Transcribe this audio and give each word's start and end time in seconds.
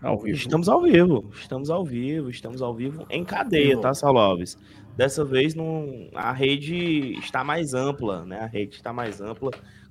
Ao 0.00 0.16
vivo. 0.16 0.36
Estamos 0.36 0.68
ao 0.68 0.80
vivo, 0.80 1.30
estamos 1.34 1.70
ao 1.70 1.84
vivo, 1.84 2.30
estamos 2.30 2.62
ao 2.62 2.72
vivo 2.72 3.04
em 3.10 3.24
cadeia, 3.24 3.76
tá, 3.80 3.92
Saulo 3.92 4.20
Alves? 4.20 4.56
Dessa 4.96 5.24
vez 5.24 5.56
não, 5.56 6.08
a 6.14 6.32
rede 6.32 7.18
está 7.18 7.42
mais 7.42 7.74
ampla, 7.74 8.24
né? 8.24 8.40
A 8.40 8.46
rede 8.46 8.76
está 8.76 8.92
mais 8.92 9.20
ampla, 9.20 9.50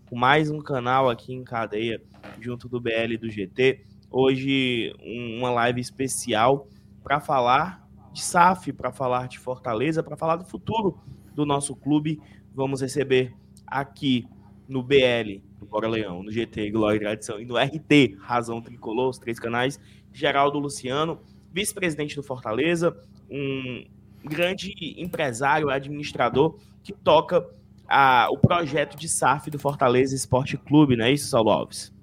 com 0.09 0.15
mais 0.15 0.49
um 0.49 0.59
canal 0.59 1.09
aqui 1.09 1.33
em 1.33 1.43
cadeia, 1.43 2.01
junto 2.39 2.69
do 2.69 2.79
BL 2.79 3.13
e 3.13 3.17
do 3.17 3.29
GT. 3.29 3.83
Hoje, 4.09 4.95
um, 5.03 5.39
uma 5.39 5.49
live 5.49 5.81
especial 5.81 6.69
para 7.03 7.19
falar 7.19 7.85
de 8.13 8.23
SAF, 8.23 8.71
para 8.71 8.93
falar 8.93 9.27
de 9.27 9.37
Fortaleza, 9.37 10.01
para 10.01 10.15
falar 10.15 10.37
do 10.37 10.45
futuro 10.45 10.97
do 11.35 11.45
nosso 11.45 11.75
clube. 11.75 12.21
Vamos 12.55 12.81
receber 12.81 13.35
aqui 13.65 14.25
no 14.69 14.81
BL, 14.81 15.41
Bora 15.65 15.87
Leão, 15.87 16.23
no 16.23 16.31
GT, 16.31 16.69
Glória 16.71 16.97
e 16.97 16.99
Tradição, 16.99 17.39
e 17.39 17.45
no 17.45 17.57
RT, 17.57 18.17
Razão 18.19 18.61
Tricolor, 18.61 19.09
os 19.09 19.17
três 19.17 19.39
canais, 19.39 19.79
Geraldo 20.13 20.59
Luciano, 20.59 21.19
vice-presidente 21.51 22.15
do 22.15 22.23
Fortaleza, 22.23 22.95
um 23.29 23.85
grande 24.23 24.73
empresário, 24.97 25.69
administrador, 25.69 26.57
que 26.83 26.93
toca 26.93 27.45
a, 27.87 28.27
o 28.31 28.37
projeto 28.37 28.97
de 28.97 29.07
SAF 29.07 29.49
do 29.49 29.59
Fortaleza 29.59 30.15
Esporte 30.15 30.57
Clube, 30.57 30.95
não 30.95 31.05
é 31.05 31.11
isso, 31.11 31.29
Saulo 31.29 31.49
Alves? 31.49 31.93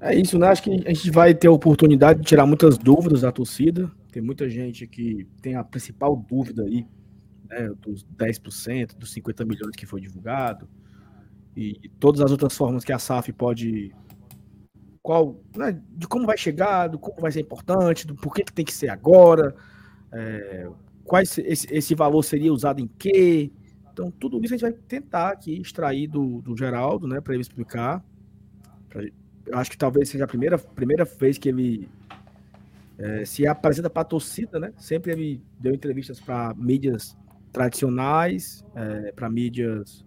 É 0.00 0.14
isso, 0.14 0.38
né? 0.38 0.48
Acho 0.48 0.62
que 0.62 0.70
a 0.70 0.92
gente 0.92 1.10
vai 1.10 1.34
ter 1.34 1.48
a 1.48 1.52
oportunidade 1.52 2.20
de 2.20 2.26
tirar 2.26 2.46
muitas 2.46 2.78
dúvidas 2.78 3.22
da 3.22 3.32
torcida. 3.32 3.90
Tem 4.12 4.22
muita 4.22 4.48
gente 4.48 4.86
que 4.86 5.26
tem 5.42 5.56
a 5.56 5.64
principal 5.64 6.16
dúvida 6.16 6.62
aí, 6.62 6.86
né, 7.50 7.70
dos 7.80 8.04
10%, 8.16 8.96
dos 8.96 9.12
50 9.12 9.44
milhões 9.44 9.74
que 9.74 9.86
foi 9.86 10.00
divulgado, 10.00 10.68
e 11.58 11.88
todas 11.98 12.20
as 12.20 12.30
outras 12.30 12.56
formas 12.56 12.84
que 12.84 12.92
a 12.92 12.98
SAF 12.98 13.32
pode 13.32 13.92
qual, 15.02 15.42
né, 15.56 15.80
de 15.90 16.06
como 16.06 16.26
vai 16.26 16.36
chegar, 16.36 16.86
do 16.86 16.98
como 16.98 17.20
vai 17.20 17.32
ser 17.32 17.40
importante, 17.40 18.06
do 18.06 18.14
porquê 18.14 18.44
que 18.44 18.52
tem 18.52 18.64
que 18.64 18.72
ser 18.72 18.90
agora, 18.90 19.56
é, 20.12 20.68
quais 21.02 21.36
esse, 21.38 21.66
esse, 21.74 21.94
valor 21.94 22.22
seria 22.22 22.52
usado 22.52 22.80
em 22.80 22.86
quê. 22.86 23.50
Então, 23.90 24.10
tudo 24.10 24.38
isso 24.44 24.54
a 24.54 24.56
gente 24.56 24.70
vai 24.70 24.72
tentar 24.72 25.30
aqui 25.30 25.60
extrair 25.60 26.06
do, 26.06 26.40
do 26.42 26.56
Geraldo, 26.56 27.08
né, 27.08 27.20
para 27.20 27.34
ele 27.34 27.40
explicar. 27.40 28.04
Pra, 28.88 29.02
eu 29.02 29.58
acho 29.58 29.70
que 29.70 29.78
talvez 29.78 30.10
seja 30.10 30.24
a 30.24 30.28
primeira, 30.28 30.58
primeira 30.58 31.04
vez 31.04 31.38
que 31.38 31.48
ele 31.48 31.88
é, 32.98 33.24
se 33.24 33.46
apresenta 33.46 33.88
para 33.88 34.02
a 34.02 34.04
torcida, 34.04 34.60
né? 34.60 34.72
Sempre 34.76 35.12
ele 35.12 35.42
deu 35.58 35.74
entrevistas 35.74 36.20
para 36.20 36.54
mídias 36.54 37.16
tradicionais, 37.50 38.64
é, 38.74 39.10
para 39.12 39.30
mídias, 39.30 40.04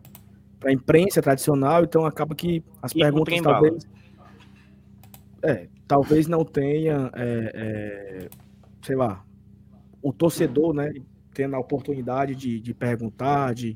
para 0.62 0.72
imprensa 0.72 1.22
tradicional, 1.22 1.84
então 1.84 2.06
acaba 2.06 2.36
que 2.36 2.64
as 2.82 2.92
e 2.92 3.00
perguntas 3.00 3.42
talvez. 3.42 3.88
É, 5.44 5.68
talvez 5.88 6.28
não 6.28 6.46
tenha, 6.46 7.10
é, 7.16 7.52
é, 7.54 8.30
sei 8.84 8.96
lá, 8.96 9.26
o 10.02 10.14
torcedor, 10.14 10.72
né, 10.72 10.94
tendo 11.34 11.56
a 11.56 11.60
oportunidade 11.60 12.36
de, 12.36 12.60
de 12.60 12.74
perguntar, 12.76 13.56
de, 13.56 13.76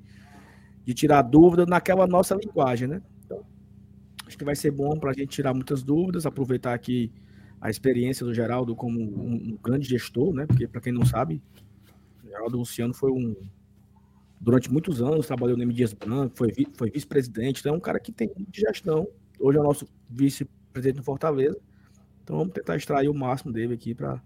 de 0.86 0.94
tirar 0.94 1.24
dúvida 1.24 1.66
naquela 1.66 2.06
nossa 2.06 2.36
linguagem, 2.36 2.88
né? 2.88 3.02
Então, 3.26 3.44
acho 4.28 4.38
que 4.38 4.46
vai 4.46 4.56
ser 4.56 4.70
bom 4.70 5.00
para 5.00 5.10
a 5.10 5.14
gente 5.14 5.30
tirar 5.30 5.56
muitas 5.56 5.82
dúvidas, 5.82 6.28
aproveitar 6.28 6.76
aqui 6.76 7.12
a 7.60 7.70
experiência 7.70 8.24
do 8.24 8.34
Geraldo 8.34 8.76
como 8.76 9.00
um, 9.00 9.34
um 9.34 9.58
grande 9.62 9.90
gestor, 9.90 10.32
né? 10.34 10.46
Porque, 10.46 10.68
para 10.68 10.82
quem 10.82 10.94
não 10.94 11.04
sabe, 11.04 11.42
o 12.24 12.28
Geraldo 12.28 12.58
Luciano 12.60 12.94
foi 12.94 13.12
um. 13.12 13.36
Durante 14.40 14.72
muitos 14.72 15.02
anos 15.02 15.28
trabalhou 15.28 15.58
no 15.58 15.64
M. 15.64 15.74
Dias 15.74 15.94
Branco, 15.94 16.36
foi, 16.38 16.52
foi 16.76 16.92
vice-presidente, 16.92 17.60
então 17.60 17.74
é 17.74 17.78
um 17.78 17.82
cara 17.82 18.00
que 18.00 18.12
tem 18.12 18.32
de 18.36 18.62
gestão. 18.62 19.08
Hoje 19.40 19.58
é 19.58 19.62
o 19.62 19.64
nosso 19.64 19.88
vice 20.10 20.46
presidente 20.72 20.98
do 20.98 21.04
Fortaleza. 21.04 21.60
Então 22.24 22.38
vamos 22.38 22.54
tentar 22.54 22.76
extrair 22.76 23.08
o 23.08 23.14
máximo 23.14 23.52
dele 23.54 23.74
aqui 23.74 23.94
para 23.94 24.22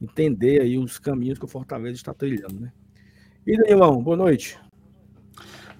entender 0.00 0.62
aí 0.62 0.78
os 0.78 0.98
caminhos 0.98 1.38
que 1.38 1.44
o 1.44 1.48
Fortaleza 1.48 1.96
está 1.96 2.14
trilhando, 2.14 2.60
né? 2.60 2.72
E 3.46 3.56
Danilão, 3.56 4.02
boa 4.02 4.16
noite. 4.16 4.58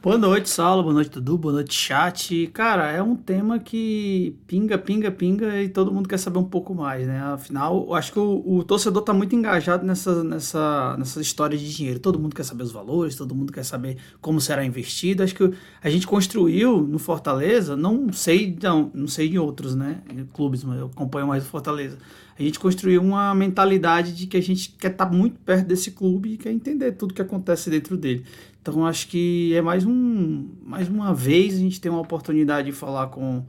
Boa 0.02 0.16
noite, 0.16 0.48
Saulo. 0.48 0.82
Boa 0.82 0.94
noite, 0.94 1.10
Dudu. 1.10 1.36
Boa 1.36 1.52
noite, 1.52 1.74
chat. 1.74 2.46
Cara, 2.54 2.90
é 2.90 3.02
um 3.02 3.14
tema 3.14 3.58
que 3.58 4.34
pinga, 4.46 4.78
pinga, 4.78 5.10
pinga 5.10 5.62
e 5.62 5.68
todo 5.68 5.92
mundo 5.92 6.08
quer 6.08 6.16
saber 6.16 6.38
um 6.38 6.44
pouco 6.44 6.74
mais, 6.74 7.06
né? 7.06 7.20
Afinal, 7.20 7.92
acho 7.92 8.10
que 8.10 8.18
o, 8.18 8.42
o 8.46 8.64
torcedor 8.64 9.02
tá 9.02 9.12
muito 9.12 9.36
engajado 9.36 9.84
nessa, 9.84 10.24
nessa, 10.24 10.96
nessa 10.96 11.20
história 11.20 11.58
de 11.58 11.70
dinheiro. 11.70 12.00
Todo 12.00 12.18
mundo 12.18 12.34
quer 12.34 12.44
saber 12.44 12.62
os 12.62 12.72
valores, 12.72 13.14
todo 13.14 13.34
mundo 13.34 13.52
quer 13.52 13.62
saber 13.62 13.98
como 14.22 14.40
será 14.40 14.64
investido. 14.64 15.22
Acho 15.22 15.34
que 15.34 15.52
a 15.82 15.90
gente 15.90 16.06
construiu 16.06 16.80
no 16.80 16.98
Fortaleza, 16.98 17.76
não 17.76 18.10
sei, 18.10 18.56
não, 18.62 18.90
não 18.94 19.06
sei 19.06 19.28
em 19.28 19.36
outros, 19.36 19.74
né? 19.74 20.00
Clubes, 20.32 20.64
mas 20.64 20.80
eu 20.80 20.86
acompanho 20.86 21.26
mais 21.26 21.44
o 21.44 21.46
Fortaleza 21.46 21.98
a 22.40 22.46
gente 22.46 22.58
construiu 22.58 23.02
uma 23.02 23.34
mentalidade 23.34 24.14
de 24.14 24.26
que 24.26 24.34
a 24.34 24.40
gente 24.40 24.70
quer 24.78 24.92
estar 24.92 25.06
tá 25.06 25.12
muito 25.12 25.38
perto 25.40 25.66
desse 25.66 25.90
clube 25.90 26.32
e 26.32 26.36
quer 26.38 26.50
entender 26.50 26.92
tudo 26.92 27.12
que 27.12 27.20
acontece 27.20 27.68
dentro 27.68 27.98
dele. 27.98 28.24
Então 28.62 28.86
acho 28.86 29.08
que 29.08 29.54
é 29.54 29.60
mais 29.60 29.84
um 29.84 30.48
mais 30.64 30.88
uma 30.88 31.12
vez 31.12 31.54
a 31.54 31.58
gente 31.58 31.78
tem 31.78 31.92
uma 31.92 32.00
oportunidade 32.00 32.70
de 32.70 32.72
falar 32.72 33.08
com 33.08 33.44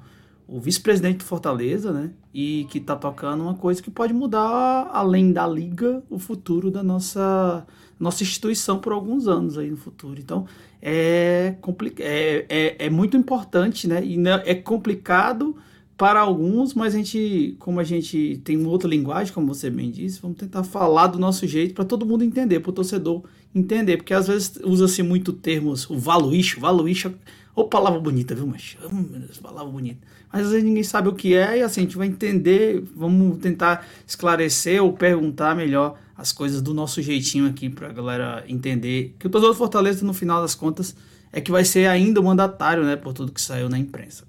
o 0.45 0.59
vice-presidente 0.59 1.19
do 1.19 1.23
Fortaleza, 1.23 1.93
né? 1.93 2.11
E 2.33 2.67
que 2.69 2.79
está 2.79 2.93
tocando 2.93 3.43
uma 3.43 3.55
coisa 3.55 3.81
que 3.81 3.89
pode 3.89 4.13
mudar 4.13 4.89
além 4.91 5.31
da 5.31 5.47
liga 5.47 6.03
o 6.09 6.19
futuro 6.19 6.69
da 6.69 6.83
nossa 6.83 7.65
nossa 7.97 8.23
instituição 8.23 8.77
por 8.79 8.91
alguns 8.91 9.25
anos 9.25 9.57
aí 9.57 9.69
no 9.69 9.77
futuro. 9.77 10.19
Então 10.19 10.45
é, 10.81 11.55
é, 11.99 12.45
é, 12.49 12.85
é 12.87 12.89
muito 12.89 13.15
importante, 13.15 13.87
né? 13.87 14.03
E 14.03 14.17
é 14.45 14.55
complicado 14.55 15.55
para 15.97 16.19
alguns, 16.19 16.73
mas 16.73 16.95
a 16.95 16.97
gente, 16.97 17.55
como 17.59 17.79
a 17.79 17.83
gente 17.83 18.41
tem 18.43 18.65
outra 18.65 18.89
linguagem, 18.89 19.33
como 19.33 19.53
você 19.53 19.69
bem 19.69 19.91
disse, 19.91 20.19
vamos 20.21 20.37
tentar 20.37 20.63
falar 20.63 21.07
do 21.07 21.19
nosso 21.19 21.45
jeito 21.45 21.75
para 21.75 21.85
todo 21.85 22.05
mundo 22.05 22.23
entender, 22.23 22.59
para 22.59 22.71
o 22.71 22.73
torcedor 22.73 23.23
entender, 23.53 23.97
porque 23.97 24.13
às 24.13 24.27
vezes 24.27 24.59
usa-se 24.63 25.03
muito 25.03 25.31
termos, 25.31 25.89
o 25.89 25.97
valuícho, 25.97 26.59
valuícho, 26.59 27.13
ou 27.53 27.67
palavra 27.67 27.99
bonita, 27.99 28.33
viu, 28.33 28.47
mas 28.47 28.77
oh, 28.83 29.41
palavra 29.41 29.71
bonita. 29.71 29.99
Mas 30.31 30.45
às 30.45 30.51
vezes 30.51 30.63
ninguém 30.63 30.83
sabe 30.83 31.09
o 31.09 31.13
que 31.13 31.35
é 31.35 31.59
e 31.59 31.61
assim, 31.61 31.81
a 31.81 31.83
gente 31.83 31.97
vai 31.97 32.07
entender, 32.07 32.81
vamos 32.95 33.37
tentar 33.39 33.85
esclarecer 34.07 34.81
ou 34.81 34.93
perguntar 34.93 35.55
melhor 35.55 35.99
as 36.15 36.31
coisas 36.31 36.61
do 36.61 36.73
nosso 36.73 37.01
jeitinho 37.01 37.47
aqui 37.47 37.69
para 37.69 37.89
a 37.89 37.93
galera 37.93 38.43
entender 38.47 39.15
que 39.19 39.27
o 39.27 39.29
torcedor 39.29 39.53
do 39.53 39.57
Fortaleza, 39.57 40.05
no 40.05 40.13
final 40.13 40.41
das 40.41 40.55
contas, 40.55 40.95
é 41.33 41.41
que 41.41 41.51
vai 41.51 41.65
ser 41.65 41.87
ainda 41.87 42.21
o 42.21 42.23
mandatário, 42.23 42.83
né, 42.83 42.95
por 42.95 43.13
tudo 43.13 43.31
que 43.31 43.41
saiu 43.41 43.69
na 43.69 43.77
imprensa, 43.77 44.25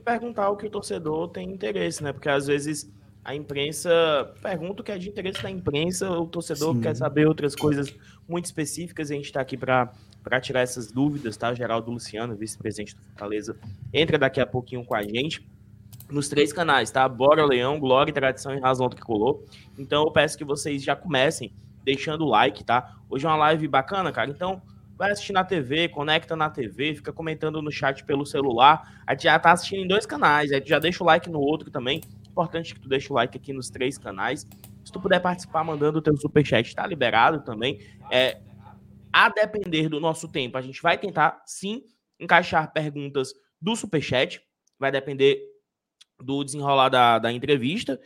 e 0.00 0.02
perguntar 0.02 0.48
o 0.48 0.56
que 0.56 0.66
o 0.66 0.70
torcedor 0.70 1.28
tem 1.28 1.52
interesse, 1.52 2.02
né? 2.02 2.12
Porque 2.12 2.28
às 2.28 2.46
vezes 2.46 2.90
a 3.22 3.34
imprensa 3.34 3.90
pergunta 4.42 4.80
o 4.80 4.84
que 4.84 4.90
é 4.90 4.98
de 4.98 5.08
interesse 5.08 5.42
da 5.42 5.50
imprensa, 5.50 6.10
o 6.10 6.26
torcedor 6.26 6.74
Sim. 6.74 6.80
quer 6.80 6.96
saber 6.96 7.28
outras 7.28 7.54
coisas 7.54 7.94
muito 8.26 8.46
específicas 8.46 9.10
e 9.10 9.12
a 9.12 9.16
gente 9.16 9.26
está 9.26 9.40
aqui 9.40 9.56
para 9.56 9.92
tirar 10.40 10.60
essas 10.60 10.90
dúvidas, 10.90 11.36
tá? 11.36 11.52
Geraldo 11.52 11.90
Luciano, 11.90 12.34
vice-presidente 12.34 12.96
do 12.96 13.02
Fortaleza, 13.02 13.56
entra 13.92 14.18
daqui 14.18 14.40
a 14.40 14.46
pouquinho 14.46 14.84
com 14.84 14.94
a 14.94 15.02
gente 15.02 15.46
nos 16.10 16.28
três 16.28 16.52
canais, 16.52 16.90
tá? 16.90 17.06
Bora 17.08 17.44
Leão, 17.44 17.78
Glória, 17.78 18.12
Tradição 18.12 18.54
e 18.54 18.58
Razão 18.58 18.88
Tricolor. 18.88 19.42
Então 19.78 20.04
eu 20.04 20.10
peço 20.10 20.36
que 20.36 20.44
vocês 20.44 20.82
já 20.82 20.96
comecem 20.96 21.52
deixando 21.84 22.24
o 22.24 22.28
like, 22.28 22.64
tá? 22.64 22.96
Hoje 23.08 23.26
é 23.26 23.28
uma 23.28 23.36
live 23.36 23.68
bacana, 23.68 24.10
cara. 24.10 24.30
Então 24.30 24.62
vai 25.00 25.12
assistir 25.12 25.32
na 25.32 25.42
TV, 25.42 25.88
conecta 25.88 26.36
na 26.36 26.50
TV, 26.50 26.94
fica 26.94 27.10
comentando 27.10 27.62
no 27.62 27.72
chat 27.72 28.04
pelo 28.04 28.26
celular. 28.26 29.02
A 29.06 29.14
gente 29.14 29.22
já 29.22 29.38
tá 29.38 29.52
assistindo 29.52 29.82
em 29.82 29.88
dois 29.88 30.04
canais, 30.04 30.52
aí 30.52 30.62
já 30.62 30.78
deixa 30.78 31.02
o 31.02 31.06
like 31.06 31.30
no 31.30 31.40
outro 31.40 31.70
também. 31.70 32.02
Importante 32.28 32.74
que 32.74 32.80
tu 32.80 32.86
deixe 32.86 33.10
o 33.10 33.16
like 33.16 33.34
aqui 33.34 33.50
nos 33.50 33.70
três 33.70 33.96
canais. 33.96 34.46
Se 34.84 34.92
tu 34.92 35.00
puder 35.00 35.18
participar 35.18 35.64
mandando 35.64 36.00
o 36.00 36.02
teu 36.02 36.14
superchat, 36.18 36.74
tá 36.74 36.86
liberado 36.86 37.42
também. 37.42 37.80
É, 38.10 38.42
a 39.10 39.30
depender 39.30 39.88
do 39.88 39.98
nosso 39.98 40.28
tempo, 40.28 40.58
a 40.58 40.60
gente 40.60 40.82
vai 40.82 40.98
tentar 40.98 41.42
sim 41.46 41.82
encaixar 42.20 42.70
perguntas 42.70 43.32
do 43.58 43.74
superchat. 43.74 44.38
Vai 44.78 44.92
depender 44.92 45.40
do 46.22 46.44
desenrolar 46.44 46.90
da, 46.90 47.18
da 47.18 47.32
entrevista. 47.32 47.98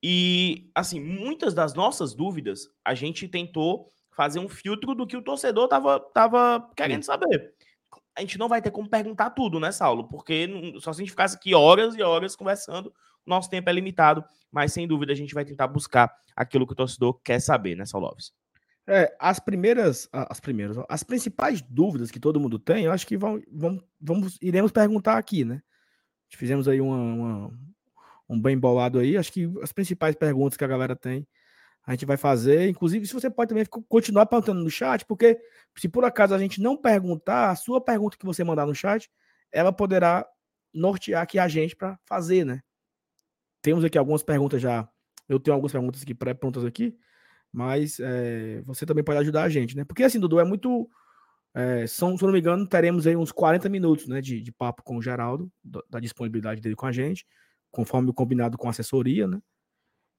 E, 0.00 0.70
assim, 0.76 1.00
muitas 1.00 1.54
das 1.54 1.74
nossas 1.74 2.14
dúvidas 2.14 2.68
a 2.84 2.94
gente 2.94 3.26
tentou 3.26 3.90
fazer 4.16 4.38
um 4.38 4.48
filtro 4.48 4.94
do 4.94 5.06
que 5.06 5.16
o 5.16 5.22
torcedor 5.22 5.68
tava, 5.68 6.00
tava 6.00 6.70
querendo 6.74 7.02
saber. 7.02 7.52
A 8.16 8.22
gente 8.22 8.38
não 8.38 8.48
vai 8.48 8.62
ter 8.62 8.70
como 8.70 8.88
perguntar 8.88 9.30
tudo, 9.30 9.60
né, 9.60 9.70
Saulo? 9.70 10.08
Porque 10.08 10.48
só 10.80 10.92
se 10.92 11.00
a 11.00 11.02
gente 11.02 11.10
ficasse 11.10 11.36
aqui 11.36 11.54
horas 11.54 11.94
e 11.94 12.02
horas 12.02 12.34
conversando, 12.34 12.92
nosso 13.26 13.50
tempo 13.50 13.68
é 13.68 13.72
limitado, 13.74 14.24
mas 14.50 14.72
sem 14.72 14.88
dúvida 14.88 15.12
a 15.12 15.16
gente 15.16 15.34
vai 15.34 15.44
tentar 15.44 15.68
buscar 15.68 16.10
aquilo 16.34 16.66
que 16.66 16.72
o 16.72 16.76
torcedor 16.76 17.20
quer 17.22 17.40
saber, 17.40 17.76
né, 17.76 17.84
Saulo 17.84 18.06
Alves? 18.06 18.32
É, 18.88 19.14
as 19.18 19.38
primeiras, 19.38 20.08
as 20.12 20.40
primeiras, 20.40 20.78
as 20.88 21.02
principais 21.02 21.60
dúvidas 21.60 22.10
que 22.10 22.20
todo 22.20 22.40
mundo 22.40 22.58
tem, 22.58 22.84
eu 22.84 22.92
acho 22.92 23.06
que 23.06 23.18
vão, 23.18 23.42
vão, 23.52 23.82
vamos, 24.00 24.38
iremos 24.40 24.70
perguntar 24.70 25.18
aqui, 25.18 25.44
né? 25.44 25.60
Fizemos 26.30 26.68
aí 26.68 26.80
uma, 26.80 26.96
uma, 26.96 27.50
um 28.28 28.40
bem 28.40 28.56
bolado 28.56 28.98
aí, 28.98 29.16
acho 29.16 29.32
que 29.32 29.52
as 29.60 29.72
principais 29.72 30.14
perguntas 30.14 30.56
que 30.56 30.64
a 30.64 30.68
galera 30.68 30.96
tem 30.96 31.26
a 31.86 31.92
gente 31.92 32.04
vai 32.04 32.16
fazer. 32.16 32.68
Inclusive, 32.68 33.06
se 33.06 33.14
você 33.14 33.30
pode 33.30 33.48
também 33.48 33.64
continuar 33.88 34.26
perguntando 34.26 34.62
no 34.62 34.70
chat, 34.70 35.04
porque 35.06 35.38
se 35.78 35.88
por 35.88 36.04
acaso 36.04 36.34
a 36.34 36.38
gente 36.38 36.60
não 36.60 36.76
perguntar, 36.76 37.50
a 37.50 37.56
sua 37.56 37.80
pergunta 37.80 38.18
que 38.18 38.26
você 38.26 38.42
mandar 38.44 38.66
no 38.66 38.74
chat, 38.74 39.08
ela 39.52 39.72
poderá 39.72 40.26
nortear 40.74 41.22
aqui 41.22 41.38
a 41.38 41.48
gente 41.48 41.74
para 41.76 41.98
fazer, 42.04 42.44
né? 42.44 42.60
temos 43.66 43.84
aqui 43.84 43.98
algumas 43.98 44.22
perguntas 44.22 44.62
já. 44.62 44.88
Eu 45.28 45.40
tenho 45.40 45.52
algumas 45.52 45.72
perguntas 45.72 46.00
aqui 46.00 46.14
pré-prontas 46.14 46.64
aqui, 46.64 46.96
mas 47.52 47.98
é, 47.98 48.62
você 48.62 48.86
também 48.86 49.02
pode 49.02 49.18
ajudar 49.18 49.42
a 49.42 49.48
gente, 49.48 49.76
né? 49.76 49.84
Porque 49.84 50.04
assim, 50.04 50.20
Dudu, 50.20 50.38
é 50.38 50.44
muito. 50.44 50.88
É, 51.52 51.84
são, 51.84 52.16
se 52.16 52.22
eu 52.22 52.28
não 52.28 52.32
me 52.32 52.38
engano, 52.38 52.64
teremos 52.64 53.08
aí 53.08 53.16
uns 53.16 53.32
40 53.32 53.68
minutos 53.68 54.06
né, 54.06 54.20
de, 54.20 54.40
de 54.40 54.52
papo 54.52 54.84
com 54.84 54.98
o 54.98 55.02
Geraldo, 55.02 55.50
da, 55.64 55.82
da 55.90 55.98
disponibilidade 55.98 56.60
dele 56.60 56.76
com 56.76 56.86
a 56.86 56.92
gente, 56.92 57.26
conforme 57.68 58.12
combinado 58.12 58.56
com 58.56 58.68
a 58.68 58.70
assessoria, 58.70 59.26
né? 59.26 59.40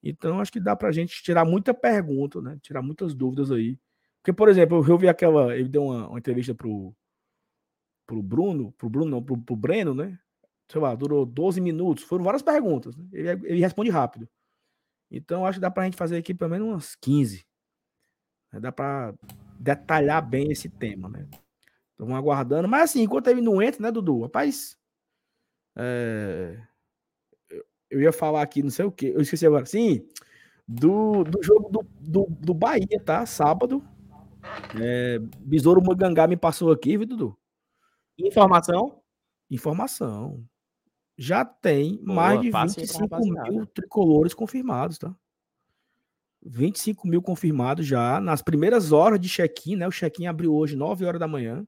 Então, 0.10 0.40
acho 0.40 0.52
que 0.52 0.60
dá 0.60 0.76
para 0.76 0.90
a 0.90 0.92
gente 0.92 1.22
tirar 1.22 1.46
muita 1.46 1.74
pergunta, 1.74 2.42
né? 2.42 2.58
Tirar 2.62 2.82
muitas 2.82 3.14
dúvidas 3.14 3.52
aí. 3.52 3.78
Porque, 4.22 4.34
por 4.34 4.50
exemplo, 4.50 4.84
eu 4.88 4.98
vi 4.98 5.08
aquela. 5.08 5.56
Ele 5.56 5.70
deu 5.70 5.84
uma, 5.84 6.10
uma 6.10 6.20
entrevista 6.20 6.56
pro, 6.56 6.96
pro 8.06 8.22
Bruno, 8.22 8.72
pro 8.74 8.90
Bruno, 8.90 9.12
não, 9.12 9.24
pro, 9.24 9.56
Breno, 9.56 9.94
né? 9.94 10.18
Sei 10.72 10.80
lá, 10.80 10.96
durou 10.96 11.26
12 11.26 11.60
minutos. 11.62 12.04
Foram 12.04 12.24
várias 12.24 12.42
perguntas. 12.42 12.96
Né? 12.96 13.06
Ele, 13.12 13.30
ele 13.30 13.60
responde 13.60 13.90
rápido. 13.90 14.30
Então, 15.12 15.46
acho 15.46 15.58
que 15.58 15.62
dá 15.62 15.72
para 15.72 15.84
a 15.84 15.86
gente 15.86 15.98
fazer 15.98 16.18
aqui 16.18 16.34
pelo 16.34 16.52
menos 16.52 16.68
umas 16.68 16.96
15. 16.96 17.46
Né? 18.54 18.60
Dá 18.60 18.72
para 18.72 19.14
detalhar 19.60 20.26
bem 20.28 20.52
esse 20.52 20.70
tema, 20.70 21.10
né? 21.10 21.28
Vamos 21.98 22.16
aguardando. 22.16 22.68
Mas 22.68 22.92
assim, 22.92 23.02
enquanto 23.02 23.28
ele 23.28 23.42
não 23.42 23.62
entra, 23.62 23.82
né, 23.82 23.92
Dudu? 23.92 24.22
Rapaz. 24.22 24.78
É 25.76 26.62
eu 27.90 28.02
ia 28.02 28.12
falar 28.12 28.42
aqui, 28.42 28.62
não 28.62 28.70
sei 28.70 28.86
o 28.86 28.92
que, 28.92 29.08
eu 29.08 29.22
esqueci 29.22 29.46
agora. 29.46 29.66
Sim, 29.66 30.06
do, 30.68 31.24
do 31.24 31.42
jogo 31.42 31.70
do, 31.70 31.88
do, 32.00 32.28
do 32.30 32.54
Bahia, 32.54 33.02
tá? 33.04 33.26
Sábado. 33.26 33.84
É, 34.80 35.20
Besouro 35.40 35.82
Magangá 35.84 36.28
me 36.28 36.38
passou 36.38 36.72
aqui, 36.72 36.98
viu, 36.98 37.08
Dudu? 37.08 37.38
Informação? 38.18 39.02
Informação. 39.50 40.44
Já 41.18 41.44
tem 41.46 41.98
Boa, 41.98 42.16
mais 42.16 42.42
de 42.42 42.52
25 42.52 43.20
mil 43.50 43.66
tricolores 43.66 44.34
confirmados, 44.34 44.98
tá? 44.98 45.16
25 46.46 47.08
mil 47.08 47.22
confirmados 47.22 47.86
já. 47.86 48.20
Nas 48.20 48.42
primeiras 48.42 48.92
horas 48.92 49.20
de 49.20 49.28
check-in, 49.28 49.78
né? 49.78 49.88
O 49.88 49.92
check-in 49.92 50.28
abriu 50.28 50.54
hoje, 50.54 50.76
9 50.76 51.06
horas 51.06 51.20
da 51.20 51.28
manhã. 51.28 51.66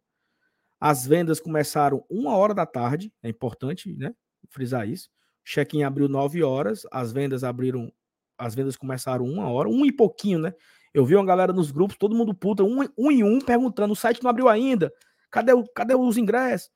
As 0.79 1.05
vendas 1.05 1.39
começaram 1.39 2.05
uma 2.09 2.35
hora 2.35 2.53
da 2.53 2.65
tarde. 2.65 3.11
É 3.21 3.29
importante, 3.29 3.93
né? 3.95 4.13
Frisar 4.49 4.87
isso. 4.87 5.09
Check-in 5.45 5.83
abriu 5.83 6.07
9 6.07 6.43
horas, 6.43 6.83
as 6.91 7.11
vendas 7.11 7.43
abriram, 7.43 7.91
as 8.37 8.55
vendas 8.55 8.75
começaram 8.77 9.25
uma 9.25 9.49
hora, 9.49 9.69
um 9.69 9.85
e 9.85 9.91
pouquinho, 9.91 10.39
né? 10.39 10.53
Eu 10.93 11.05
vi 11.05 11.15
uma 11.15 11.25
galera 11.25 11.53
nos 11.53 11.71
grupos, 11.71 11.97
todo 11.97 12.15
mundo 12.15 12.33
puta, 12.33 12.63
um, 12.63 12.79
um 12.97 13.11
em 13.11 13.23
um, 13.23 13.39
perguntando: 13.39 13.93
o 13.93 13.95
site 13.95 14.23
não 14.23 14.29
abriu 14.29 14.47
ainda, 14.47 14.91
cadê, 15.31 15.53
o, 15.53 15.63
cadê 15.67 15.95
os 15.95 16.17
ingressos? 16.17 16.69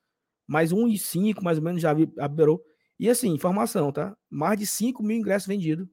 Mais 0.47 0.71
um 0.71 0.87
e 0.87 0.97
cinco, 0.97 1.43
mais 1.43 1.57
ou 1.57 1.63
menos, 1.63 1.81
já 1.81 1.91
abriu. 2.19 2.61
E 2.99 3.09
assim, 3.09 3.29
informação, 3.29 3.91
tá? 3.91 4.15
Mais 4.29 4.57
de 4.57 4.65
5 4.67 5.03
mil 5.03 5.17
ingressos 5.17 5.47
vendidos 5.47 5.87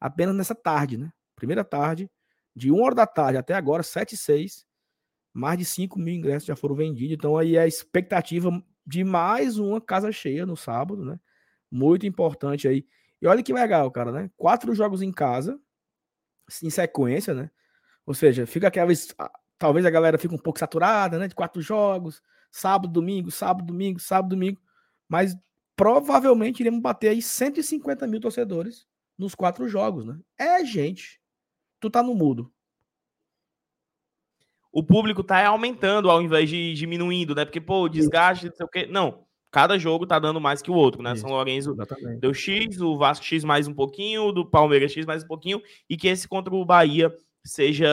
apenas 0.00 0.34
nessa 0.34 0.54
tarde, 0.54 0.96
né? 0.96 1.12
Primeira 1.34 1.64
tarde, 1.64 2.10
de 2.54 2.72
1 2.72 2.80
hora 2.80 2.94
da 2.94 3.06
tarde 3.06 3.38
até 3.38 3.54
agora, 3.54 3.82
7 3.82 4.14
e 4.14 4.16
6, 4.16 4.64
mais 5.32 5.58
de 5.58 5.64
5 5.64 5.98
mil 5.98 6.14
ingressos 6.14 6.46
já 6.46 6.56
foram 6.56 6.74
vendidos. 6.74 7.14
Então 7.14 7.36
aí 7.36 7.56
é 7.56 7.60
a 7.60 7.66
expectativa 7.66 8.50
de 8.86 9.04
mais 9.04 9.58
uma 9.58 9.80
casa 9.80 10.10
cheia 10.12 10.46
no 10.46 10.56
sábado, 10.56 11.04
né? 11.04 11.20
Muito 11.70 12.06
importante 12.06 12.68
aí. 12.68 12.86
E 13.20 13.26
olha 13.26 13.42
que 13.42 13.52
legal, 13.52 13.90
cara, 13.90 14.12
né? 14.12 14.30
Quatro 14.36 14.74
jogos 14.74 15.02
em 15.02 15.12
casa, 15.12 15.58
em 16.62 16.70
sequência, 16.70 17.34
né? 17.34 17.50
Ou 18.04 18.14
seja, 18.14 18.46
fica 18.46 18.68
aquela. 18.68 18.92
Talvez 19.58 19.86
a 19.86 19.90
galera 19.90 20.18
fique 20.18 20.34
um 20.34 20.38
pouco 20.38 20.58
saturada, 20.58 21.18
né? 21.18 21.28
De 21.28 21.34
quatro 21.34 21.60
jogos, 21.62 22.22
sábado, 22.50 22.92
domingo, 22.92 23.30
sábado, 23.30 23.66
domingo, 23.66 23.98
sábado, 23.98 24.30
domingo. 24.30 24.60
Mas 25.08 25.36
provavelmente 25.74 26.60
iremos 26.60 26.80
bater 26.80 27.08
aí 27.08 27.22
150 27.22 28.06
mil 28.06 28.20
torcedores 28.20 28.86
nos 29.18 29.34
quatro 29.34 29.68
jogos, 29.68 30.04
né? 30.04 30.18
É, 30.38 30.64
gente. 30.64 31.20
Tu 31.80 31.90
tá 31.90 32.02
no 32.02 32.14
mudo. 32.14 32.52
O 34.70 34.82
público 34.82 35.24
tá 35.24 35.46
aumentando 35.46 36.10
ao 36.10 36.20
invés 36.20 36.50
de 36.50 36.74
diminuindo, 36.74 37.34
né? 37.34 37.44
Porque, 37.44 37.60
pô, 37.60 37.88
desgaste, 37.88 38.46
não 38.46 38.54
sei 38.54 38.66
o 38.66 38.68
quê. 38.68 38.86
Não 38.86 39.25
cada 39.50 39.78
jogo 39.78 40.06
tá 40.06 40.18
dando 40.18 40.40
mais 40.40 40.60
que 40.60 40.70
o 40.70 40.74
outro, 40.74 41.02
né? 41.02 41.12
Isso, 41.12 41.22
São 41.22 41.30
Lourenço 41.30 41.72
exatamente. 41.72 42.20
deu 42.20 42.34
X, 42.34 42.80
o 42.80 42.96
Vasco 42.96 43.24
X 43.24 43.44
mais 43.44 43.66
um 43.66 43.74
pouquinho, 43.74 44.32
do 44.32 44.44
Palmeiras 44.44 44.92
X 44.92 45.06
mais 45.06 45.24
um 45.24 45.26
pouquinho, 45.26 45.62
e 45.88 45.96
que 45.96 46.08
esse 46.08 46.28
contra 46.28 46.54
o 46.54 46.64
Bahia 46.64 47.14
seja 47.44 47.88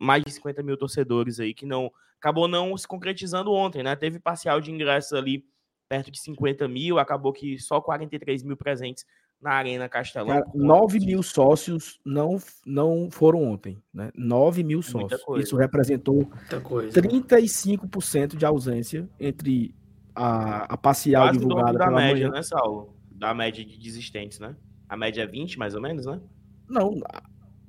mais 0.00 0.24
de 0.24 0.32
50 0.32 0.62
mil 0.62 0.76
torcedores 0.76 1.40
aí, 1.40 1.54
que 1.54 1.64
não 1.64 1.90
acabou 2.20 2.48
não 2.48 2.76
se 2.76 2.86
concretizando 2.86 3.52
ontem, 3.52 3.82
né? 3.82 3.94
Teve 3.94 4.18
parcial 4.18 4.60
de 4.60 4.70
ingressos 4.70 5.12
ali 5.12 5.44
perto 5.88 6.10
de 6.10 6.18
50 6.20 6.66
mil, 6.66 6.98
acabou 6.98 7.32
que 7.32 7.58
só 7.58 7.80
43 7.80 8.42
mil 8.42 8.56
presentes 8.56 9.04
na 9.40 9.52
Arena 9.52 9.88
Castelão. 9.88 10.28
Cara, 10.28 10.50
9 10.54 10.98
mil 10.98 11.22
sócios 11.22 12.00
não, 12.04 12.38
não 12.64 13.08
foram 13.10 13.44
ontem, 13.44 13.80
né? 13.92 14.10
9 14.14 14.64
mil 14.64 14.82
sócios. 14.82 15.20
Isso 15.38 15.56
representou 15.56 16.28
35% 16.50 18.36
de 18.36 18.44
ausência 18.44 19.08
entre 19.20 19.74
a, 20.16 20.64
a 20.64 20.76
parcial 20.76 21.26
Quase 21.26 21.38
divulgada 21.38 21.78
da 21.78 21.90
média, 21.90 22.28
manhã. 22.28 22.30
né, 22.30 22.42
Saulo? 22.42 22.96
Da 23.12 23.34
média 23.34 23.64
de 23.64 23.78
desistentes, 23.78 24.38
né? 24.40 24.56
A 24.88 24.96
média 24.96 25.22
é 25.22 25.26
20, 25.26 25.58
mais 25.58 25.74
ou 25.74 25.80
menos, 25.80 26.06
né? 26.06 26.20
Não, 26.68 26.98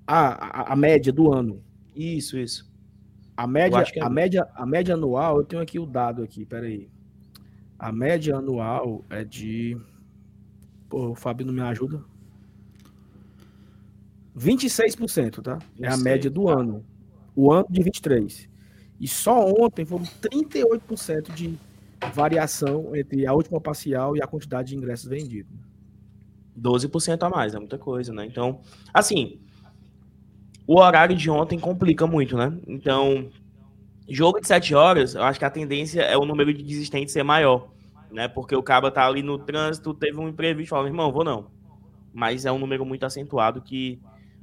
a, 0.05 0.71
a, 0.71 0.73
a 0.73 0.75
média 0.75 1.11
do 1.11 1.33
ano. 1.33 1.61
Isso, 1.95 2.37
isso. 2.37 2.71
A 3.35 3.45
média, 3.45 3.83
é... 3.95 4.01
a, 4.01 4.09
média, 4.09 4.47
a 4.55 4.65
média 4.65 4.93
anual, 4.93 5.37
eu 5.37 5.43
tenho 5.43 5.61
aqui 5.61 5.77
o 5.77 5.85
dado 5.85 6.23
aqui, 6.23 6.45
peraí. 6.45 6.89
A 7.77 7.91
média 7.91 8.37
anual 8.37 9.05
é 9.09 9.23
de. 9.23 9.77
Pô, 10.89 11.09
o 11.09 11.15
Fábio 11.15 11.45
não 11.45 11.53
me 11.53 11.61
ajuda. 11.61 12.03
26%, 14.35 15.41
tá? 15.41 15.59
É 15.79 15.87
a 15.87 15.97
média 15.97 16.29
do 16.29 16.47
ano. 16.47 16.85
O 17.35 17.51
ano 17.51 17.67
de 17.69 17.83
23. 17.83 18.49
E 18.99 19.07
só 19.07 19.45
ontem 19.47 19.85
foram 19.85 20.05
38% 20.05 21.33
de 21.33 21.59
variação 22.13 22.95
entre 22.95 23.25
a 23.25 23.33
última 23.33 23.59
parcial 23.59 24.15
e 24.15 24.21
a 24.21 24.27
quantidade 24.27 24.69
de 24.69 24.75
ingressos 24.75 25.09
vendidos. 25.09 25.51
12% 26.59 27.23
a 27.23 27.29
mais, 27.29 27.53
é 27.53 27.59
muita 27.59 27.77
coisa, 27.77 28.11
né? 28.13 28.25
Então, 28.25 28.61
assim, 28.93 29.39
o 30.65 30.79
horário 30.79 31.15
de 31.15 31.29
ontem 31.29 31.59
complica 31.59 32.07
muito, 32.07 32.35
né? 32.35 32.57
Então, 32.67 33.29
jogo 34.09 34.39
de 34.39 34.47
7 34.47 34.73
horas, 34.73 35.15
eu 35.15 35.23
acho 35.23 35.37
que 35.39 35.45
a 35.45 35.49
tendência 35.49 36.01
é 36.01 36.17
o 36.17 36.25
número 36.25 36.53
de 36.53 36.63
desistentes 36.63 37.13
ser 37.13 37.23
maior, 37.23 37.69
né? 38.11 38.27
Porque 38.27 38.55
o 38.55 38.63
cabo 38.63 38.89
tá 38.89 39.05
ali 39.05 39.21
no 39.21 39.37
trânsito, 39.37 39.93
teve 39.93 40.17
um 40.17 40.27
imprevisto, 40.27 40.71
fala, 40.71 40.87
irmão, 40.87 41.11
vou 41.11 41.23
não. 41.23 41.47
Mas 42.13 42.45
é 42.45 42.51
um 42.51 42.57
número 42.57 42.85
muito 42.85 43.05
acentuado 43.05 43.61
que 43.61 43.99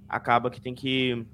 acaba 0.08 0.50
que 0.50 0.60
tem 0.60 0.74
que 0.74 1.26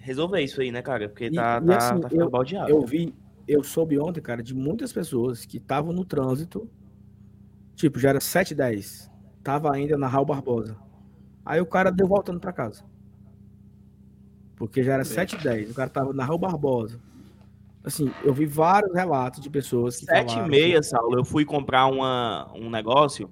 resolver 0.00 0.40
isso 0.40 0.60
aí, 0.60 0.72
né, 0.72 0.80
cara? 0.80 1.08
Porque 1.08 1.30
tá, 1.30 1.60
e, 1.62 1.66
tá, 1.66 1.72
e 1.72 1.76
assim, 1.76 2.00
tá 2.00 2.08
ficando 2.08 2.26
eu, 2.26 2.30
baldeado. 2.30 2.70
Eu 2.70 2.86
vi, 2.86 3.14
eu 3.46 3.62
soube 3.62 3.98
ontem, 3.98 4.20
cara, 4.20 4.42
de 4.42 4.54
muitas 4.54 4.92
pessoas 4.92 5.44
que 5.44 5.58
estavam 5.58 5.92
no 5.92 6.04
trânsito, 6.04 6.68
tipo, 7.74 7.98
já 7.98 8.10
era 8.10 8.20
7 8.20 8.54
10 8.54 9.10
tava 9.42 9.72
ainda 9.72 9.96
na 9.96 10.08
Raul 10.08 10.26
Barbosa. 10.26 10.76
Aí 11.44 11.60
o 11.60 11.66
cara 11.66 11.92
deu 11.92 12.08
voltando 12.08 12.40
para 12.40 12.52
casa. 12.52 12.84
Porque 14.56 14.82
já 14.82 14.94
era 14.94 15.04
7 15.04 15.36
10 15.36 15.70
o 15.70 15.74
cara 15.74 15.88
tava 15.88 16.12
na 16.12 16.24
Raul 16.24 16.38
Barbosa. 16.38 17.00
Assim, 17.84 18.10
eu 18.24 18.34
vi 18.34 18.46
vários 18.46 18.92
relatos 18.92 19.40
de 19.40 19.48
pessoas 19.48 19.96
que 19.96 20.06
7 20.06 20.38
e 20.38 20.48
meia, 20.48 20.80
que... 20.80 20.86
Saulo, 20.86 21.16
eu 21.16 21.24
fui 21.24 21.44
comprar 21.44 21.86
uma, 21.86 22.50
um 22.52 22.68
negócio 22.68 23.30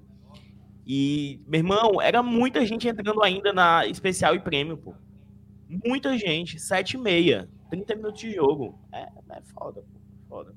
e, 0.87 1.41
meu 1.45 1.59
irmão, 1.59 2.01
era 2.01 2.23
muita 2.23 2.65
gente 2.65 2.87
entrando 2.87 3.21
ainda 3.21 3.51
na 3.51 3.85
especial 3.85 4.35
e 4.35 4.39
prêmio, 4.39 4.77
pô. 4.77 4.93
Muita 5.67 6.17
gente, 6.17 6.59
7 6.59 6.93
e 6.93 6.97
meia, 6.97 7.49
30 7.69 7.95
minutos 7.95 8.21
de 8.21 8.31
jogo. 8.31 8.79
É, 8.93 9.09
é 9.31 9.41
foda, 9.41 9.81
pô 9.81 9.94
foda. 10.35 10.53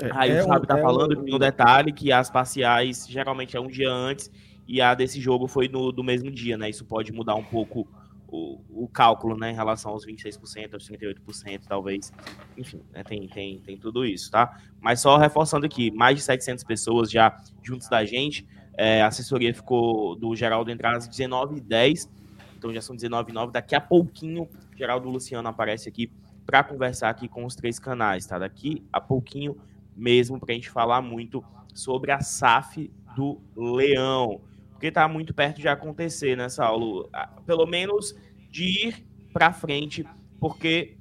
É, 0.00 0.10
Aí 0.12 0.30
é 0.30 0.42
o 0.42 0.46
Fábio 0.46 0.64
um, 0.64 0.66
tá 0.66 0.78
é 0.78 0.82
falando 0.82 1.20
um... 1.20 1.24
que 1.24 1.34
um 1.34 1.38
detalhe 1.38 1.92
que 1.92 2.12
as 2.12 2.30
parciais 2.30 3.06
geralmente 3.08 3.56
é 3.56 3.60
um 3.60 3.68
dia 3.68 3.90
antes 3.90 4.30
e 4.66 4.80
a 4.80 4.94
desse 4.94 5.20
jogo 5.20 5.46
foi 5.46 5.68
no 5.68 5.92
do 5.92 6.02
mesmo 6.02 6.30
dia, 6.30 6.58
né? 6.58 6.68
Isso 6.68 6.84
pode 6.84 7.12
mudar 7.12 7.34
um 7.36 7.42
pouco 7.42 7.88
o, 8.26 8.60
o 8.68 8.88
cálculo, 8.88 9.36
né, 9.38 9.50
em 9.50 9.54
relação 9.54 9.92
aos 9.92 10.04
26%, 10.04 10.74
aos 10.74 10.86
38%, 10.86 11.62
talvez. 11.66 12.12
Enfim, 12.56 12.82
né, 12.92 13.02
tem, 13.02 13.26
tem, 13.28 13.58
tem 13.60 13.78
tudo 13.78 14.04
isso, 14.04 14.30
tá? 14.30 14.60
Mas 14.80 15.00
só 15.00 15.16
reforçando 15.16 15.64
aqui, 15.64 15.90
mais 15.90 16.16
de 16.16 16.22
700 16.22 16.62
pessoas 16.64 17.10
já 17.10 17.40
juntos 17.62 17.88
da 17.88 18.04
gente. 18.04 18.46
É, 18.76 19.00
a 19.02 19.06
assessoria 19.06 19.54
ficou 19.54 20.14
do 20.14 20.36
Geraldo 20.36 20.70
entrar 20.70 20.94
às 20.94 21.08
19h10, 21.08 22.08
então 22.56 22.72
já 22.72 22.82
são 22.82 22.94
19h09. 22.94 23.50
Daqui 23.50 23.74
a 23.74 23.80
pouquinho, 23.80 24.46
Geraldo 24.76 25.08
Luciano 25.08 25.48
aparece 25.48 25.88
aqui 25.88 26.12
para 26.48 26.64
conversar 26.64 27.10
aqui 27.10 27.28
com 27.28 27.44
os 27.44 27.54
três 27.54 27.78
canais, 27.78 28.24
tá? 28.24 28.38
Daqui 28.38 28.82
a 28.90 28.98
pouquinho 29.02 29.54
mesmo 29.94 30.40
para 30.40 30.52
a 30.52 30.54
gente 30.54 30.70
falar 30.70 31.02
muito 31.02 31.44
sobre 31.74 32.10
a 32.10 32.20
SAF 32.20 32.90
do 33.14 33.38
Leão, 33.54 34.40
porque 34.70 34.90
tá 34.90 35.06
muito 35.06 35.34
perto 35.34 35.60
de 35.60 35.68
acontecer, 35.68 36.38
né, 36.38 36.48
Saulo? 36.48 37.10
Pelo 37.44 37.66
menos 37.66 38.16
de 38.50 38.88
ir 38.88 39.06
para 39.30 39.52
frente, 39.52 40.06
porque 40.40 40.96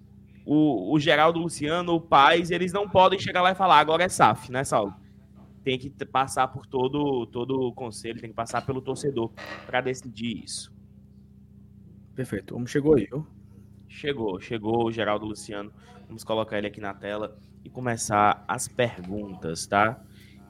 o, 0.46 0.94
o 0.94 1.00
Geraldo 1.00 1.40
Luciano, 1.40 1.94
o 1.94 2.02
Paz, 2.02 2.52
eles 2.52 2.74
não 2.74 2.90
podem 2.90 3.18
chegar 3.18 3.42
lá 3.42 3.52
e 3.52 3.56
falar 3.56 3.80
agora 3.80 4.04
é 4.04 4.10
SAF, 4.10 4.52
né, 4.52 4.66
Saulo? 4.66 4.94
tem 5.64 5.78
que 5.78 5.90
passar 6.06 6.48
por 6.50 6.66
todo, 6.66 7.26
todo 7.28 7.60
o 7.60 7.74
conselho, 7.74 8.22
tem 8.22 8.30
que 8.30 8.36
passar 8.36 8.66
pelo 8.66 8.82
torcedor 8.82 9.32
para 9.66 9.82
decidir 9.82 10.44
isso. 10.44 10.74
Perfeito. 12.16 12.54
Como 12.54 12.66
chegou 12.66 12.96
aí? 12.96 13.08
Chegou, 13.88 14.40
chegou 14.40 14.86
o 14.86 14.92
Geraldo 14.92 15.26
Luciano. 15.26 15.72
Vamos 16.08 16.24
colocar 16.24 16.58
ele 16.58 16.68
aqui 16.68 16.80
na 16.80 16.94
tela 16.94 17.38
e 17.64 17.70
começar 17.70 18.44
as 18.48 18.68
perguntas, 18.68 19.66
tá? 19.66 20.00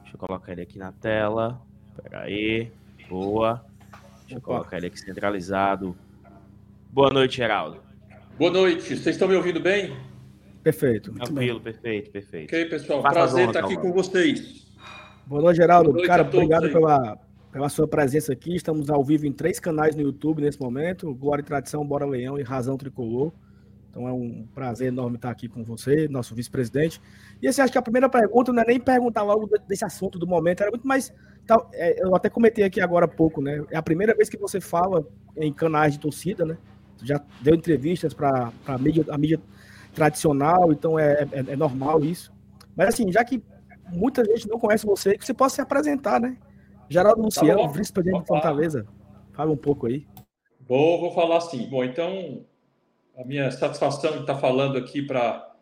Deixa 0.02 0.14
eu 0.14 0.18
colocar 0.18 0.52
ele 0.52 0.62
aqui 0.62 0.78
na 0.78 0.92
tela. 0.92 1.60
Pera 2.02 2.22
aí. 2.22 2.70
Boa. 3.08 3.64
Deixa 4.20 4.36
eu 4.36 4.40
colocar 4.40 4.76
ele 4.76 4.86
aqui 4.86 5.00
centralizado. 5.00 5.96
Boa 6.92 7.10
noite, 7.10 7.36
Geraldo. 7.36 7.80
Boa 8.38 8.50
noite. 8.50 8.96
Vocês 8.96 9.16
estão 9.16 9.28
me 9.28 9.34
ouvindo 9.34 9.60
bem? 9.60 9.96
Perfeito. 10.62 11.12
Tranquilo, 11.12 11.60
perfeito, 11.60 12.10
perfeito. 12.10 12.46
Ok, 12.46 12.64
pessoal. 12.66 13.02
Faça 13.02 13.14
Prazer 13.14 13.48
estar 13.48 13.64
aqui 13.64 13.76
com 13.76 13.92
vocês. 13.92 14.66
Boa 15.26 15.42
noite, 15.42 15.56
Geraldo. 15.56 15.90
Boa 15.90 15.96
noite 15.96 16.08
Cara, 16.08 16.22
obrigado 16.22 16.70
pela, 16.70 17.18
pela 17.50 17.68
sua 17.68 17.86
presença 17.86 18.32
aqui. 18.32 18.54
Estamos 18.54 18.90
ao 18.90 19.02
vivo 19.04 19.26
em 19.26 19.32
três 19.32 19.58
canais 19.58 19.94
no 19.94 20.02
YouTube 20.02 20.42
nesse 20.42 20.60
momento: 20.60 21.14
Glória 21.14 21.42
e 21.42 21.44
Tradição, 21.44 21.86
Bora 21.86 22.06
Leão 22.06 22.38
e 22.38 22.42
Razão 22.42 22.76
Tricolor. 22.76 23.32
Então 23.90 24.06
é 24.06 24.12
um 24.12 24.46
prazer 24.54 24.88
enorme 24.88 25.16
estar 25.16 25.30
aqui 25.30 25.48
com 25.48 25.64
você, 25.64 26.06
nosso 26.08 26.34
vice-presidente. 26.34 27.00
E 27.42 27.48
assim, 27.48 27.62
acho 27.62 27.72
que 27.72 27.78
a 27.78 27.82
primeira 27.82 28.08
pergunta 28.08 28.52
não 28.52 28.62
é 28.62 28.66
nem 28.66 28.78
perguntar 28.78 29.22
logo 29.22 29.48
desse 29.66 29.84
assunto 29.84 30.18
do 30.18 30.26
momento, 30.26 30.60
era 30.60 30.70
muito 30.70 30.86
mais. 30.86 31.12
É, 31.72 32.04
eu 32.04 32.14
até 32.14 32.28
comentei 32.28 32.64
aqui 32.64 32.80
agora 32.80 33.06
há 33.06 33.08
pouco, 33.08 33.40
né? 33.40 33.64
É 33.70 33.76
a 33.76 33.82
primeira 33.82 34.14
vez 34.14 34.28
que 34.28 34.36
você 34.36 34.60
fala 34.60 35.06
em 35.36 35.52
canais 35.52 35.94
de 35.94 36.00
torcida, 36.00 36.44
né? 36.44 36.58
Já 37.02 37.20
deu 37.40 37.54
entrevistas 37.54 38.12
para 38.12 38.52
a 38.66 38.78
mídia, 38.78 39.04
a 39.08 39.16
mídia 39.16 39.40
tradicional, 39.94 40.70
então 40.72 40.98
é, 40.98 41.26
é, 41.32 41.44
é, 41.48 41.56
normal 41.56 42.04
isso. 42.04 42.32
Mas 42.76 42.88
assim, 42.88 43.10
já 43.10 43.24
que 43.24 43.42
muita 43.90 44.22
gente 44.24 44.46
não 44.46 44.58
conhece 44.58 44.84
você, 44.84 45.16
que 45.16 45.24
você 45.24 45.32
possa 45.32 45.56
se 45.56 45.60
apresentar, 45.62 46.20
né? 46.20 46.36
Geraldo 46.88 47.22
Luciano, 47.22 47.62
tá 47.62 47.66
vice-presidente 47.68 48.22
de 48.22 48.26
Fortaleza. 48.26 48.86
Fala 49.32 49.50
um 49.50 49.56
pouco 49.56 49.86
aí. 49.86 50.06
Vou, 50.66 51.00
vou 51.00 51.12
falar 51.12 51.40
sim. 51.40 51.68
Bom, 51.68 51.84
então, 51.84 52.44
a 53.16 53.24
minha 53.24 53.50
satisfação 53.50 54.12
de 54.12 54.20
estar 54.20 54.36
falando 54.36 54.78
aqui 54.78 55.02
para 55.02 55.54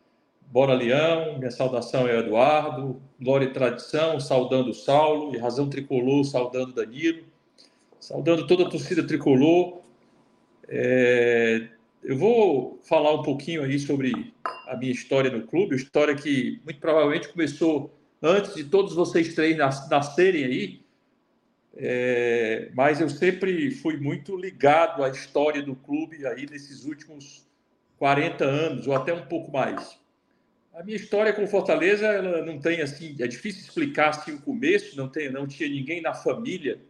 Bora 0.49 0.75
Leão, 0.75 1.39
minha 1.39 1.51
saudação 1.51 2.07
é 2.07 2.19
Eduardo, 2.19 3.01
Glória 3.21 3.47
e 3.47 3.53
Tradição, 3.53 4.21
saudando 4.21 4.73
Saulo, 4.73 5.35
e 5.35 5.39
Razão 5.39 5.69
Tricolor, 5.69 6.25
saudando 6.25 6.73
Danilo, 6.73 7.25
saudando 7.99 8.47
toda 8.47 8.65
a 8.65 8.69
torcida 8.69 9.05
tricolor. 9.05 9.81
É, 10.69 11.69
eu 12.03 12.17
vou 12.17 12.79
falar 12.85 13.13
um 13.13 13.23
pouquinho 13.23 13.63
aí 13.63 13.79
sobre 13.79 14.33
a 14.69 14.77
minha 14.77 14.93
história 14.93 15.31
no 15.31 15.47
clube, 15.47 15.75
história 15.75 16.15
que 16.15 16.61
muito 16.65 16.81
provavelmente 16.81 17.29
começou 17.29 17.91
antes 18.23 18.55
de 18.55 18.65
todos 18.65 18.95
vocês 18.95 19.35
três 19.35 19.57
nascerem 19.57 20.45
aí, 20.45 20.86
é, 21.77 22.71
mas 22.75 23.01
eu 23.01 23.09
sempre 23.09 23.71
fui 23.71 23.97
muito 23.97 24.37
ligado 24.37 25.05
à 25.05 25.09
história 25.09 25.63
do 25.63 25.77
clube 25.77 26.27
aí 26.27 26.47
nesses 26.49 26.85
últimos 26.85 27.47
40 27.99 28.45
anos 28.45 28.87
ou 28.87 28.95
até 28.95 29.13
um 29.13 29.27
pouco 29.27 29.53
mais. 29.53 29.99
A 30.75 30.83
minha 30.83 30.97
história 30.97 31.33
com 31.33 31.47
Fortaleza, 31.47 32.07
ela 32.07 32.45
não 32.45 32.59
tem 32.59 32.83
assim, 32.83 33.17
é 33.19 33.27
difícil 33.27 33.63
explicar 33.63 34.11
assim 34.11 34.33
o 34.33 34.41
começo, 34.41 34.97
não 34.97 35.09
tem, 35.09 35.31
não 35.31 35.47
tinha 35.47 35.69
ninguém 35.69 36.03
na 36.03 36.13
família 36.13 36.81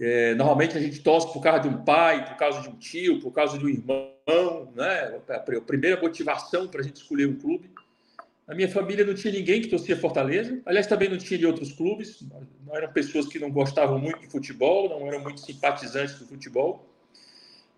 é, 0.00 0.32
normalmente 0.34 0.78
a 0.78 0.80
gente 0.80 1.00
torce 1.00 1.32
por 1.32 1.42
causa 1.42 1.60
de 1.60 1.68
um 1.68 1.84
pai, 1.84 2.24
por 2.24 2.36
causa 2.36 2.60
de 2.60 2.68
um 2.68 2.76
tio, 2.76 3.20
por 3.20 3.32
causa 3.32 3.58
de 3.58 3.64
um 3.64 3.68
irmão, 3.68 4.72
né? 4.74 5.20
A 5.28 5.60
primeira 5.60 6.00
motivação 6.00 6.68
para 6.68 6.80
a 6.80 6.84
gente 6.84 6.96
escolher 6.96 7.26
um 7.26 7.34
clube. 7.34 7.68
Na 8.48 8.54
minha 8.54 8.68
família 8.68 9.04
não 9.04 9.12
tinha 9.12 9.30
ninguém 9.30 9.60
que 9.60 9.68
torcia 9.68 9.94
Fortaleza. 9.94 10.58
Aliás, 10.64 10.86
também 10.86 11.10
não 11.10 11.18
tinha 11.18 11.38
de 11.38 11.46
outros 11.46 11.70
clubes. 11.70 12.26
Não 12.66 12.74
eram 12.74 12.90
pessoas 12.90 13.26
que 13.26 13.38
não 13.38 13.50
gostavam 13.50 13.98
muito 13.98 14.20
de 14.20 14.30
futebol, 14.30 14.88
não 14.88 15.06
eram 15.06 15.20
muito 15.20 15.40
simpatizantes 15.40 16.18
do 16.18 16.26
futebol. 16.26 16.88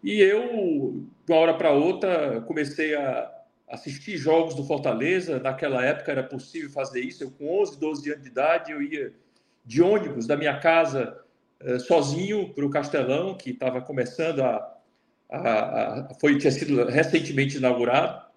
E 0.01 0.23
eu, 0.23 1.05
de 1.27 1.33
uma 1.33 1.41
hora 1.41 1.55
para 1.55 1.73
outra, 1.73 2.41
comecei 2.43 2.95
a 2.95 3.35
assistir 3.69 4.17
jogos 4.17 4.55
do 4.55 4.65
Fortaleza. 4.65 5.41
Naquela 5.41 5.85
época 5.85 6.13
era 6.13 6.23
possível 6.23 6.71
fazer 6.71 7.01
isso. 7.01 7.25
Eu, 7.25 7.33
com 7.33 7.61
11, 7.61 7.81
12 7.81 8.11
anos 8.13 8.23
de 8.23 8.31
idade, 8.31 8.71
eu 8.71 8.81
ia 8.81 9.13
de 9.65 9.83
ônibus 9.83 10.25
da 10.29 10.37
minha 10.37 10.57
casa 10.61 11.19
eh, 11.59 11.81
sozinho 11.81 12.55
para 12.55 12.65
o 12.65 12.71
Castelão, 12.71 13.37
que 13.37 13.51
estava 13.51 13.81
começando 13.81 14.41
a, 14.41 14.77
a, 15.29 15.41
a, 15.41 16.15
foi 16.21 16.39
tinha 16.39 16.53
sido 16.53 16.85
recentemente 16.85 17.57
inaugurado. 17.57 18.30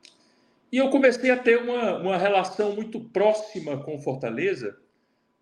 E 0.73 0.77
eu 0.77 0.89
comecei 0.89 1.29
a 1.29 1.37
ter 1.37 1.59
uma, 1.59 1.97
uma 1.97 2.17
relação 2.17 2.73
muito 2.73 2.99
próxima 2.99 3.77
com 3.83 4.01
Fortaleza, 4.01 4.75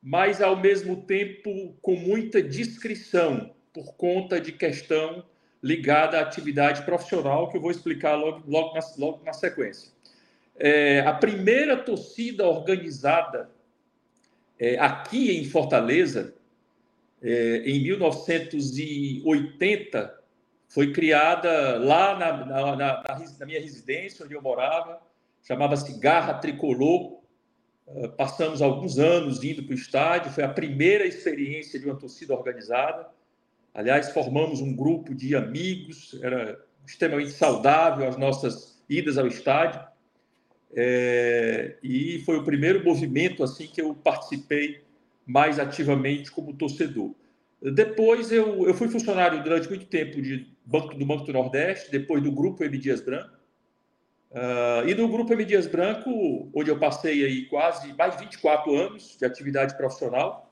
mas 0.03 0.41
ao 0.41 0.57
mesmo 0.57 1.03
tempo 1.03 1.73
com 1.81 1.95
muita 1.95 2.43
discrição, 2.43 3.55
por 3.71 3.95
conta 3.95 4.41
de 4.41 4.51
questão 4.51 5.23
ligada 5.63 6.19
à 6.19 6.21
atividade 6.21 6.83
profissional, 6.83 7.49
que 7.49 7.55
eu 7.55 7.61
vou 7.61 7.71
explicar 7.71 8.15
logo, 8.15 8.43
logo, 8.45 8.75
na, 8.75 8.81
logo 8.97 9.23
na 9.23 9.31
sequência. 9.31 9.93
É, 10.57 10.99
a 10.99 11.13
primeira 11.13 11.77
torcida 11.77 12.45
organizada 12.45 13.49
é, 14.59 14.77
aqui 14.79 15.39
em 15.39 15.45
Fortaleza 15.45 16.35
é, 17.21 17.63
em 17.65 17.81
1980, 17.81 20.13
foi 20.67 20.91
criada 20.91 21.79
lá 21.79 22.19
na, 22.19 22.45
na, 22.45 22.75
na, 22.75 23.01
na, 23.39 23.45
minha 23.45 23.61
residência, 23.61 24.25
onde 24.25 24.33
eu 24.33 24.41
morava, 24.41 25.09
chamava-se 25.43 25.99
Garra 25.99 26.35
Tricolor. 26.35 27.19
Uh, 27.87 28.09
passamos 28.15 28.61
alguns 28.61 28.97
anos 28.97 29.43
indo 29.43 29.63
para 29.63 29.73
o 29.73 29.75
estádio, 29.75 30.31
foi 30.31 30.43
a 30.43 30.49
primeira 30.49 31.05
experiência 31.05 31.79
de 31.79 31.85
uma 31.85 31.95
torcida 31.95 32.33
organizada. 32.33 33.07
Aliás, 33.73 34.11
formamos 34.11 34.61
um 34.61 34.75
grupo 34.75 35.13
de 35.15 35.35
amigos, 35.35 36.19
era 36.21 36.59
extremamente 36.85 37.31
saudável 37.31 38.07
as 38.07 38.17
nossas 38.17 38.81
idas 38.89 39.17
ao 39.17 39.27
estádio. 39.27 39.81
É, 40.73 41.77
e 41.83 42.19
foi 42.25 42.37
o 42.37 42.43
primeiro 42.43 42.83
movimento 42.83 43.43
assim 43.43 43.67
que 43.67 43.81
eu 43.81 43.93
participei 43.93 44.81
mais 45.25 45.59
ativamente 45.59 46.31
como 46.31 46.53
torcedor. 46.53 47.13
Depois 47.61 48.31
eu, 48.31 48.67
eu 48.67 48.73
fui 48.73 48.87
funcionário 48.87 49.43
durante 49.43 49.69
muito 49.69 49.85
tempo 49.85 50.21
de 50.21 50.47
banco, 50.65 50.95
do 50.95 51.05
Banco 51.05 51.25
do 51.25 51.33
Nordeste, 51.33 51.91
depois 51.91 52.23
do 52.23 52.31
Grupo 52.31 52.63
M. 52.63 52.77
Dias 52.77 53.01
Branco. 53.01 53.40
Uh, 54.31 54.87
e 54.87 54.95
no 54.95 55.09
Grupo 55.09 55.33
M. 55.33 55.43
Dias 55.43 55.67
Branco, 55.67 56.49
onde 56.53 56.69
eu 56.69 56.79
passei 56.79 57.25
aí 57.25 57.45
quase 57.47 57.93
mais 57.93 58.15
de 58.15 58.23
24 58.23 58.73
anos 58.75 59.17
de 59.17 59.25
atividade 59.25 59.75
profissional, 59.75 60.51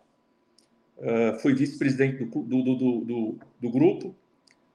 uh, 0.97 1.39
fui 1.39 1.53
vice-presidente 1.53 2.25
do, 2.25 2.43
do, 2.43 2.63
do, 2.63 2.75
do, 3.05 3.39
do 3.59 3.69
grupo. 3.69 4.15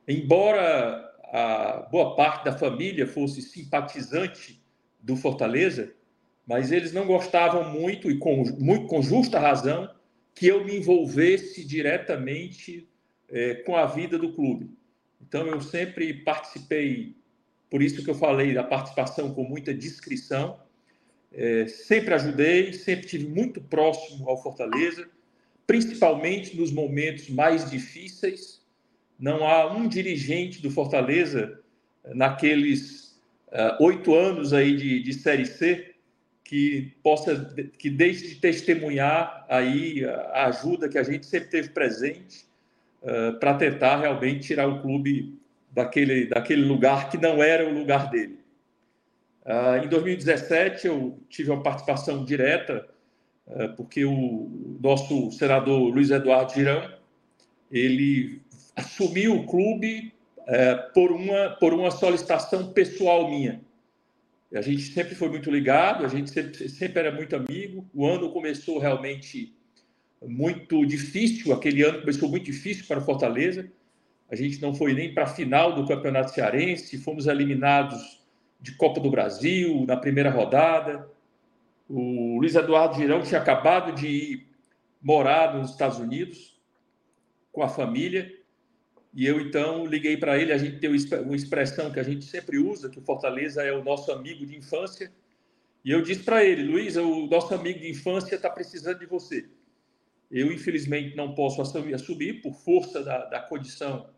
Embora 0.08 1.12
a 1.32 1.88
boa 1.90 2.14
parte 2.14 2.44
da 2.44 2.56
família 2.56 3.06
fosse 3.06 3.42
simpatizante 3.42 4.62
do 5.00 5.16
Fortaleza, 5.16 5.92
mas 6.46 6.72
eles 6.72 6.92
não 6.92 7.06
gostavam 7.06 7.70
muito, 7.70 8.10
e 8.10 8.18
com, 8.18 8.44
muito, 8.58 8.86
com 8.86 9.02
justa 9.02 9.38
razão, 9.38 9.90
que 10.34 10.46
eu 10.46 10.64
me 10.64 10.76
envolvesse 10.76 11.64
diretamente 11.64 12.88
é, 13.28 13.54
com 13.54 13.76
a 13.76 13.86
vida 13.86 14.18
do 14.18 14.32
clube. 14.32 14.70
Então, 15.20 15.46
eu 15.46 15.60
sempre 15.60 16.12
participei, 16.12 17.16
por 17.74 17.82
isso 17.82 18.04
que 18.04 18.08
eu 18.08 18.14
falei 18.14 18.54
da 18.54 18.62
participação 18.62 19.34
com 19.34 19.42
muita 19.42 19.74
discrição, 19.74 20.60
é, 21.32 21.66
sempre 21.66 22.14
ajudei, 22.14 22.72
sempre 22.72 23.08
tive 23.08 23.26
muito 23.26 23.60
próximo 23.60 24.28
ao 24.28 24.40
Fortaleza, 24.40 25.08
principalmente 25.66 26.56
nos 26.56 26.70
momentos 26.70 27.28
mais 27.28 27.68
difíceis. 27.68 28.64
Não 29.18 29.44
há 29.44 29.74
um 29.76 29.88
dirigente 29.88 30.62
do 30.62 30.70
Fortaleza 30.70 31.58
naqueles 32.14 33.20
uh, 33.48 33.82
oito 33.82 34.14
anos 34.14 34.52
aí 34.52 34.76
de, 34.76 35.02
de 35.02 35.12
Série 35.12 35.44
C 35.44 35.96
que 36.44 36.92
possa 37.02 37.52
que 37.76 37.90
deixe 37.90 38.28
de 38.28 38.34
testemunhar 38.36 39.44
aí 39.48 40.04
a 40.04 40.46
ajuda 40.46 40.88
que 40.88 40.96
a 40.96 41.02
gente 41.02 41.26
sempre 41.26 41.48
teve 41.48 41.70
presente 41.70 42.46
uh, 43.02 43.36
para 43.40 43.54
tentar 43.54 43.96
realmente 43.96 44.46
tirar 44.46 44.68
o 44.68 44.80
clube 44.80 45.42
daquele 45.74 46.26
daquele 46.26 46.64
lugar 46.64 47.10
que 47.10 47.18
não 47.18 47.42
era 47.42 47.68
o 47.68 47.72
lugar 47.72 48.08
dele. 48.10 48.38
Uh, 49.44 49.84
em 49.84 49.88
2017 49.88 50.86
eu 50.86 51.18
tive 51.28 51.50
uma 51.50 51.62
participação 51.62 52.24
direta 52.24 52.88
uh, 53.46 53.74
porque 53.76 54.04
o 54.04 54.78
nosso 54.80 55.30
senador 55.32 55.92
Luiz 55.92 56.10
Eduardo 56.10 56.54
Girão 56.54 56.90
ele 57.70 58.40
assumiu 58.76 59.36
o 59.36 59.46
clube 59.46 60.12
por 60.92 61.10
uma 61.10 61.56
por 61.58 61.72
uma 61.72 61.90
solicitação 61.90 62.70
pessoal 62.72 63.30
minha 63.30 63.62
a 64.54 64.60
gente 64.60 64.82
sempre 64.82 65.14
foi 65.14 65.28
muito 65.28 65.50
ligado, 65.50 66.04
a 66.04 66.08
gente 66.08 66.30
sempre, 66.30 66.68
sempre 66.68 67.00
era 67.00 67.12
muito 67.12 67.34
amigo. 67.34 67.84
O 67.92 68.06
ano 68.06 68.30
começou 68.30 68.78
realmente 68.78 69.52
muito 70.22 70.86
difícil, 70.86 71.52
aquele 71.52 71.82
ano 71.82 72.00
começou 72.00 72.28
muito 72.28 72.44
difícil 72.44 72.84
para 72.86 73.00
Fortaleza. 73.00 73.70
A 74.34 74.36
gente 74.36 74.60
não 74.60 74.74
foi 74.74 74.92
nem 74.92 75.14
para 75.14 75.22
a 75.22 75.28
final 75.28 75.76
do 75.76 75.86
Campeonato 75.86 76.34
Cearense, 76.34 76.98
fomos 76.98 77.28
eliminados 77.28 78.20
de 78.60 78.74
Copa 78.74 78.98
do 78.98 79.08
Brasil 79.08 79.84
na 79.86 79.96
primeira 79.96 80.28
rodada. 80.28 81.08
O 81.88 82.38
Luiz 82.40 82.56
Eduardo 82.56 82.96
Girão 82.96 83.22
tinha 83.22 83.40
acabado 83.40 83.92
de 83.92 84.08
ir 84.08 84.46
morar 85.00 85.54
nos 85.54 85.70
Estados 85.70 86.00
Unidos 86.00 86.60
com 87.52 87.62
a 87.62 87.68
família. 87.68 88.28
E 89.14 89.24
eu 89.24 89.40
então 89.40 89.86
liguei 89.86 90.16
para 90.16 90.36
ele. 90.36 90.52
A 90.52 90.58
gente 90.58 90.80
tem 90.80 90.90
uma 90.90 91.36
expressão 91.36 91.92
que 91.92 92.00
a 92.00 92.02
gente 92.02 92.24
sempre 92.24 92.58
usa, 92.58 92.90
que 92.90 93.00
Fortaleza 93.00 93.62
é 93.62 93.72
o 93.72 93.84
nosso 93.84 94.10
amigo 94.10 94.44
de 94.44 94.56
infância. 94.56 95.12
E 95.84 95.92
eu 95.92 96.02
disse 96.02 96.24
para 96.24 96.44
ele, 96.44 96.64
Luiz, 96.64 96.96
o 96.96 97.28
nosso 97.28 97.54
amigo 97.54 97.78
de 97.78 97.88
infância 97.88 98.34
está 98.34 98.50
precisando 98.50 98.98
de 98.98 99.06
você. 99.06 99.48
Eu, 100.28 100.50
infelizmente, 100.50 101.14
não 101.14 101.36
posso 101.36 101.62
assumir 101.62 102.42
por 102.42 102.52
força 102.52 103.00
da, 103.04 103.26
da 103.26 103.38
condição 103.38 104.12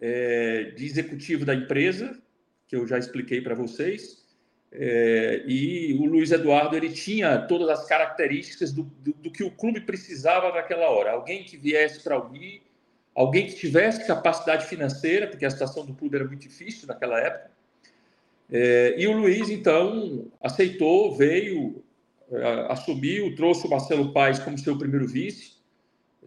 é, 0.00 0.72
de 0.76 0.86
executivo 0.86 1.44
da 1.44 1.54
empresa, 1.54 2.18
que 2.66 2.74
eu 2.74 2.86
já 2.86 2.98
expliquei 2.98 3.40
para 3.40 3.54
vocês. 3.54 4.20
É, 4.72 5.42
e 5.46 5.94
o 6.00 6.04
Luiz 6.04 6.30
Eduardo 6.30 6.76
ele 6.76 6.90
tinha 6.90 7.38
todas 7.38 7.68
as 7.68 7.86
características 7.86 8.72
do, 8.72 8.84
do, 8.84 9.12
do 9.14 9.30
que 9.30 9.42
o 9.42 9.50
clube 9.50 9.80
precisava 9.80 10.52
naquela 10.52 10.88
hora. 10.88 11.10
Alguém 11.10 11.42
que 11.42 11.56
viesse 11.56 12.00
para 12.00 12.24
unir, 12.24 12.62
alguém 13.14 13.46
que 13.46 13.56
tivesse 13.56 14.06
capacidade 14.06 14.66
financeira, 14.66 15.26
porque 15.26 15.44
a 15.44 15.50
situação 15.50 15.84
do 15.84 15.94
clube 15.94 16.16
era 16.16 16.24
muito 16.24 16.42
difícil 16.42 16.86
naquela 16.86 17.18
época. 17.18 17.50
É, 18.52 18.94
e 18.96 19.06
o 19.06 19.12
Luiz, 19.12 19.48
então, 19.50 20.26
aceitou, 20.40 21.16
veio, 21.16 21.82
é, 22.30 22.66
assumiu, 22.68 23.34
trouxe 23.34 23.66
o 23.66 23.70
Marcelo 23.70 24.12
Paes 24.12 24.38
como 24.38 24.58
seu 24.58 24.78
primeiro 24.78 25.06
vice. 25.06 25.54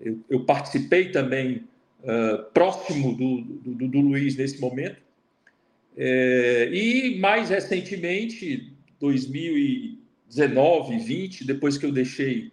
Eu, 0.01 0.19
eu 0.29 0.45
participei 0.45 1.11
também 1.11 1.65
uh, 2.03 2.43
próximo 2.53 3.15
do, 3.15 3.41
do, 3.41 3.87
do, 3.87 3.99
Luiz 4.01 4.35
nesse 4.35 4.59
momento. 4.59 5.01
É, 5.95 6.69
e 6.71 7.19
mais 7.19 7.49
recentemente, 7.49 8.73
2019, 8.99 10.97
20, 10.99 11.45
depois 11.45 11.77
que 11.77 11.85
eu 11.85 11.91
deixei 11.91 12.51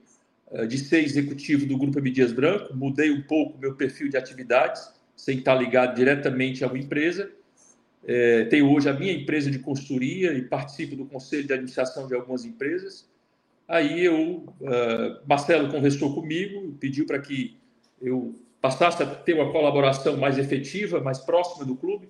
uh, 0.51 0.67
de 0.67 0.79
ser 0.79 1.05
executivo 1.05 1.67
do 1.67 1.77
Grupo 1.77 1.99
M. 1.99 2.11
Branco, 2.29 2.75
mudei 2.77 3.11
um 3.11 3.23
pouco 3.23 3.59
meu 3.59 3.75
perfil 3.75 4.09
de 4.09 4.17
atividades, 4.17 4.93
sem 5.17 5.39
estar 5.39 5.55
ligado 5.55 5.97
diretamente 5.97 6.65
a 6.65 6.69
uma 6.69 6.79
empresa. 6.79 7.31
É, 8.07 8.45
tenho 8.45 8.71
hoje 8.73 8.89
a 8.89 8.95
minha 8.95 9.13
empresa 9.13 9.51
de 9.51 9.59
consultoria 9.59 10.33
e 10.33 10.41
participo 10.43 10.97
do 10.97 11.05
conselho 11.05 11.47
de 11.47 11.53
administração 11.53 12.07
de 12.07 12.15
algumas 12.15 12.47
empresas. 12.47 13.07
Aí 13.69 14.05
eu, 14.05 14.53
uh, 14.61 15.21
Marcelo 15.29 15.71
conversou 15.71 16.15
comigo, 16.15 16.75
pediu 16.81 17.07
para 17.07 17.21
que 17.21 17.57
eu 18.03 18.35
passasse 18.61 19.03
a 19.03 19.07
ter 19.07 19.35
uma 19.35 19.51
colaboração 19.51 20.17
mais 20.17 20.39
efetiva, 20.39 21.01
mais 21.01 21.19
próxima 21.19 21.65
do 21.65 21.75
clube. 21.75 22.09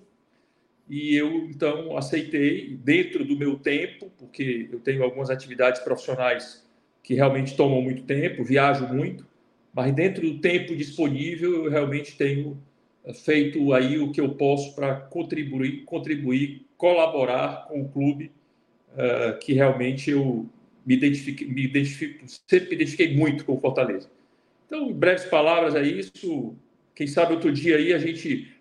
E 0.89 1.15
eu, 1.15 1.45
então, 1.45 1.97
aceitei, 1.97 2.75
dentro 2.83 3.23
do 3.23 3.37
meu 3.37 3.57
tempo, 3.57 4.11
porque 4.17 4.67
eu 4.71 4.79
tenho 4.79 5.03
algumas 5.03 5.29
atividades 5.29 5.81
profissionais 5.81 6.65
que 7.01 7.13
realmente 7.13 7.55
tomam 7.55 7.81
muito 7.81 8.03
tempo, 8.03 8.43
viajo 8.43 8.87
muito, 8.87 9.25
mas 9.73 9.93
dentro 9.93 10.21
do 10.21 10.39
tempo 10.39 10.75
disponível, 10.75 11.65
eu 11.65 11.71
realmente 11.71 12.17
tenho 12.17 12.61
eh, 13.05 13.13
feito 13.13 13.73
aí 13.73 13.97
o 13.97 14.11
que 14.11 14.19
eu 14.19 14.35
posso 14.35 14.75
para 14.75 14.95
contribuir, 14.95 15.85
contribuir, 15.85 16.65
colaborar 16.77 17.67
com 17.67 17.81
o 17.81 17.89
clube, 17.89 18.31
uh, 18.93 19.37
que 19.39 19.53
realmente 19.53 20.11
eu 20.11 20.49
me 20.85 20.95
identifico, 20.95 21.49
me 21.49 21.63
identifico, 21.63 22.25
sempre 22.47 22.69
me 22.69 22.75
identifiquei 22.75 23.15
muito 23.15 23.45
com 23.45 23.53
o 23.53 23.59
Fortaleza. 23.59 24.09
Então, 24.71 24.89
em 24.89 24.93
breves 24.93 25.25
palavras, 25.25 25.75
é 25.75 25.83
isso. 25.83 26.55
Quem 26.95 27.05
sabe 27.05 27.33
outro 27.33 27.51
dia 27.51 27.75
aí 27.75 27.93
a 27.93 27.99
gente 27.99 28.55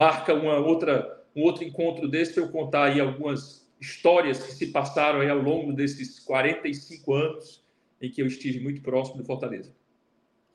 marca 0.00 0.32
uma 0.32 0.58
outra, 0.58 1.24
um 1.34 1.42
outro 1.42 1.64
encontro 1.64 2.06
desse 2.06 2.34
para 2.34 2.44
eu 2.44 2.48
contar 2.50 2.84
aí 2.84 3.00
algumas 3.00 3.68
histórias 3.80 4.40
que 4.40 4.52
se 4.52 4.68
passaram 4.68 5.22
aí 5.22 5.28
ao 5.28 5.42
longo 5.42 5.72
desses 5.72 6.20
45 6.20 7.12
anos 7.12 7.64
em 8.00 8.08
que 8.08 8.22
eu 8.22 8.28
estive 8.28 8.60
muito 8.60 8.80
próximo 8.80 9.16
do 9.16 9.24
Fortaleza. 9.24 9.74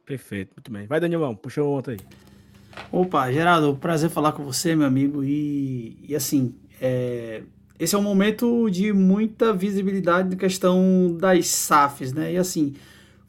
Perfeito, 0.06 0.54
muito 0.56 0.72
bem. 0.72 0.88
Vai, 0.88 1.02
Danielão, 1.02 1.36
puxa 1.36 1.62
outra 1.62 1.92
aí. 1.92 2.00
Opa, 2.90 3.30
Geraldo, 3.34 3.76
prazer 3.76 4.10
falar 4.10 4.32
com 4.32 4.46
você, 4.46 4.78
meu 4.78 4.88
amigo. 4.88 5.26
E, 5.26 6.06
e 6.08 6.16
assim, 6.16 6.56
é, 6.80 7.44
esse 7.78 7.96
é 7.96 7.98
um 7.98 8.02
momento 8.02 8.70
de 8.70 8.94
muita 8.94 9.52
visibilidade 9.52 10.30
na 10.30 10.38
questão 10.38 11.18
das 11.20 11.48
SAFs, 11.48 12.14
né? 12.14 12.32
E 12.32 12.38
assim, 12.38 12.76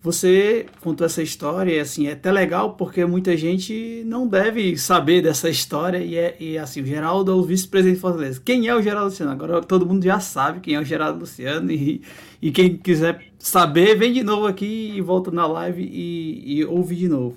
você 0.02 0.64
contou 0.80 1.06
essa 1.06 1.22
história 1.22 1.72
e 1.72 1.78
assim, 1.78 2.06
é 2.06 2.12
até 2.12 2.32
legal 2.32 2.72
porque 2.72 3.04
muita 3.04 3.36
gente 3.36 4.02
não 4.06 4.26
deve 4.26 4.78
saber 4.78 5.20
dessa 5.22 5.50
história 5.50 5.98
e, 5.98 6.16
é, 6.16 6.36
e 6.40 6.56
assim, 6.56 6.80
o 6.80 6.86
Geraldo 6.86 7.30
é 7.30 7.34
o 7.34 7.42
vice-presidente 7.42 7.96
de 7.96 8.00
Fortaleza. 8.00 8.40
Quem 8.42 8.66
é 8.66 8.74
o 8.74 8.80
Geraldo 8.80 9.10
Luciano? 9.10 9.30
Agora 9.30 9.60
todo 9.60 9.84
mundo 9.84 10.02
já 10.02 10.18
sabe 10.18 10.60
quem 10.60 10.74
é 10.74 10.80
o 10.80 10.84
Geraldo 10.84 11.20
Luciano 11.20 11.70
e, 11.70 12.00
e 12.40 12.50
quem 12.50 12.78
quiser 12.78 13.26
saber, 13.38 13.94
vem 13.98 14.12
de 14.12 14.22
novo 14.22 14.46
aqui 14.46 14.92
e 14.96 15.00
volta 15.02 15.30
na 15.30 15.46
live 15.46 15.82
e, 15.82 16.60
e 16.60 16.64
ouve 16.64 16.96
de 16.96 17.06
novo. 17.06 17.36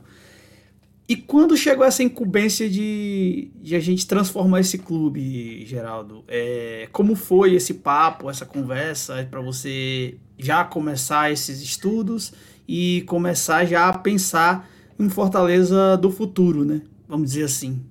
E 1.07 1.17
quando 1.17 1.57
chegou 1.57 1.85
essa 1.85 2.01
incumbência 2.01 2.69
de, 2.69 3.51
de 3.61 3.75
a 3.75 3.79
gente 3.79 4.07
transformar 4.07 4.61
esse 4.61 4.77
clube, 4.77 5.65
Geraldo? 5.65 6.23
É, 6.29 6.87
como 6.93 7.13
foi 7.13 7.55
esse 7.55 7.73
papo, 7.73 8.29
essa 8.29 8.45
conversa 8.45 9.27
para 9.29 9.41
você 9.41 10.15
já 10.37 10.63
começar 10.63 11.29
esses 11.29 11.61
estudos? 11.61 12.33
E 12.67 13.03
começar 13.07 13.65
já 13.65 13.89
a 13.89 13.97
pensar 13.97 14.69
em 14.99 15.09
Fortaleza 15.09 15.97
do 15.97 16.09
futuro, 16.09 16.63
né? 16.63 16.81
Vamos 17.07 17.31
dizer 17.31 17.45
assim. 17.45 17.83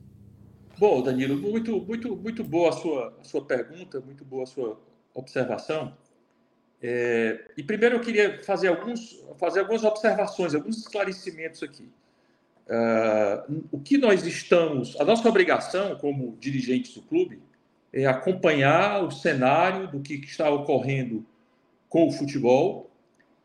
Bom, 0.78 1.02
Danilo, 1.02 1.36
muito, 1.36 1.80
muito, 1.80 2.16
muito 2.16 2.42
boa 2.42 2.70
a 2.70 2.72
sua, 2.72 3.16
a 3.20 3.24
sua 3.24 3.44
pergunta, 3.44 4.00
muito 4.00 4.24
boa 4.24 4.44
a 4.44 4.46
sua 4.46 4.80
observação. 5.14 5.96
É, 6.82 7.44
e 7.56 7.62
primeiro 7.62 7.96
eu 7.96 8.00
queria 8.00 8.42
fazer, 8.42 8.68
alguns, 8.68 9.22
fazer 9.38 9.60
algumas 9.60 9.84
observações, 9.84 10.54
alguns 10.54 10.78
esclarecimentos 10.78 11.62
aqui. 11.62 11.88
Uh, 12.66 13.64
o 13.70 13.78
que 13.80 13.98
nós 13.98 14.24
estamos, 14.24 14.98
a 14.98 15.04
nossa 15.04 15.28
obrigação 15.28 15.96
como 15.96 16.36
dirigentes 16.40 16.94
do 16.94 17.02
clube 17.02 17.40
é 17.92 18.06
acompanhar 18.06 19.04
o 19.04 19.10
cenário 19.10 19.88
do 19.88 20.00
que 20.00 20.14
está 20.14 20.48
ocorrendo 20.50 21.26
com 21.88 22.08
o 22.08 22.12
futebol 22.12 22.90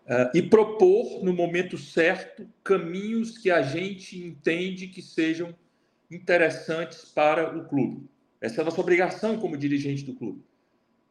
Uh, 0.07 0.31
e 0.33 0.41
propor, 0.41 1.21
no 1.21 1.33
momento 1.33 1.77
certo, 1.77 2.47
caminhos 2.63 3.37
que 3.37 3.51
a 3.51 3.61
gente 3.61 4.17
entende 4.17 4.87
que 4.87 5.01
sejam 5.01 5.53
interessantes 6.09 7.03
para 7.05 7.57
o 7.57 7.65
clube. 7.65 8.09
Essa 8.39 8.59
é 8.59 8.61
a 8.61 8.65
nossa 8.65 8.79
obrigação 8.79 9.37
como 9.37 9.57
dirigente 9.57 10.05
do 10.05 10.13
clube. 10.13 10.41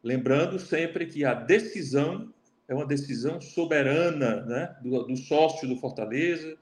Lembrando 0.03 0.59
sempre 0.59 1.05
que 1.05 1.27
a 1.27 1.35
decisão 1.35 2.33
é 2.67 2.75
uma 2.75 2.87
decisão 2.87 3.39
soberana 3.39 4.45
né, 4.47 4.77
do, 4.83 5.03
do 5.05 5.17
sócio 5.17 5.69
do 5.69 5.77
Fortaleza, 5.77 6.57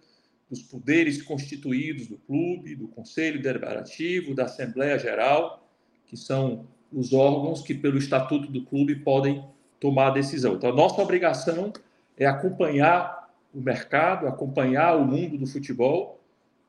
dos 0.51 0.62
poderes 0.62 1.23
constituídos 1.23 2.09
do 2.09 2.18
clube, 2.18 2.75
do 2.75 2.88
Conselho 2.88 3.40
Deliberativo, 3.40 4.35
da 4.35 4.44
Assembleia 4.44 4.99
Geral, 4.99 5.68
que 6.07 6.16
são 6.16 6.66
os 6.92 7.12
órgãos 7.12 7.62
que, 7.62 7.75
pelo 7.75 7.99
estatuto 7.99 8.51
do 8.51 8.64
clube, 8.64 8.97
podem 8.97 9.44
tomar 9.81 10.09
a 10.09 10.14
decisão. 10.14 10.55
Então, 10.55 10.70
a 10.70 10.75
nossa 10.75 11.01
obrigação 11.01 11.73
é 12.18 12.27
acompanhar 12.27 13.29
o 13.53 13.61
mercado, 13.61 14.27
acompanhar 14.27 14.96
o 14.96 15.05
mundo 15.05 15.38
do 15.38 15.46
futebol 15.46 16.20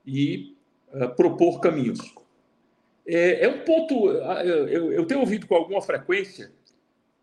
e 0.06 0.56
uh, 0.94 1.10
propor 1.10 1.60
caminhos. 1.60 2.00
É, 3.08 3.46
é 3.46 3.50
um 3.50 3.60
ponto, 3.60 4.10
eu, 4.10 4.92
eu, 4.92 5.06
tenho 5.06 5.20
ouvido 5.20 5.46
com 5.46 5.56
alguma 5.56 5.82
frequência 5.82 6.52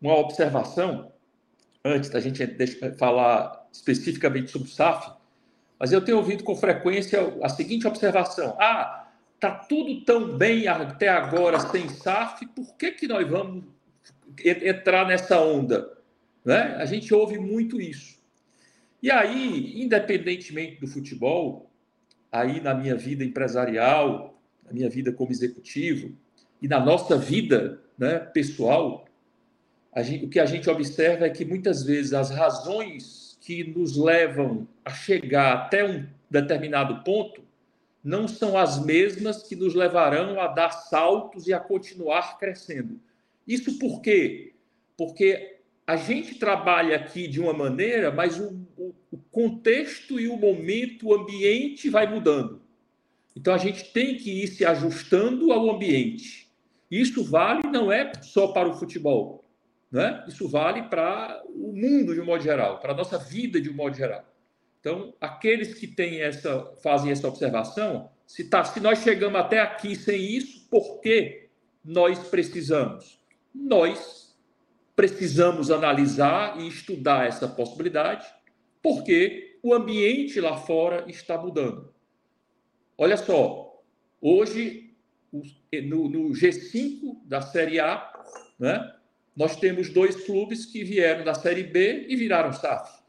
uma 0.01 0.17
observação, 0.17 1.11
antes 1.83 2.09
da 2.09 2.19
gente 2.19 2.45
falar 2.97 3.67
especificamente 3.71 4.51
sobre 4.51 4.67
o 4.67 4.71
SAF, 4.71 5.13
mas 5.79 5.91
eu 5.91 6.03
tenho 6.03 6.17
ouvido 6.17 6.43
com 6.43 6.55
frequência 6.55 7.19
a 7.41 7.49
seguinte 7.49 7.87
observação: 7.87 8.55
ah, 8.59 9.07
tá 9.39 9.51
tudo 9.51 10.03
tão 10.03 10.37
bem 10.37 10.67
até 10.67 11.07
agora 11.09 11.59
sem 11.59 11.87
SAF, 11.89 12.45
por 12.47 12.75
que, 12.75 12.91
que 12.91 13.07
nós 13.07 13.27
vamos 13.27 13.65
entrar 14.43 15.07
nessa 15.07 15.39
onda? 15.39 15.92
Né? 16.43 16.75
A 16.75 16.85
gente 16.85 17.13
ouve 17.13 17.37
muito 17.37 17.79
isso. 17.79 18.21
E 19.01 19.11
aí, 19.11 19.81
independentemente 19.81 20.79
do 20.79 20.87
futebol, 20.87 21.69
aí 22.31 22.59
na 22.59 22.73
minha 22.73 22.95
vida 22.95 23.23
empresarial, 23.23 24.41
na 24.65 24.71
minha 24.71 24.89
vida 24.89 25.11
como 25.11 25.31
executivo 25.31 26.15
e 26.61 26.67
na 26.67 26.79
nossa 26.79 27.17
vida 27.17 27.81
né, 27.97 28.19
pessoal, 28.19 29.05
gente, 29.97 30.25
o 30.25 30.29
que 30.29 30.39
a 30.39 30.45
gente 30.45 30.69
observa 30.69 31.25
é 31.25 31.29
que 31.29 31.45
muitas 31.45 31.83
vezes 31.83 32.13
as 32.13 32.29
razões 32.29 33.37
que 33.41 33.63
nos 33.63 33.97
levam 33.97 34.67
a 34.85 34.91
chegar 34.91 35.53
até 35.53 35.83
um 35.85 36.07
determinado 36.29 37.03
ponto 37.03 37.43
não 38.03 38.27
são 38.27 38.57
as 38.57 38.83
mesmas 38.83 39.43
que 39.43 39.55
nos 39.55 39.75
levarão 39.75 40.39
a 40.39 40.47
dar 40.47 40.71
saltos 40.71 41.47
e 41.47 41.53
a 41.53 41.59
continuar 41.59 42.37
crescendo. 42.37 42.99
Isso 43.47 43.77
por 43.77 44.01
quê? 44.01 44.53
Porque 44.97 45.52
a 45.85 45.95
gente 45.95 46.35
trabalha 46.35 46.95
aqui 46.95 47.27
de 47.27 47.41
uma 47.41 47.53
maneira, 47.53 48.11
mas 48.11 48.39
o, 48.39 48.65
o, 48.77 49.17
contexto 49.31 50.19
e 50.19 50.27
o 50.27 50.37
momento, 50.37 51.07
o 51.07 51.13
ambiente 51.13 51.89
vai 51.89 52.07
mudando. 52.07 52.61
Então 53.35 53.53
a 53.53 53.57
gente 53.57 53.91
tem 53.91 54.15
que 54.15 54.43
ir 54.43 54.47
se 54.47 54.63
ajustando 54.63 55.51
ao 55.51 55.69
ambiente. 55.69 56.47
Isso 56.89 57.23
vale 57.23 57.63
não 57.67 57.91
é 57.91 58.11
só 58.21 58.49
para 58.49 58.69
o 58.69 58.75
futebol, 58.75 59.43
né? 59.91 60.23
Isso 60.27 60.47
vale 60.47 60.83
para 60.83 61.41
o 61.47 61.73
mundo 61.73 62.13
de 62.13 62.21
um 62.21 62.25
modo 62.25 62.43
geral, 62.43 62.79
para 62.79 62.93
a 62.93 62.95
nossa 62.95 63.17
vida 63.17 63.59
de 63.59 63.69
um 63.69 63.73
modo 63.73 63.95
geral. 63.97 64.23
Então, 64.79 65.13
aqueles 65.19 65.73
que 65.73 65.87
têm 65.87 66.21
essa, 66.21 66.71
fazem 66.83 67.11
essa 67.11 67.27
observação, 67.27 68.09
se, 68.27 68.49
tá, 68.49 68.63
se 68.63 68.79
nós 68.79 68.99
chegamos 68.99 69.39
até 69.39 69.59
aqui 69.59 69.95
sem 69.95 70.21
isso, 70.21 70.67
por 70.69 70.99
que 71.01 71.47
nós 71.83 72.19
precisamos? 72.27 73.19
Nós 73.53 74.22
precisamos 74.95 75.71
analisar 75.71 76.59
e 76.59 76.67
estudar 76.67 77.27
essa 77.27 77.47
possibilidade, 77.47 78.25
porque 78.81 79.57
o 79.63 79.73
ambiente 79.73 80.39
lá 80.39 80.57
fora 80.57 81.05
está 81.09 81.37
mudando. 81.37 81.93
Olha 82.97 83.17
só, 83.17 83.81
hoje, 84.21 84.93
no, 85.31 86.09
no 86.09 86.29
G5 86.29 87.17
da 87.25 87.41
Série 87.41 87.79
A, 87.79 88.11
né, 88.59 88.93
nós 89.35 89.55
temos 89.55 89.89
dois 89.89 90.15
clubes 90.25 90.65
que 90.65 90.83
vieram 90.83 91.23
da 91.23 91.33
Série 91.33 91.63
B 91.63 92.05
e 92.07 92.15
viraram 92.15 92.53
SAF. 92.53 93.01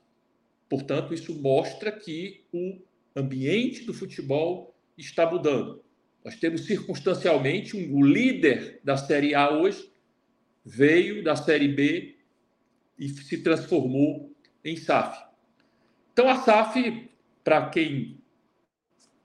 Portanto, 0.68 1.12
isso 1.12 1.34
mostra 1.34 1.92
que 1.92 2.46
o 2.52 2.80
ambiente 3.14 3.84
do 3.84 3.92
futebol 3.92 4.74
está 4.96 5.30
mudando. 5.30 5.84
Nós 6.24 6.36
temos 6.36 6.64
circunstancialmente 6.64 7.76
um, 7.76 7.98
o 7.98 8.02
líder 8.02 8.80
da 8.82 8.96
Série 8.96 9.34
A 9.34 9.50
hoje 9.50 9.92
veio 10.64 11.22
da 11.22 11.36
Série 11.36 11.68
B 11.68 12.16
e 12.98 13.08
se 13.08 13.38
transformou 13.38 14.34
em 14.64 14.76
SAF. 14.76 15.22
Então, 16.12 16.28
a 16.28 16.36
SAF, 16.36 17.10
para 17.42 17.68
quem, 17.68 18.20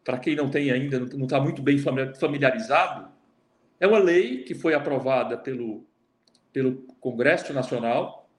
para 0.04 0.18
quem 0.18 0.36
não 0.36 0.50
tem 0.50 0.72
ainda, 0.72 1.00
não 1.00 1.24
está 1.24 1.40
muito 1.40 1.62
bem 1.62 1.78
familiarizado, 2.20 3.10
é 3.80 3.88
uma 3.88 4.00
lei 4.00 4.44
que 4.44 4.54
foi 4.54 4.74
aprovada 4.74 5.38
pelo, 5.38 5.88
pelo 6.52 6.82
Congresso 7.00 7.54
Nacional, 7.54 8.30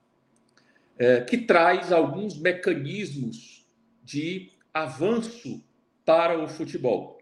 é, 0.99 1.23
que 1.23 1.39
traz 1.39 1.93
alguns 1.93 2.39
mecanismos 2.39 3.65
de 4.05 4.53
avanço 4.75 5.65
para 6.05 6.39
o 6.39 6.49
futebol. 6.49 7.19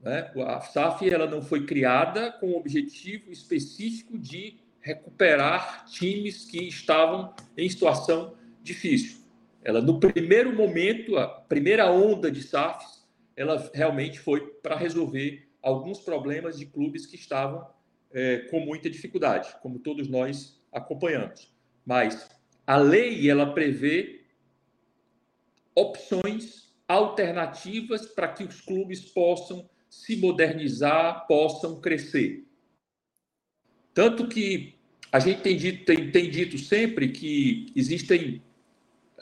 Né? 0.00 0.32
A 0.46 0.60
SAF 0.60 1.08
ela 1.08 1.28
não 1.28 1.40
foi 1.40 1.64
criada 1.64 2.32
com 2.32 2.50
o 2.52 2.56
objetivo 2.56 3.30
específico 3.30 4.18
de 4.18 4.61
recuperar 4.82 5.84
times 5.86 6.44
que 6.44 6.68
estavam 6.68 7.34
em 7.56 7.68
situação 7.68 8.36
difícil. 8.62 9.22
Ela, 9.64 9.80
no 9.80 10.00
primeiro 10.00 10.54
momento, 10.54 11.16
a 11.16 11.26
primeira 11.26 11.90
onda 11.90 12.30
de 12.30 12.42
SAFs, 12.42 13.06
ela 13.36 13.70
realmente 13.72 14.18
foi 14.18 14.40
para 14.62 14.76
resolver 14.76 15.48
alguns 15.62 16.00
problemas 16.00 16.58
de 16.58 16.66
clubes 16.66 17.06
que 17.06 17.14
estavam 17.14 17.66
é, 18.12 18.38
com 18.50 18.60
muita 18.60 18.90
dificuldade, 18.90 19.54
como 19.62 19.78
todos 19.78 20.08
nós 20.08 20.60
acompanhamos. 20.72 21.52
Mas 21.86 22.28
a 22.66 22.76
lei 22.76 23.30
ela 23.30 23.54
prevê 23.54 24.24
opções 25.74 26.74
alternativas 26.86 28.06
para 28.06 28.28
que 28.28 28.44
os 28.44 28.60
clubes 28.60 29.00
possam 29.00 29.68
se 29.88 30.16
modernizar, 30.16 31.26
possam 31.26 31.80
crescer. 31.80 32.46
Tanto 33.94 34.26
que 34.26 34.74
a 35.10 35.18
gente 35.18 35.42
tem 35.42 35.56
dito, 35.56 35.84
tem, 35.84 36.10
tem 36.10 36.30
dito 36.30 36.58
sempre 36.58 37.08
que 37.08 37.66
existem 37.76 38.42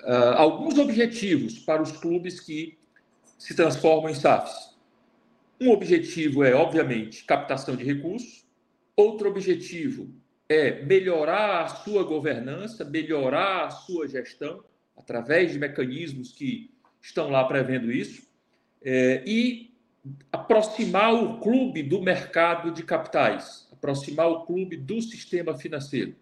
uh, 0.02 0.34
alguns 0.36 0.78
objetivos 0.78 1.58
para 1.58 1.82
os 1.82 1.92
clubes 1.92 2.38
que 2.40 2.78
se 3.36 3.54
transformam 3.54 4.10
em 4.10 4.14
SAFs. 4.14 4.76
Um 5.60 5.70
objetivo 5.70 6.44
é, 6.44 6.54
obviamente, 6.54 7.24
captação 7.24 7.74
de 7.74 7.84
recursos. 7.84 8.46
Outro 8.96 9.28
objetivo 9.28 10.08
é 10.48 10.82
melhorar 10.84 11.64
a 11.64 11.68
sua 11.68 12.02
governança, 12.04 12.84
melhorar 12.84 13.66
a 13.66 13.70
sua 13.70 14.06
gestão, 14.06 14.62
através 14.96 15.52
de 15.52 15.58
mecanismos 15.58 16.32
que 16.32 16.70
estão 17.00 17.30
lá 17.30 17.44
prevendo 17.44 17.90
isso. 17.90 18.28
É, 18.82 19.22
e 19.26 19.74
aproximar 20.32 21.14
o 21.14 21.40
clube 21.40 21.82
do 21.82 22.00
mercado 22.00 22.70
de 22.70 22.82
capitais, 22.82 23.68
aproximar 23.80 24.28
o 24.28 24.44
clube 24.44 24.76
do 24.76 25.00
sistema 25.00 25.56
financeiro. 25.56 26.14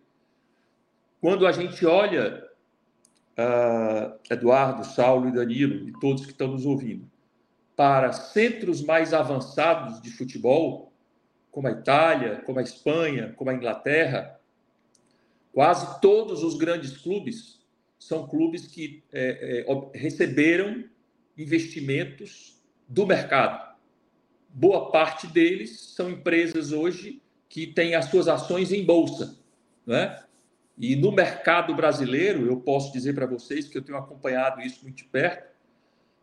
Quando 1.20 1.44
a 1.44 1.50
gente 1.50 1.84
olha, 1.84 2.48
uh, 3.36 4.18
Eduardo, 4.30 4.84
Saulo 4.84 5.28
e 5.28 5.32
Danilo, 5.32 5.88
e 5.88 5.92
todos 6.00 6.24
que 6.24 6.30
estão 6.30 6.46
nos 6.46 6.64
ouvindo, 6.64 7.10
para 7.74 8.12
centros 8.12 8.80
mais 8.80 9.12
avançados 9.12 10.00
de 10.00 10.10
futebol, 10.10 10.92
como 11.50 11.66
a 11.66 11.72
Itália, 11.72 12.42
como 12.46 12.60
a 12.60 12.62
Espanha, 12.62 13.34
como 13.36 13.50
a 13.50 13.54
Inglaterra, 13.54 14.40
quase 15.52 16.00
todos 16.00 16.44
os 16.44 16.56
grandes 16.56 16.96
clubes 16.96 17.58
são 17.98 18.28
clubes 18.28 18.68
que 18.68 19.02
é, 19.12 19.66
é, 19.66 19.98
receberam 19.98 20.84
investimentos 21.36 22.62
do 22.88 23.04
mercado 23.04 23.68
boa 24.48 24.90
parte 24.90 25.26
deles 25.26 25.92
são 25.94 26.10
empresas 26.10 26.72
hoje 26.72 27.22
que 27.48 27.66
têm 27.66 27.94
as 27.94 28.06
suas 28.06 28.28
ações 28.28 28.72
em 28.72 28.84
bolsa, 28.84 29.38
né? 29.86 30.22
E 30.76 30.94
no 30.94 31.10
mercado 31.10 31.74
brasileiro, 31.74 32.46
eu 32.46 32.60
posso 32.60 32.92
dizer 32.92 33.14
para 33.14 33.26
vocês 33.26 33.66
que 33.66 33.76
eu 33.76 33.82
tenho 33.82 33.98
acompanhado 33.98 34.60
isso 34.60 34.82
muito 34.82 34.98
de 34.98 35.04
perto. 35.04 35.48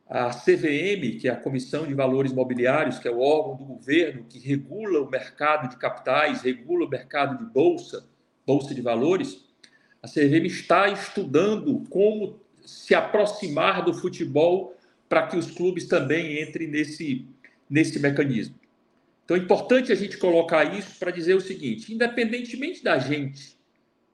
A 0.08 0.30
CVM, 0.30 1.20
que 1.20 1.28
é 1.28 1.32
a 1.32 1.36
Comissão 1.36 1.86
de 1.86 1.94
Valores 1.94 2.32
Mobiliários, 2.32 3.00
que 3.00 3.08
é 3.08 3.12
o 3.12 3.20
órgão 3.20 3.58
do 3.58 3.66
governo 3.66 4.24
que 4.30 4.40
regula 4.40 5.02
o 5.02 5.10
mercado 5.10 5.68
de 5.68 5.78
capitais, 5.78 6.42
regula 6.42 6.86
o 6.86 6.90
mercado 6.90 7.44
de 7.44 7.52
bolsa, 7.52 8.08
bolsa 8.46 8.74
de 8.74 8.82
valores, 8.82 9.44
a 10.02 10.08
CVM 10.08 10.46
está 10.46 10.88
estudando 10.88 11.84
como 11.90 12.40
se 12.64 12.94
aproximar 12.94 13.84
do 13.84 13.94
futebol 13.94 14.78
para 15.10 15.28
que 15.28 15.36
os 15.36 15.50
clubes 15.50 15.88
também 15.88 16.42
entrem 16.42 16.68
nesse 16.68 17.28
nesse 17.70 18.00
mecanismo. 18.00 18.56
Então 19.26 19.36
é 19.36 19.40
importante 19.40 19.92
a 19.92 19.96
gente 19.96 20.18
colocar 20.18 20.78
isso 20.78 20.98
para 21.00 21.12
dizer 21.12 21.34
o 21.34 21.42
seguinte: 21.42 21.94
independentemente 21.94 22.84
da 22.84 22.98
gente 23.00 23.58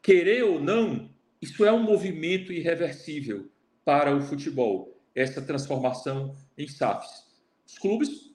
querer 0.02 0.44
ou 0.44 0.60
não, 0.60 1.10
isso 1.42 1.66
é 1.66 1.72
um 1.72 1.84
movimento 1.84 2.52
irreversível 2.52 3.50
para 3.84 4.16
o 4.16 4.22
futebol, 4.22 4.98
essa 5.14 5.42
transformação 5.42 6.36
em 6.58 6.68
SAFs. 6.68 7.28
Os 7.68 7.78
clubes 7.78 8.32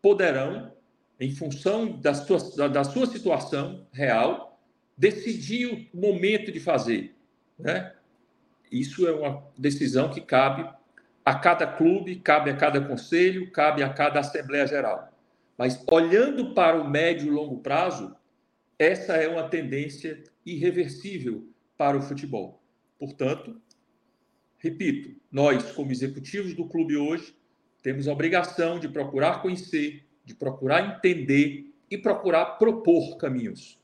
poderão, 0.00 0.72
em 1.18 1.30
função 1.30 2.00
da 2.00 2.14
sua, 2.14 2.68
da 2.68 2.84
sua 2.84 3.06
situação 3.06 3.86
real, 3.92 4.60
decidir 4.96 5.90
o 5.92 6.00
momento 6.00 6.52
de 6.52 6.60
fazer. 6.60 7.14
Né? 7.58 7.92
Isso 8.70 9.06
é 9.06 9.12
uma 9.12 9.44
decisão 9.56 10.10
que 10.10 10.20
cabe 10.20 10.68
a 11.24 11.34
cada 11.34 11.66
clube, 11.66 12.16
cabe 12.16 12.50
a 12.50 12.56
cada 12.56 12.80
conselho, 12.80 13.50
cabe 13.50 13.82
a 13.82 13.88
cada 13.88 14.20
Assembleia 14.20 14.66
Geral. 14.66 15.11
Mas 15.62 15.80
olhando 15.88 16.54
para 16.54 16.76
o 16.82 16.90
médio 16.90 17.28
e 17.28 17.30
longo 17.30 17.58
prazo, 17.58 18.16
essa 18.76 19.12
é 19.12 19.28
uma 19.28 19.48
tendência 19.48 20.24
irreversível 20.44 21.46
para 21.78 21.96
o 21.96 22.02
futebol. 22.02 22.60
Portanto, 22.98 23.62
repito, 24.58 25.14
nós, 25.30 25.70
como 25.70 25.92
executivos 25.92 26.52
do 26.52 26.66
clube 26.66 26.96
hoje, 26.96 27.32
temos 27.80 28.08
a 28.08 28.12
obrigação 28.12 28.80
de 28.80 28.88
procurar 28.88 29.40
conhecer, 29.40 30.04
de 30.24 30.34
procurar 30.34 30.96
entender 30.96 31.72
e 31.88 31.96
procurar 31.96 32.58
propor 32.58 33.16
caminhos. 33.16 33.78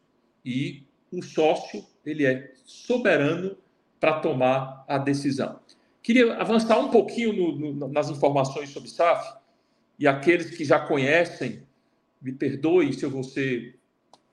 E 0.44 0.82
o 1.12 1.22
sócio, 1.22 1.86
ele 2.04 2.26
é 2.26 2.54
soberano 2.64 3.56
para 4.00 4.18
tomar 4.18 4.84
a 4.88 4.98
decisão. 4.98 5.60
Queria 6.02 6.34
avançar 6.38 6.76
um 6.80 6.90
pouquinho 6.90 7.32
no, 7.32 7.72
no, 7.72 7.86
nas 7.86 8.10
informações 8.10 8.70
sobre 8.70 8.88
SAF, 8.88 9.38
e 9.96 10.08
aqueles 10.08 10.50
que 10.56 10.64
já 10.64 10.80
conhecem, 10.80 11.67
me 12.20 12.32
perdoem 12.32 12.92
se 12.92 13.04
eu 13.04 13.10
vou 13.10 13.22
ser 13.22 13.78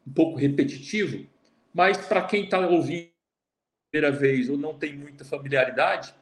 um 0.06 0.12
pouco 0.12 0.38
repetitivo, 0.38 1.26
mas 1.74 1.98
para 1.98 2.24
quem 2.24 2.46
está 2.46 2.60
ouvindo 2.60 3.10
a 3.10 3.92
primeira 3.92 4.18
vez 4.18 4.50
ou 4.50 4.58
não 4.58 4.74
tem 4.74 4.96
muita 4.96 5.26
familiaridade, 5.26 6.14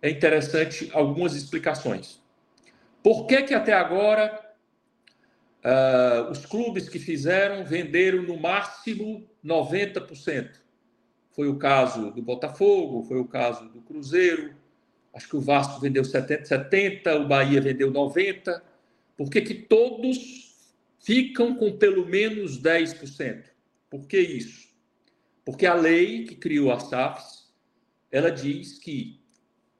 é 0.00 0.10
interessante 0.10 0.90
algumas 0.92 1.34
explicações. 1.34 2.22
Por 3.02 3.26
que, 3.26 3.42
que 3.42 3.54
até 3.54 3.72
agora 3.72 4.54
uh, 5.64 6.30
os 6.30 6.44
clubes 6.46 6.88
que 6.88 6.98
fizeram 6.98 7.64
venderam 7.64 8.22
no 8.22 8.38
máximo 8.38 9.28
90%? 9.44 10.60
Foi 11.32 11.48
o 11.48 11.56
caso 11.56 12.10
do 12.12 12.22
Botafogo, 12.22 13.02
foi 13.02 13.18
o 13.18 13.24
caso 13.24 13.68
do 13.68 13.80
Cruzeiro, 13.80 14.54
Acho 15.14 15.28
que 15.28 15.36
o 15.36 15.40
Vasco 15.40 15.80
vendeu 15.80 16.04
70, 16.04 16.44
70 16.44 17.16
o 17.16 17.28
Bahia 17.28 17.60
vendeu 17.60 17.90
90. 17.90 18.62
Por 19.16 19.30
que, 19.30 19.40
que 19.40 19.54
todos 19.54 20.53
ficam 21.04 21.54
com 21.54 21.76
pelo 21.76 22.06
menos 22.06 22.60
10%? 22.60 23.44
Por 23.90 24.06
que 24.06 24.18
isso? 24.18 24.68
Porque 25.44 25.66
a 25.66 25.74
lei 25.74 26.24
que 26.24 26.34
criou 26.34 26.72
a 26.72 26.80
SAFs, 26.80 27.52
ela 28.10 28.30
diz 28.30 28.78
que 28.78 29.20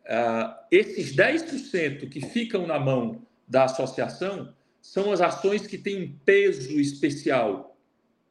uh, 0.03 0.55
esses 0.71 1.17
10% 1.17 2.09
que 2.11 2.21
ficam 2.21 2.67
na 2.67 2.79
mão 2.79 3.27
da 3.49 3.65
associação 3.65 4.55
são 4.81 5.11
as 5.11 5.23
ações 5.23 5.67
que 5.67 5.79
têm 5.79 6.05
um 6.05 6.19
peso 6.25 6.79
especial, 6.79 7.79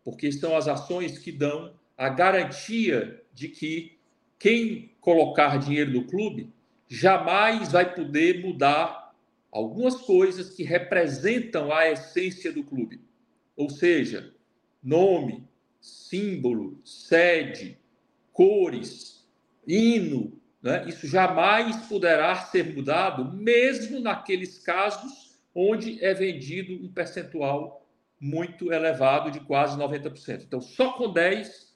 porque 0.04 0.32
são 0.32 0.56
as 0.56 0.68
ações 0.68 1.18
que 1.18 1.32
dão 1.32 1.74
a 1.98 2.10
garantia 2.10 3.24
de 3.34 3.48
que 3.48 3.98
quem 4.38 4.92
colocar 5.02 5.58
dinheiro 5.58 5.92
no 5.92 6.06
clube 6.06 6.54
jamais 6.88 7.72
vai 7.72 7.96
poder 7.96 8.42
mudar 8.42 9.03
algumas 9.54 9.96
coisas 10.02 10.50
que 10.50 10.64
representam 10.64 11.72
a 11.72 11.88
essência 11.92 12.52
do 12.52 12.64
clube. 12.64 13.00
Ou 13.56 13.70
seja, 13.70 14.34
nome, 14.84 15.48
símbolo, 15.80 16.82
sede, 16.84 17.78
cores, 18.32 19.30
hino, 19.68 20.42
né? 20.60 20.86
isso 20.88 21.06
jamais 21.06 21.86
poderá 21.86 22.36
ser 22.36 22.74
mudado, 22.76 23.32
mesmo 23.32 24.00
naqueles 24.00 24.58
casos 24.58 25.38
onde 25.54 26.04
é 26.04 26.16
vendido 26.16 26.74
um 26.84 26.92
percentual 26.92 27.88
muito 28.20 28.74
elevado 28.74 29.30
de 29.30 29.40
quase 29.42 29.78
90%. 29.78 30.46
Então, 30.48 30.62
só 30.62 30.94
com 30.94 31.14
10 31.14 31.72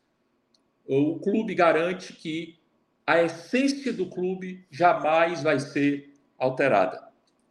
o 0.87 1.19
clube 1.19 1.53
garante 1.53 2.13
que 2.13 2.57
a 3.05 3.21
essência 3.21 3.93
do 3.93 4.07
clube 4.07 4.65
jamais 4.71 5.43
vai 5.43 5.59
ser 5.59 6.13
alterada. 6.39 7.06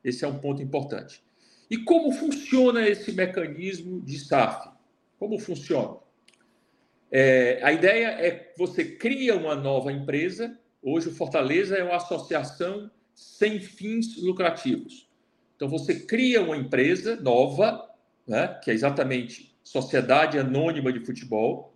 Esse 0.06 0.24
é 0.24 0.28
um 0.28 0.38
ponto 0.38 0.62
importante. 0.62 1.20
E 1.68 1.78
como 1.78 2.12
funciona 2.12 2.88
esse 2.88 3.10
mecanismo 3.10 4.00
de 4.00 4.16
SAF? 4.20 4.70
Como 5.18 5.36
funciona? 5.36 5.96
É, 7.10 7.58
a 7.60 7.72
ideia 7.72 8.06
é 8.20 8.30
que 8.30 8.56
você 8.56 8.84
cria 8.84 9.34
uma 9.36 9.56
nova 9.56 9.90
empresa. 9.90 10.56
Hoje, 10.80 11.08
o 11.08 11.14
Fortaleza 11.14 11.76
é 11.76 11.82
uma 11.82 11.96
associação 11.96 12.88
sem 13.12 13.58
fins 13.58 14.16
lucrativos. 14.22 15.10
Então, 15.56 15.68
você 15.68 15.98
cria 15.98 16.40
uma 16.40 16.56
empresa 16.56 17.16
nova, 17.16 17.90
né, 18.28 18.60
que 18.62 18.70
é 18.70 18.74
exatamente 18.74 19.56
Sociedade 19.64 20.38
Anônima 20.38 20.92
de 20.92 21.04
Futebol, 21.04 21.74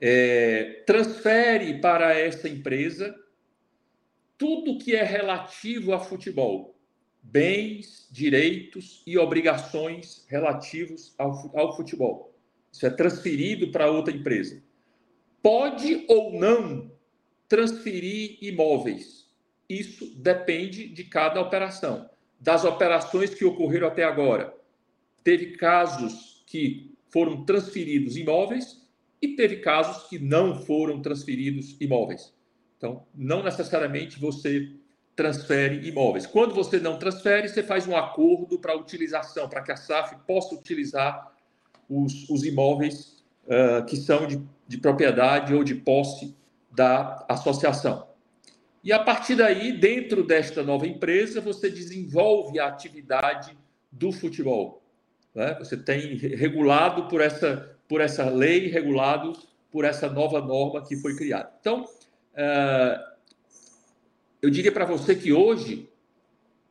é, 0.00 0.82
transfere 0.86 1.78
para 1.78 2.18
essa 2.18 2.48
empresa 2.48 3.14
tudo 4.38 4.78
que 4.78 4.94
é 4.96 5.02
relativo 5.02 5.92
a 5.92 6.00
futebol, 6.00 6.73
bens, 7.24 8.06
direitos 8.10 9.02
e 9.06 9.18
obrigações 9.18 10.24
relativos 10.28 11.14
ao, 11.18 11.50
ao 11.58 11.74
futebol. 11.74 12.32
Isso 12.70 12.86
é 12.86 12.90
transferido 12.90 13.72
para 13.72 13.90
outra 13.90 14.14
empresa. 14.14 14.62
Pode 15.42 16.04
ou 16.08 16.38
não 16.38 16.92
transferir 17.48 18.38
imóveis. 18.40 19.28
Isso 19.68 20.14
depende 20.16 20.88
de 20.88 21.04
cada 21.04 21.40
operação. 21.40 22.08
Das 22.38 22.64
operações 22.64 23.34
que 23.34 23.44
ocorreram 23.44 23.88
até 23.88 24.04
agora, 24.04 24.54
teve 25.22 25.56
casos 25.56 26.44
que 26.46 26.94
foram 27.08 27.44
transferidos 27.44 28.16
imóveis 28.16 28.82
e 29.22 29.28
teve 29.28 29.56
casos 29.56 30.08
que 30.08 30.18
não 30.18 30.60
foram 30.62 31.00
transferidos 31.00 31.76
imóveis. 31.80 32.34
Então, 32.76 33.06
não 33.14 33.42
necessariamente 33.42 34.18
você 34.20 34.74
transfere 35.16 35.86
imóveis. 35.88 36.26
Quando 36.26 36.54
você 36.54 36.78
não 36.80 36.98
transfere, 36.98 37.48
você 37.48 37.62
faz 37.62 37.86
um 37.86 37.96
acordo 37.96 38.58
para 38.58 38.76
utilização, 38.76 39.48
para 39.48 39.62
que 39.62 39.72
a 39.72 39.76
SAF 39.76 40.16
possa 40.26 40.54
utilizar 40.54 41.32
os, 41.88 42.28
os 42.28 42.44
imóveis 42.44 43.24
uh, 43.46 43.84
que 43.86 43.96
são 43.96 44.26
de, 44.26 44.42
de 44.66 44.78
propriedade 44.78 45.54
ou 45.54 45.62
de 45.62 45.74
posse 45.74 46.36
da 46.70 47.24
associação. 47.28 48.08
E 48.82 48.92
a 48.92 48.98
partir 48.98 49.36
daí, 49.36 49.72
dentro 49.72 50.22
desta 50.22 50.62
nova 50.62 50.86
empresa, 50.86 51.40
você 51.40 51.70
desenvolve 51.70 52.58
a 52.58 52.66
atividade 52.66 53.56
do 53.90 54.12
futebol. 54.12 54.82
Né? 55.34 55.54
Você 55.58 55.76
tem 55.76 56.16
regulado 56.16 57.08
por 57.08 57.20
essa 57.20 57.74
por 57.88 58.00
essa 58.00 58.28
lei, 58.28 58.68
regulado 58.68 59.32
por 59.70 59.84
essa 59.84 60.08
nova 60.08 60.40
norma 60.40 60.82
que 60.82 60.96
foi 60.96 61.16
criada. 61.16 61.52
Então, 61.60 61.84
uh, 61.84 63.13
eu 64.44 64.50
diria 64.50 64.70
para 64.70 64.84
você 64.84 65.16
que 65.16 65.32
hoje, 65.32 65.88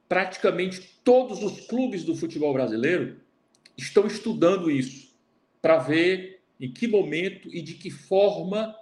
praticamente 0.07 0.99
todos 1.03 1.41
os 1.41 1.61
clubes 1.61 2.03
do 2.03 2.15
futebol 2.15 2.53
brasileiro 2.53 3.19
estão 3.75 4.05
estudando 4.05 4.69
isso, 4.69 5.17
para 5.59 5.79
ver 5.79 6.41
em 6.59 6.71
que 6.71 6.87
momento 6.87 7.49
e 7.51 7.63
de 7.63 7.73
que 7.73 7.89
forma 7.89 8.75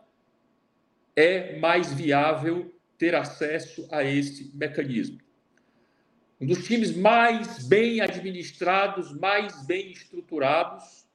é 1.15 1.58
mais 1.58 1.93
viável 1.93 2.75
ter 2.97 3.15
acesso 3.15 3.88
a 3.91 4.04
esse 4.04 4.51
mecanismo. 4.54 5.19
Um 6.41 6.45
dos 6.45 6.65
times 6.65 6.93
mais 6.93 7.65
bem 7.65 8.01
administrados, 8.01 9.17
mais 9.17 9.65
bem 9.65 9.93
estruturados, 9.93 11.06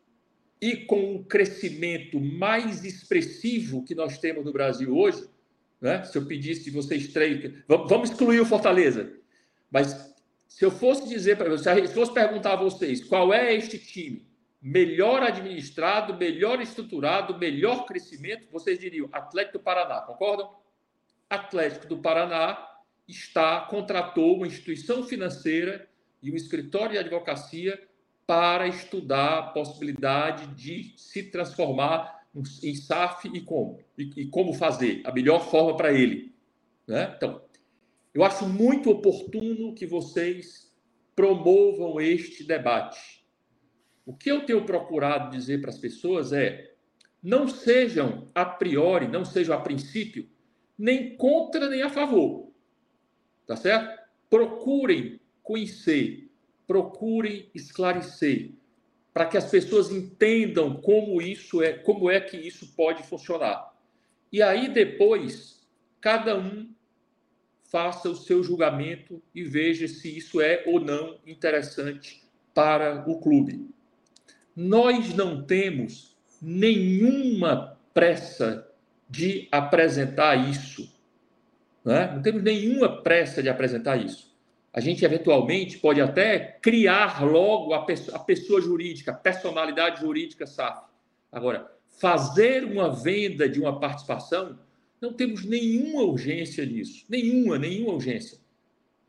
e 0.62 0.76
com 0.76 1.14
o 1.14 1.24
crescimento 1.24 2.18
mais 2.18 2.86
expressivo 2.86 3.84
que 3.84 3.94
nós 3.94 4.16
temos 4.16 4.46
no 4.46 4.52
Brasil 4.52 4.96
hoje, 4.96 5.28
né? 5.80 6.04
se 6.04 6.16
eu 6.16 6.26
pedisse 6.26 6.70
vocês 6.70 7.12
três, 7.12 7.52
vamos 7.66 8.10
excluir 8.10 8.40
o 8.40 8.46
Fortaleza, 8.46 9.12
mas 9.70 10.14
se 10.48 10.64
eu 10.64 10.70
fosse 10.70 11.08
dizer 11.08 11.36
para 11.36 11.50
vocês, 11.50 11.88
se 11.88 11.94
fosse 11.94 12.12
perguntar 12.12 12.54
a 12.54 12.56
vocês 12.56 13.04
qual 13.04 13.32
é 13.32 13.54
este 13.54 13.78
time 13.78 14.26
melhor 14.60 15.22
administrado, 15.22 16.16
melhor 16.16 16.60
estruturado, 16.60 17.38
melhor 17.38 17.84
crescimento, 17.86 18.48
vocês 18.50 18.78
diriam 18.78 19.08
Atlético 19.12 19.58
do 19.58 19.64
Paraná, 19.64 20.00
concordam? 20.00 20.50
Atlético 21.28 21.86
do 21.86 21.98
Paraná 21.98 22.66
está 23.06 23.60
contratou 23.60 24.36
uma 24.36 24.46
instituição 24.46 25.04
financeira 25.04 25.88
e 26.22 26.32
um 26.32 26.34
escritório 26.34 26.92
de 26.92 26.98
advocacia 26.98 27.80
para 28.26 28.66
estudar 28.66 29.38
a 29.38 29.42
possibilidade 29.42 30.46
de 30.48 30.94
se 30.96 31.22
transformar 31.24 32.15
em 32.62 32.74
SAF 32.74 33.28
e 33.32 33.40
como, 33.40 33.78
e, 33.96 34.10
e 34.16 34.26
como 34.26 34.52
fazer, 34.52 35.02
a 35.04 35.12
melhor 35.12 35.50
forma 35.50 35.76
para 35.76 35.92
ele. 35.92 36.34
Né? 36.86 37.12
Então, 37.16 37.42
eu 38.14 38.24
acho 38.24 38.48
muito 38.48 38.90
oportuno 38.90 39.74
que 39.74 39.86
vocês 39.86 40.72
promovam 41.14 42.00
este 42.00 42.44
debate. 42.44 43.24
O 44.04 44.14
que 44.14 44.30
eu 44.30 44.44
tenho 44.44 44.64
procurado 44.64 45.36
dizer 45.36 45.60
para 45.60 45.70
as 45.70 45.78
pessoas 45.78 46.32
é: 46.32 46.74
não 47.22 47.48
sejam 47.48 48.28
a 48.34 48.44
priori, 48.44 49.08
não 49.08 49.24
sejam 49.24 49.56
a 49.56 49.60
princípio, 49.60 50.28
nem 50.78 51.16
contra 51.16 51.68
nem 51.68 51.82
a 51.82 51.90
favor. 51.90 52.52
Tá 53.46 53.56
certo? 53.56 54.00
Procurem 54.28 55.20
conhecer 55.42 56.26
procurem 56.66 57.48
esclarecer 57.54 58.52
para 59.16 59.24
que 59.24 59.38
as 59.38 59.50
pessoas 59.50 59.90
entendam 59.90 60.74
como 60.76 61.22
isso 61.22 61.62
é, 61.62 61.72
como 61.72 62.10
é 62.10 62.20
que 62.20 62.36
isso 62.36 62.74
pode 62.76 63.02
funcionar. 63.02 63.72
E 64.30 64.42
aí 64.42 64.68
depois 64.68 65.66
cada 66.02 66.38
um 66.38 66.68
faça 67.64 68.10
o 68.10 68.14
seu 68.14 68.44
julgamento 68.44 69.22
e 69.34 69.42
veja 69.42 69.88
se 69.88 70.14
isso 70.14 70.38
é 70.38 70.64
ou 70.66 70.78
não 70.78 71.16
interessante 71.26 72.22
para 72.52 73.08
o 73.08 73.18
clube. 73.18 73.66
Nós 74.54 75.14
não 75.14 75.42
temos 75.42 76.14
nenhuma 76.42 77.78
pressa 77.94 78.70
de 79.08 79.48
apresentar 79.50 80.36
isso. 80.50 80.92
Né? 81.82 82.12
Não 82.14 82.20
temos 82.20 82.42
nenhuma 82.42 83.00
pressa 83.00 83.42
de 83.42 83.48
apresentar 83.48 83.96
isso 83.96 84.35
a 84.76 84.80
gente 84.80 85.02
eventualmente 85.06 85.78
pode 85.78 86.02
até 86.02 86.38
criar 86.38 87.24
logo 87.24 87.72
a 87.72 87.86
pessoa, 87.86 88.18
a 88.18 88.20
pessoa 88.20 88.60
jurídica, 88.60 89.10
a 89.10 89.14
personalidade 89.14 90.02
jurídica 90.02 90.46
SAF. 90.46 90.82
Agora, 91.32 91.72
fazer 91.98 92.62
uma 92.62 92.90
venda 92.94 93.48
de 93.48 93.58
uma 93.58 93.80
participação, 93.80 94.58
não 95.00 95.14
temos 95.14 95.46
nenhuma 95.46 96.02
urgência 96.02 96.62
nisso. 96.66 97.06
Nenhuma, 97.08 97.58
nenhuma 97.58 97.94
urgência. 97.94 98.36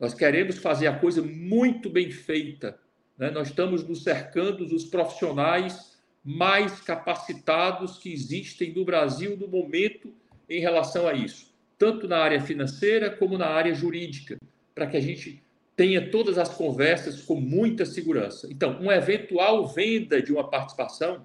Nós 0.00 0.14
queremos 0.14 0.56
fazer 0.56 0.86
a 0.86 0.98
coisa 0.98 1.20
muito 1.20 1.90
bem 1.90 2.10
feita. 2.10 2.80
Né? 3.18 3.30
Nós 3.30 3.48
estamos 3.48 3.86
nos 3.86 4.02
cercando 4.02 4.64
dos 4.64 4.86
profissionais 4.86 5.98
mais 6.24 6.80
capacitados 6.80 7.98
que 7.98 8.10
existem 8.10 8.72
no 8.72 8.86
Brasil 8.86 9.36
no 9.36 9.46
momento 9.46 10.14
em 10.48 10.60
relação 10.60 11.06
a 11.06 11.12
isso, 11.12 11.52
tanto 11.76 12.08
na 12.08 12.16
área 12.20 12.40
financeira 12.40 13.10
como 13.10 13.36
na 13.36 13.48
área 13.48 13.74
jurídica, 13.74 14.38
para 14.74 14.86
que 14.86 14.96
a 14.96 15.00
gente 15.00 15.42
tenha 15.78 16.10
todas 16.10 16.36
as 16.38 16.48
conversas 16.48 17.22
com 17.22 17.36
muita 17.36 17.86
segurança. 17.86 18.48
Então, 18.50 18.80
uma 18.80 18.96
eventual 18.96 19.64
venda 19.68 20.20
de 20.20 20.32
uma 20.32 20.42
participação, 20.42 21.24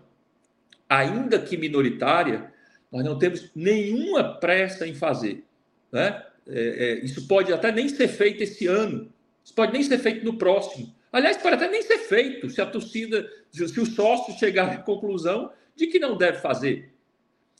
ainda 0.88 1.40
que 1.40 1.58
minoritária, 1.58 2.54
nós 2.92 3.04
não 3.04 3.18
temos 3.18 3.50
nenhuma 3.56 4.36
pressa 4.36 4.88
em 4.88 4.94
fazer. 4.94 5.44
Né? 5.92 6.24
É, 6.46 6.60
é, 6.60 6.94
isso 7.04 7.28
pode 7.28 7.52
até 7.52 7.72
nem 7.72 7.90
ser 7.90 8.08
feito 8.08 8.44
esse 8.44 8.68
ano, 8.68 9.12
isso 9.44 9.56
pode 9.56 9.74
nem 9.74 9.82
ser 9.82 9.98
feito 9.98 10.24
no 10.24 10.38
próximo. 10.38 10.94
Aliás, 11.12 11.38
pode 11.38 11.56
até 11.56 11.68
nem 11.68 11.82
ser 11.82 11.98
feito 11.98 12.48
se 12.48 12.62
a 12.62 12.66
torcida, 12.68 13.28
se 13.50 13.80
o 13.80 13.86
sócio 13.88 14.38
chegar 14.38 14.70
à 14.70 14.78
conclusão 14.78 15.52
de 15.76 15.88
que 15.88 15.98
não 15.98 16.16
deve 16.16 16.38
fazer. 16.38 16.94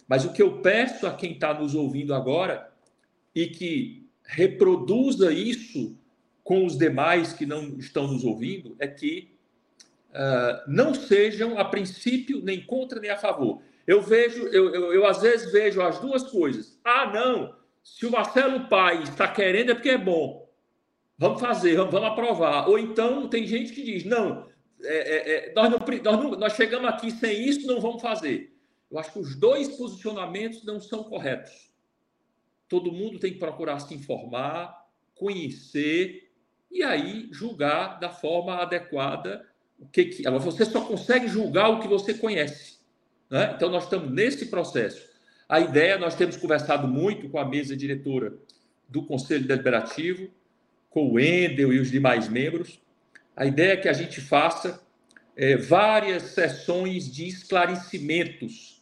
Mas 0.08 0.26
o 0.26 0.32
que 0.32 0.44
eu 0.44 0.62
peço 0.62 1.08
a 1.08 1.14
quem 1.16 1.32
está 1.32 1.56
nos 1.56 1.74
ouvindo 1.74 2.14
agora 2.14 2.72
e 3.34 3.48
que 3.48 4.06
reproduza 4.24 5.34
isso 5.34 5.98
com 6.44 6.66
os 6.66 6.78
demais 6.78 7.34
que 7.34 7.46
não 7.46 7.78
estão 7.78 8.08
nos 8.08 8.24
ouvindo 8.24 8.76
é 8.80 8.88
que 8.88 9.34
uh, 10.12 10.70
não 10.70 10.94
sejam, 10.94 11.58
a 11.58 11.66
princípio, 11.66 12.42
nem 12.44 12.66
contra 12.66 13.00
nem 13.00 13.10
a 13.10 13.18
favor. 13.18 13.62
Eu 13.86 14.02
vejo, 14.02 14.48
eu, 14.48 14.74
eu, 14.74 14.94
eu, 14.94 15.06
às 15.06 15.22
vezes 15.22 15.52
vejo 15.52 15.82
as 15.82 16.00
duas 16.00 16.24
coisas. 16.24 16.80
Ah, 16.84 17.12
não, 17.14 17.56
Se 17.82 18.06
o 18.06 18.12
Marcelo 18.12 18.68
Pai 18.68 19.04
está 19.04 19.28
querendo 19.28 19.72
é 19.72 19.76
porque 19.76 19.90
é 19.90 19.98
bom. 19.98 20.50
Vamos 21.18 21.40
fazer, 21.40 21.76
vamos, 21.76 21.92
vamos 21.92 22.10
aprovar. 22.10 22.68
Ou 22.68 22.80
então 22.80 23.28
tem 23.28 23.46
gente 23.46 23.74
que 23.74 23.84
diz: 23.84 24.04
não, 24.04 24.48
é, 24.84 24.96
é, 24.96 25.50
é 25.50 25.54
nós, 25.54 25.70
não, 25.70 25.80
nós, 25.80 26.24
não, 26.24 26.32
nós 26.32 26.54
chegamos 26.54 26.90
aqui 26.90 27.12
sem 27.12 27.48
isso, 27.48 27.68
não 27.68 27.80
vamos 27.80 28.02
fazer. 28.02 28.54
Eu 28.90 29.00
acho 29.00 29.12
que 29.12 29.20
os 29.20 29.36
dois 29.36 29.70
posicionamentos 29.70 30.64
não 30.64 30.80
são 30.80 31.04
corretos. 31.04 31.72
Todo 32.70 32.92
mundo 32.92 33.20
tem 33.20 33.34
que 33.34 33.40
procurar 33.40 33.80
se 33.80 33.94
informar, 33.94 34.88
conhecer 35.16 36.23
e 36.74 36.82
aí 36.82 37.30
julgar 37.32 38.00
da 38.00 38.10
forma 38.10 38.56
adequada 38.56 39.46
o 39.80 39.86
que, 39.86 40.06
que 40.06 40.30
você 40.30 40.66
só 40.66 40.82
consegue 40.82 41.28
julgar 41.28 41.70
o 41.70 41.80
que 41.80 41.88
você 41.88 42.14
conhece. 42.14 42.78
Né? 43.30 43.54
Então 43.56 43.70
nós 43.70 43.84
estamos 43.84 44.12
nesse 44.12 44.48
processo. 44.48 45.08
A 45.48 45.60
ideia, 45.60 45.98
nós 45.98 46.16
temos 46.16 46.36
conversado 46.36 46.88
muito 46.88 47.30
com 47.30 47.38
a 47.38 47.46
mesa 47.46 47.76
diretora 47.76 48.34
do 48.88 49.04
Conselho 49.06 49.46
Deliberativo, 49.46 50.30
com 50.90 51.12
o 51.12 51.20
Endel 51.20 51.74
e 51.74 51.80
os 51.80 51.92
demais 51.92 52.28
membros. 52.28 52.80
A 53.36 53.46
ideia 53.46 53.74
é 53.74 53.78
que 53.78 53.90
a 53.90 53.94
gente 53.94 54.22
faça 54.22 54.82
é, 55.36 55.58
várias 55.58 56.24
sessões 56.24 57.12
de 57.12 57.28
esclarecimentos 57.28 58.82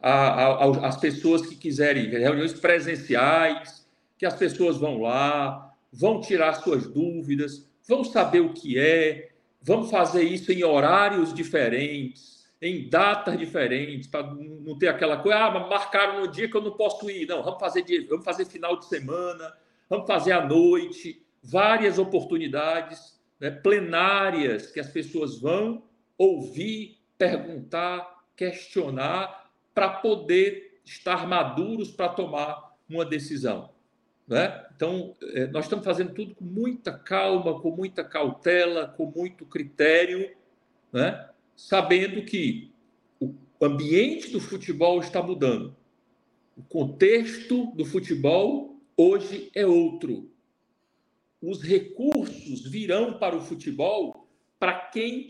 às 0.00 0.96
pessoas 0.96 1.46
que 1.46 1.54
quiserem, 1.54 2.08
reuniões 2.08 2.52
presenciais, 2.52 3.86
que 4.18 4.26
as 4.26 4.34
pessoas 4.34 4.76
vão 4.76 5.00
lá, 5.00 5.71
vão 5.92 6.20
tirar 6.20 6.54
suas 6.54 6.86
dúvidas, 6.86 7.68
vão 7.86 8.02
saber 8.02 8.40
o 8.40 8.54
que 8.54 8.78
é, 8.78 9.32
vamos 9.60 9.90
fazer 9.90 10.22
isso 10.22 10.50
em 10.50 10.64
horários 10.64 11.34
diferentes, 11.34 12.50
em 12.60 12.88
datas 12.88 13.36
diferentes, 13.36 14.06
para 14.06 14.22
não 14.32 14.78
ter 14.78 14.88
aquela 14.88 15.16
coisa, 15.16 15.38
ah, 15.38 15.68
marcaram 15.68 16.20
no 16.20 16.28
dia 16.28 16.48
que 16.48 16.56
eu 16.56 16.62
não 16.62 16.72
posso 16.72 17.10
ir. 17.10 17.26
Não, 17.26 17.42
vamos 17.42 17.58
fazer, 17.58 17.82
dia, 17.82 18.06
vamos 18.08 18.24
fazer 18.24 18.44
final 18.46 18.78
de 18.78 18.86
semana, 18.86 19.52
vamos 19.90 20.06
fazer 20.06 20.32
à 20.32 20.46
noite, 20.46 21.20
várias 21.42 21.98
oportunidades 21.98 23.20
né, 23.40 23.50
plenárias 23.50 24.70
que 24.70 24.78
as 24.78 24.88
pessoas 24.88 25.40
vão 25.40 25.82
ouvir, 26.16 26.98
perguntar, 27.18 28.24
questionar, 28.36 29.50
para 29.74 29.88
poder 29.88 30.80
estar 30.84 31.26
maduros 31.26 31.90
para 31.90 32.10
tomar 32.10 32.76
uma 32.88 33.04
decisão. 33.04 33.71
Né? 34.26 34.66
Então, 34.74 35.14
é, 35.34 35.46
nós 35.48 35.64
estamos 35.64 35.84
fazendo 35.84 36.14
tudo 36.14 36.34
com 36.34 36.44
muita 36.44 36.92
calma, 36.92 37.60
com 37.60 37.70
muita 37.70 38.04
cautela, 38.04 38.88
com 38.88 39.06
muito 39.06 39.44
critério, 39.44 40.30
né? 40.92 41.28
sabendo 41.56 42.24
que 42.24 42.72
o 43.20 43.34
ambiente 43.60 44.30
do 44.30 44.40
futebol 44.40 45.00
está 45.00 45.22
mudando. 45.22 45.76
O 46.56 46.62
contexto 46.62 47.66
do 47.74 47.84
futebol 47.84 48.80
hoje 48.96 49.50
é 49.54 49.66
outro. 49.66 50.30
Os 51.40 51.62
recursos 51.62 52.68
virão 52.68 53.18
para 53.18 53.36
o 53.36 53.40
futebol 53.40 54.28
para 54.58 54.74
quem 54.74 55.26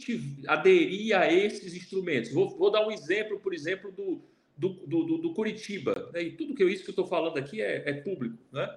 aderir 0.46 1.16
a 1.16 1.32
esses 1.32 1.74
instrumentos. 1.74 2.30
Vou, 2.32 2.50
vou, 2.58 2.70
dar 2.70 2.86
um 2.86 2.90
exemplo, 2.90 3.40
por 3.40 3.54
exemplo, 3.54 3.90
do, 3.90 4.20
do, 4.56 4.68
do, 4.86 5.18
do 5.18 5.34
Curitiba. 5.34 6.10
Né? 6.12 6.22
E 6.22 6.30
tudo 6.32 6.54
que 6.54 6.62
eu, 6.62 6.68
isso 6.68 6.84
que 6.84 6.90
eu 6.90 6.92
estou 6.92 7.06
falando 7.06 7.36
aqui 7.38 7.60
é, 7.60 7.88
é 7.88 7.92
público. 7.94 8.38
Né? 8.52 8.68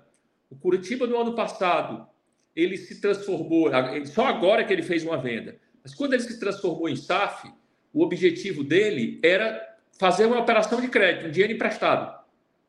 O 0.49 0.55
Curitiba, 0.55 1.07
no 1.07 1.19
ano 1.19 1.35
passado, 1.35 2.07
ele 2.55 2.77
se 2.77 3.01
transformou, 3.01 3.69
só 4.05 4.25
agora 4.25 4.63
que 4.63 4.71
ele 4.71 4.83
fez 4.83 5.03
uma 5.03 5.17
venda, 5.17 5.59
mas 5.83 5.93
quando 5.93 6.13
ele 6.13 6.23
se 6.23 6.39
transformou 6.39 6.87
em 6.87 6.95
SAF, 6.95 7.51
o 7.93 8.01
objetivo 8.01 8.63
dele 8.63 9.19
era 9.23 9.77
fazer 9.99 10.25
uma 10.25 10.39
operação 10.39 10.81
de 10.81 10.87
crédito, 10.87 11.27
um 11.27 11.31
dinheiro 11.31 11.53
emprestado. 11.53 12.23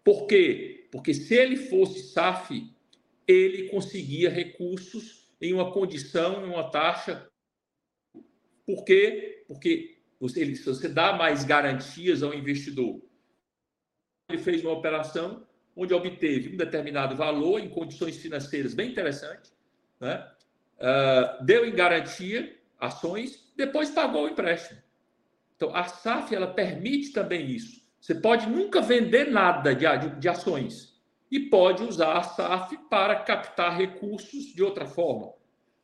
Por 0.04 0.26
quê? 0.26 0.86
Porque 0.90 1.14
se 1.14 1.34
ele 1.34 1.56
fosse 1.56 2.00
SAF, 2.00 2.70
ele 3.26 3.68
conseguia 3.68 4.30
recursos 4.30 5.26
em 5.40 5.52
uma 5.52 5.72
condição, 5.72 6.44
em 6.44 6.48
uma 6.48 6.70
taxa. 6.70 7.28
Por 8.64 8.84
quê? 8.84 9.44
Porque 9.48 9.95
você, 10.20 10.40
ele, 10.40 10.56
você 10.56 10.88
dá 10.88 11.12
mais 11.12 11.44
garantias 11.44 12.22
ao 12.22 12.34
investidor. 12.34 13.00
Ele 14.28 14.38
fez 14.38 14.62
uma 14.64 14.72
operação 14.72 15.46
onde 15.76 15.92
obteve 15.92 16.54
um 16.54 16.56
determinado 16.56 17.14
valor 17.14 17.60
em 17.60 17.68
condições 17.68 18.16
financeiras 18.16 18.74
bem 18.74 18.90
interessantes, 18.90 19.54
né? 20.00 20.26
Uh, 20.78 21.44
deu 21.44 21.66
em 21.66 21.74
garantia 21.74 22.58
ações, 22.78 23.52
depois 23.56 23.90
pagou 23.90 24.24
o 24.24 24.28
empréstimo. 24.28 24.80
Então, 25.54 25.74
a 25.74 25.84
SAF 25.84 26.34
ela 26.34 26.48
permite 26.48 27.12
também 27.12 27.50
isso. 27.50 27.80
Você 28.00 28.14
pode 28.14 28.46
nunca 28.46 28.80
vender 28.80 29.30
nada 29.30 29.74
de, 29.74 29.86
de, 29.98 30.20
de 30.20 30.28
ações 30.28 31.00
e 31.30 31.40
pode 31.40 31.82
usar 31.82 32.18
a 32.18 32.22
SAF 32.22 32.76
para 32.88 33.16
captar 33.16 33.76
recursos 33.76 34.54
de 34.54 34.62
outra 34.62 34.86
forma. 34.86 35.32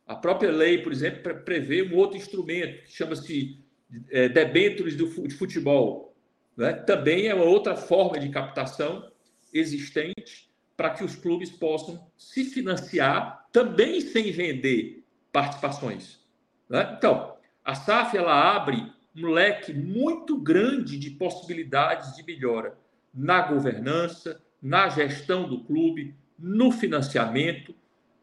A 0.06 0.14
própria 0.14 0.50
lei, 0.50 0.82
por 0.82 0.92
exemplo, 0.92 1.42
prevê 1.42 1.82
um 1.82 1.96
outro 1.96 2.16
instrumento 2.16 2.84
que 2.84 2.92
chama-se 2.92 3.61
é, 4.10 4.28
debêntures 4.28 4.96
de 4.96 5.34
futebol. 5.34 6.14
Né? 6.56 6.72
Também 6.72 7.26
é 7.26 7.34
uma 7.34 7.44
outra 7.44 7.76
forma 7.76 8.18
de 8.18 8.28
captação 8.28 9.10
existente 9.52 10.50
para 10.76 10.90
que 10.90 11.04
os 11.04 11.14
clubes 11.14 11.50
possam 11.50 12.06
se 12.16 12.44
financiar 12.44 13.46
também 13.52 14.00
sem 14.00 14.32
vender 14.32 15.04
participações. 15.30 16.20
Né? 16.68 16.94
Então, 16.96 17.36
a 17.64 17.74
SAF 17.74 18.16
ela 18.16 18.56
abre 18.56 18.90
um 19.14 19.28
leque 19.28 19.72
muito 19.72 20.38
grande 20.38 20.98
de 20.98 21.10
possibilidades 21.10 22.16
de 22.16 22.24
melhora 22.24 22.78
na 23.12 23.42
governança, 23.42 24.40
na 24.60 24.88
gestão 24.88 25.48
do 25.48 25.62
clube, 25.64 26.14
no 26.38 26.72
financiamento. 26.72 27.74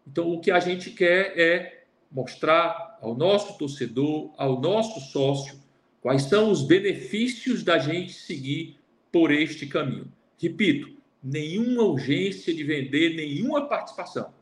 Então, 0.08 0.30
o 0.30 0.42
que 0.42 0.50
a 0.50 0.60
gente 0.60 0.90
quer 0.92 1.40
é 1.40 1.84
mostrar 2.12 2.89
ao 3.02 3.16
nosso 3.16 3.58
torcedor, 3.58 4.32
ao 4.38 4.60
nosso 4.60 5.00
sócio, 5.00 5.60
quais 6.02 6.24
são 6.24 6.52
os 6.52 6.62
benefícios 6.62 7.64
da 7.64 7.78
gente 7.78 8.14
seguir 8.14 8.78
por 9.12 9.32
este 9.32 9.66
caminho. 9.68 10.12
Repito, 10.38 10.96
nenhuma 11.24 11.84
urgência 11.84 12.54
de 12.54 12.64
vender 12.64 13.16
nenhuma 13.16 13.68
participação. 13.68 14.34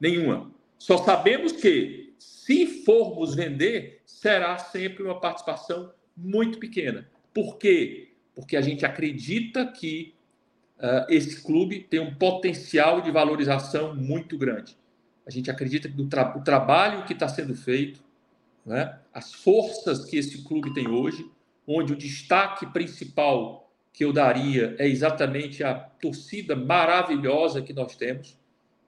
Nenhuma. 0.00 0.50
Só 0.78 0.98
sabemos 0.98 1.52
que, 1.52 2.14
se 2.18 2.66
formos 2.84 3.34
vender, 3.34 4.02
será 4.04 4.58
sempre 4.58 5.02
uma 5.02 5.18
participação 5.20 5.92
muito 6.16 6.58
pequena. 6.58 7.08
Por 7.34 7.58
quê? 7.58 8.12
Porque 8.34 8.56
a 8.56 8.60
gente 8.60 8.84
acredita 8.84 9.66
que 9.66 10.14
uh, 10.78 11.10
esse 11.10 11.42
clube 11.42 11.80
tem 11.80 12.00
um 12.00 12.14
potencial 12.14 13.00
de 13.00 13.10
valorização 13.10 13.94
muito 13.94 14.38
grande. 14.38 14.76
A 15.26 15.30
gente 15.30 15.50
acredita 15.50 15.88
que 15.88 16.06
tra 16.06 16.36
o 16.36 16.42
trabalho 16.42 17.04
que 17.04 17.12
está 17.12 17.28
sendo 17.28 17.54
feito, 17.54 18.00
né, 18.64 18.98
as 19.12 19.32
forças 19.32 20.04
que 20.04 20.16
esse 20.16 20.42
clube 20.44 20.72
tem 20.72 20.88
hoje, 20.88 21.28
onde 21.66 21.92
o 21.92 21.96
destaque 21.96 22.66
principal 22.66 23.70
que 23.92 24.04
eu 24.04 24.12
daria 24.12 24.76
é 24.78 24.86
exatamente 24.86 25.64
a 25.64 25.74
torcida 25.74 26.54
maravilhosa 26.54 27.62
que 27.62 27.72
nós 27.72 27.96
temos. 27.96 28.38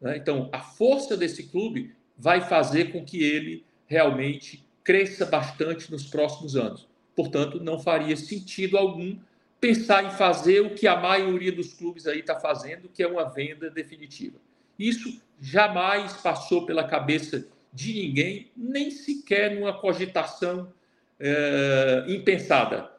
Né? 0.00 0.16
Então, 0.16 0.48
a 0.52 0.60
força 0.60 1.16
desse 1.16 1.44
clube 1.44 1.94
vai 2.16 2.40
fazer 2.40 2.92
com 2.92 3.04
que 3.04 3.22
ele 3.22 3.64
realmente 3.86 4.66
cresça 4.84 5.24
bastante 5.24 5.90
nos 5.90 6.06
próximos 6.06 6.56
anos. 6.56 6.86
Portanto, 7.16 7.58
não 7.58 7.78
faria 7.78 8.16
sentido 8.16 8.76
algum 8.76 9.18
pensar 9.60 10.04
em 10.04 10.10
fazer 10.10 10.60
o 10.60 10.74
que 10.74 10.86
a 10.86 10.96
maioria 10.96 11.52
dos 11.52 11.72
clubes 11.72 12.06
aí 12.06 12.20
está 12.20 12.38
fazendo, 12.38 12.88
que 12.88 13.02
é 13.02 13.08
uma 13.08 13.24
venda 13.24 13.70
definitiva. 13.70 14.38
Isso 14.78 15.20
jamais 15.40 16.12
passou 16.14 16.64
pela 16.66 16.84
cabeça 16.84 17.48
de 17.72 17.92
ninguém, 17.92 18.50
nem 18.56 18.90
sequer 18.90 19.54
numa 19.54 19.72
cogitação 19.72 20.72
é, 21.18 22.04
impensada. 22.08 22.90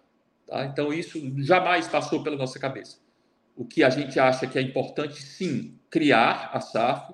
Tá? 0.45 0.65
Então, 0.65 0.93
isso 0.93 1.19
jamais 1.37 1.87
passou 1.87 2.23
pela 2.23 2.35
nossa 2.35 2.59
cabeça. 2.59 2.97
O 3.55 3.65
que 3.65 3.83
a 3.83 3.89
gente 3.89 4.19
acha 4.19 4.47
que 4.47 4.57
é 4.57 4.61
importante, 4.61 5.21
sim, 5.21 5.77
criar 5.89 6.51
a 6.53 6.61
SAF, 6.61 7.13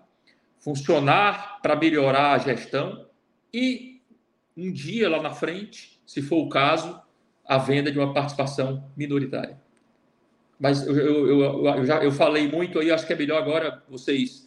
funcionar 0.59 1.59
para 1.61 1.75
melhorar 1.75 2.33
a 2.33 2.37
gestão 2.37 3.07
e, 3.53 4.01
um 4.55 4.71
dia 4.71 5.09
lá 5.09 5.21
na 5.21 5.31
frente, 5.31 6.01
se 6.05 6.21
for 6.21 6.37
o 6.37 6.49
caso, 6.49 6.99
a 7.45 7.57
venda 7.57 7.91
de 7.91 7.99
uma 7.99 8.13
participação 8.13 8.89
minoritária. 8.95 9.59
Mas 10.59 10.85
eu, 10.85 10.95
eu, 10.95 11.29
eu, 11.29 11.65
eu 11.65 11.85
já 11.85 12.03
eu 12.03 12.11
falei 12.11 12.47
muito 12.47 12.79
aí, 12.79 12.91
acho 12.91 13.05
que 13.05 13.13
é 13.13 13.15
melhor 13.15 13.41
agora 13.41 13.83
vocês 13.89 14.44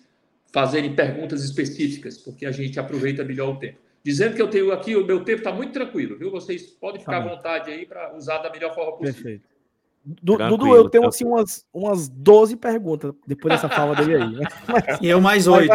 fazerem 0.53 0.95
perguntas 0.95 1.45
específicas, 1.45 2.19
porque 2.19 2.47
a 2.47 2.53
gente 2.53 2.79
aproveita 2.81 3.25
melhor 3.25 3.55
o 3.55 3.57
tempo 3.59 3.79
dizendo 4.03 4.35
que 4.35 4.41
eu 4.41 4.49
tenho 4.49 4.73
aqui, 4.73 4.97
o 4.97 5.05
meu 5.05 5.23
tempo 5.23 5.39
está 5.39 5.53
muito 5.53 5.73
tranquilo, 5.73 6.17
viu? 6.17 6.31
Vocês 6.31 6.63
podem 6.63 7.01
ficar 7.01 7.21
tá 7.21 7.27
à 7.27 7.35
vontade 7.35 7.71
aí 7.71 7.85
para 7.85 8.17
usar 8.17 8.39
da 8.39 8.51
melhor 8.51 8.75
forma 8.75 8.93
possível. 8.93 9.23
Perfeito. 9.23 9.59
Dudu, 10.23 10.75
eu 10.75 10.89
tenho 10.89 11.07
assim 11.07 11.27
umas, 11.27 11.67
umas 11.75 12.09
12 12.09 12.57
perguntas 12.57 13.13
depois 13.27 13.53
dessa 13.53 13.69
fala 13.69 13.95
dele 13.95 14.15
aí. 14.15 14.29
Né? 14.39 14.47
E 15.03 15.09
eu 15.09 15.21
mais 15.21 15.47
oito. 15.47 15.71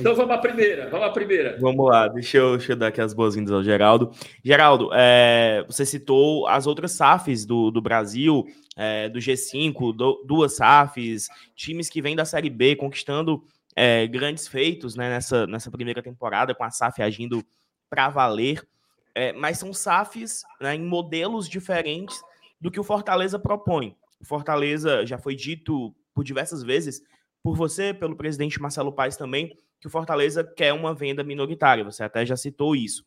Então 0.00 0.14
vamos 0.16 0.34
à 0.34 0.38
primeira, 0.38 0.88
vamos 0.90 1.06
à 1.06 1.10
primeira. 1.10 1.56
Vamos 1.60 1.86
lá, 1.86 2.08
deixa 2.08 2.38
eu, 2.38 2.56
deixa 2.56 2.72
eu 2.72 2.76
dar 2.76 2.88
aqui 2.88 3.00
as 3.00 3.14
boas-vindas 3.14 3.52
ao 3.52 3.62
Geraldo. 3.62 4.10
Geraldo, 4.42 4.90
é, 4.92 5.64
você 5.68 5.86
citou 5.86 6.48
as 6.48 6.66
outras 6.66 6.92
SAFs 6.92 7.44
do, 7.44 7.70
do 7.70 7.80
Brasil, 7.80 8.44
é, 8.76 9.08
do 9.08 9.20
G5, 9.20 9.94
do, 9.94 10.24
duas 10.26 10.56
SAFs, 10.56 11.28
times 11.54 11.88
que 11.88 12.02
vêm 12.02 12.16
da 12.16 12.24
Série 12.24 12.50
B 12.50 12.74
conquistando 12.74 13.42
é, 13.76 14.06
grandes 14.06 14.48
feitos 14.48 14.96
né, 14.96 15.10
nessa, 15.10 15.46
nessa 15.46 15.70
primeira 15.70 16.02
temporada, 16.02 16.54
com 16.54 16.64
a 16.64 16.70
SAF 16.70 17.02
agindo 17.02 17.44
para 17.90 18.08
valer. 18.08 18.66
É, 19.14 19.32
mas 19.34 19.58
são 19.58 19.72
SAFs 19.72 20.42
né, 20.60 20.74
em 20.74 20.82
modelos 20.82 21.46
diferentes 21.48 22.20
do 22.58 22.70
que 22.70 22.80
o 22.80 22.84
Fortaleza 22.84 23.38
propõe. 23.38 23.94
O 24.18 24.24
Fortaleza 24.24 25.04
já 25.04 25.18
foi 25.18 25.36
dito 25.36 25.94
por 26.14 26.24
diversas 26.24 26.62
vezes, 26.62 27.02
por 27.42 27.54
você, 27.54 27.92
pelo 27.92 28.16
presidente 28.16 28.60
Marcelo 28.60 28.92
Paes 28.92 29.16
também, 29.16 29.56
que 29.78 29.86
o 29.86 29.90
Fortaleza 29.90 30.42
quer 30.42 30.72
uma 30.72 30.94
venda 30.94 31.22
minoritária. 31.22 31.84
Você 31.84 32.02
até 32.02 32.24
já 32.24 32.36
citou 32.36 32.74
isso. 32.74 33.04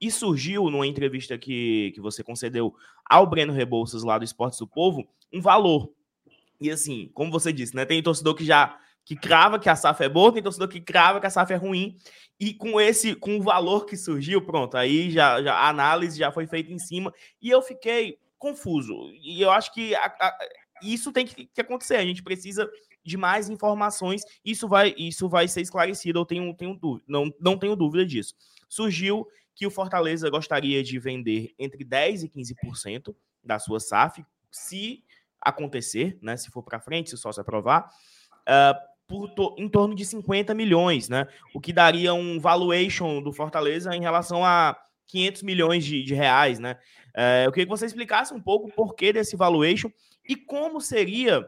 E 0.00 0.10
surgiu 0.10 0.70
numa 0.70 0.86
entrevista 0.86 1.36
que, 1.36 1.92
que 1.94 2.00
você 2.00 2.22
concedeu 2.22 2.74
ao 3.04 3.26
Breno 3.26 3.52
Rebouças 3.52 4.04
lá 4.04 4.18
do 4.18 4.24
Esportes 4.24 4.58
do 4.58 4.66
Povo 4.66 5.06
um 5.32 5.40
valor. 5.40 5.92
E 6.60 6.70
assim, 6.70 7.10
como 7.12 7.30
você 7.30 7.52
disse, 7.52 7.74
né? 7.74 7.84
Tem 7.84 8.02
torcedor 8.02 8.34
que 8.34 8.44
já 8.44 8.78
que 9.04 9.16
crava 9.16 9.58
que 9.58 9.68
a 9.68 9.76
SAF 9.76 10.02
é 10.02 10.08
boa, 10.08 10.32
tem 10.32 10.42
torcedor 10.42 10.68
que 10.68 10.80
crava 10.80 11.20
que 11.20 11.26
a 11.26 11.30
SAF 11.30 11.52
é 11.52 11.56
ruim. 11.56 11.96
E 12.38 12.54
com 12.54 12.80
esse, 12.80 13.14
com 13.14 13.36
o 13.36 13.42
valor 13.42 13.86
que 13.86 13.96
surgiu, 13.96 14.42
pronto, 14.42 14.76
aí 14.76 15.10
já, 15.10 15.42
já 15.42 15.54
a 15.54 15.68
análise 15.68 16.18
já 16.18 16.30
foi 16.32 16.46
feita 16.46 16.72
em 16.72 16.78
cima. 16.78 17.12
E 17.40 17.50
eu 17.50 17.62
fiquei 17.62 18.18
confuso. 18.38 18.94
E 19.22 19.40
eu 19.40 19.50
acho 19.50 19.72
que 19.72 19.94
a, 19.94 20.06
a, 20.06 20.38
isso 20.82 21.12
tem 21.12 21.26
que, 21.26 21.46
que, 21.46 21.60
acontecer. 21.60 21.96
A 21.96 22.04
gente 22.04 22.22
precisa 22.22 22.68
de 23.04 23.16
mais 23.16 23.48
informações. 23.48 24.22
Isso 24.44 24.68
vai, 24.68 24.94
isso 24.96 25.28
vai 25.28 25.46
ser 25.46 25.60
esclarecido. 25.60 26.18
Eu 26.18 26.24
tenho, 26.24 26.54
tenho 26.54 26.74
dúvida, 26.74 27.04
não, 27.08 27.32
não 27.40 27.58
tenho 27.58 27.76
dúvida 27.76 28.04
disso. 28.04 28.34
Surgiu 28.68 29.26
que 29.54 29.66
o 29.66 29.70
Fortaleza 29.70 30.30
gostaria 30.30 30.82
de 30.82 30.98
vender 30.98 31.52
entre 31.58 31.84
10% 31.84 32.24
e 32.24 32.28
15% 32.28 33.14
da 33.44 33.58
sua 33.58 33.80
SAF, 33.80 34.24
se 34.50 35.04
acontecer, 35.40 36.18
né? 36.22 36.36
Se 36.36 36.50
for 36.50 36.62
para 36.62 36.80
frente, 36.80 37.10
se 37.10 37.14
o 37.14 37.18
sócio 37.18 37.40
aprovar, 37.40 37.90
uh, 38.42 38.91
por 39.12 39.28
to, 39.28 39.54
em 39.58 39.68
torno 39.68 39.94
de 39.94 40.06
50 40.06 40.54
milhões, 40.54 41.06
né? 41.06 41.28
O 41.54 41.60
que 41.60 41.70
daria 41.70 42.14
um 42.14 42.40
valuation 42.40 43.20
do 43.20 43.30
Fortaleza 43.30 43.94
em 43.94 44.00
relação 44.00 44.42
a 44.42 44.74
500 45.06 45.42
milhões 45.42 45.84
de, 45.84 46.02
de 46.02 46.14
reais, 46.14 46.58
né? 46.58 46.78
É, 47.14 47.44
eu 47.44 47.52
queria 47.52 47.66
que 47.66 47.70
você 47.70 47.84
explicasse 47.84 48.32
um 48.32 48.40
pouco 48.40 48.68
o 48.68 48.72
porquê 48.72 49.12
desse 49.12 49.36
valuation 49.36 49.90
e 50.26 50.34
como 50.34 50.80
seria 50.80 51.46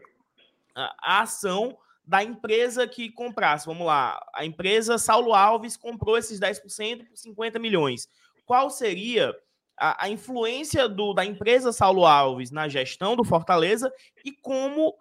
a, 0.74 0.94
a 1.00 1.22
ação 1.22 1.74
da 2.06 2.22
empresa 2.22 2.86
que 2.86 3.10
comprasse. 3.10 3.64
Vamos 3.64 3.86
lá, 3.86 4.20
a 4.34 4.44
empresa 4.44 4.98
Saulo 4.98 5.32
Alves 5.32 5.74
comprou 5.74 6.18
esses 6.18 6.38
10% 6.38 7.06
por 7.08 7.16
50 7.16 7.58
milhões. 7.58 8.06
Qual 8.44 8.68
seria 8.68 9.34
a, 9.74 10.04
a 10.04 10.10
influência 10.10 10.86
do, 10.86 11.14
da 11.14 11.24
empresa 11.24 11.72
Saulo 11.72 12.04
Alves 12.04 12.50
na 12.50 12.68
gestão 12.68 13.16
do 13.16 13.24
Fortaleza 13.24 13.90
e 14.22 14.32
como 14.32 14.94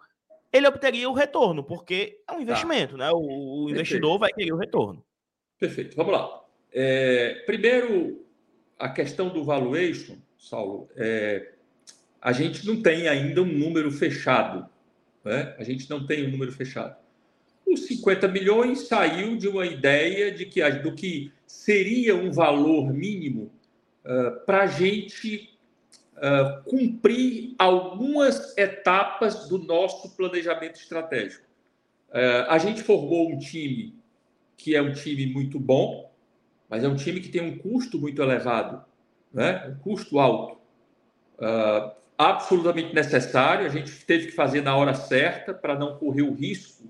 ele 0.54 0.68
obteria 0.68 1.10
o 1.10 1.12
retorno? 1.12 1.64
Porque 1.64 2.20
é 2.28 2.32
um 2.32 2.36
tá. 2.36 2.42
investimento, 2.42 2.92
tá. 2.92 2.98
né? 3.06 3.10
O, 3.12 3.64
o 3.64 3.70
investidor 3.70 4.18
vai 4.18 4.32
querer 4.32 4.52
o 4.52 4.56
retorno. 4.56 5.04
Perfeito, 5.58 5.96
vamos 5.96 6.12
lá. 6.12 6.44
É, 6.72 7.42
primeiro, 7.44 8.24
a 8.78 8.88
questão 8.88 9.28
do 9.28 9.44
valuation 9.44 10.16
Saulo, 10.38 10.88
é, 10.96 11.52
a 12.20 12.32
gente 12.32 12.66
não 12.66 12.82
tem 12.82 13.08
ainda 13.08 13.42
um 13.42 13.46
número 13.46 13.90
fechado. 13.90 14.68
Né? 15.24 15.54
A 15.58 15.64
gente 15.64 15.88
não 15.88 16.06
tem 16.06 16.26
um 16.26 16.30
número 16.30 16.52
fechado. 16.52 16.96
Os 17.66 17.86
50 17.86 18.28
milhões 18.28 18.86
saiu 18.86 19.36
de 19.36 19.48
uma 19.48 19.66
ideia 19.66 20.30
de 20.30 20.44
que, 20.44 20.62
do 20.70 20.94
que 20.94 21.32
seria 21.46 22.14
um 22.14 22.30
valor 22.30 22.92
mínimo 22.92 23.50
uh, 24.04 24.44
para 24.44 24.64
a 24.64 24.66
gente 24.66 25.53
uh, 26.24 26.62
cumprir 26.64 27.54
algumas 27.58 28.56
etapas 28.56 29.48
do 29.48 29.58
nosso 29.58 30.16
planejamento 30.16 30.76
estratégico. 30.76 31.44
Uh, 32.08 32.48
a 32.48 32.58
gente 32.58 32.82
formou 32.82 33.30
um 33.30 33.38
time 33.38 33.94
que 34.56 34.74
é 34.74 34.80
um 34.80 34.92
time 34.92 35.26
muito 35.26 35.60
bom, 35.60 36.10
mas 36.68 36.82
é 36.82 36.88
um 36.88 36.96
time 36.96 37.20
que 37.20 37.28
tem 37.28 37.42
um 37.42 37.58
custo 37.58 37.98
muito 37.98 38.22
elevado 38.22 38.84
né? 39.34 39.66
um 39.68 39.74
custo 39.82 40.20
alto, 40.20 40.56
uh, 41.40 41.90
absolutamente 42.16 42.94
necessário. 42.94 43.66
A 43.66 43.68
gente 43.68 43.92
teve 44.06 44.26
que 44.26 44.32
fazer 44.32 44.62
na 44.62 44.76
hora 44.76 44.94
certa 44.94 45.52
para 45.52 45.76
não 45.76 45.96
correr 45.96 46.22
o 46.22 46.32
risco 46.32 46.84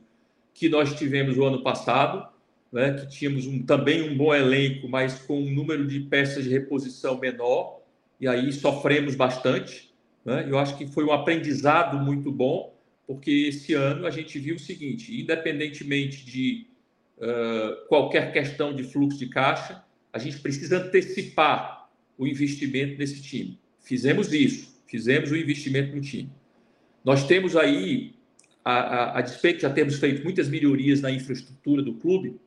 que 0.53 0.68
nós 0.68 0.95
tivemos 0.95 1.39
o 1.39 1.45
ano 1.45 1.62
passado, 1.62 2.28
né? 2.70 2.93
que 2.93 3.09
tínhamos 3.09 3.47
um, 3.47 3.64
também 3.64 4.09
um 4.09 4.16
bom 4.16 4.35
elenco, 4.35 4.87
mas 4.87 5.18
com 5.18 5.41
um 5.41 5.51
número 5.51 5.87
de 5.87 6.01
peças 6.01 6.45
de 6.45 6.51
reposição 6.51 7.18
menor, 7.18 7.80
e 8.24 8.28
aí 8.28 8.50
sofremos 8.54 9.14
bastante. 9.14 9.92
Né? 10.24 10.46
Eu 10.48 10.58
acho 10.58 10.78
que 10.78 10.86
foi 10.86 11.04
um 11.04 11.12
aprendizado 11.12 11.98
muito 11.98 12.32
bom, 12.32 12.74
porque 13.06 13.30
esse 13.30 13.74
ano 13.74 14.06
a 14.06 14.10
gente 14.10 14.38
viu 14.38 14.56
o 14.56 14.58
seguinte: 14.58 15.20
independentemente 15.20 16.24
de 16.24 16.66
uh, 17.18 17.86
qualquer 17.86 18.32
questão 18.32 18.74
de 18.74 18.82
fluxo 18.82 19.18
de 19.18 19.26
caixa, 19.26 19.84
a 20.10 20.18
gente 20.18 20.38
precisa 20.38 20.78
antecipar 20.78 21.90
o 22.16 22.26
investimento 22.26 22.96
nesse 22.96 23.20
time. 23.20 23.58
Fizemos 23.82 24.32
isso, 24.32 24.74
fizemos 24.86 25.30
o 25.30 25.36
investimento 25.36 25.94
no 25.94 26.00
time. 26.00 26.30
Nós 27.04 27.26
temos 27.26 27.54
aí, 27.54 28.14
a, 28.64 28.72
a, 28.72 29.18
a 29.18 29.20
despeito 29.20 29.56
de 29.56 29.62
já 29.64 29.70
termos 29.70 29.96
feito 29.96 30.24
muitas 30.24 30.48
melhorias 30.48 31.02
na 31.02 31.10
infraestrutura 31.10 31.82
do 31.82 31.92
clube, 31.92 32.40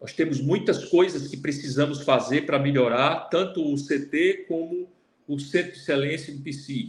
nós 0.00 0.14
temos 0.14 0.40
muitas 0.40 0.86
coisas 0.86 1.28
que 1.28 1.36
precisamos 1.36 2.00
fazer 2.00 2.46
para 2.46 2.58
melhorar, 2.58 3.28
tanto 3.28 3.60
o 3.62 3.76
CT 3.76 4.46
como 4.48 4.88
o 5.28 5.38
Centro 5.38 5.72
de 5.72 5.78
Excelência 5.78 6.34
do 6.34 6.40
PC. 6.40 6.88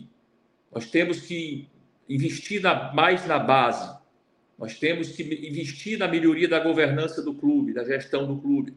Nós 0.72 0.90
temos 0.90 1.20
que 1.22 1.68
investir 2.08 2.62
na, 2.62 2.94
mais 2.94 3.28
na 3.28 3.38
base. 3.38 4.00
Nós 4.58 4.80
temos 4.80 5.10
que 5.10 5.24
investir 5.24 6.00
na 6.00 6.08
melhoria 6.08 6.48
da 6.48 6.60
governança 6.60 7.22
do 7.22 7.34
clube, 7.34 7.74
da 7.74 7.84
gestão 7.84 8.26
do 8.26 8.42
clube. 8.42 8.74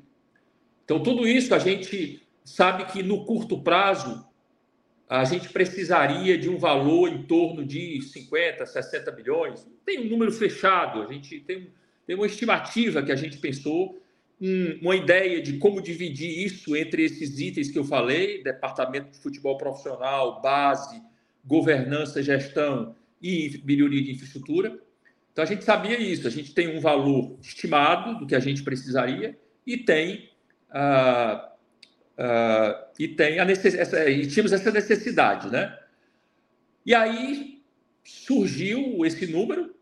Então, 0.84 1.02
tudo 1.02 1.26
isso 1.26 1.54
a 1.54 1.58
gente 1.58 2.20
sabe 2.44 2.84
que 2.86 3.02
no 3.02 3.24
curto 3.24 3.62
prazo 3.62 4.26
a 5.08 5.24
gente 5.24 5.48
precisaria 5.50 6.38
de 6.38 6.48
um 6.48 6.56
valor 6.56 7.08
em 7.08 7.22
torno 7.22 7.64
de 7.64 8.00
50, 8.00 8.64
60 8.64 9.10
bilhões. 9.12 9.66
Tem 9.84 10.00
um 10.00 10.08
número 10.08 10.32
fechado, 10.32 11.02
a 11.02 11.12
gente 11.12 11.38
tem, 11.40 11.70
tem 12.06 12.16
uma 12.16 12.26
estimativa 12.26 13.02
que 13.02 13.12
a 13.12 13.16
gente 13.16 13.36
pensou, 13.38 14.01
um, 14.42 14.78
uma 14.82 14.96
ideia 14.96 15.40
de 15.40 15.58
como 15.58 15.80
dividir 15.80 16.44
isso 16.44 16.74
entre 16.74 17.04
esses 17.04 17.38
itens 17.38 17.70
que 17.70 17.78
eu 17.78 17.84
falei: 17.84 18.42
departamento 18.42 19.12
de 19.12 19.18
futebol 19.18 19.56
profissional, 19.56 20.42
base, 20.42 21.00
governança, 21.44 22.20
gestão 22.20 22.96
e 23.22 23.62
melhoria 23.64 24.02
de 24.02 24.10
infraestrutura. 24.10 24.76
Então 25.32 25.44
a 25.44 25.46
gente 25.46 25.62
sabia 25.62 25.98
isso, 25.98 26.26
a 26.26 26.30
gente 26.30 26.52
tem 26.52 26.76
um 26.76 26.80
valor 26.80 27.38
estimado 27.40 28.18
do 28.18 28.26
que 28.26 28.34
a 28.34 28.40
gente 28.40 28.64
precisaria 28.64 29.38
e 29.64 29.76
tem. 29.76 30.28
Uh, 30.70 31.52
e, 32.98 33.08
tem 33.08 33.38
a 33.38 33.44
necess... 33.44 33.74
essa, 33.74 34.04
tínhamos 34.04 34.52
essa 34.52 34.70
necessidade, 34.70 35.50
né? 35.50 35.78
E 36.84 36.94
aí 36.94 37.62
surgiu 38.04 39.04
esse 39.06 39.26
número, 39.26 39.74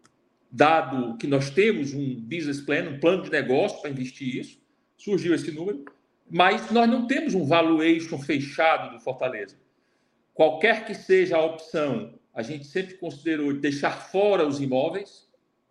dado 0.50 1.16
que 1.16 1.26
nós 1.26 1.50
temos 1.50 1.94
um 1.94 2.20
business 2.20 2.60
plan, 2.60 2.88
um 2.88 3.00
plano 3.00 3.22
de 3.22 3.30
negócio 3.30 3.80
para 3.80 3.90
investir 3.90 4.36
isso, 4.36 4.60
surgiu 4.96 5.34
esse 5.34 5.50
número, 5.50 5.84
mas 6.28 6.70
nós 6.70 6.88
não 6.88 7.06
temos 7.06 7.34
um 7.34 7.44
valuation 7.44 8.18
fechado 8.18 8.92
do 8.92 9.00
Fortaleza. 9.00 9.56
Qualquer 10.34 10.84
que 10.84 10.94
seja 10.94 11.36
a 11.36 11.44
opção, 11.44 12.14
a 12.34 12.42
gente 12.42 12.66
sempre 12.66 12.94
considerou 12.94 13.52
deixar 13.52 13.90
fora 13.90 14.46
os 14.46 14.60
imóveis, 14.60 15.28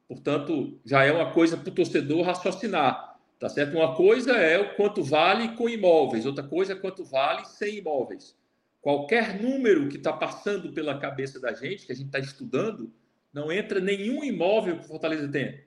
portanto, 0.07 0.79
já 0.85 1.03
é 1.03 1.11
uma 1.11 1.31
coisa 1.31 1.57
para 1.57 1.69
o 1.69 1.73
torcedor 1.73 2.23
raciocinar 2.23 3.09
Tá 3.39 3.47
certo? 3.47 3.77
Uma 3.77 3.95
coisa 3.95 4.33
é 4.33 4.59
o 4.59 4.75
quanto 4.75 5.01
vale 5.01 5.55
com 5.55 5.69
imóveis, 5.69 6.25
outra 6.25 6.43
coisa 6.43 6.73
é 6.73 6.75
quanto 6.75 7.05
vale 7.05 7.45
sem 7.45 7.77
imóveis. 7.77 8.37
Qualquer 8.81 9.41
número 9.41 9.87
que 9.87 9.95
está 9.95 10.11
passando 10.11 10.73
pela 10.73 10.99
cabeça 10.99 11.39
da 11.39 11.53
gente, 11.53 11.85
que 11.85 11.91
a 11.93 11.95
gente 11.95 12.07
está 12.07 12.19
estudando, 12.19 12.91
não 13.33 13.51
entra 13.51 13.79
nenhum 13.79 14.23
imóvel 14.23 14.79
que 14.79 14.87
Fortaleza 14.87 15.27
tem. 15.27 15.63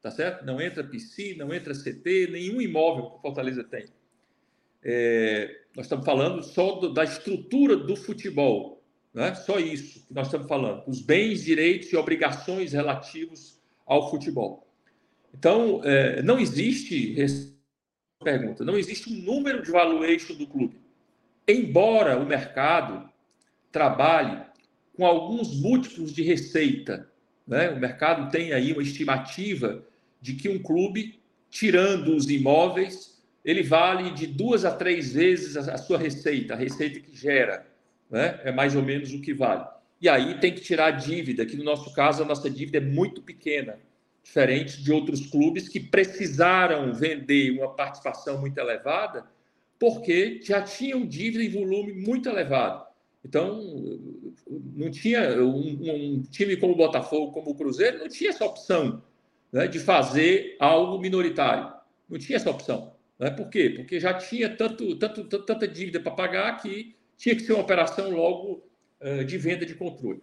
Tá 0.00 0.10
certo? 0.10 0.44
Não 0.44 0.60
entra 0.60 0.82
PC, 0.82 1.36
não 1.38 1.54
entra 1.54 1.74
CT, 1.74 2.28
nenhum 2.32 2.60
imóvel 2.60 3.10
que 3.10 3.22
Fortaleza 3.22 3.62
tem. 3.62 3.86
É, 4.82 5.62
nós 5.76 5.86
estamos 5.86 6.04
falando 6.04 6.42
só 6.42 6.72
do, 6.72 6.92
da 6.92 7.04
estrutura 7.04 7.76
do 7.76 7.94
futebol, 7.94 8.82
né? 9.14 9.32
só 9.34 9.60
isso 9.60 10.04
que 10.06 10.12
nós 10.12 10.26
estamos 10.26 10.48
falando, 10.48 10.82
os 10.88 11.00
bens, 11.00 11.44
direitos 11.44 11.92
e 11.92 11.96
obrigações 11.96 12.72
relativos 12.72 13.60
ao 13.86 14.10
futebol. 14.10 14.66
Então, 15.32 15.80
é, 15.84 16.20
não 16.22 16.38
existe, 16.38 17.14
pergunta, 18.22 18.64
não 18.64 18.76
existe 18.76 19.08
um 19.08 19.22
número 19.22 19.62
de 19.62 19.70
valuation 19.70 20.34
do 20.34 20.46
clube. 20.46 20.80
Embora 21.46 22.18
o 22.18 22.26
mercado 22.26 23.08
trabalhe 23.70 24.42
com 24.96 25.06
alguns 25.06 25.54
múltiplos 25.60 26.12
de 26.12 26.22
receita. 26.22 27.08
Né? 27.46 27.70
O 27.70 27.78
mercado 27.78 28.30
tem 28.30 28.52
aí 28.52 28.72
uma 28.72 28.82
estimativa 28.82 29.84
de 30.20 30.34
que 30.34 30.48
um 30.48 30.62
clube, 30.62 31.20
tirando 31.50 32.14
os 32.14 32.28
imóveis, 32.30 33.22
ele 33.44 33.62
vale 33.62 34.10
de 34.12 34.26
duas 34.26 34.64
a 34.64 34.70
três 34.70 35.12
vezes 35.12 35.56
a 35.56 35.76
sua 35.76 35.98
receita, 35.98 36.54
a 36.54 36.56
receita 36.56 37.00
que 37.00 37.16
gera. 37.16 37.66
Né? 38.10 38.40
É 38.44 38.52
mais 38.52 38.76
ou 38.76 38.82
menos 38.82 39.12
o 39.12 39.20
que 39.20 39.34
vale. 39.34 39.64
E 40.00 40.08
aí 40.08 40.38
tem 40.40 40.52
que 40.52 40.60
tirar 40.60 40.86
a 40.86 40.90
dívida, 40.90 41.46
que 41.46 41.56
no 41.56 41.64
nosso 41.64 41.92
caso 41.94 42.22
a 42.22 42.26
nossa 42.26 42.50
dívida 42.50 42.78
é 42.78 42.80
muito 42.80 43.22
pequena, 43.22 43.78
diferente 44.22 44.82
de 44.82 44.92
outros 44.92 45.26
clubes 45.26 45.68
que 45.68 45.80
precisaram 45.80 46.92
vender 46.92 47.52
uma 47.52 47.74
participação 47.74 48.40
muito 48.40 48.58
elevada, 48.58 49.24
porque 49.78 50.40
já 50.42 50.62
tinham 50.62 51.06
dívida 51.06 51.42
em 51.42 51.50
volume 51.50 51.92
muito 51.92 52.28
elevado. 52.28 52.84
Então, 53.24 54.11
não 54.48 54.90
tinha 54.90 55.42
um, 55.42 56.18
um 56.18 56.22
time 56.22 56.56
como 56.56 56.74
o 56.74 56.76
Botafogo, 56.76 57.32
como 57.32 57.50
o 57.50 57.54
Cruzeiro, 57.54 57.98
não 57.98 58.08
tinha 58.08 58.30
essa 58.30 58.44
opção 58.44 59.02
né, 59.52 59.66
de 59.66 59.78
fazer 59.78 60.56
algo 60.58 60.98
minoritário. 60.98 61.72
Não 62.08 62.18
tinha 62.18 62.36
essa 62.36 62.50
opção. 62.50 62.94
Né? 63.18 63.30
Por 63.30 63.48
quê? 63.48 63.70
Porque 63.76 63.98
já 64.00 64.14
tinha 64.14 64.54
tanto, 64.54 64.96
tanto, 64.96 65.24
tanta 65.24 65.68
dívida 65.68 66.00
para 66.00 66.12
pagar 66.12 66.60
que 66.60 66.94
tinha 67.16 67.34
que 67.34 67.42
ser 67.42 67.52
uma 67.52 67.62
operação 67.62 68.10
logo 68.10 68.64
de 69.26 69.36
venda 69.36 69.66
de 69.66 69.74
controle. 69.74 70.22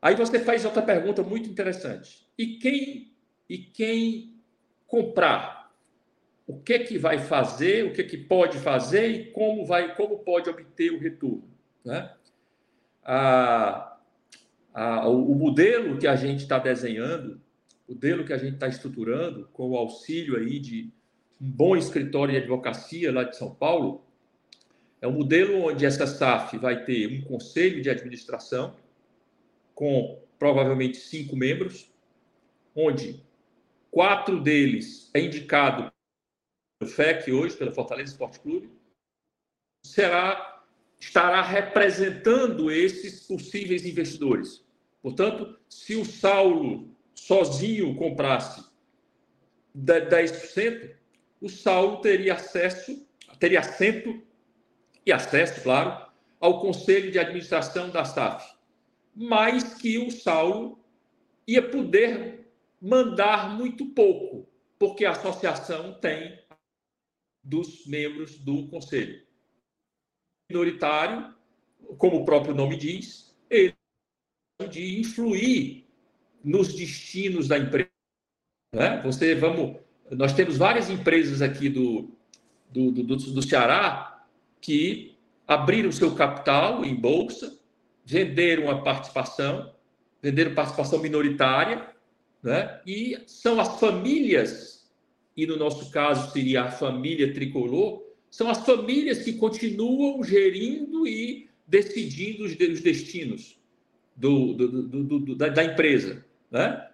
Aí 0.00 0.14
você 0.14 0.38
faz 0.38 0.64
outra 0.64 0.82
pergunta 0.82 1.22
muito 1.22 1.48
interessante. 1.48 2.26
E 2.38 2.58
quem 2.58 3.12
e 3.48 3.58
quem 3.58 4.40
comprar? 4.86 5.72
O 6.46 6.60
que 6.60 6.78
que 6.80 6.98
vai 6.98 7.18
fazer? 7.18 7.84
O 7.84 7.92
que 7.92 8.04
que 8.04 8.16
pode 8.16 8.58
fazer 8.58 9.08
e 9.08 9.32
como 9.32 9.64
vai 9.64 9.96
como 9.96 10.20
pode 10.20 10.48
obter 10.48 10.92
o 10.92 10.98
retorno? 11.00 11.50
Né? 11.84 12.12
A, 13.08 13.96
a, 14.74 15.08
o 15.08 15.32
modelo 15.34 15.96
que 15.96 16.08
a 16.08 16.16
gente 16.16 16.40
está 16.40 16.58
desenhando, 16.58 17.40
o 17.86 17.92
modelo 17.92 18.24
que 18.24 18.32
a 18.32 18.38
gente 18.38 18.54
está 18.54 18.66
estruturando, 18.66 19.48
com 19.52 19.70
o 19.70 19.76
auxílio 19.76 20.36
aí 20.36 20.58
de 20.58 20.92
um 21.40 21.48
bom 21.48 21.76
escritório 21.76 22.32
de 22.32 22.38
advocacia 22.40 23.12
lá 23.12 23.22
de 23.22 23.36
São 23.36 23.54
Paulo, 23.54 24.04
é 25.00 25.06
um 25.06 25.12
modelo 25.12 25.62
onde 25.62 25.86
essa 25.86 26.06
SAF 26.06 26.58
vai 26.58 26.84
ter 26.84 27.06
um 27.06 27.22
conselho 27.22 27.80
de 27.80 27.88
administração 27.88 28.74
com 29.72 30.20
provavelmente 30.38 30.96
cinco 30.96 31.36
membros, 31.36 31.88
onde 32.74 33.22
quatro 33.90 34.40
deles 34.42 35.10
é 35.14 35.20
indicado 35.20 35.92
pelo 36.78 36.90
FEC 36.90 37.30
hoje, 37.30 37.56
pela 37.56 37.72
Fortaleza 37.72 38.12
Esporte 38.12 38.40
Clube, 38.40 38.70
será 39.84 40.55
estará 40.98 41.42
representando 41.42 42.70
esses 42.70 43.26
possíveis 43.26 43.84
investidores. 43.84 44.64
Portanto, 45.02 45.58
se 45.68 45.94
o 45.94 46.04
Saulo 46.04 46.90
sozinho 47.14 47.94
comprasse 47.96 48.64
10%, 49.76 50.96
o 51.40 51.48
Saulo 51.48 52.00
teria 52.00 52.34
acesso, 52.34 53.06
teria 53.38 53.60
assento 53.60 54.22
e 55.04 55.12
acesso, 55.12 55.62
claro, 55.62 56.06
ao 56.40 56.60
conselho 56.60 57.10
de 57.10 57.18
administração 57.18 57.90
da 57.90 58.04
SAF, 58.04 58.56
mas 59.14 59.74
que 59.74 59.98
o 59.98 60.10
Saulo 60.10 60.78
ia 61.46 61.62
poder 61.62 62.50
mandar 62.80 63.56
muito 63.56 63.86
pouco, 63.86 64.48
porque 64.78 65.04
a 65.04 65.12
associação 65.12 65.94
tem 65.94 66.38
dos 67.42 67.86
membros 67.86 68.38
do 68.38 68.66
conselho. 68.68 69.25
Minoritário, 70.48 71.34
como 71.98 72.18
o 72.18 72.24
próprio 72.24 72.54
nome 72.54 72.76
diz, 72.76 73.34
ele 73.50 73.74
de 74.70 75.00
influir 75.00 75.84
nos 76.42 76.72
destinos 76.72 77.48
da 77.48 77.58
empresa. 77.58 77.90
Né? 78.74 79.00
Você, 79.02 79.34
vamos, 79.34 79.78
nós 80.10 80.32
temos 80.32 80.56
várias 80.56 80.88
empresas 80.88 81.42
aqui 81.42 81.68
do, 81.68 82.10
do, 82.70 82.90
do, 82.90 83.16
do 83.16 83.42
Ceará 83.42 84.24
que 84.60 85.16
abriram 85.46 85.92
seu 85.92 86.14
capital 86.14 86.84
em 86.84 86.94
bolsa, 86.94 87.58
venderam 88.04 88.70
a 88.70 88.82
participação, 88.82 89.74
venderam 90.22 90.54
participação 90.54 91.00
minoritária, 91.00 91.90
né? 92.42 92.80
e 92.86 93.18
são 93.26 93.60
as 93.60 93.78
famílias, 93.80 94.88
e 95.36 95.46
no 95.46 95.56
nosso 95.56 95.90
caso 95.90 96.32
seria 96.32 96.62
a 96.62 96.70
família 96.70 97.34
tricolor, 97.34 98.05
são 98.30 98.48
as 98.50 98.64
famílias 98.64 99.18
que 99.22 99.34
continuam 99.34 100.22
gerindo 100.22 101.06
e 101.06 101.48
decidindo 101.66 102.44
os, 102.44 102.56
destinos 102.56 103.58
do, 104.14 104.54
do, 104.54 104.82
do, 104.82 105.34
da, 105.34 105.48
da, 105.48 105.64
empresa. 105.64 106.24
Né? 106.50 106.88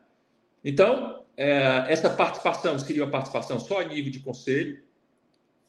Então, 0.65 1.25
é, 1.37 1.87
essa 1.89 2.09
participação 2.09 2.79
seria 2.79 3.05
uma 3.05 3.11
participação 3.11 3.59
só 3.59 3.81
a 3.81 3.85
nível 3.85 4.11
de 4.11 4.21
conselho, 4.21 4.83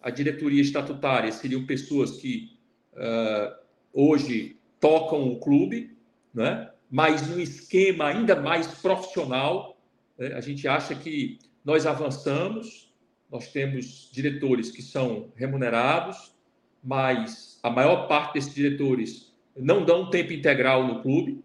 a 0.04 0.10
diretoria 0.10 0.62
estatutária 0.62 1.32
seriam 1.32 1.66
pessoas 1.66 2.18
que 2.18 2.58
uh, 2.94 3.56
hoje 3.94 4.58
tocam 4.78 5.30
o 5.30 5.40
clube, 5.40 5.96
né? 6.34 6.70
mas 6.92 7.26
num 7.30 7.40
esquema 7.40 8.08
ainda 8.08 8.36
mais 8.36 8.68
profissional. 8.68 9.78
Né? 10.18 10.34
A 10.34 10.42
gente 10.42 10.68
acha 10.68 10.94
que 10.94 11.40
nós 11.64 11.86
avançamos, 11.86 12.93
nós 13.34 13.48
temos 13.48 14.10
diretores 14.12 14.70
que 14.70 14.84
são 14.84 15.32
remunerados, 15.36 16.36
mas 16.84 17.60
a 17.64 17.70
maior 17.70 18.08
parte 18.08 18.36
desses 18.36 18.54
diretores 18.54 19.34
não 19.58 19.84
dão 19.84 20.12
tempo 20.12 20.32
integral 20.32 20.86
no 20.86 21.02
clube, 21.02 21.44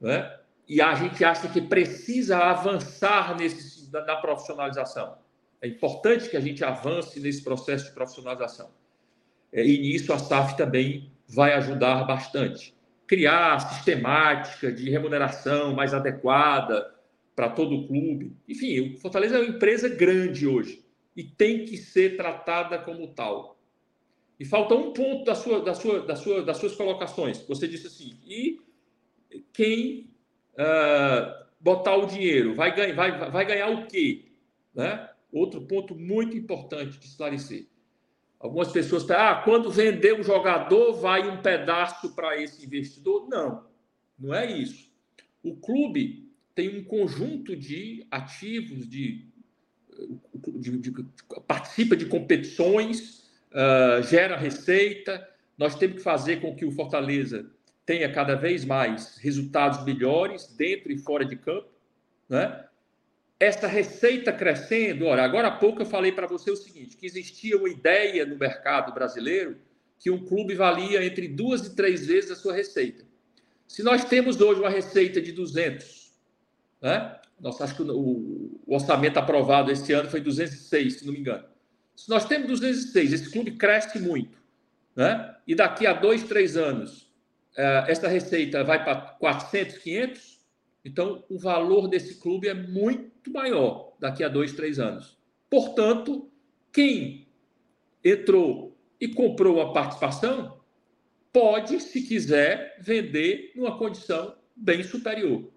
né? 0.00 0.36
e 0.68 0.80
a 0.80 0.92
gente 0.96 1.24
acha 1.24 1.46
que 1.46 1.60
precisa 1.60 2.38
avançar 2.38 3.36
nesse, 3.36 3.88
na 3.92 4.16
profissionalização. 4.16 5.16
É 5.60 5.68
importante 5.68 6.28
que 6.28 6.36
a 6.36 6.40
gente 6.40 6.64
avance 6.64 7.20
nesse 7.20 7.44
processo 7.44 7.84
de 7.84 7.92
profissionalização. 7.92 8.70
É, 9.52 9.64
e 9.64 9.78
nisso 9.78 10.12
a 10.12 10.18
SAF 10.18 10.56
também 10.56 11.12
vai 11.28 11.52
ajudar 11.52 12.02
bastante. 12.02 12.74
Criar 13.06 13.60
sistemática 13.60 14.72
de 14.72 14.90
remuneração 14.90 15.72
mais 15.72 15.94
adequada 15.94 16.92
para 17.36 17.48
todo 17.48 17.76
o 17.76 17.86
clube. 17.86 18.36
Enfim, 18.48 18.80
o 18.80 18.98
Fortaleza 18.98 19.36
é 19.36 19.40
uma 19.40 19.48
empresa 19.50 19.88
grande 19.88 20.48
hoje 20.48 20.82
e 21.16 21.24
tem 21.24 21.64
que 21.64 21.76
ser 21.76 22.16
tratada 22.16 22.78
como 22.78 23.08
tal. 23.08 23.58
E 24.38 24.44
falta 24.44 24.74
um 24.74 24.92
ponto 24.92 25.24
da 25.24 25.34
sua, 25.34 25.60
da 25.60 25.74
sua, 25.74 26.00
da 26.04 26.16
sua, 26.16 26.42
das 26.42 26.56
suas 26.56 26.74
colocações. 26.74 27.38
Você 27.46 27.68
disse 27.68 27.86
assim, 27.86 28.18
e 28.26 28.60
quem 29.52 30.10
uh, 30.54 31.44
botar 31.60 31.96
o 31.96 32.06
dinheiro 32.06 32.54
vai, 32.54 32.74
ganhar, 32.74 32.94
vai, 32.94 33.30
vai 33.30 33.46
ganhar 33.46 33.68
o 33.68 33.86
quê? 33.86 34.32
Né? 34.74 35.08
Outro 35.30 35.60
ponto 35.62 35.94
muito 35.94 36.36
importante 36.36 36.98
de 36.98 37.06
esclarecer. 37.06 37.68
Algumas 38.40 38.72
pessoas 38.72 39.04
falam, 39.04 39.24
ah, 39.24 39.42
quando 39.44 39.70
vender 39.70 40.18
um 40.18 40.22
jogador, 40.24 40.94
vai 40.94 41.28
um 41.28 41.40
pedaço 41.40 42.12
para 42.12 42.36
esse 42.42 42.66
investidor. 42.66 43.28
Não, 43.28 43.64
não 44.18 44.34
é 44.34 44.50
isso. 44.50 44.90
O 45.42 45.54
clube 45.54 46.28
tem 46.52 46.80
um 46.80 46.84
conjunto 46.84 47.54
de 47.54 48.04
ativos, 48.10 48.88
de, 48.88 49.31
de, 50.58 50.78
de, 50.78 50.92
participa 51.46 51.96
de 51.96 52.06
competições, 52.06 53.24
uh, 53.50 54.02
gera 54.02 54.36
receita. 54.36 55.28
Nós 55.56 55.76
temos 55.76 55.96
que 55.96 56.02
fazer 56.02 56.40
com 56.40 56.54
que 56.54 56.64
o 56.64 56.72
Fortaleza 56.72 57.46
tenha 57.84 58.12
cada 58.12 58.34
vez 58.34 58.64
mais 58.64 59.16
resultados 59.18 59.84
melhores 59.84 60.46
dentro 60.56 60.92
e 60.92 60.98
fora 60.98 61.24
de 61.24 61.36
campo, 61.36 61.68
né? 62.28 62.64
essa 63.42 63.66
receita 63.66 64.32
crescendo, 64.32 65.06
olha, 65.06 65.24
agora 65.24 65.48
há 65.48 65.50
pouco 65.50 65.82
eu 65.82 65.86
falei 65.86 66.12
para 66.12 66.28
você 66.28 66.48
o 66.48 66.56
seguinte, 66.56 66.96
que 66.96 67.04
existia 67.04 67.56
uma 67.58 67.68
ideia 67.68 68.24
no 68.24 68.36
mercado 68.36 68.94
brasileiro 68.94 69.56
que 69.98 70.12
um 70.12 70.24
clube 70.24 70.54
valia 70.54 71.04
entre 71.04 71.26
duas 71.26 71.66
e 71.66 71.74
três 71.74 72.06
vezes 72.06 72.30
a 72.30 72.36
sua 72.36 72.52
receita. 72.52 73.04
Se 73.66 73.82
nós 73.82 74.04
temos 74.04 74.40
hoje 74.40 74.60
uma 74.60 74.70
receita 74.70 75.20
de 75.20 75.32
200, 75.32 76.12
né? 76.80 77.18
Nossa, 77.40 77.64
acho 77.64 77.74
que 77.74 77.82
o, 77.82 78.41
o 78.66 78.74
orçamento 78.74 79.18
aprovado 79.18 79.70
este 79.70 79.92
ano 79.92 80.08
foi 80.08 80.20
206, 80.20 81.00
se 81.00 81.06
não 81.06 81.12
me 81.12 81.20
engano. 81.20 81.44
Se 81.94 82.08
nós 82.08 82.24
temos 82.24 82.48
206, 82.48 83.12
esse 83.12 83.30
clube 83.30 83.52
cresce 83.52 83.98
muito, 83.98 84.38
né? 84.96 85.36
E 85.46 85.54
daqui 85.54 85.86
a 85.86 85.92
dois, 85.92 86.22
três 86.24 86.56
anos, 86.56 87.12
eh, 87.56 87.84
essa 87.88 88.08
receita 88.08 88.64
vai 88.64 88.82
para 88.82 88.96
400, 88.96 89.78
500, 89.78 90.32
então, 90.84 91.24
o 91.28 91.38
valor 91.38 91.88
desse 91.88 92.20
clube 92.20 92.48
é 92.48 92.54
muito 92.54 93.30
maior 93.30 93.94
daqui 94.00 94.24
a 94.24 94.28
dois, 94.28 94.52
três 94.52 94.78
anos. 94.78 95.16
Portanto, 95.48 96.28
quem 96.72 97.28
entrou 98.04 98.76
e 99.00 99.08
comprou 99.08 99.60
a 99.60 99.72
participação 99.72 100.60
pode, 101.32 101.80
se 101.80 102.02
quiser, 102.02 102.76
vender 102.80 103.52
numa 103.54 103.78
condição 103.78 104.34
bem 104.56 104.82
superior. 104.82 105.48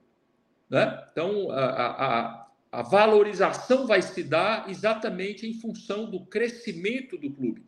Né? 0.70 1.06
Então, 1.12 1.50
a, 1.52 1.66
a 1.66 2.45
valorização 2.82 3.88
vai 3.88 4.02
se 4.02 4.24
dar 4.24 4.70
exatamente 4.70 5.48
em 5.48 5.54
função 5.54 6.10
do 6.10 6.22
crescimento 6.26 7.18
do 7.18 7.30
clube. 7.32 7.64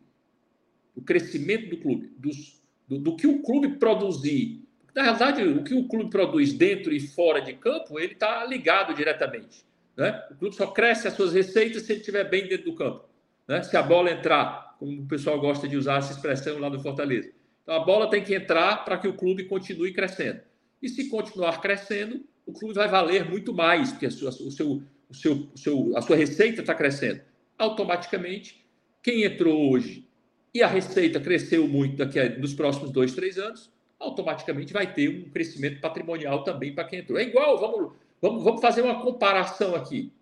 Do 0.94 1.02
crescimento 1.02 1.70
do 1.70 1.76
clube, 1.78 2.12
dos, 2.16 2.60
do, 2.86 2.98
do 2.98 3.16
que 3.16 3.26
o 3.26 3.42
clube 3.42 3.76
produzir 3.78 4.68
na 4.98 5.04
realidade, 5.04 5.44
o 5.44 5.62
que 5.62 5.74
o 5.74 5.86
clube 5.86 6.10
produz 6.10 6.52
dentro 6.52 6.92
e 6.92 6.98
fora 6.98 7.40
de 7.40 7.52
campo, 7.52 8.00
ele 8.00 8.14
está 8.14 8.44
ligado 8.44 8.92
diretamente. 8.92 9.64
Né? 9.96 10.20
O 10.28 10.34
clube 10.34 10.56
só 10.56 10.66
cresce 10.66 11.06
as 11.06 11.14
suas 11.14 11.32
receitas 11.32 11.82
se 11.82 11.92
ele 11.92 12.00
estiver 12.00 12.28
bem 12.28 12.48
dentro 12.48 12.64
do 12.64 12.76
campo. 12.76 13.04
Né? 13.46 13.62
Se 13.62 13.76
a 13.76 13.82
bola 13.82 14.10
entrar, 14.10 14.74
como 14.76 15.02
o 15.02 15.06
pessoal 15.06 15.40
gosta 15.40 15.68
de 15.68 15.76
usar 15.76 15.98
essa 15.98 16.12
expressão 16.12 16.58
lá 16.58 16.68
do 16.68 16.80
Fortaleza. 16.80 17.30
Então, 17.62 17.76
a 17.76 17.84
bola 17.84 18.10
tem 18.10 18.24
que 18.24 18.34
entrar 18.34 18.84
para 18.84 18.98
que 18.98 19.06
o 19.06 19.14
clube 19.14 19.44
continue 19.44 19.92
crescendo. 19.92 20.40
E 20.82 20.88
se 20.88 21.08
continuar 21.08 21.60
crescendo, 21.60 22.24
o 22.44 22.52
clube 22.52 22.74
vai 22.74 22.88
valer 22.88 23.28
muito 23.28 23.54
mais, 23.54 23.92
porque 23.92 24.06
a 24.06 24.08
o 24.08 24.50
seu, 24.50 24.82
o 25.08 25.14
seu, 25.14 25.48
seu, 25.54 25.96
a 25.96 26.02
sua 26.02 26.16
receita 26.16 26.60
está 26.60 26.74
crescendo. 26.74 27.20
Automaticamente, 27.56 28.64
quem 29.02 29.24
entrou 29.24 29.72
hoje 29.72 30.08
e 30.54 30.62
a 30.62 30.66
receita 30.66 31.20
cresceu 31.20 31.66
muito 31.66 31.96
daqui 31.96 32.18
a, 32.18 32.38
nos 32.38 32.54
próximos 32.54 32.90
dois, 32.90 33.14
três 33.14 33.38
anos, 33.38 33.72
automaticamente 33.98 34.72
vai 34.72 34.92
ter 34.92 35.08
um 35.08 35.30
crescimento 35.30 35.80
patrimonial 35.80 36.44
também 36.44 36.74
para 36.74 36.84
quem 36.84 37.00
entrou. 37.00 37.18
É 37.18 37.24
igual, 37.24 37.58
vamos, 37.58 37.92
vamos, 38.20 38.44
vamos 38.44 38.60
fazer 38.60 38.82
uma 38.82 39.00
comparação 39.02 39.74
aqui. 39.74 40.12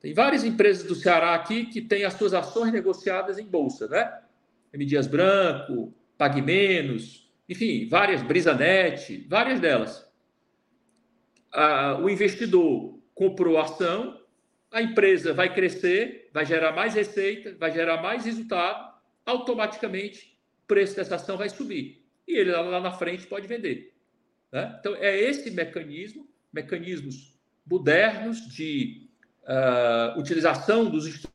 Tem 0.00 0.12
várias 0.12 0.44
empresas 0.44 0.84
do 0.86 0.94
Ceará 0.94 1.34
aqui 1.34 1.66
que 1.66 1.80
têm 1.80 2.04
as 2.04 2.14
suas 2.14 2.34
ações 2.34 2.72
negociadas 2.72 3.38
em 3.38 3.46
bolsa, 3.46 3.88
né? 3.88 4.20
M. 4.72 4.84
Dias 4.84 5.06
Branco, 5.06 5.92
Pague 6.16 6.42
Menos, 6.42 7.30
enfim, 7.48 7.88
várias, 7.88 8.22
Brisanet, 8.22 9.26
várias 9.28 9.60
delas. 9.60 10.06
Ah, 11.52 11.98
o 12.00 12.10
investidor 12.10 12.98
comprou 13.14 13.56
a 13.56 13.62
ação, 13.62 14.20
a 14.76 14.82
empresa 14.82 15.32
vai 15.32 15.54
crescer, 15.54 16.28
vai 16.34 16.44
gerar 16.44 16.70
mais 16.72 16.92
receita, 16.92 17.56
vai 17.58 17.72
gerar 17.72 18.02
mais 18.02 18.26
resultado, 18.26 18.92
automaticamente 19.24 20.38
o 20.64 20.66
preço 20.66 20.96
dessa 20.96 21.14
ação 21.14 21.38
vai 21.38 21.48
subir 21.48 22.04
e 22.28 22.36
ele 22.36 22.52
lá 22.52 22.78
na 22.78 22.90
frente 22.90 23.26
pode 23.26 23.46
vender. 23.46 23.94
Né? 24.52 24.76
Então, 24.78 24.94
é 24.96 25.18
esse 25.18 25.50
mecanismo, 25.50 26.28
mecanismos 26.52 27.34
modernos 27.64 28.46
de 28.48 29.08
uh, 29.44 30.20
utilização 30.20 30.90
dos 30.90 31.26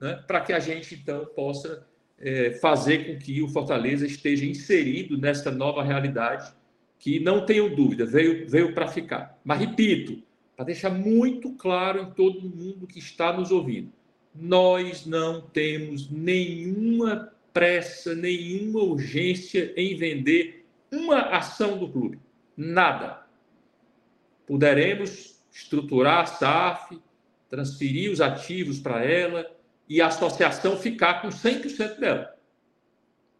né? 0.00 0.24
para 0.26 0.40
que 0.40 0.54
a 0.54 0.58
gente, 0.58 0.94
então, 0.94 1.26
possa 1.26 1.86
é, 2.18 2.52
fazer 2.52 3.06
com 3.06 3.18
que 3.18 3.42
o 3.42 3.48
Fortaleza 3.48 4.06
esteja 4.06 4.46
inserido 4.46 5.18
nessa 5.18 5.50
nova 5.50 5.82
realidade 5.82 6.50
que, 6.98 7.20
não 7.20 7.44
tenho 7.44 7.76
dúvida, 7.76 8.06
veio, 8.06 8.48
veio 8.48 8.72
para 8.72 8.88
ficar. 8.88 9.38
Mas, 9.44 9.58
repito, 9.58 10.24
para 10.56 10.64
deixar 10.64 10.90
muito 10.90 11.52
claro 11.52 12.00
em 12.00 12.10
todo 12.12 12.48
mundo 12.48 12.86
que 12.86 12.98
está 12.98 13.32
nos 13.32 13.52
ouvindo, 13.52 13.92
nós 14.34 15.04
não 15.04 15.42
temos 15.42 16.10
nenhuma 16.10 17.32
pressa, 17.52 18.14
nenhuma 18.14 18.80
urgência 18.80 19.72
em 19.76 19.96
vender 19.96 20.66
uma 20.90 21.20
ação 21.36 21.78
do 21.78 21.88
clube. 21.88 22.18
Nada. 22.56 23.26
Poderemos 24.46 25.42
estruturar 25.52 26.20
a 26.20 26.26
SAF, 26.26 27.00
transferir 27.48 28.10
os 28.10 28.20
ativos 28.20 28.78
para 28.78 29.04
ela 29.04 29.50
e 29.88 30.00
a 30.00 30.08
associação 30.08 30.76
ficar 30.76 31.22
com 31.22 31.28
100% 31.28 31.98
dela. 31.98 32.36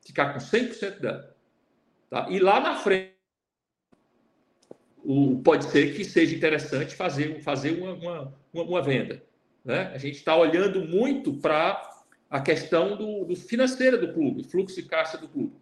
Ficar 0.04 0.32
com 0.32 0.38
100% 0.38 1.00
dela. 1.00 1.36
Tá? 2.08 2.26
E 2.30 2.38
lá 2.38 2.60
na 2.60 2.76
frente, 2.76 3.15
o, 5.06 5.38
pode 5.38 5.66
ser 5.66 5.94
que 5.94 6.04
seja 6.04 6.34
interessante 6.34 6.96
fazer, 6.96 7.40
fazer 7.40 7.80
uma, 7.80 7.92
uma, 7.94 8.34
uma 8.52 8.82
venda. 8.82 9.22
Né? 9.64 9.92
A 9.94 9.98
gente 9.98 10.16
está 10.16 10.36
olhando 10.36 10.84
muito 10.84 11.32
para 11.34 11.80
a 12.28 12.40
questão 12.40 12.96
do, 12.96 13.24
do 13.24 13.36
financeira 13.36 13.96
do 13.96 14.12
clube, 14.12 14.42
fluxo 14.42 14.74
de 14.74 14.88
caixa 14.88 15.16
do 15.16 15.28
clube. 15.28 15.54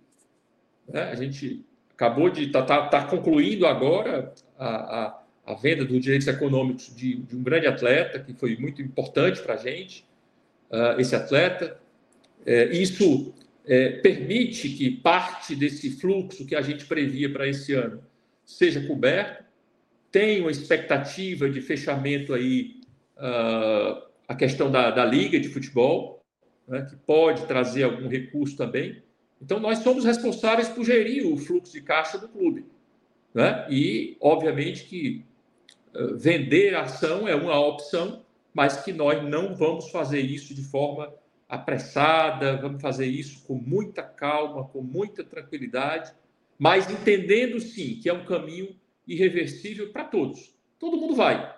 Né? 0.88 1.02
A 1.02 1.14
gente 1.14 1.62
acabou 1.92 2.30
de 2.30 2.44
estar 2.44 2.62
tá, 2.62 2.88
tá, 2.88 3.02
tá 3.02 3.06
concluindo 3.06 3.66
agora 3.66 4.32
a, 4.58 4.66
a, 4.66 5.22
a, 5.44 5.54
venda 5.54 5.84
dos 5.84 6.00
direitos 6.00 6.26
econômicos 6.26 6.94
de, 6.96 7.16
de, 7.16 7.36
um 7.36 7.42
grande 7.42 7.66
atleta, 7.66 8.18
que 8.20 8.32
foi 8.32 8.56
muito 8.56 8.80
importante 8.80 9.42
para 9.42 9.54
a 9.54 9.58
gente, 9.58 10.06
uh, 10.70 10.98
esse 10.98 11.14
atleta. 11.14 11.78
É, 12.46 12.64
isso 12.72 13.32
é, 13.66 13.90
permite 13.90 14.70
que 14.70 14.90
parte 14.90 15.54
desse 15.54 15.90
fluxo 15.90 16.46
que 16.46 16.56
a 16.56 16.62
gente 16.62 16.86
previa 16.86 17.30
para 17.30 17.46
esse 17.46 17.74
ano 17.74 18.02
seja 18.44 18.86
coberto. 18.86 19.44
Tem 20.10 20.40
uma 20.40 20.50
expectativa 20.50 21.48
de 21.48 21.60
fechamento 21.60 22.34
aí, 22.34 22.80
uh, 23.16 24.02
a 24.28 24.34
questão 24.34 24.70
da, 24.70 24.90
da 24.90 25.04
liga 25.04 25.38
de 25.40 25.48
futebol, 25.48 26.22
né, 26.68 26.86
que 26.88 26.96
pode 26.96 27.46
trazer 27.46 27.82
algum 27.82 28.08
recurso 28.08 28.56
também. 28.56 29.02
Então, 29.40 29.58
nós 29.58 29.78
somos 29.78 30.04
responsáveis 30.04 30.68
por 30.68 30.84
gerir 30.84 31.26
o 31.26 31.36
fluxo 31.36 31.72
de 31.72 31.82
caixa 31.82 32.16
do 32.16 32.28
clube. 32.28 32.64
Né? 33.34 33.66
E, 33.68 34.16
obviamente, 34.20 34.84
que 34.84 35.24
uh, 35.94 36.16
vender 36.16 36.74
ação 36.74 37.26
é 37.26 37.34
uma 37.34 37.58
opção, 37.58 38.24
mas 38.54 38.82
que 38.82 38.92
nós 38.92 39.22
não 39.28 39.54
vamos 39.54 39.90
fazer 39.90 40.20
isso 40.20 40.54
de 40.54 40.62
forma 40.62 41.12
apressada, 41.48 42.56
vamos 42.56 42.80
fazer 42.80 43.06
isso 43.06 43.44
com 43.44 43.54
muita 43.54 44.02
calma, 44.02 44.64
com 44.64 44.80
muita 44.80 45.22
tranquilidade, 45.24 46.12
mas 46.58 46.90
entendendo 46.90 47.60
sim 47.60 47.98
que 48.00 48.08
é 48.08 48.12
um 48.12 48.24
caminho 48.24 48.74
irreversível 49.06 49.90
para 49.90 50.04
todos. 50.04 50.54
Todo 50.78 50.96
mundo 50.96 51.14
vai. 51.14 51.54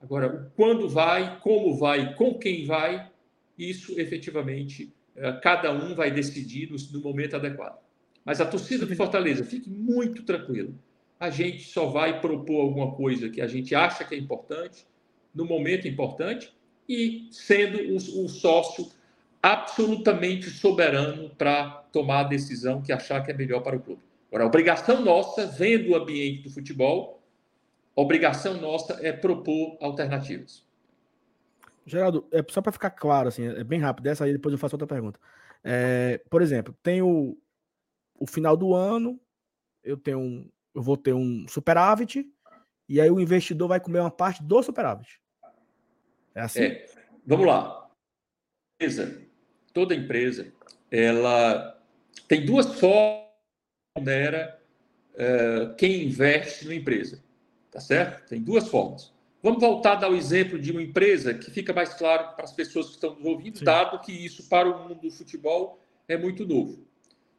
Agora, 0.00 0.50
quando 0.56 0.88
vai, 0.88 1.38
como 1.40 1.76
vai, 1.76 2.14
com 2.14 2.38
quem 2.38 2.64
vai, 2.64 3.10
isso 3.58 4.00
efetivamente 4.00 4.92
eh, 5.14 5.32
cada 5.42 5.70
um 5.72 5.94
vai 5.94 6.10
decidir 6.10 6.70
no, 6.70 7.00
momento 7.00 7.36
adequado. 7.36 7.78
Mas 8.24 8.40
a 8.40 8.46
torcida 8.46 8.86
do 8.86 8.96
Fortaleza, 8.96 9.44
fique 9.44 9.68
muito 9.68 10.22
tranquilo. 10.22 10.74
A 11.18 11.28
gente 11.28 11.64
só 11.64 11.86
vai 11.86 12.20
propor 12.20 12.62
alguma 12.62 12.92
coisa 12.92 13.28
que 13.28 13.40
a 13.40 13.46
gente 13.46 13.74
acha 13.74 14.04
que 14.04 14.14
é 14.14 14.18
importante, 14.18 14.86
no 15.34 15.44
momento 15.44 15.86
importante, 15.86 16.52
e 16.88 17.28
sendo 17.30 17.78
um 17.94 18.28
sócio 18.28 18.88
absolutamente 19.42 20.50
soberano 20.50 21.30
para 21.30 21.84
tomar 21.92 22.20
a 22.20 22.24
decisão 22.24 22.82
que 22.82 22.92
achar 22.92 23.22
que 23.22 23.30
é 23.30 23.34
melhor 23.34 23.60
para 23.60 23.76
o 23.76 23.80
clube. 23.80 24.02
Agora, 24.30 24.44
a 24.44 24.46
obrigação 24.46 25.00
nossa, 25.04 25.44
vendo 25.44 25.90
o 25.90 25.96
ambiente 25.96 26.44
do 26.44 26.50
futebol, 26.50 27.20
a 27.96 28.00
obrigação 28.00 28.54
nossa 28.60 29.04
é 29.04 29.12
propor 29.12 29.76
alternativas. 29.80 30.64
Geraldo, 31.84 32.28
é 32.30 32.40
só 32.48 32.62
para 32.62 32.70
ficar 32.70 32.90
claro, 32.90 33.28
assim, 33.28 33.44
é 33.44 33.64
bem 33.64 33.80
rápido, 33.80 34.04
dessa 34.04 34.24
aí 34.24 34.32
depois 34.32 34.52
eu 34.52 34.58
faço 34.58 34.76
outra 34.76 34.86
pergunta. 34.86 35.18
É, 35.64 36.22
por 36.30 36.42
exemplo, 36.42 36.72
tem 36.80 37.02
o, 37.02 37.36
o 38.14 38.26
final 38.26 38.56
do 38.56 38.72
ano, 38.72 39.20
eu 39.82 39.96
tenho 39.96 40.20
um, 40.20 40.48
eu 40.72 40.80
vou 40.80 40.96
ter 40.96 41.12
um 41.12 41.48
superávit, 41.48 42.24
e 42.88 43.00
aí 43.00 43.10
o 43.10 43.18
investidor 43.18 43.66
vai 43.66 43.80
comer 43.80 43.98
uma 43.98 44.10
parte 44.12 44.44
do 44.44 44.62
superávit. 44.62 45.20
É 46.36 46.42
assim? 46.42 46.62
É, 46.62 46.86
vamos 47.26 47.46
lá. 47.46 47.90
Empresa, 48.76 49.26
toda 49.72 49.92
empresa, 49.92 50.52
ela 50.88 51.76
tem 52.28 52.46
duas 52.46 52.78
formas 52.78 53.29
de 54.00 54.12
era 54.12 54.58
uh, 55.14 55.74
quem 55.76 56.04
investe 56.04 56.66
na 56.66 56.74
empresa, 56.74 57.22
tá 57.70 57.80
certo? 57.80 58.28
Tem 58.28 58.40
duas 58.40 58.68
formas. 58.68 59.12
Vamos 59.42 59.60
voltar 59.60 59.92
a 59.92 59.96
dar 59.96 60.10
o 60.10 60.16
exemplo 60.16 60.58
de 60.58 60.70
uma 60.70 60.82
empresa 60.82 61.32
que 61.32 61.50
fica 61.50 61.72
mais 61.72 61.94
claro 61.94 62.34
para 62.34 62.44
as 62.44 62.52
pessoas 62.52 62.86
que 62.86 62.92
estão 62.92 63.14
nos 63.14 63.24
ouvindo, 63.24 63.58
Sim. 63.58 63.64
dado 63.64 64.00
que 64.00 64.12
isso 64.12 64.48
para 64.48 64.68
o 64.68 64.82
mundo 64.82 65.00
do 65.00 65.10
futebol 65.10 65.80
é 66.06 66.16
muito 66.16 66.46
novo. 66.46 66.84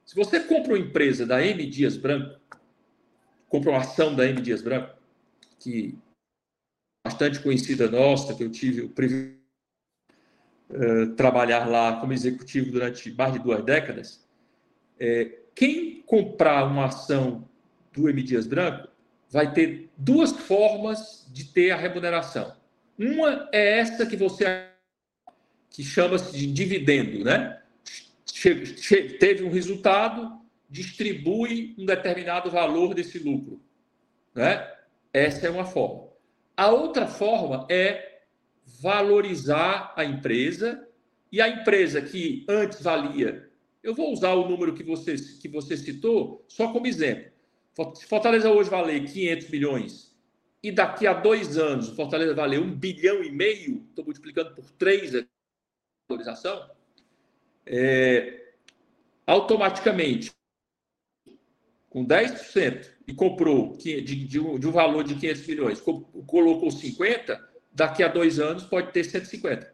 Se 0.04 0.16
você 0.16 0.40
compra 0.40 0.74
uma 0.74 0.80
empresa 0.80 1.26
da 1.26 1.46
M 1.46 1.66
Dias 1.68 1.96
Branco, 1.96 2.40
compra 3.48 3.70
uma 3.70 3.82
ação 3.82 4.16
da 4.16 4.26
M 4.26 4.42
Dias 4.42 4.62
Branco, 4.62 4.96
que 5.60 5.96
é 7.06 7.10
bastante 7.10 7.40
conhecida 7.40 7.90
nossa, 7.90 8.34
que 8.34 8.44
eu 8.44 8.50
tive 8.50 8.82
o 8.82 8.90
privilégio 8.90 9.38
de 10.70 10.76
uh, 10.76 11.16
trabalhar 11.16 11.68
lá 11.68 12.00
como 12.00 12.14
executivo 12.14 12.72
durante 12.72 13.12
mais 13.12 13.34
de 13.34 13.40
duas 13.40 13.64
décadas, 13.64 14.26
é, 15.02 15.40
quem 15.56 16.04
comprar 16.04 16.64
uma 16.66 16.86
ação 16.86 17.50
do 17.92 18.08
M 18.08 18.22
Dias 18.22 18.46
Branco 18.46 18.88
vai 19.28 19.52
ter 19.52 19.90
duas 19.98 20.32
formas 20.32 21.28
de 21.34 21.46
ter 21.46 21.72
a 21.72 21.76
remuneração. 21.76 22.56
Uma 23.00 23.50
é 23.52 23.80
essa 23.80 24.06
que 24.06 24.16
você 24.16 24.68
que 25.72 25.84
chama-se 25.84 26.38
de 26.38 26.46
dividendo, 26.46 27.24
né? 27.24 27.62
Che, 28.26 28.66
che, 28.66 29.04
teve 29.18 29.44
um 29.44 29.50
resultado, 29.50 30.40
distribui 30.70 31.74
um 31.80 31.86
determinado 31.86 32.52
valor 32.52 32.94
desse 32.94 33.18
lucro, 33.18 33.60
né? 34.36 34.70
Essa 35.12 35.48
é 35.48 35.50
uma 35.50 35.66
forma. 35.66 36.10
A 36.56 36.70
outra 36.70 37.08
forma 37.08 37.66
é 37.70 38.22
valorizar 38.80 39.94
a 39.96 40.06
empresa 40.06 40.88
e 41.32 41.42
a 41.42 41.48
empresa 41.48 42.02
que 42.02 42.46
antes 42.48 42.82
valia, 42.82 43.51
eu 43.84 43.96
vou 43.96 44.12
usar 44.12 44.34
o 44.34 44.48
número 44.48 44.74
que 44.74 44.84
você 44.84 45.16
que 45.16 45.48
você 45.48 45.76
citou 45.76 46.46
só 46.48 46.72
como 46.72 46.88
exemplo. 46.88 47.32
Se 47.96 48.06
Fortaleza 48.06 48.52
hoje 48.52 48.70
valer 48.70 49.06
500 49.12 49.50
milhões 49.50 50.16
e 50.62 50.72
daqui 50.72 51.08
a 51.08 51.14
dois 51.14 51.58
anos 51.58 51.90
Fortaleza 51.90 52.34
valer 52.34 52.60
um 52.60 52.74
bilhão 52.74 53.24
e 53.24 53.32
meio, 53.32 53.86
estou 53.90 54.06
multiplicando 54.06 54.54
por 54.54 54.70
três 54.72 55.16
a 55.16 55.26
valorização, 56.08 56.70
é, 57.66 58.54
automaticamente 59.26 60.32
com 61.90 62.06
10% 62.06 62.90
e 63.08 63.14
comprou 63.14 63.76
de, 63.76 64.02
de, 64.02 64.26
de, 64.26 64.40
um, 64.40 64.72
valor 64.72 65.04
de 65.04 65.16
500 65.16 65.48
milhões, 65.48 65.82
colocou 65.82 66.72
50, 66.72 67.50
daqui 67.72 68.02
a 68.02 68.08
dois 68.08 68.40
anos 68.40 68.64
pode 68.64 68.92
ter 68.94 69.04
150. 69.04 69.74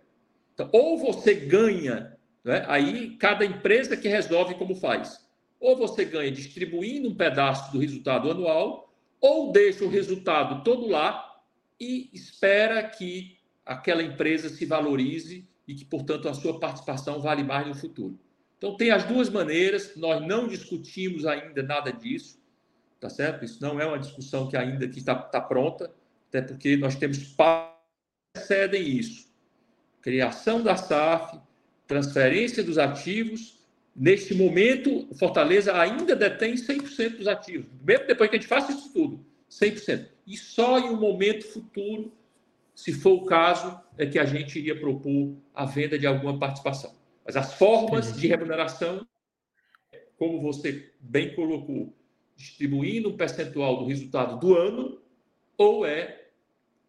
Então, 0.54 0.70
ou 0.74 0.98
você 0.98 1.36
ganha, 1.36 2.17
né? 2.48 2.64
aí 2.68 3.18
cada 3.18 3.46
empresa 3.46 3.98
que 3.98 4.08
resolve 4.08 4.56
como 4.56 4.74
faz. 4.74 5.28
Ou 5.60 5.76
você 5.76 6.06
ganha 6.06 6.32
distribuindo 6.32 7.10
um 7.10 7.16
pedaço 7.16 7.72
do 7.72 7.80
resultado 7.80 8.32
anual, 8.32 8.94
ou 9.20 9.52
deixa 9.52 9.84
o 9.84 9.90
resultado 9.90 10.64
todo 10.64 10.88
lá 10.88 11.42
e 11.80 12.10
espera 12.14 12.82
que 12.88 13.38
aquela 13.66 14.02
empresa 14.02 14.50
se 14.50 14.66
valorize 14.66 15.48
e 15.68 15.76
que, 15.76 15.84
portanto, 15.84 16.30
a 16.30 16.34
sua 16.34 16.60
participação 16.60 17.20
vale 17.20 17.44
mais 17.44 17.68
no 17.68 17.76
futuro. 17.76 18.18
Então, 18.58 18.78
tem 18.78 18.92
as 18.92 19.04
duas 19.04 19.30
maneiras, 19.30 19.96
nós 19.98 20.26
não 20.26 20.48
discutimos 20.48 21.26
ainda 21.26 21.62
nada 21.62 21.92
disso, 21.92 22.40
tá 23.00 23.10
certo? 23.10 23.44
Isso 23.44 23.62
não 23.62 23.80
é 23.80 23.86
uma 23.86 24.00
discussão 24.00 24.48
que 24.48 24.56
ainda 24.56 24.86
está 24.86 25.16
tá 25.16 25.42
pronta, 25.42 25.92
até 26.30 26.42
porque 26.42 26.78
nós 26.78 26.96
temos 26.96 27.36
precedem 28.34 28.88
isso. 28.88 29.28
Criação 30.02 30.64
da 30.64 30.78
SAF, 30.78 31.40
transferência 31.88 32.64
dos 32.64 32.78
ativos. 32.78 33.58
Neste 33.96 34.36
momento, 34.36 35.08
Fortaleza 35.16 35.76
ainda 35.80 36.16
detém 36.16 36.54
100% 36.54 37.18
dos 37.18 37.28
ativos, 37.28 37.66
mesmo 37.84 38.06
depois 38.06 38.30
que 38.30 38.36
a 38.36 38.40
gente 38.40 38.48
faça 38.48 38.72
isso 38.72 38.94
tudo, 38.94 39.26
100%. 39.50 40.08
E 40.28 40.38
só 40.38 40.78
em 40.78 40.90
um 40.90 41.00
momento 41.00 41.48
futuro, 41.48 42.14
se 42.76 42.94
for 42.94 43.14
o 43.14 43.26
caso, 43.26 43.80
é 43.98 44.06
que 44.06 44.20
a 44.20 44.26
gente 44.26 44.60
iria 44.60 44.80
propor 44.80 45.36
a 45.56 45.66
venda 45.66 45.98
de 45.98 46.06
alguma 46.06 46.38
participação. 46.38 46.94
Mas 47.26 47.36
as 47.36 47.54
formas 47.56 48.16
de 48.16 48.28
remuneração, 48.28 49.08
como 50.18 50.42
você 50.42 50.92
bem 51.00 51.34
colocou, 51.34 51.92
distribuindo 52.36 53.10
um 53.10 53.18
percentual 53.18 53.78
do 53.78 53.86
resultado 53.86 54.40
do 54.40 54.56
ano 54.56 55.02
ou 55.58 55.86
é 55.86 56.28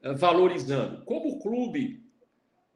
eh, 0.02 0.12
valorizando. 0.12 1.04
Como 1.04 1.30
o 1.30 1.38
clube 1.40 2.04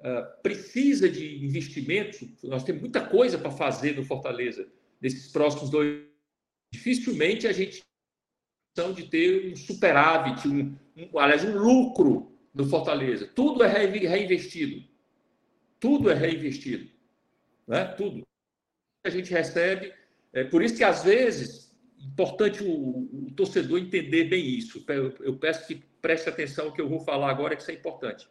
uh, 0.02 0.42
precisa 0.42 1.08
de 1.08 1.44
investimentos, 1.44 2.20
nós 2.42 2.64
temos 2.64 2.82
muita 2.82 3.00
coisa 3.00 3.38
para 3.38 3.50
fazer 3.50 3.96
no 3.96 4.04
Fortaleza 4.04 4.68
nesses 5.00 5.30
próximos 5.32 5.70
dois. 5.70 6.02
Dificilmente 6.72 7.46
a 7.46 7.52
gente 7.52 7.82
de 8.94 9.06
ter 9.08 9.52
um 9.52 9.56
superávit, 9.56 10.48
um, 10.48 10.74
um, 10.96 11.18
aliás, 11.18 11.44
um 11.44 11.58
lucro 11.58 12.32
no 12.54 12.64
Fortaleza. 12.64 13.26
Tudo 13.34 13.62
é 13.62 13.68
reinvestido. 13.68 14.82
Tudo 15.78 16.10
é 16.10 16.14
reinvestido 16.14 16.92
né? 17.66 17.84
tudo. 17.96 18.22
A 19.04 19.10
gente 19.10 19.30
recebe. 19.30 19.92
É 20.32 20.44
por 20.44 20.62
isso 20.62 20.76
que, 20.76 20.84
às 20.84 21.02
vezes, 21.02 21.74
importante 21.98 22.62
o, 22.62 23.26
o 23.26 23.32
torcedor 23.34 23.78
entender 23.78 24.24
bem 24.24 24.44
isso. 24.46 24.84
Eu, 24.88 25.14
eu, 25.20 25.36
peço 25.36 25.66
que 25.66 25.82
preste 26.00 26.28
atenção 26.28 26.66
no 26.66 26.72
que 26.72 26.80
eu 26.80 26.88
vou 26.88 27.00
falar 27.00 27.30
agora, 27.30 27.54
que 27.56 27.62
isso 27.62 27.70
é 27.70 27.74
importante. 27.74 28.28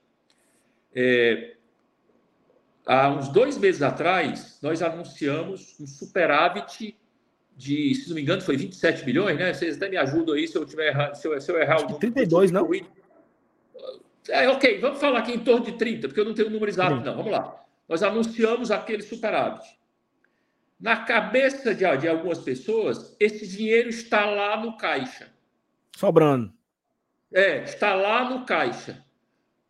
É, 0.94 1.56
há 2.86 3.10
uns 3.10 3.30
dois 3.30 3.58
meses 3.58 3.82
atrás, 3.82 4.58
nós 4.62 4.82
anunciamos 4.82 5.76
um 5.80 5.88
superávit 5.88 6.96
de, 7.56 7.96
se 7.96 8.08
não 8.10 8.16
me 8.16 8.22
engano, 8.22 8.42
foi 8.42 8.58
27 8.58 9.06
milhões, 9.06 9.38
né? 9.38 9.54
Vocês 9.54 9.78
até 9.78 9.90
me 9.90 9.98
ajudam 9.98 10.36
aí 10.36 10.48
se 10.48 10.58
eu 10.58 10.66
tiver 10.66 10.88
errado, 10.88 11.16
se 11.16 11.28
eu, 11.28 11.40
se 11.40 11.52
eu 11.52 11.60
errar 11.60 11.78
o 11.78 11.82
número. 11.82 12.00
32, 12.00 12.52
não? 12.52 12.70
É, 14.30 14.48
ok, 14.50 14.80
vamos 14.80 15.00
falar 15.00 15.20
aqui 15.20 15.34
em 15.34 15.40
torno 15.40 15.66
de 15.66 15.74
30, 15.74 16.08
porque 16.08 16.20
eu 16.20 16.26
não 16.26 16.34
tenho 16.34 16.48
o 16.48 16.52
número 16.52 16.70
exato, 16.70 16.96
não. 16.96 17.16
Vamos 17.16 17.32
lá 17.32 17.62
nós 17.92 18.04
anunciamos 18.04 18.72
aquele 18.72 19.04
superávit. 19.04 19.68
Na 20.80 21.04
cabeça 21.04 21.76
de, 21.76 21.98
de 21.98 22.08
algumas 22.08 22.40
pessoas, 22.40 23.18
esse 23.20 23.46
dinheiro 23.46 23.90
está 23.90 24.26
lá 24.26 24.56
no 24.56 24.78
caixa. 24.78 25.28
Sobrando. 25.98 26.54
É, 27.34 27.64
está 27.64 27.94
lá 27.94 28.30
no 28.30 28.46
caixa. 28.46 29.04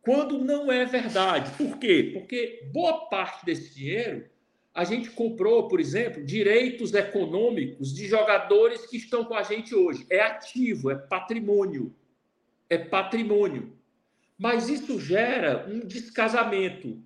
Quando 0.02 0.38
não 0.38 0.70
é 0.70 0.84
verdade. 0.84 1.50
Por 1.56 1.78
quê? 1.78 2.10
Porque 2.12 2.68
boa 2.72 3.06
parte 3.08 3.46
desse 3.46 3.74
dinheiro 3.74 4.26
a 4.74 4.84
gente 4.84 5.10
comprou, 5.10 5.68
por 5.68 5.80
exemplo, 5.80 6.24
direitos 6.24 6.92
econômicos 6.92 7.94
de 7.94 8.06
jogadores 8.06 8.86
que 8.86 8.96
estão 8.96 9.24
com 9.24 9.34
a 9.34 9.42
gente 9.42 9.74
hoje. 9.74 10.06
É 10.10 10.20
ativo, 10.20 10.90
é 10.90 10.94
patrimônio. 10.94 11.94
É 12.68 12.78
patrimônio. 12.78 13.72
Mas 14.38 14.68
isso 14.68 14.98
gera 14.98 15.66
um 15.68 15.80
descasamento 15.80 17.00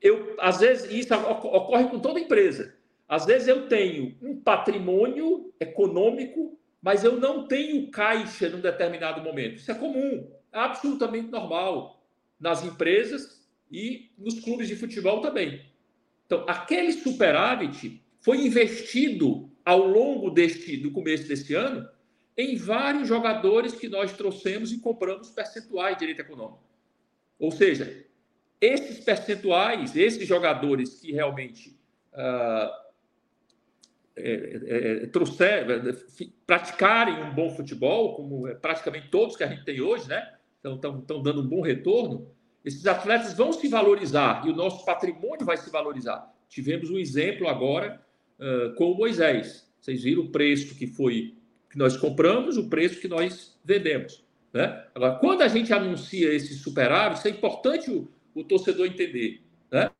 eu, 0.00 0.34
às 0.38 0.60
vezes, 0.60 0.90
isso 0.90 1.14
ocorre 1.14 1.84
com 1.88 1.98
toda 1.98 2.18
empresa. 2.18 2.74
Às 3.06 3.26
vezes 3.26 3.48
eu 3.48 3.68
tenho 3.68 4.16
um 4.22 4.40
patrimônio 4.40 5.52
econômico, 5.60 6.58
mas 6.80 7.04
eu 7.04 7.18
não 7.18 7.46
tenho 7.46 7.90
caixa 7.90 8.48
num 8.48 8.60
determinado 8.60 9.20
momento. 9.20 9.56
Isso 9.56 9.70
é 9.70 9.74
comum, 9.74 10.30
é 10.52 10.58
absolutamente 10.58 11.28
normal 11.28 11.99
nas 12.40 12.64
empresas 12.64 13.46
e 13.70 14.10
nos 14.18 14.40
clubes 14.40 14.66
de 14.66 14.74
futebol 14.74 15.20
também. 15.20 15.64
Então, 16.26 16.44
aquele 16.48 16.92
superávit 16.92 18.02
foi 18.20 18.46
investido 18.46 19.50
ao 19.64 19.86
longo 19.86 20.30
deste, 20.30 20.76
do 20.76 20.90
começo 20.90 21.28
desse 21.28 21.54
ano 21.54 21.88
em 22.36 22.56
vários 22.56 23.06
jogadores 23.06 23.74
que 23.74 23.88
nós 23.88 24.12
trouxemos 24.12 24.72
e 24.72 24.78
compramos 24.78 25.30
percentuais 25.30 25.94
de 25.94 26.00
direito 26.00 26.20
econômico. 26.20 26.64
Ou 27.38 27.50
seja, 27.50 28.06
esses 28.60 29.00
percentuais, 29.00 29.96
esses 29.96 30.26
jogadores 30.26 31.00
que 31.00 31.12
realmente 31.12 31.78
uh, 32.12 32.70
é, 34.16 35.02
é, 35.02 35.06
trouxer, 35.06 35.66
praticarem 36.46 37.22
um 37.22 37.34
bom 37.34 37.50
futebol, 37.50 38.16
como 38.16 38.46
é 38.46 38.54
praticamente 38.54 39.08
todos 39.08 39.36
que 39.36 39.44
a 39.44 39.46
gente 39.46 39.64
tem 39.64 39.80
hoje, 39.80 40.08
né? 40.08 40.36
Estão 40.62 41.22
dando 41.22 41.40
um 41.40 41.46
bom 41.46 41.62
retorno. 41.62 42.30
Esses 42.64 42.86
atletas 42.86 43.34
vão 43.34 43.52
se 43.52 43.68
valorizar 43.68 44.46
e 44.46 44.50
o 44.50 44.54
nosso 44.54 44.84
patrimônio 44.84 45.46
vai 45.46 45.56
se 45.56 45.70
valorizar. 45.70 46.30
Tivemos 46.48 46.90
um 46.90 46.98
exemplo 46.98 47.48
agora 47.48 48.04
uh, 48.38 48.74
com 48.74 48.92
o 48.92 48.96
Moisés. 48.96 49.70
Vocês 49.80 50.02
viram 50.02 50.24
o 50.24 50.30
preço 50.30 50.74
que 50.74 50.86
foi 50.86 51.34
que 51.70 51.78
nós 51.78 51.96
compramos, 51.96 52.56
o 52.56 52.68
preço 52.68 53.00
que 53.00 53.08
nós 53.08 53.58
vendemos. 53.64 54.22
Né? 54.52 54.84
Agora, 54.94 55.14
quando 55.16 55.42
a 55.42 55.48
gente 55.48 55.72
anuncia 55.72 56.34
esse 56.34 56.54
superávit, 56.54 57.18
isso 57.18 57.28
é 57.28 57.30
importante 57.30 57.90
o, 57.90 58.08
o 58.34 58.44
torcedor 58.44 58.86
entender. 58.86 59.40
Né? 59.70 59.90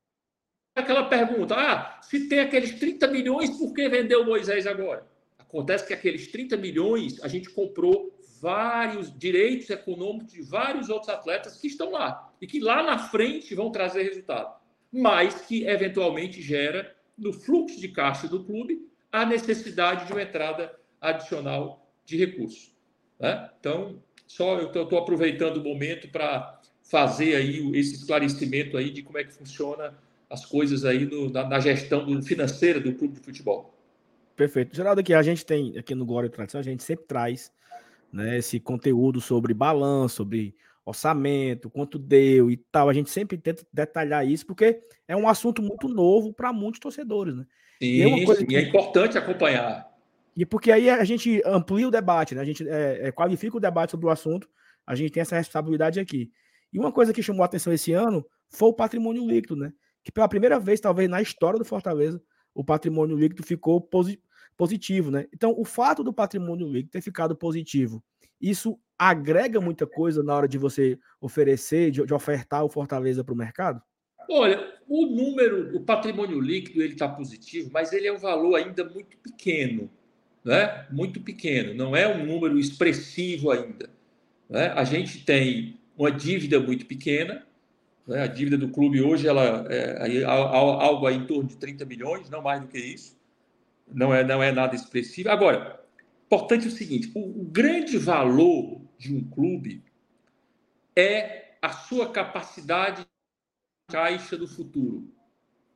Aquela 0.74 1.04
pergunta: 1.04 1.54
ah, 1.54 2.00
se 2.02 2.28
tem 2.28 2.40
aqueles 2.40 2.78
30 2.78 3.06
milhões, 3.06 3.50
por 3.50 3.72
que 3.72 3.88
vendeu 3.88 4.24
Moisés 4.24 4.66
agora? 4.66 5.06
Acontece 5.38 5.86
que 5.86 5.94
aqueles 5.94 6.26
30 6.26 6.56
milhões 6.56 7.22
a 7.22 7.28
gente 7.28 7.48
comprou 7.50 8.19
vários 8.40 9.16
direitos 9.16 9.68
econômicos 9.70 10.32
de 10.32 10.42
vários 10.42 10.88
outros 10.88 11.10
atletas 11.10 11.56
que 11.56 11.66
estão 11.66 11.90
lá 11.92 12.32
e 12.40 12.46
que 12.46 12.58
lá 12.58 12.82
na 12.82 12.98
frente 12.98 13.54
vão 13.54 13.70
trazer 13.70 14.02
resultado, 14.02 14.54
mas 14.92 15.42
que 15.42 15.66
eventualmente 15.66 16.40
gera 16.40 16.96
no 17.16 17.32
fluxo 17.32 17.78
de 17.78 17.88
caixa 17.88 18.26
do 18.26 18.42
clube 18.42 18.88
a 19.12 19.26
necessidade 19.26 20.06
de 20.06 20.12
uma 20.12 20.22
entrada 20.22 20.74
adicional 21.00 21.86
de 22.04 22.16
recursos. 22.16 22.74
Né? 23.18 23.50
Então, 23.58 24.02
só 24.26 24.58
eu 24.58 24.68
estou 24.68 24.98
aproveitando 24.98 25.58
o 25.58 25.64
momento 25.64 26.08
para 26.08 26.60
fazer 26.82 27.36
aí 27.36 27.70
esse 27.74 27.94
esclarecimento 27.94 28.76
aí 28.76 28.90
de 28.90 29.02
como 29.02 29.18
é 29.18 29.24
que 29.24 29.32
funciona 29.32 29.96
as 30.28 30.46
coisas 30.46 30.84
aí 30.84 31.04
no, 31.04 31.30
na, 31.30 31.46
na, 31.46 31.60
gestão 31.60 32.04
do, 32.04 32.22
financeira 32.22 32.80
do 32.80 32.94
clube 32.94 33.14
de 33.14 33.20
futebol. 33.20 33.74
Perfeito. 34.36 34.74
Geraldo, 34.74 35.00
aqui 35.00 35.12
a 35.12 35.22
gente 35.22 35.44
tem, 35.44 35.76
aqui 35.76 35.94
no 35.94 36.06
Glória 36.06 36.30
Tradição, 36.30 36.60
a 36.60 36.64
gente 36.64 36.82
sempre 36.82 37.04
traz 37.06 37.52
né, 38.12 38.38
esse 38.38 38.58
conteúdo 38.58 39.20
sobre 39.20 39.54
balanço, 39.54 40.16
sobre 40.16 40.54
orçamento, 40.84 41.70
quanto 41.70 41.98
deu 41.98 42.50
e 42.50 42.56
tal. 42.56 42.88
A 42.88 42.92
gente 42.92 43.10
sempre 43.10 43.38
tenta 43.38 43.64
detalhar 43.72 44.26
isso, 44.26 44.46
porque 44.46 44.80
é 45.06 45.16
um 45.16 45.28
assunto 45.28 45.62
muito 45.62 45.88
novo 45.88 46.32
para 46.32 46.52
muitos 46.52 46.80
torcedores, 46.80 47.34
né? 47.34 47.46
Sim, 47.80 47.86
e 47.86 48.02
é, 48.02 48.36
que... 48.36 48.52
e 48.52 48.56
é 48.56 48.62
importante 48.62 49.16
acompanhar. 49.16 49.88
E 50.36 50.44
porque 50.44 50.70
aí 50.70 50.88
a 50.88 51.04
gente 51.04 51.42
amplia 51.44 51.88
o 51.88 51.90
debate, 51.90 52.34
né? 52.34 52.40
A 52.40 52.44
gente 52.44 52.68
é, 52.68 53.08
é, 53.08 53.12
qualifica 53.12 53.56
o 53.56 53.60
debate 53.60 53.90
sobre 53.90 54.06
o 54.06 54.10
assunto, 54.10 54.48
a 54.86 54.94
gente 54.94 55.12
tem 55.12 55.20
essa 55.20 55.36
responsabilidade 55.36 56.00
aqui. 56.00 56.30
E 56.72 56.78
uma 56.78 56.92
coisa 56.92 57.12
que 57.12 57.22
chamou 57.22 57.42
a 57.42 57.46
atenção 57.46 57.72
esse 57.72 57.92
ano 57.92 58.24
foi 58.48 58.68
o 58.68 58.74
patrimônio 58.74 59.26
líquido, 59.26 59.56
né? 59.56 59.72
Que 60.04 60.12
pela 60.12 60.28
primeira 60.28 60.58
vez, 60.58 60.80
talvez 60.80 61.08
na 61.08 61.20
história 61.20 61.58
do 61.58 61.64
Fortaleza, 61.64 62.22
o 62.54 62.64
patrimônio 62.64 63.16
líquido 63.16 63.42
ficou 63.42 63.80
posi 63.80 64.20
positivo, 64.60 65.10
né? 65.10 65.26
Então, 65.32 65.54
o 65.56 65.64
fato 65.64 66.04
do 66.04 66.12
patrimônio 66.12 66.68
líquido 66.68 66.90
ter 66.90 67.00
ficado 67.00 67.34
positivo, 67.34 68.04
isso 68.38 68.78
agrega 68.98 69.58
muita 69.58 69.86
coisa 69.86 70.22
na 70.22 70.36
hora 70.36 70.46
de 70.46 70.58
você 70.58 70.98
oferecer, 71.18 71.90
de, 71.90 72.04
de 72.04 72.12
ofertar 72.12 72.62
o 72.62 72.68
Fortaleza 72.68 73.24
para 73.24 73.32
o 73.32 73.36
mercado? 73.36 73.80
Olha, 74.28 74.62
o 74.86 75.06
número, 75.06 75.74
o 75.74 75.80
patrimônio 75.80 76.38
líquido, 76.38 76.82
ele 76.82 76.92
está 76.92 77.08
positivo, 77.08 77.70
mas 77.72 77.94
ele 77.94 78.06
é 78.06 78.12
um 78.12 78.18
valor 78.18 78.54
ainda 78.54 78.84
muito 78.84 79.16
pequeno, 79.16 79.90
né? 80.44 80.86
Muito 80.90 81.22
pequeno, 81.22 81.72
não 81.72 81.96
é 81.96 82.06
um 82.06 82.26
número 82.26 82.58
expressivo 82.58 83.50
ainda. 83.50 83.88
Né? 84.46 84.66
A 84.76 84.84
gente 84.84 85.24
tem 85.24 85.80
uma 85.96 86.12
dívida 86.12 86.60
muito 86.60 86.84
pequena. 86.84 87.46
Né? 88.06 88.22
A 88.22 88.26
dívida 88.26 88.58
do 88.58 88.68
clube 88.68 89.00
hoje 89.00 89.26
ela 89.26 89.64
é 89.70 90.22
algo 90.22 91.06
aí 91.06 91.16
em 91.16 91.24
torno 91.24 91.48
de 91.48 91.56
30 91.56 91.86
milhões, 91.86 92.28
não 92.28 92.42
mais 92.42 92.60
do 92.60 92.68
que 92.68 92.78
isso. 92.78 93.18
Não 93.92 94.14
é, 94.14 94.24
não 94.24 94.42
é 94.42 94.52
nada 94.52 94.74
expressivo. 94.74 95.30
Agora, 95.30 95.84
importante 96.26 96.68
o 96.68 96.70
seguinte: 96.70 97.10
o, 97.14 97.42
o 97.42 97.44
grande 97.44 97.98
valor 97.98 98.80
de 98.98 99.14
um 99.14 99.22
clube 99.28 99.82
é 100.96 101.54
a 101.62 101.70
sua 101.70 102.10
capacidade 102.10 103.02
de 103.02 103.08
caixa 103.88 104.36
do 104.36 104.46
futuro. 104.46 105.12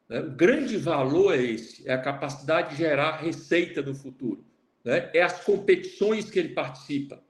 Né? 0.09 0.21
O 0.21 0.31
grande 0.31 0.77
valor 0.77 1.35
é 1.35 1.43
esse, 1.43 1.89
é 1.89 1.93
a 1.93 2.01
capacidade 2.01 2.71
de 2.71 2.77
gerar 2.77 3.19
receita 3.19 3.83
no 3.83 3.95
futuro. 3.95 4.45
Né? 4.85 5.11
É 5.15 5.23
as 5.23 5.45
competições 5.45 6.31
que 6.31 6.39
ele 6.39 6.51
participa. 6.51 7.23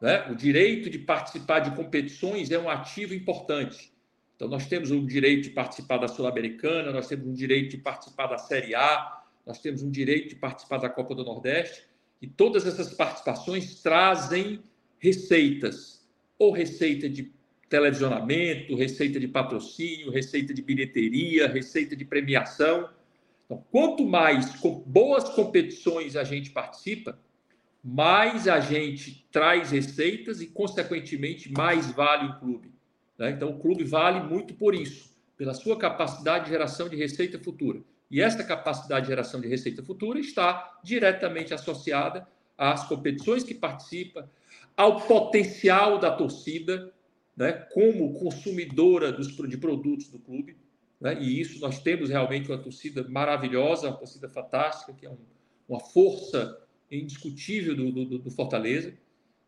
Né? 0.00 0.30
O 0.30 0.34
direito 0.34 0.88
de 0.88 0.98
participar 0.98 1.60
de 1.60 1.74
competições 1.76 2.50
é 2.50 2.58
um 2.58 2.68
ativo 2.68 3.14
importante. 3.14 3.92
Então, 4.34 4.48
nós 4.48 4.66
temos 4.66 4.90
o 4.90 5.06
direito 5.06 5.44
de 5.44 5.50
participar 5.50 5.98
da 5.98 6.08
Sul-Americana, 6.08 6.90
nós 6.90 7.06
temos 7.06 7.26
um 7.26 7.34
direito 7.34 7.72
de 7.72 7.76
participar 7.76 8.26
da 8.26 8.38
Série 8.38 8.74
A, 8.74 9.19
nós 9.50 9.58
temos 9.58 9.82
um 9.82 9.90
direito 9.90 10.28
de 10.28 10.36
participar 10.36 10.78
da 10.78 10.88
Copa 10.88 11.12
do 11.12 11.24
Nordeste, 11.24 11.82
e 12.22 12.26
todas 12.28 12.66
essas 12.68 12.94
participações 12.94 13.82
trazem 13.82 14.62
receitas, 14.96 16.08
ou 16.38 16.52
receita 16.52 17.08
de 17.08 17.32
televisionamento, 17.68 18.76
receita 18.76 19.18
de 19.18 19.26
patrocínio, 19.26 20.12
receita 20.12 20.54
de 20.54 20.62
bilheteria, 20.62 21.48
receita 21.48 21.96
de 21.96 22.04
premiação. 22.04 22.90
Então, 23.44 23.64
quanto 23.72 24.04
mais 24.04 24.54
com 24.56 24.84
boas 24.86 25.28
competições 25.30 26.14
a 26.14 26.22
gente 26.22 26.50
participa, 26.50 27.18
mais 27.82 28.46
a 28.46 28.60
gente 28.60 29.26
traz 29.32 29.72
receitas 29.72 30.40
e, 30.40 30.46
consequentemente, 30.46 31.50
mais 31.50 31.90
vale 31.90 32.28
o 32.28 32.38
clube. 32.38 32.70
Né? 33.18 33.32
Então, 33.32 33.50
o 33.50 33.58
clube 33.58 33.82
vale 33.82 34.20
muito 34.20 34.54
por 34.54 34.76
isso, 34.76 35.10
pela 35.36 35.54
sua 35.54 35.76
capacidade 35.76 36.44
de 36.44 36.50
geração 36.50 36.88
de 36.88 36.94
receita 36.94 37.36
futura. 37.36 37.82
E 38.10 38.20
essa 38.20 38.42
capacidade 38.42 39.02
de 39.02 39.08
geração 39.08 39.40
de 39.40 39.48
receita 39.48 39.82
futura 39.82 40.18
está 40.18 40.80
diretamente 40.82 41.54
associada 41.54 42.26
às 42.58 42.84
competições 42.86 43.44
que 43.44 43.54
participa, 43.54 44.28
ao 44.76 45.00
potencial 45.00 45.98
da 45.98 46.10
torcida, 46.10 46.92
né, 47.36 47.52
como 47.72 48.12
consumidora 48.14 49.12
dos, 49.12 49.28
de 49.48 49.56
produtos 49.56 50.08
do 50.08 50.18
clube. 50.18 50.56
Né, 51.00 51.16
e 51.20 51.40
isso 51.40 51.60
nós 51.60 51.78
temos 51.80 52.10
realmente 52.10 52.50
uma 52.50 52.58
torcida 52.58 53.06
maravilhosa, 53.08 53.88
uma 53.88 53.96
torcida 53.96 54.28
fantástica, 54.28 54.92
que 54.92 55.06
é 55.06 55.10
um, 55.10 55.18
uma 55.68 55.80
força 55.80 56.58
indiscutível 56.90 57.76
do, 57.76 57.92
do, 57.92 58.18
do 58.18 58.30
Fortaleza. 58.30 58.92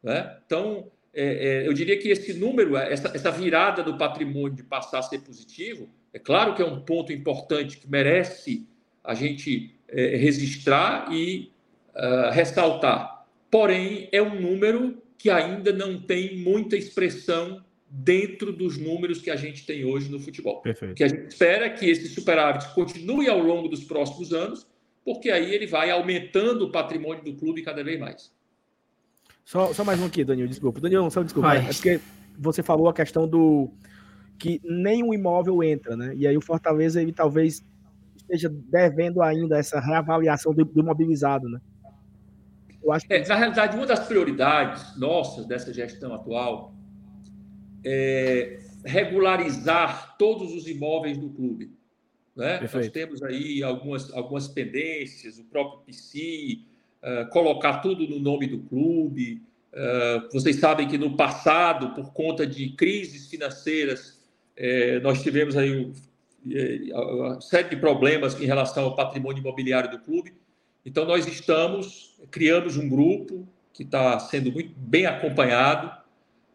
Né? 0.03 0.39
Então, 0.47 0.91
é, 1.13 1.65
é, 1.65 1.69
eu 1.69 1.73
diria 1.73 1.99
que 1.99 2.09
esse 2.09 2.33
número, 2.35 2.77
essa, 2.77 3.09
essa 3.09 3.31
virada 3.31 3.83
do 3.83 3.99
patrimônio 3.99 4.57
de 4.57 4.63
passar 4.63 5.01
a 5.01 5.03
ser 5.03 5.19
positivo, 5.21 5.91
é 6.13 6.19
claro 6.19 6.55
que 6.55 6.63
é 6.63 6.67
um 6.67 6.81
ponto 6.81 7.13
importante 7.13 7.79
que 7.79 7.89
merece 7.89 8.67
a 9.03 9.15
gente 9.15 9.75
é, 9.89 10.17
registrar 10.17 11.13
e 11.13 11.51
uh, 11.95 12.31
ressaltar. 12.31 13.27
Porém, 13.51 14.09
é 14.13 14.23
um 14.23 14.41
número 14.41 15.03
que 15.19 15.31
ainda 15.31 15.73
não 15.73 16.01
tem 16.01 16.37
muita 16.37 16.77
expressão 16.77 17.65
dentro 17.89 18.53
dos 18.53 18.79
números 18.79 19.21
que 19.21 19.31
a 19.31 19.37
gente 19.37 19.67
tem 19.67 19.85
hoje 19.85 20.11
no 20.11 20.19
futebol. 20.19 20.63
Perfeito. 20.63 20.95
Que 20.95 21.05
a 21.05 21.09
gente 21.09 21.29
espera 21.29 21.69
que 21.69 21.89
esse 21.89 22.09
superávit 22.09 22.73
continue 22.75 23.29
ao 23.29 23.39
longo 23.39 23.69
dos 23.69 23.85
próximos 23.85 24.33
anos, 24.33 24.67
porque 25.05 25.31
aí 25.31 25.55
ele 25.55 25.67
vai 25.67 25.91
aumentando 25.91 26.67
o 26.67 26.73
patrimônio 26.73 27.23
do 27.23 27.35
clube 27.35 27.63
cada 27.63 27.85
vez 27.85 28.01
mais. 28.01 28.33
Só, 29.45 29.73
só 29.75 29.85
mais 29.85 30.01
um 30.01 30.07
aqui, 30.07 30.25
Daniel, 30.25 30.49
desculpa. 30.49 30.81
Daniel, 30.81 31.11
só 31.11 31.23
desculpa. 31.23 31.49
Vai. 31.49 31.59
É 31.59 31.73
porque 31.73 32.01
você 32.39 32.63
falou 32.63 32.89
a 32.89 32.95
questão 32.95 33.29
do 33.29 33.71
que 34.39 34.61
nenhum 34.65 35.15
imóvel 35.15 35.63
entra, 35.63 35.97
né? 35.97 36.15
E 36.17 36.27
aí 36.27 36.37
o 36.37 36.41
Fortaleza 36.41 37.01
ele 37.01 37.13
talvez 37.13 37.65
esteja 38.17 38.49
devendo 38.49 39.23
ainda 39.23 39.59
essa 39.59 39.81
reavaliação 39.81 40.53
do, 40.53 40.65
do 40.65 40.81
imobilizado, 40.81 41.49
né? 41.49 41.61
Eu 42.83 42.93
acho 42.93 43.07
que... 43.07 43.15
É, 43.15 43.27
na 43.27 43.37
realidade, 43.37 43.77
uma 43.77 43.87
das 43.87 44.07
prioridades 44.07 44.99
nossas 44.99 45.47
dessa 45.47 45.73
gestão 45.73 46.13
atual 46.15 46.75
é, 47.85 48.59
regularizar 48.85 50.17
todos 50.19 50.53
os 50.53 50.67
imóveis 50.67 51.17
do 51.17 51.31
clube. 51.31 51.73
Né? 52.35 52.61
Nós 52.73 52.89
temos 52.89 53.23
aí 53.23 53.63
algumas, 53.63 54.13
algumas 54.13 54.49
pendências, 54.49 55.39
o 55.39 55.45
próprio 55.45 55.81
PC, 55.81 56.61
uh, 57.03 57.07
eh, 57.07 57.25
colocar 57.27 57.79
tudo 57.79 58.09
no 58.09 58.19
nome 58.19 58.47
do 58.47 58.61
clube. 58.61 59.43
Uh, 59.73 60.33
vocês 60.33 60.57
sabem 60.57 60.89
que 60.89 60.97
no 60.97 61.15
passado, 61.15 61.95
por 61.95 62.13
conta 62.15 62.47
de 62.47 62.71
crises 62.71 63.29
financeiras, 63.29 64.22
eh, 64.63 65.01
nós 65.01 65.21
tivemos 65.21 65.57
aí 65.57 65.93
uma 66.93 67.41
série 67.41 67.69
de 67.69 67.77
problemas 67.77 68.41
em 68.41 68.47
relação 68.47 68.85
ao 68.85 68.95
patrimônio 68.95 69.41
imobiliário 69.41 69.91
do 69.91 69.99
clube. 69.99 70.35
Então, 70.87 71.05
nós 71.05 71.27
estamos, 71.27 72.17
criamos 72.31 72.77
um 72.77 72.89
grupo 72.89 73.49
que 73.73 73.83
está 73.83 74.21
sendo 74.21 74.53
muito 74.53 74.73
bem 74.77 75.05
acompanhado, 75.05 75.91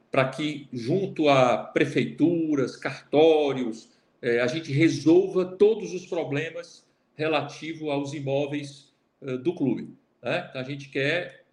para 0.09 0.29
que, 0.29 0.69
junto 0.71 1.27
a 1.27 1.57
prefeituras, 1.57 2.77
cartórios, 2.77 3.89
é, 4.21 4.39
a 4.39 4.47
gente 4.47 4.71
resolva 4.71 5.45
todos 5.45 5.93
os 5.93 6.05
problemas 6.05 6.87
relativos 7.15 7.89
aos 7.89 8.13
imóveis 8.13 8.93
uh, 9.21 9.37
do 9.37 9.53
clube. 9.53 9.93
Né? 10.23 10.47
Então, 10.49 10.61
a 10.61 10.63
gente 10.63 10.87
quer. 10.87 11.45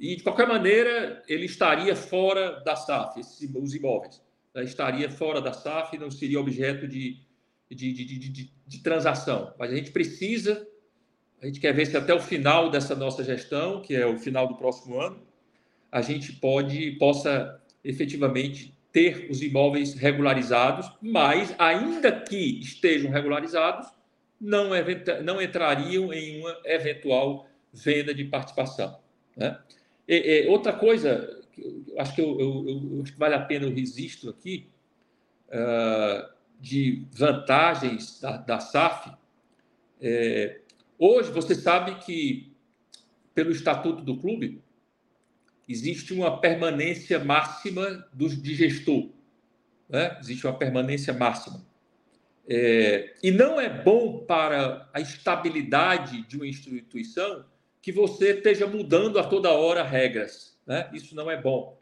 E, 0.00 0.16
de 0.16 0.22
qualquer 0.24 0.48
maneira, 0.48 1.22
ele 1.28 1.46
estaria 1.46 1.94
fora 1.94 2.60
da 2.64 2.74
SAF, 2.74 3.20
esses, 3.20 3.48
os 3.54 3.74
imóveis. 3.74 4.20
Né? 4.54 4.64
Estaria 4.64 5.10
fora 5.10 5.40
da 5.40 5.52
SAF, 5.52 5.98
não 5.98 6.10
seria 6.10 6.40
objeto 6.40 6.86
de, 6.86 7.20
de, 7.70 7.92
de, 7.92 8.18
de, 8.18 8.52
de 8.66 8.78
transação. 8.82 9.54
Mas 9.58 9.72
a 9.72 9.76
gente 9.76 9.90
precisa, 9.90 10.66
a 11.40 11.46
gente 11.46 11.60
quer 11.60 11.72
ver 11.72 11.86
se 11.86 11.96
até 11.96 12.14
o 12.14 12.20
final 12.20 12.70
dessa 12.70 12.94
nossa 12.94 13.24
gestão, 13.24 13.80
que 13.82 13.94
é 13.94 14.06
o 14.06 14.18
final 14.18 14.46
do 14.46 14.56
próximo 14.56 15.00
ano, 15.00 15.22
a 15.90 16.00
gente 16.00 16.32
pode 16.32 16.92
possa 16.92 17.60
efetivamente 17.84 18.72
ter 18.92 19.28
os 19.30 19.42
imóveis 19.42 19.94
regularizados, 19.94 20.90
mas, 21.00 21.54
ainda 21.58 22.12
que 22.12 22.60
estejam 22.60 23.10
regularizados, 23.10 23.88
não, 24.40 24.70
não 25.24 25.40
entrariam 25.40 26.12
em 26.12 26.40
uma 26.40 26.60
eventual 26.64 27.46
venda 27.72 28.12
de 28.12 28.24
participação. 28.24 28.98
Né? 29.36 29.58
E, 30.06 30.44
e, 30.44 30.48
outra 30.48 30.72
coisa, 30.72 31.41
acho 31.98 32.14
que, 32.14 32.20
eu, 32.20 32.40
eu, 32.40 32.68
eu, 32.68 33.02
acho 33.02 33.12
que 33.12 33.18
vale 33.18 33.34
a 33.34 33.40
pena 33.44 33.66
o 33.66 33.74
registro 33.74 34.30
aqui, 34.30 34.68
uh, 35.48 36.32
de 36.60 37.04
vantagens 37.12 38.20
da, 38.20 38.36
da 38.36 38.60
SAF. 38.60 39.10
É, 40.00 40.60
hoje, 40.98 41.30
você 41.32 41.54
sabe 41.54 41.96
que, 42.04 42.52
pelo 43.34 43.50
estatuto 43.50 44.02
do 44.02 44.16
clube, 44.16 44.62
existe 45.68 46.12
uma 46.14 46.40
permanência 46.40 47.18
máxima 47.18 48.06
do, 48.12 48.28
de 48.28 48.54
gestor. 48.54 49.10
Né? 49.88 50.16
Existe 50.20 50.46
uma 50.46 50.56
permanência 50.56 51.12
máxima. 51.12 51.64
É, 52.48 53.14
e 53.22 53.30
não 53.30 53.60
é 53.60 53.68
bom 53.68 54.24
para 54.24 54.88
a 54.92 55.00
estabilidade 55.00 56.22
de 56.26 56.36
uma 56.36 56.46
instituição 56.46 57.44
que 57.80 57.90
você 57.90 58.34
esteja 58.34 58.66
mudando 58.66 59.18
a 59.18 59.24
toda 59.24 59.50
hora 59.50 59.82
regras. 59.82 60.56
Né? 60.66 60.88
Isso 60.92 61.14
não 61.14 61.30
é 61.30 61.40
bom. 61.40 61.81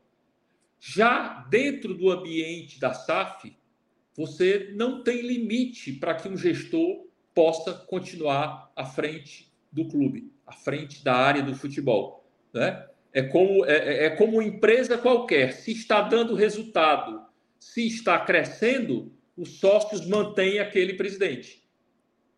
Já 0.81 1.47
dentro 1.51 1.93
do 1.93 2.11
ambiente 2.11 2.81
da 2.81 2.95
SAF, 2.95 3.55
você 4.17 4.73
não 4.75 5.05
tem 5.05 5.21
limite 5.21 5.93
para 5.93 6.15
que 6.15 6.27
um 6.27 6.37
gestor 6.37 7.07
possa 7.35 7.75
continuar 7.75 8.73
à 8.75 8.85
frente 8.85 9.53
do 9.71 9.87
clube, 9.87 10.33
à 10.47 10.53
frente 10.53 11.05
da 11.05 11.15
área 11.15 11.43
do 11.43 11.55
futebol. 11.55 12.27
Né? 12.53 12.87
É 13.13 13.23
como, 13.23 13.65
é, 13.67 13.77
é, 13.77 14.05
é 14.07 14.11
como 14.11 14.41
empresa 14.41 14.97
qualquer. 14.97 15.53
Se 15.53 15.71
está 15.73 16.01
dando 16.01 16.35
resultado, 16.35 17.27
se 17.59 17.87
está 17.87 18.19
crescendo, 18.19 19.13
os 19.37 19.61
sócios 19.61 20.07
mantêm 20.07 20.61
aquele 20.61 20.95
presidente. 20.95 21.63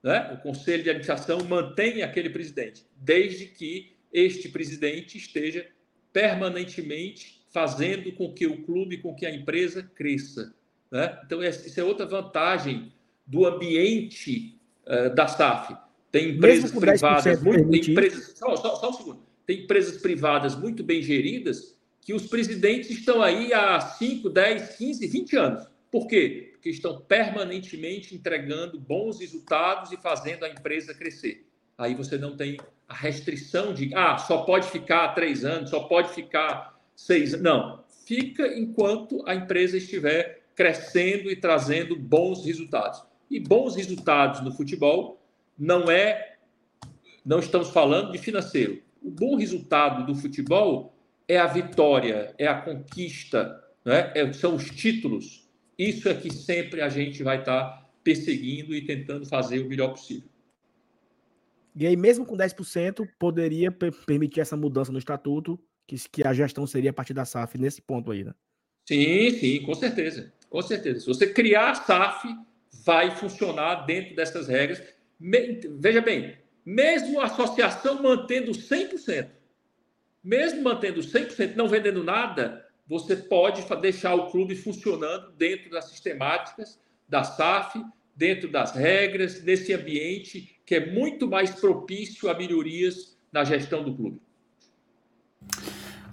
Né? 0.03 0.32
O 0.32 0.43
conselho 0.43 0.82
de 0.82 0.90
administração 0.90 1.45
mantém 1.45 2.03
aquele 2.03 2.28
presidente, 2.28 2.84
desde 2.97 3.47
que 3.47 3.97
este 4.12 4.49
presidente 4.49 5.16
esteja 5.16 5.68
permanentemente 6.12 7.41
fazendo 7.53 8.12
com 8.12 8.32
que 8.32 8.46
o 8.46 8.62
clube, 8.62 8.98
com 8.98 9.14
que 9.14 9.26
a 9.26 9.34
empresa 9.34 9.82
cresça. 9.94 10.55
Né? 10.90 11.18
Então, 11.24 11.42
isso 11.42 11.78
é 11.78 11.84
outra 11.84 12.07
vantagem 12.07 12.92
do 13.26 13.46
ambiente 13.46 14.59
uh, 14.86 15.14
da 15.14 15.28
SAF. 15.28 15.76
Tem 16.11 16.30
empresas 16.30 16.70
privadas, 16.72 17.42
muito, 17.42 17.90
empresas, 17.90 18.36
só, 18.36 18.57
só, 18.57 18.76
só 18.76 18.90
um 18.90 18.92
segundo 18.92 19.32
tem 19.46 19.64
empresas 19.64 20.00
privadas 20.00 20.55
muito 20.55 20.82
bem 20.82 21.03
geridas 21.03 21.76
que 22.00 22.14
os 22.14 22.26
presidentes 22.26 22.90
estão 22.90 23.22
aí 23.22 23.53
há 23.53 23.80
5, 23.80 24.28
10, 24.28 24.76
15, 24.76 25.07
20 25.07 25.36
anos. 25.36 25.66
Por 25.90 26.07
quê? 26.07 26.50
Porque 26.53 26.70
estão 26.70 27.00
permanentemente 27.00 28.14
entregando 28.14 28.80
bons 28.80 29.20
resultados 29.20 29.92
e 29.92 29.96
fazendo 29.96 30.44
a 30.44 30.48
empresa 30.48 30.94
crescer. 30.94 31.46
Aí 31.76 31.94
você 31.94 32.16
não 32.18 32.36
tem 32.36 32.57
a 32.88 32.94
restrição 32.94 33.72
de, 33.72 33.94
ah, 33.94 34.18
só 34.18 34.38
pode 34.38 34.68
ficar 34.68 35.09
três 35.14 35.44
anos, 35.44 35.70
só 35.70 35.80
pode 35.80 36.12
ficar 36.12 36.80
seis. 36.95 37.40
Não. 37.40 37.82
Fica 38.07 38.47
enquanto 38.59 39.22
a 39.26 39.34
empresa 39.34 39.76
estiver 39.76 40.43
crescendo 40.55 41.30
e 41.30 41.36
trazendo 41.36 41.97
bons 41.97 42.45
resultados. 42.45 43.03
E 43.30 43.40
bons 43.40 43.76
resultados 43.76 44.43
no 44.43 44.53
futebol 44.53 45.22
não 45.59 45.90
é, 45.90 46.36
não 47.24 47.38
estamos 47.38 47.70
falando 47.70 48.12
de 48.12 48.18
financeiro 48.18 48.82
o 49.03 49.11
bom 49.11 49.36
resultado 49.36 50.07
do 50.07 50.14
futebol 50.14 50.95
é 51.26 51.38
a 51.38 51.47
vitória, 51.47 52.34
é 52.38 52.47
a 52.47 52.61
conquista, 52.61 53.62
né? 53.84 54.12
É, 54.14 54.32
são 54.32 54.55
os 54.55 54.70
títulos. 54.70 55.49
Isso 55.76 56.09
é 56.09 56.14
que 56.14 56.32
sempre 56.32 56.80
a 56.80 56.88
gente 56.88 57.22
vai 57.22 57.40
estar 57.40 57.90
perseguindo 58.05 58.74
e 58.74 58.84
tentando 58.84 59.26
fazer 59.26 59.61
o 59.61 59.68
melhor 59.68 59.88
possível. 59.88 60.28
E 61.74 61.86
aí, 61.86 61.97
mesmo 61.97 62.26
com 62.26 62.36
10%, 62.36 63.09
poderia 63.18 63.72
permitir 63.72 64.40
essa 64.40 64.57
mudança 64.57 64.93
no 64.93 64.99
estatuto, 64.99 65.59
que, 65.86 65.96
que 66.10 66.26
a 66.26 66.32
gestão 66.32 66.66
seria 66.66 66.90
a 66.90 66.94
partir 66.94 67.14
da 67.14 67.24
SAF 67.24 67.58
nesse 67.58 67.80
ponto 67.80 68.10
aí, 68.10 68.24
né? 68.24 68.34
Sim, 68.86 69.30
sim, 69.38 69.62
com 69.62 69.74
certeza. 69.74 70.32
Com 70.48 70.60
certeza. 70.60 71.00
Se 71.00 71.06
você 71.06 71.26
criar 71.26 71.70
a 71.70 71.74
SAF, 71.74 72.28
vai 72.84 73.10
funcionar 73.16 73.86
dentro 73.86 74.14
dessas 74.14 74.48
regras. 74.48 74.82
Veja 75.78 76.00
bem, 76.00 76.36
mesmo 76.64 77.20
a 77.20 77.26
associação 77.26 78.02
mantendo 78.02 78.52
100%, 78.52 79.28
mesmo 80.22 80.62
mantendo 80.62 81.00
100%, 81.00 81.54
não 81.54 81.68
vendendo 81.68 82.02
nada, 82.04 82.66
você 82.86 83.16
pode 83.16 83.64
deixar 83.80 84.14
o 84.14 84.30
clube 84.30 84.54
funcionando 84.54 85.32
dentro 85.32 85.70
das 85.70 85.86
sistemáticas 85.86 86.80
da 87.08 87.24
SAF, 87.24 87.82
dentro 88.14 88.50
das 88.50 88.74
regras, 88.74 89.42
nesse 89.42 89.72
ambiente 89.72 90.60
que 90.66 90.74
é 90.74 90.92
muito 90.92 91.28
mais 91.28 91.50
propício 91.50 92.28
a 92.28 92.34
melhorias 92.34 93.18
na 93.32 93.44
gestão 93.44 93.82
do 93.82 93.94
clube. 93.94 94.20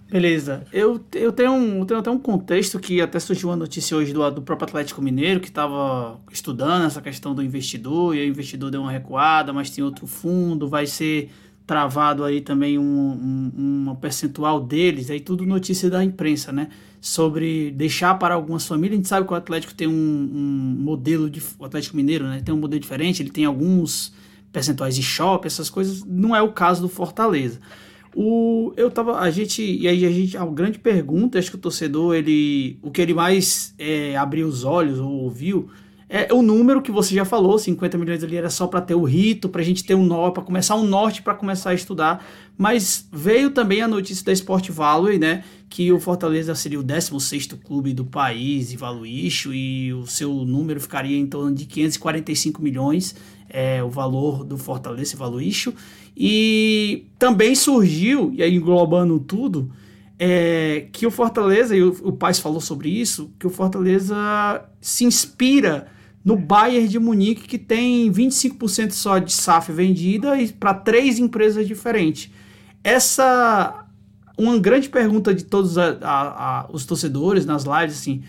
Beleza. 0.10 0.66
Eu, 0.74 1.00
eu, 1.14 1.32
tenho 1.32 1.52
um, 1.52 1.80
eu 1.80 1.86
tenho 1.86 2.00
até 2.00 2.10
um 2.10 2.18
contexto 2.18 2.80
que 2.80 3.00
até 3.00 3.20
surgiu 3.20 3.50
uma 3.50 3.56
notícia 3.56 3.96
hoje 3.96 4.12
do, 4.12 4.32
do 4.32 4.42
próprio 4.42 4.68
Atlético 4.68 5.04
Mineiro, 5.04 5.40
que 5.40 5.50
estava 5.50 6.20
estudando 6.32 6.86
essa 6.86 7.00
questão 7.00 7.36
do 7.36 7.44
investidor, 7.44 8.16
e 8.16 8.22
o 8.22 8.28
investidor 8.28 8.72
deu 8.72 8.82
uma 8.82 8.92
recuada, 8.92 9.54
mas 9.54 9.70
tem 9.70 9.84
outro 9.84 10.08
fundo, 10.08 10.68
vai 10.68 10.88
ser 10.88 11.30
travado 11.70 12.24
aí 12.24 12.42
também 12.42 12.80
um, 12.80 12.82
um, 12.84 13.52
uma 13.56 13.96
percentual 13.96 14.60
deles, 14.60 15.12
aí 15.12 15.20
tudo 15.20 15.46
notícia 15.46 15.88
da 15.88 16.04
imprensa, 16.04 16.52
né? 16.52 16.70
Sobre 17.00 17.70
deixar 17.70 18.16
para 18.18 18.34
algumas 18.34 18.66
famílias. 18.66 18.94
A 18.94 18.98
gente 18.98 19.08
sabe 19.08 19.28
que 19.28 19.34
o 19.34 19.36
Atlético 19.36 19.76
tem 19.76 19.88
um, 19.88 19.92
um 19.92 20.76
modelo 20.82 21.30
de. 21.30 21.40
O 21.60 21.66
Atlético 21.66 21.96
Mineiro, 21.96 22.26
né? 22.26 22.42
Tem 22.44 22.54
um 22.54 22.58
modelo 22.58 22.82
diferente, 22.82 23.22
ele 23.22 23.30
tem 23.30 23.46
alguns 23.46 24.12
percentuais 24.52 24.96
de 24.96 25.04
shopping, 25.04 25.46
essas 25.46 25.70
coisas. 25.70 26.04
Não 26.04 26.36
é 26.36 26.42
o 26.42 26.52
caso 26.52 26.82
do 26.82 26.90
Fortaleza. 26.90 27.60
O, 28.16 28.74
eu 28.76 28.90
tava, 28.90 29.20
a 29.20 29.30
gente, 29.30 29.62
e 29.62 29.88
aí 29.88 30.06
a 30.06 30.12
gente, 30.12 30.38
a 30.38 30.46
grande 30.46 30.80
pergunta, 30.80 31.38
acho 31.38 31.52
que 31.52 31.56
o 31.56 31.60
torcedor, 31.60 32.16
ele, 32.16 32.78
o 32.82 32.90
que 32.90 33.02
ele 33.02 33.14
mais 33.14 33.74
é, 33.78 34.16
abriu 34.16 34.48
os 34.48 34.64
olhos 34.64 35.00
ou 35.00 35.10
ouviu, 35.10 35.70
é 36.12 36.34
o 36.34 36.42
número 36.42 36.82
que 36.82 36.92
você 36.92 37.14
já 37.14 37.24
falou, 37.24 37.60
50 37.60 37.96
milhões 37.96 38.24
ali 38.24 38.36
era 38.36 38.50
só 38.50 38.66
para 38.66 38.82
ter 38.82 38.96
o 38.96 39.04
rito, 39.04 39.48
para 39.48 39.62
a 39.62 39.64
gente 39.64 39.84
ter 39.84 39.94
um 39.94 40.04
nó, 40.04 40.32
para 40.32 40.42
começar 40.42 40.76
um 40.76 40.84
norte 40.84 41.22
para 41.22 41.36
começar 41.36 41.70
a 41.70 41.74
estudar, 41.76 42.26
mas 42.58 43.08
veio 43.14 43.52
também 43.52 43.84
a 43.84 43.88
notícia 43.88 44.26
da 44.26 44.32
Sport 44.32 44.72
Value, 44.72 45.20
né, 45.20 45.44
que 45.70 45.92
o 45.92 46.00
Fortaleza 46.00 46.56
seria 46.56 46.80
o 46.80 46.84
16º 46.84 47.60
clube 47.64 47.94
do 47.94 48.04
país 48.04 48.74
e 48.74 48.76
valuation 48.76 49.54
e 49.54 49.94
o 49.94 50.08
seu 50.08 50.34
número 50.34 50.82
ficaria 50.82 51.16
em 51.16 51.28
torno 51.28 51.54
de 51.54 51.66
545 51.66 52.60
milhões, 52.60 53.16
é 53.48 53.84
o 53.84 53.90
valor 53.90 54.44
do 54.44 54.58
Fortaleza 54.58 55.16
valuation, 55.16 55.74
e 56.20 57.08
também 57.18 57.56
surgiu, 57.56 58.34
e 58.34 58.44
aí 58.44 58.54
englobando 58.54 59.18
tudo, 59.22 59.72
é, 60.20 60.88
que 60.92 61.08
o 61.08 61.12
Fortaleza, 61.12 61.74
e 61.74 61.82
o, 61.82 61.96
o 62.04 62.12
Paz 62.12 62.40
falou 62.40 62.60
sobre 62.60 62.90
isso, 62.90 63.32
que 63.40 63.48
o 63.48 63.50
Fortaleza 63.50 64.16
se 64.82 65.06
inspira 65.06 65.88
no 66.26 66.36
Bayern 66.36 66.90
de 66.90 67.00
Munique, 67.00 67.48
que 67.48 67.58
tem 67.58 68.12
25% 68.12 68.92
só 68.92 69.18
de 69.18 69.32
SAF 69.32 69.72
vendida 69.72 70.40
e 70.42 70.52
para 70.52 70.74
três 70.74 71.18
empresas 71.18 71.66
diferentes. 71.66 72.30
Essa 72.84 73.86
uma 74.38 74.58
grande 74.58 74.88
pergunta 74.90 75.34
de 75.34 75.44
todos 75.44 75.78
a, 75.78 75.98
a, 76.02 76.62
a, 76.62 76.70
os 76.72 76.86
torcedores 76.86 77.46
nas 77.46 77.64
lives, 77.64 77.98
assim, 77.98 78.24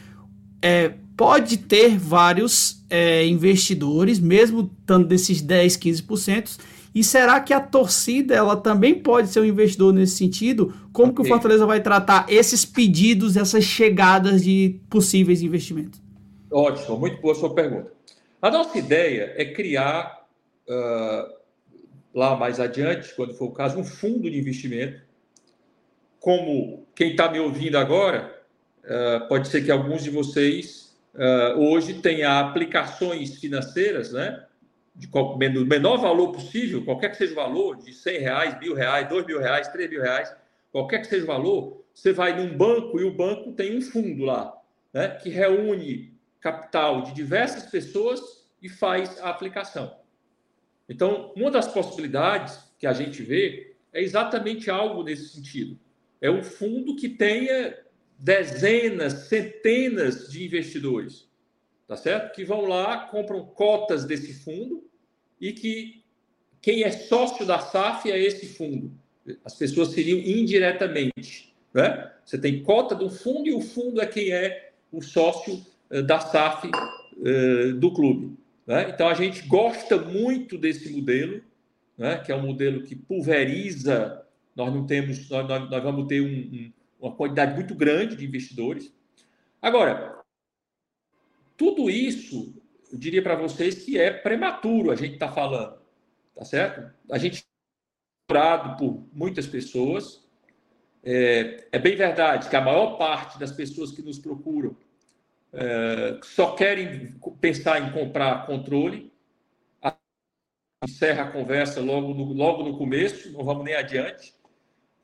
é, 0.60 0.94
pode 1.16 1.56
ter 1.56 1.96
vários 1.96 2.84
é, 2.90 3.26
investidores, 3.26 4.18
mesmo 4.18 4.70
estando 4.80 5.06
desses 5.06 5.40
10, 5.40 5.76
15%, 5.76 6.58
e 6.94 7.04
será 7.04 7.40
que 7.40 7.52
a 7.52 7.60
torcida 7.60 8.34
ela 8.34 8.56
também 8.56 8.94
pode 8.94 9.28
ser 9.28 9.40
um 9.40 9.44
investidor 9.44 9.92
nesse 9.92 10.16
sentido? 10.16 10.74
Como 10.92 11.12
okay. 11.12 11.22
que 11.24 11.30
o 11.30 11.32
Fortaleza 11.32 11.64
vai 11.64 11.80
tratar 11.80 12.26
esses 12.28 12.64
pedidos, 12.64 13.36
essas 13.36 13.64
chegadas 13.64 14.42
de 14.42 14.80
possíveis 14.90 15.42
investimentos? 15.42 16.00
Ótimo, 16.50 16.98
muito 16.98 17.20
boa 17.20 17.34
sua 17.34 17.54
pergunta. 17.54 17.92
A 18.42 18.50
nossa 18.50 18.76
ideia 18.76 19.32
é 19.36 19.44
criar, 19.44 20.26
uh, 20.68 21.32
lá 22.12 22.34
mais 22.36 22.58
adiante, 22.58 23.14
quando 23.14 23.34
for 23.34 23.46
o 23.46 23.52
caso, 23.52 23.78
um 23.78 23.84
fundo 23.84 24.28
de 24.28 24.38
investimento. 24.38 25.00
Como 26.18 26.86
quem 26.94 27.12
está 27.12 27.30
me 27.30 27.38
ouvindo 27.38 27.78
agora, 27.78 28.34
uh, 28.84 29.28
pode 29.28 29.46
ser 29.46 29.64
que 29.64 29.70
alguns 29.70 30.02
de 30.02 30.10
vocês 30.10 30.96
uh, 31.14 31.58
hoje 31.60 31.94
tenham 31.94 32.32
aplicações 32.32 33.36
financeiras, 33.36 34.12
né? 34.12 34.44
De 34.94 35.08
menor 35.64 35.96
valor 35.98 36.32
possível, 36.32 36.84
qualquer 36.84 37.10
que 37.10 37.16
seja 37.16 37.32
o 37.32 37.36
valor, 37.36 37.76
de 37.76 37.92
100 37.92 38.18
reais, 38.18 38.60
mil 38.60 38.74
reais, 38.74 39.08
dois 39.08 39.24
mil 39.24 39.38
reais, 39.38 39.68
três 39.68 39.88
mil 39.88 40.02
reais, 40.02 40.34
qualquer 40.72 41.00
que 41.00 41.06
seja 41.06 41.24
o 41.24 41.28
valor, 41.28 41.84
você 41.94 42.12
vai 42.12 42.36
num 42.36 42.56
banco 42.56 42.98
e 43.00 43.04
o 43.04 43.14
banco 43.14 43.52
tem 43.52 43.76
um 43.76 43.80
fundo 43.80 44.24
lá, 44.24 44.52
né? 44.92 45.08
Que 45.08 45.30
reúne 45.30 46.12
capital 46.40 47.02
de 47.02 47.12
diversas 47.12 47.70
pessoas 47.70 48.20
e 48.62 48.68
faz 48.68 49.18
a 49.20 49.30
aplicação. 49.30 49.98
Então, 50.88 51.32
uma 51.36 51.50
das 51.50 51.68
possibilidades 51.68 52.58
que 52.78 52.86
a 52.86 52.92
gente 52.92 53.22
vê 53.22 53.76
é 53.92 54.02
exatamente 54.02 54.70
algo 54.70 55.02
nesse 55.02 55.28
sentido. 55.28 55.78
É 56.20 56.30
um 56.30 56.42
fundo 56.42 56.96
que 56.96 57.08
tenha 57.08 57.78
dezenas, 58.18 59.28
centenas 59.28 60.28
de 60.30 60.44
investidores, 60.44 61.29
tá 61.90 61.96
certo? 61.96 62.32
Que 62.32 62.44
vão 62.44 62.66
lá, 62.66 63.08
compram 63.08 63.44
cotas 63.44 64.04
desse 64.04 64.32
fundo 64.32 64.88
e 65.40 65.52
que 65.52 66.04
quem 66.62 66.84
é 66.84 66.92
sócio 66.92 67.44
da 67.44 67.58
SAF 67.58 68.08
é 68.08 68.16
esse 68.16 68.46
fundo. 68.46 68.92
As 69.44 69.56
pessoas 69.56 69.88
seriam 69.88 70.20
indiretamente, 70.20 71.52
né? 71.74 72.12
Você 72.24 72.38
tem 72.38 72.62
cota 72.62 72.94
do 72.94 73.10
fundo 73.10 73.48
e 73.48 73.52
o 73.52 73.60
fundo 73.60 74.00
é 74.00 74.06
quem 74.06 74.30
é 74.30 74.70
o 74.92 75.02
sócio 75.02 75.66
eh, 75.90 76.00
da 76.00 76.20
SAF 76.20 76.68
uh, 76.68 77.74
do 77.74 77.92
clube. 77.92 78.36
Né? 78.64 78.90
Então, 78.90 79.08
a 79.08 79.14
gente 79.14 79.42
gosta 79.48 79.98
muito 79.98 80.56
desse 80.56 80.92
modelo, 80.92 81.42
né? 81.98 82.18
que 82.18 82.30
é 82.30 82.36
um 82.36 82.46
modelo 82.46 82.84
que 82.84 82.94
pulveriza, 82.94 84.24
nós 84.54 84.72
não 84.72 84.86
temos, 84.86 85.28
nós, 85.28 85.68
nós 85.68 85.82
vamos 85.82 86.06
ter 86.06 86.20
um, 86.20 86.26
um, 86.26 86.72
uma 87.00 87.16
quantidade 87.16 87.54
muito 87.54 87.74
grande 87.74 88.14
de 88.14 88.24
investidores. 88.24 88.92
Agora, 89.60 90.19
tudo 91.60 91.90
isso, 91.90 92.54
eu 92.90 92.96
diria 92.96 93.22
para 93.22 93.36
vocês 93.36 93.84
que 93.84 93.98
é 93.98 94.10
prematuro 94.10 94.90
a 94.90 94.96
gente 94.96 95.12
está 95.12 95.30
falando, 95.30 95.78
tá 96.34 96.42
certo? 96.42 96.90
A 97.10 97.18
gente 97.18 97.44
é 98.30 98.76
por 98.78 99.06
muitas 99.12 99.46
pessoas. 99.46 100.26
É, 101.04 101.68
é 101.70 101.78
bem 101.78 101.94
verdade 101.96 102.48
que 102.48 102.56
a 102.56 102.62
maior 102.62 102.96
parte 102.96 103.38
das 103.38 103.52
pessoas 103.52 103.92
que 103.92 104.00
nos 104.00 104.18
procuram 104.18 104.74
é, 105.52 106.18
só 106.22 106.54
querem 106.54 107.14
pensar 107.42 107.78
em 107.86 107.92
comprar 107.92 108.46
controle. 108.46 109.12
Encerra 110.82 111.24
a 111.24 111.30
conversa 111.30 111.82
logo 111.82 112.14
no, 112.14 112.32
logo 112.32 112.62
no 112.62 112.78
começo, 112.78 113.30
não 113.32 113.44
vamos 113.44 113.66
nem 113.66 113.74
adiante. 113.74 114.34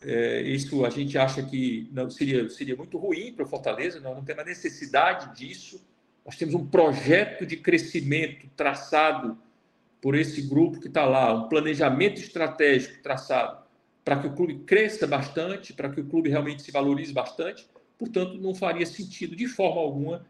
É, 0.01 0.41
isso 0.41 0.87
a 0.87 0.89
gente 0.89 1.19
acha 1.19 1.43
que 1.43 1.91
não 1.93 2.09
seria, 2.09 2.49
seria 2.49 2.77
muito 2.77 2.97
ruim 2.97 3.35
para 3.35 3.45
o 3.45 3.49
Fortaleza, 3.49 4.01
não 4.01 4.25
temos 4.25 4.43
a 4.43 4.47
necessidade 4.47 5.39
disso. 5.39 5.85
Nós 6.27 6.37
temos 6.37 6.55
um 6.57 6.67
projeto 6.67 7.47
de 7.47 7.57
crescimento 7.57 8.49
traçado 8.57 9.39
por 10.01 10.17
esse 10.17 10.43
grupo 10.43 10.81
que 10.81 10.89
está 10.89 11.05
lá, 11.05 11.33
um 11.33 11.49
planejamento 11.49 12.21
estratégico 12.21 13.01
traçado 13.01 13.65
para 14.05 14.19
que 14.19 14.27
o 14.27 14.33
clube 14.33 14.59
cresça 14.67 15.07
bastante, 15.07 15.73
para 15.73 15.89
que 15.89 16.01
o 16.01 16.05
clube 16.05 16.29
realmente 16.29 16.63
se 16.63 16.71
valorize 16.71 17.13
bastante. 17.13 17.67
Portanto, 17.99 18.39
não 18.39 18.55
faria 18.55 18.87
sentido 18.87 19.35
de 19.35 19.47
forma 19.47 19.81
alguma 19.81 20.27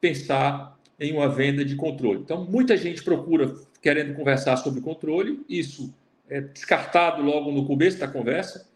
pensar 0.00 0.78
em 1.00 1.12
uma 1.12 1.28
venda 1.28 1.64
de 1.64 1.76
controle. 1.76 2.20
Então, 2.20 2.44
muita 2.44 2.76
gente 2.76 3.02
procura 3.02 3.54
querendo 3.80 4.14
conversar 4.14 4.56
sobre 4.56 4.80
controle, 4.80 5.44
isso 5.48 5.94
é 6.28 6.40
descartado 6.40 7.22
logo 7.22 7.50
no 7.52 7.66
começo 7.66 7.98
da 7.98 8.08
conversa. 8.08 8.67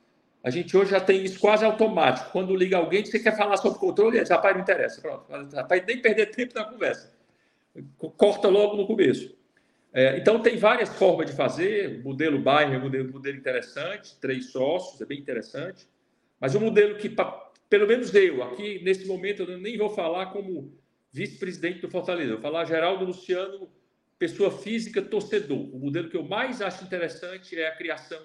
A 0.43 0.51
gente 0.51 0.77
hoje 0.77 0.91
já 0.91 1.01
tem 1.01 1.23
isso 1.23 1.39
quase 1.39 1.65
automático. 1.65 2.33
Quando 2.33 2.57
liga 2.57 2.77
alguém, 2.77 3.05
você 3.05 3.19
quer 3.19 3.37
falar 3.37 3.57
sobre 3.59 3.79
controle, 3.79 4.19
diz, 4.19 4.29
rapaz, 4.29 4.55
não 4.55 4.63
interessa. 4.63 5.01
Pronto, 5.01 5.27
rapaz, 5.55 5.85
nem 5.87 6.03
perder 6.03 6.27
tempo 6.27 6.55
na 6.55 6.65
conversa. 6.65 7.13
Corta 8.17 8.49
logo 8.49 8.77
no 8.77 8.87
começo. 8.87 9.37
É, 9.93 10.17
então, 10.19 10.41
tem 10.43 10.57
várias 10.57 10.89
formas 10.97 11.31
de 11.31 11.37
fazer. 11.37 12.03
Modelo 12.03 12.41
Bayern 12.41 12.75
é 12.75 12.79
um 12.79 12.83
modelo, 12.83 13.13
modelo 13.13 13.37
interessante, 13.37 14.19
três 14.21 14.51
sócios, 14.51 15.01
é 15.01 15.05
bem 15.05 15.21
interessante. 15.21 15.87
Mas 16.41 16.55
o 16.57 16.61
modelo 16.61 16.97
que, 16.97 17.15
pelo 17.69 17.87
menos 17.87 18.13
eu, 18.13 18.43
aqui 18.43 18.83
nesse 18.83 19.07
momento, 19.07 19.43
eu 19.43 19.59
nem 19.59 19.79
vou 19.79 19.91
falar 19.91 20.27
como 20.27 20.77
vice-presidente 21.13 21.81
do 21.81 21.91
Fortaleza. 21.91 22.33
Vou 22.33 22.43
falar 22.43 22.65
Geraldo 22.65 23.05
Luciano, 23.05 23.71
pessoa 24.19 24.51
física, 24.51 25.01
torcedor. 25.01 25.73
O 25.73 25.79
modelo 25.79 26.09
que 26.09 26.17
eu 26.17 26.25
mais 26.25 26.61
acho 26.61 26.83
interessante 26.83 27.57
é 27.57 27.69
a 27.69 27.77
criação 27.77 28.23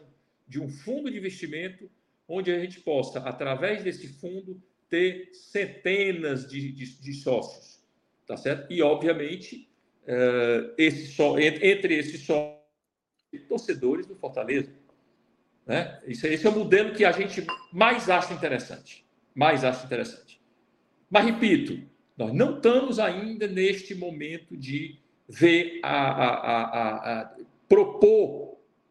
de 0.48 0.60
um 0.60 0.70
fundo 0.70 1.12
de 1.12 1.18
investimento 1.18 1.90
onde 2.28 2.52
a 2.52 2.60
gente 2.60 2.80
possa, 2.82 3.20
através 3.20 3.84
desse 3.84 4.08
fundo, 4.08 4.62
ter 4.90 5.30
centenas 5.34 6.48
de, 6.48 6.72
de, 6.72 7.02
de 7.02 7.14
sócios, 7.14 7.80
tá 8.26 8.36
certo? 8.36 8.72
E, 8.72 8.82
obviamente, 8.82 9.70
uh, 10.04 10.74
esse 10.78 11.08
só, 11.08 11.38
entre, 11.40 11.70
entre 11.70 11.96
esses 11.96 12.22
sócios, 12.22 12.58
torcedores 13.48 14.06
do 14.06 14.16
Fortaleza. 14.16 14.72
Né? 15.66 16.02
Esse, 16.06 16.28
esse 16.28 16.48
é 16.48 16.50
o 16.50 16.56
modelo 16.56 16.94
que 16.94 17.04
a 17.04 17.12
gente 17.12 17.46
mais 17.72 18.10
acha 18.10 18.34
interessante. 18.34 19.06
Mais 19.36 19.64
acha 19.64 19.86
interessante. 19.86 20.42
Mas, 21.10 21.26
repito, 21.26 21.82
nós 22.18 22.34
não 22.34 22.56
estamos 22.56 23.00
ainda 23.00 23.48
neste 23.48 23.94
momento 23.94 24.56
de 24.58 25.00
ver 25.28 25.80
a, 25.84 25.92
a, 25.92 26.62
a, 26.64 27.22
a 27.22 27.36
propor 27.68 28.47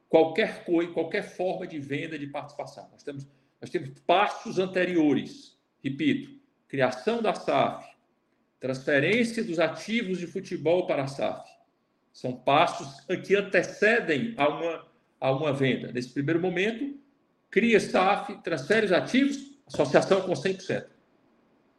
qualquer 0.09 0.65
coisa, 0.65 0.93
qualquer 0.93 1.23
forma 1.23 1.67
de 1.67 1.79
venda 1.79 2.19
de 2.19 2.27
participação. 2.27 2.89
Nós 2.93 3.03
temos, 3.03 3.27
nós 3.61 3.71
temos 3.71 3.91
passos 4.07 4.59
anteriores, 4.59 5.57
repito, 5.83 6.31
criação 6.69 7.23
da 7.23 7.35
SAF, 7.35 7.87
transferência 8.61 9.45
dos 9.45 9.59
ativos 9.59 10.19
de 10.19 10.27
futebol 10.27 10.87
para 10.87 11.05
a 11.05 11.07
SAF. 11.07 11.49
São 12.13 12.33
passos 12.33 13.01
que 13.25 13.35
antecedem 13.37 14.35
a 14.37 14.49
uma, 14.49 14.87
a 15.21 15.33
uma 15.33 15.53
venda. 15.53 15.93
Nesse 15.93 16.09
primeiro 16.11 16.41
momento, 16.41 16.99
cria 17.51 17.79
SAF, 17.79 18.43
transfere 18.43 18.87
os 18.87 18.93
ativos, 18.93 19.59
associação 19.67 20.23
com 20.23 20.33
100%. 20.33 20.87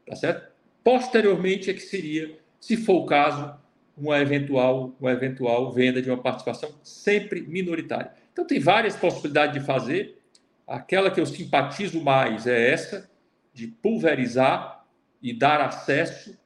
Tá 0.05 0.15
certo? 0.15 0.51
Posteriormente 0.83 1.69
é 1.69 1.73
que 1.73 1.81
seria, 1.81 2.39
se 2.59 2.77
for 2.77 3.03
o 3.03 3.05
caso, 3.05 3.59
uma 3.97 4.19
eventual, 4.19 4.95
uma 4.99 5.11
eventual 5.11 5.71
venda 5.71 6.01
de 6.01 6.09
uma 6.09 6.21
participação 6.21 6.73
sempre 6.83 7.41
minoritária. 7.41 8.13
Então, 8.37 8.45
tem 8.45 8.59
várias 8.59 8.95
possibilidades 8.95 9.59
de 9.59 9.65
fazer. 9.65 10.21
Aquela 10.67 11.09
que 11.09 11.19
eu 11.19 11.25
simpatizo 11.25 12.03
mais 12.03 12.45
é 12.45 12.71
essa, 12.71 13.09
de 13.51 13.65
pulverizar 13.65 14.85
e 15.19 15.33
dar 15.33 15.59
acesso 15.59 16.37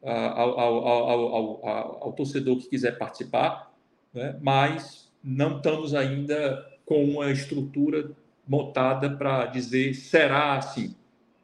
ao, 0.00 0.60
ao, 0.60 0.86
ao, 0.86 1.66
ao, 2.04 2.12
torcedor 2.12 2.58
que 2.58 2.68
quiser 2.68 2.96
participar, 2.96 3.74
né? 4.14 4.38
mas 4.40 5.12
não 5.20 5.56
estamos 5.56 5.96
ainda 5.96 6.64
com 6.86 7.02
uma 7.02 7.32
estrutura 7.32 8.12
montada 8.46 9.10
para 9.10 9.46
dizer 9.46 9.94
será 9.94 10.56
assim, 10.56 10.94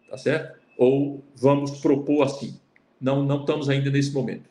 tá 0.09 0.16
certo? 0.16 0.61
Ou 0.76 1.24
vamos 1.34 1.80
propor 1.80 2.22
assim. 2.22 2.61
Não, 3.01 3.24
não 3.24 3.40
estamos 3.40 3.68
ainda 3.68 3.90
nesse 3.90 4.12
momento. 4.12 4.49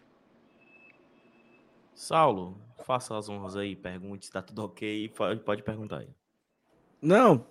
Saulo, 1.95 2.57
faça 2.87 3.17
as 3.17 3.27
honras 3.27 3.57
aí, 3.57 3.75
pergunte 3.75 4.25
se 4.25 4.29
está 4.29 4.41
tudo 4.41 4.63
ok, 4.63 5.09
pode, 5.09 5.41
pode 5.41 5.61
perguntar 5.61 5.99
aí. 5.99 6.07
Não, 7.01 7.45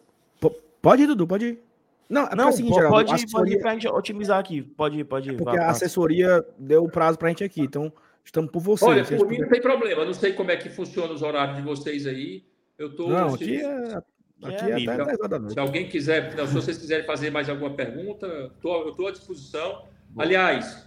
pode 0.80 1.02
ir, 1.02 1.06
Dudu, 1.06 1.26
pode 1.26 1.44
ir. 1.44 1.62
Não, 2.08 2.26
é 2.26 2.34
não, 2.34 2.48
é 2.48 2.52
seguinte, 2.52 2.74
Geraldo, 2.74 2.96
pode, 2.96 3.12
assessoria... 3.12 3.38
pode 3.38 3.54
ir 3.54 3.60
pra 3.60 3.72
gente 3.74 3.88
otimizar 3.88 4.38
aqui. 4.38 4.62
Pode 4.62 4.98
ir, 4.98 5.04
pode 5.04 5.30
ir. 5.30 5.34
É 5.34 5.36
porque 5.36 5.58
a 5.58 5.68
assessoria 5.68 6.42
deu 6.58 6.84
o 6.84 6.90
prazo 6.90 7.18
pra 7.18 7.28
gente 7.28 7.44
aqui, 7.44 7.60
então 7.60 7.92
estamos 8.24 8.50
por 8.50 8.60
você. 8.60 8.84
Olha, 8.86 9.04
por 9.04 9.28
mim 9.28 9.38
não 9.38 9.48
tem 9.48 9.60
problema. 9.60 10.04
Não 10.04 10.14
sei 10.14 10.32
como 10.32 10.50
é 10.50 10.56
que 10.56 10.70
funciona 10.70 11.12
os 11.12 11.20
horários 11.20 11.56
de 11.56 11.62
vocês 11.62 12.06
aí. 12.06 12.44
Eu 12.78 12.96
tô. 12.96 13.08
Não, 13.08 13.34
aqui 13.34 13.60
é. 13.60 14.02
Aqui 14.42 14.64
é, 14.64 14.70
é 14.70 14.92
até 14.94 15.04
10 15.04 15.18
da 15.28 15.38
noite. 15.38 15.54
Se 15.54 15.60
alguém 15.60 15.88
quiser, 15.88 16.30
se 16.30 16.54
vocês 16.54 16.78
quiserem 16.78 17.04
fazer 17.06 17.30
mais 17.30 17.48
alguma 17.48 17.74
pergunta, 17.74 18.52
tô, 18.60 18.82
eu 18.82 18.90
estou 18.90 19.08
à 19.08 19.10
disposição. 19.10 19.86
Aliás, 20.16 20.86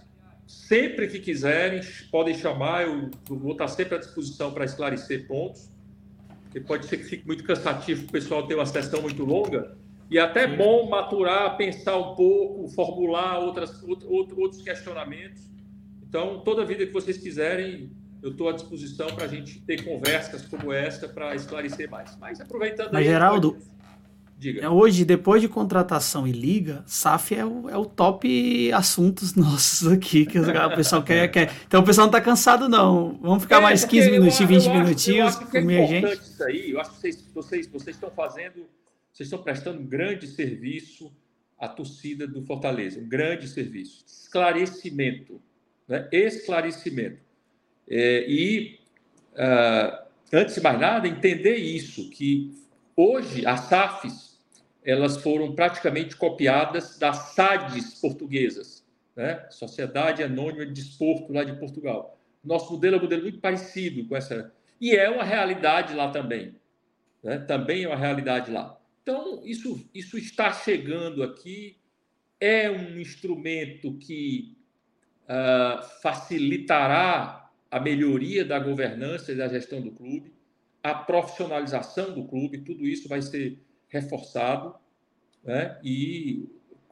sempre 0.50 1.06
que 1.06 1.20
quiserem, 1.20 1.80
podem 2.10 2.34
chamar, 2.34 2.82
eu 2.82 3.10
vou 3.28 3.52
estar 3.52 3.68
sempre 3.68 3.94
à 3.94 3.98
disposição 3.98 4.52
para 4.52 4.64
esclarecer 4.64 5.28
pontos, 5.28 5.70
porque 6.42 6.60
pode 6.60 6.86
ser 6.86 6.96
que 6.96 7.04
fique 7.04 7.26
muito 7.26 7.44
cansativo 7.44 8.06
o 8.06 8.10
pessoal 8.10 8.44
ter 8.48 8.56
uma 8.56 8.66
sessão 8.66 9.00
muito 9.00 9.24
longa, 9.24 9.78
e 10.10 10.18
até 10.18 10.48
Sim. 10.48 10.56
bom 10.56 10.88
maturar, 10.88 11.56
pensar 11.56 11.96
um 11.96 12.16
pouco, 12.16 12.68
formular 12.70 13.38
outras, 13.38 13.80
outros 13.84 14.60
questionamentos. 14.60 15.48
Então, 16.02 16.40
toda 16.40 16.64
vida 16.64 16.84
que 16.84 16.92
vocês 16.92 17.16
quiserem, 17.16 17.92
eu 18.20 18.32
estou 18.32 18.48
à 18.48 18.52
disposição 18.52 19.06
para 19.06 19.26
a 19.26 19.28
gente 19.28 19.60
ter 19.60 19.84
conversas 19.84 20.42
como 20.42 20.72
essa 20.72 21.08
para 21.08 21.36
esclarecer 21.36 21.88
mais. 21.88 22.16
Mas 22.18 22.40
aproveitando. 22.40 22.92
Mas, 22.92 23.02
aí, 23.02 23.04
Geraldo, 23.04 23.52
pode... 23.52 23.64
Diga. 24.40 24.62
É, 24.62 24.68
hoje, 24.70 25.04
depois 25.04 25.42
de 25.42 25.48
contratação 25.48 26.26
e 26.26 26.32
liga, 26.32 26.82
SAF 26.86 27.34
é 27.34 27.44
o, 27.44 27.68
é 27.68 27.76
o 27.76 27.84
top 27.84 28.72
assuntos 28.72 29.34
nossos 29.36 29.86
aqui, 29.86 30.24
que 30.24 30.38
o 30.38 30.74
pessoal 30.74 31.02
quer, 31.02 31.28
quer. 31.30 31.52
Então 31.66 31.82
o 31.82 31.84
pessoal 31.84 32.06
não 32.06 32.16
está 32.16 32.22
cansado, 32.22 32.66
não. 32.66 33.18
Vamos 33.20 33.42
ficar 33.42 33.58
é, 33.58 33.60
mais 33.60 33.84
15 33.84 34.10
minutinhos, 34.10 34.64
20 34.64 34.66
eu 34.66 34.72
minutinhos 34.72 35.36
com 35.36 35.58
a 35.58 35.60
minha 35.60 35.86
gente. 35.86 36.14
Isso 36.14 36.42
aí. 36.42 36.70
Eu 36.70 36.80
acho 36.80 36.90
que 36.92 36.96
vocês, 36.96 37.24
vocês, 37.34 37.66
vocês 37.66 37.96
estão 37.96 38.10
fazendo 38.10 38.64
vocês 39.12 39.26
estão 39.26 39.42
prestando 39.42 39.80
um 39.80 39.86
grande 39.86 40.26
serviço 40.26 41.12
à 41.58 41.68
torcida 41.68 42.26
do 42.26 42.42
Fortaleza, 42.42 43.00
um 43.00 43.08
grande 43.08 43.48
serviço. 43.48 44.02
Esclarecimento, 44.06 45.42
né? 45.86 46.08
esclarecimento. 46.10 47.20
É, 47.88 48.24
e, 48.26 48.78
uh, 49.34 50.06
antes 50.32 50.54
de 50.54 50.60
mais 50.62 50.80
nada, 50.80 51.08
entender 51.08 51.56
isso, 51.56 52.08
que 52.08 52.54
hoje 52.96 53.44
as 53.44 53.60
SAFs 53.68 54.29
elas 54.90 55.16
foram 55.18 55.54
praticamente 55.54 56.16
copiadas 56.16 56.98
das 56.98 57.34
SADs 57.34 58.00
portuguesas, 58.00 58.84
né? 59.14 59.46
Sociedade 59.50 60.22
Anônima 60.22 60.66
de 60.66 60.72
Desporto, 60.72 61.32
lá 61.32 61.44
de 61.44 61.52
Portugal. 61.54 62.18
Nosso 62.42 62.72
modelo 62.72 62.96
é 62.96 62.98
um 62.98 63.02
modelo 63.02 63.22
muito 63.22 63.38
parecido 63.38 64.06
com 64.06 64.16
essa. 64.16 64.52
E 64.80 64.96
é 64.96 65.08
uma 65.10 65.24
realidade 65.24 65.94
lá 65.94 66.10
também. 66.10 66.54
Né? 67.22 67.38
Também 67.38 67.84
é 67.84 67.88
uma 67.88 67.96
realidade 67.96 68.50
lá. 68.50 68.80
Então, 69.02 69.42
isso, 69.44 69.88
isso 69.94 70.16
está 70.16 70.52
chegando 70.52 71.22
aqui, 71.22 71.76
é 72.40 72.70
um 72.70 72.98
instrumento 72.98 73.94
que 73.98 74.56
uh, 75.24 75.82
facilitará 76.02 77.50
a 77.70 77.78
melhoria 77.78 78.44
da 78.44 78.58
governança 78.58 79.32
e 79.32 79.36
da 79.36 79.48
gestão 79.48 79.80
do 79.80 79.92
clube, 79.92 80.32
a 80.82 80.94
profissionalização 80.94 82.14
do 82.14 82.24
clube, 82.24 82.58
tudo 82.58 82.86
isso 82.86 83.08
vai 83.08 83.20
ser 83.20 83.58
reforçado. 83.90 84.74
Né? 85.44 85.78
E, 85.82 86.48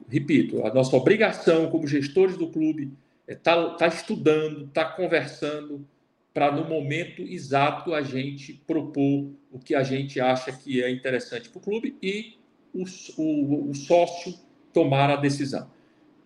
repito, 0.09 0.66
a 0.66 0.74
nossa 0.74 0.94
obrigação 0.96 1.70
como 1.70 1.86
gestores 1.86 2.36
do 2.36 2.51
clube 2.51 2.92
é 3.26 3.32
estar 3.32 3.57
tá, 3.57 3.74
tá 3.74 3.86
estudando, 3.86 4.66
estar 4.66 4.84
tá 4.84 4.92
conversando, 4.92 5.86
para 6.34 6.53
no 6.53 6.64
momento 6.64 7.22
exato 7.22 7.94
a 7.94 8.03
gente 8.03 8.53
propor 8.66 9.32
o 9.51 9.59
que 9.59 9.74
a 9.74 9.82
gente 9.82 10.20
acha 10.20 10.53
que 10.53 10.82
é 10.82 10.90
interessante 10.90 11.49
para 11.49 11.59
o 11.59 11.62
clube 11.62 11.96
e 12.03 12.38
o, 12.72 12.84
o, 13.16 13.70
o 13.70 13.74
sócio 13.74 14.34
tomar 14.72 15.11
a 15.11 15.16
decisão. 15.16 15.68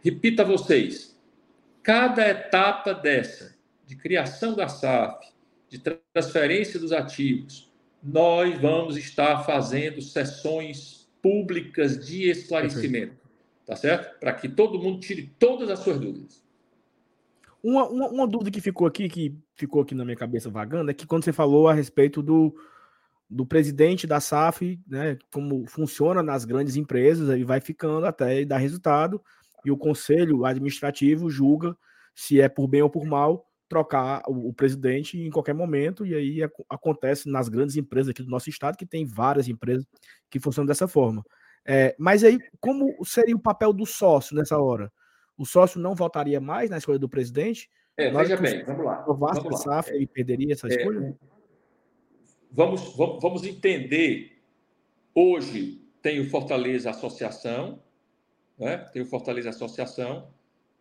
Repita 0.02 0.42
a 0.42 0.44
vocês, 0.44 1.18
cada 1.82 2.28
etapa 2.28 2.92
dessa, 2.92 3.56
de 3.86 3.96
criação 3.96 4.54
da 4.54 4.68
SAF, 4.68 5.32
de 5.68 5.78
transferência 6.12 6.78
dos 6.78 6.92
ativos, 6.92 7.71
nós 8.02 8.60
vamos 8.60 8.96
estar 8.96 9.44
fazendo 9.44 10.02
sessões 10.02 11.08
públicas 11.22 12.04
de 12.04 12.28
esclarecimento, 12.28 13.14
tá 13.64 13.76
certo? 13.76 14.18
Para 14.18 14.32
que 14.32 14.48
todo 14.48 14.78
mundo 14.78 15.00
tire 15.00 15.32
todas 15.38 15.70
as 15.70 15.78
suas 15.78 16.00
dúvidas. 16.00 16.42
Uma, 17.62 17.88
uma, 17.88 18.08
uma, 18.08 18.26
dúvida 18.26 18.50
que 18.50 18.60
ficou 18.60 18.88
aqui, 18.88 19.08
que 19.08 19.38
ficou 19.54 19.82
aqui 19.82 19.94
na 19.94 20.04
minha 20.04 20.16
cabeça 20.16 20.50
vagando, 20.50 20.90
é 20.90 20.94
que 20.94 21.06
quando 21.06 21.24
você 21.24 21.32
falou 21.32 21.68
a 21.68 21.72
respeito 21.72 22.20
do, 22.20 22.52
do 23.30 23.46
presidente 23.46 24.04
da 24.04 24.18
SAF, 24.18 24.80
né, 24.84 25.16
como 25.32 25.64
funciona 25.68 26.24
nas 26.24 26.44
grandes 26.44 26.74
empresas, 26.74 27.30
aí 27.30 27.44
vai 27.44 27.60
ficando 27.60 28.04
até 28.04 28.44
dar 28.44 28.58
resultado, 28.58 29.22
e 29.64 29.70
o 29.70 29.76
conselho 29.76 30.44
administrativo 30.44 31.30
julga 31.30 31.76
se 32.16 32.40
é 32.40 32.48
por 32.48 32.66
bem 32.66 32.82
ou 32.82 32.90
por 32.90 33.04
mal 33.04 33.46
trocar 33.72 34.22
o, 34.28 34.48
o 34.48 34.52
presidente 34.52 35.18
em 35.18 35.30
qualquer 35.30 35.54
momento, 35.54 36.04
e 36.04 36.14
aí 36.14 36.38
acontece 36.68 37.28
nas 37.28 37.48
grandes 37.48 37.76
empresas 37.76 38.10
aqui 38.10 38.22
do 38.22 38.30
nosso 38.30 38.50
estado, 38.50 38.76
que 38.76 38.84
tem 38.84 39.06
várias 39.06 39.48
empresas 39.48 39.86
que 40.28 40.38
funcionam 40.38 40.66
dessa 40.66 40.86
forma. 40.86 41.24
É, 41.64 41.94
mas 41.98 42.22
aí, 42.22 42.38
como 42.60 42.94
seria 43.04 43.34
o 43.34 43.40
papel 43.40 43.72
do 43.72 43.86
sócio 43.86 44.36
nessa 44.36 44.58
hora? 44.58 44.92
o 45.36 45.44
sócio 45.44 45.80
não 45.80 45.94
votaria 45.94 46.40
mais 46.40 46.70
na 46.70 46.78
escolha 46.78 46.98
do 46.98 47.08
presidente? 47.08 47.70
É, 47.96 48.10
veja 48.10 48.36
bem, 48.36 48.64
vamos 48.64 48.84
lá. 48.84 49.04
O 49.08 49.14
Vasco 49.14 49.44
vamos 49.44 49.64
lá. 49.66 49.76
Safra 49.76 49.96
e 49.96 50.06
perderia 50.06 50.52
essa 50.52 50.68
é, 50.68 50.70
escolha? 50.70 51.16
Vamos, 52.50 52.96
vamos, 52.96 53.20
vamos 53.20 53.44
entender. 53.44 54.40
Hoje 55.14 55.82
tem 56.00 56.20
o 56.20 56.30
Fortaleza 56.30 56.90
Associação, 56.90 57.82
né? 58.58 58.78
tem 58.92 59.02
o 59.02 59.06
Fortaleza 59.06 59.50
Associação, 59.50 60.28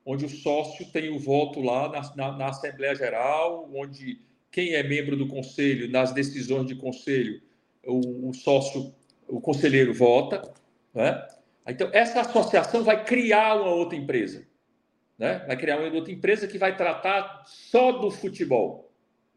onde 0.06 0.26
o 0.26 0.30
sócio 0.30 0.86
tem 0.92 1.10
o 1.10 1.20
voto 1.20 1.62
lá 1.62 1.90
na, 1.90 2.16
na, 2.16 2.38
na 2.38 2.50
Assembleia 2.50 2.96
Geral, 2.96 3.70
onde 3.74 4.20
quem 4.52 4.74
é 4.74 4.84
membro 4.84 5.16
do 5.16 5.28
conselho, 5.28 5.90
nas 5.90 6.12
decisões 6.12 6.66
de 6.66 6.76
conselho, 6.76 7.42
o, 7.86 8.30
o 8.30 8.34
sócio, 8.34 8.94
o 9.28 9.40
conselheiro 9.40 9.94
vota, 9.94 10.42
né? 10.94 11.26
Então, 11.68 11.90
essa 11.94 12.22
associação 12.22 12.84
vai 12.84 13.06
criar 13.06 13.56
uma 13.56 13.70
outra 13.70 13.96
empresa 13.96 14.46
né? 15.22 15.38
vai 15.46 15.56
criar 15.56 15.78
uma 15.78 15.94
outra 15.94 16.12
empresa 16.12 16.48
que 16.48 16.58
vai 16.58 16.76
tratar 16.76 17.44
só 17.46 17.92
do 17.92 18.10
futebol. 18.10 18.92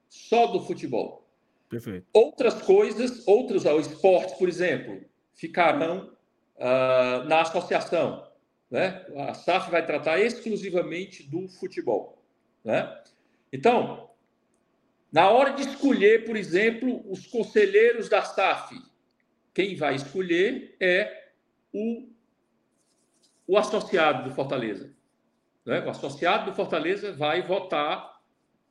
Só 0.09 0.47
do 0.47 0.63
futebol. 0.63 1.29
Perfeito. 1.69 2.07
Outras 2.11 2.55
coisas, 2.63 3.23
outros 3.29 3.67
esportes, 3.67 4.35
por 4.37 4.49
exemplo, 4.49 5.03
ficarão 5.35 6.11
uh, 6.57 7.29
na 7.29 7.43
associação. 7.43 8.27
Né? 8.75 9.07
A 9.29 9.35
SAF 9.35 9.71
vai 9.71 9.87
tratar 9.87 10.19
exclusivamente 10.19 11.23
do 11.23 11.47
futebol. 11.47 12.21
Né? 12.65 13.03
Então, 13.53 14.11
na 15.13 15.31
hora 15.31 15.53
de 15.53 15.63
escolher, 15.63 16.25
por 16.25 16.37
exemplo, 16.37 17.09
os 17.09 17.25
conselheiros 17.25 18.09
da 18.09 18.23
SAF, 18.23 18.75
quem 19.55 19.77
vai 19.77 19.95
escolher 19.95 20.77
é 20.81 21.29
o, 21.73 22.09
o 23.47 23.57
associado 23.57 24.29
do 24.29 24.35
Fortaleza. 24.35 24.93
Né? 25.65 25.79
O 25.87 25.91
associado 25.91 26.51
do 26.51 26.57
Fortaleza 26.57 27.13
vai 27.13 27.43
votar 27.43 28.21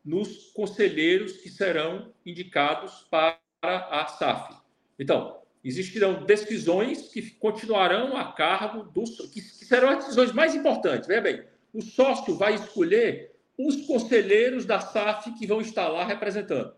nos 0.03 0.51
conselheiros 0.51 1.37
que 1.37 1.47
serão 1.47 2.13
indicados 2.25 3.07
para 3.09 3.39
a 3.61 4.05
SAF. 4.07 4.53
Então, 4.99 5.42
existirão 5.63 6.25
decisões 6.25 7.07
que 7.07 7.21
continuarão 7.31 8.17
a 8.17 8.33
cargo 8.33 8.83
dos 8.83 9.15
que, 9.31 9.41
serão 9.41 9.89
as 9.89 9.99
decisões 9.99 10.31
mais 10.33 10.53
importantes. 10.53 11.07
Veja 11.07 11.21
bem, 11.21 11.43
o 11.73 11.81
sócio 11.81 12.35
vai 12.35 12.55
escolher 12.55 13.31
os 13.57 13.85
conselheiros 13.85 14.65
da 14.65 14.79
SAF 14.79 15.31
que 15.33 15.47
vão 15.47 15.61
estar 15.61 15.87
lá 15.87 16.05
representando. 16.05 16.73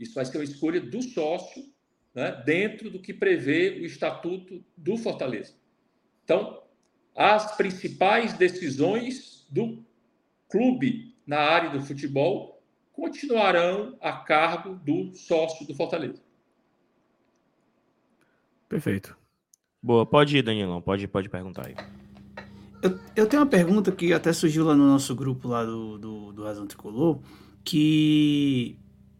Isso 0.00 0.14
vai 0.14 0.24
ser 0.24 0.38
uma 0.38 0.44
escolha 0.44 0.80
do 0.80 1.00
sócio, 1.02 1.64
né, 2.14 2.42
dentro 2.44 2.90
do 2.90 3.00
que 3.00 3.14
prevê 3.14 3.78
o 3.80 3.84
estatuto 3.84 4.64
do 4.76 4.96
Fortaleza. 4.96 5.54
Então, 6.24 6.62
as 7.14 7.56
principais 7.56 8.32
decisões 8.32 9.46
do 9.48 9.84
clube 10.48 11.14
na 11.26 11.38
área 11.38 11.70
do 11.70 11.80
futebol 11.80 12.62
continuarão 12.92 13.96
a 14.00 14.12
cargo 14.12 14.74
do 14.74 15.14
sócio 15.14 15.66
do 15.66 15.74
Fortaleza. 15.74 16.25
Perfeito. 18.68 19.16
Boa, 19.82 20.04
pode 20.04 20.36
ir, 20.36 20.42
Danilão, 20.42 20.80
pode, 20.80 21.06
pode 21.06 21.28
perguntar 21.28 21.66
aí. 21.66 21.74
Eu, 22.82 22.98
eu 23.14 23.26
tenho 23.26 23.42
uma 23.42 23.48
pergunta 23.48 23.90
que 23.92 24.12
até 24.12 24.32
surgiu 24.32 24.64
lá 24.64 24.74
no 24.74 24.86
nosso 24.86 25.14
grupo 25.14 25.48
lá 25.48 25.64
do, 25.64 25.98
do, 25.98 26.32
do 26.32 26.44
Razão 26.44 26.66
Tricolor, 26.66 27.18
que 27.64 28.76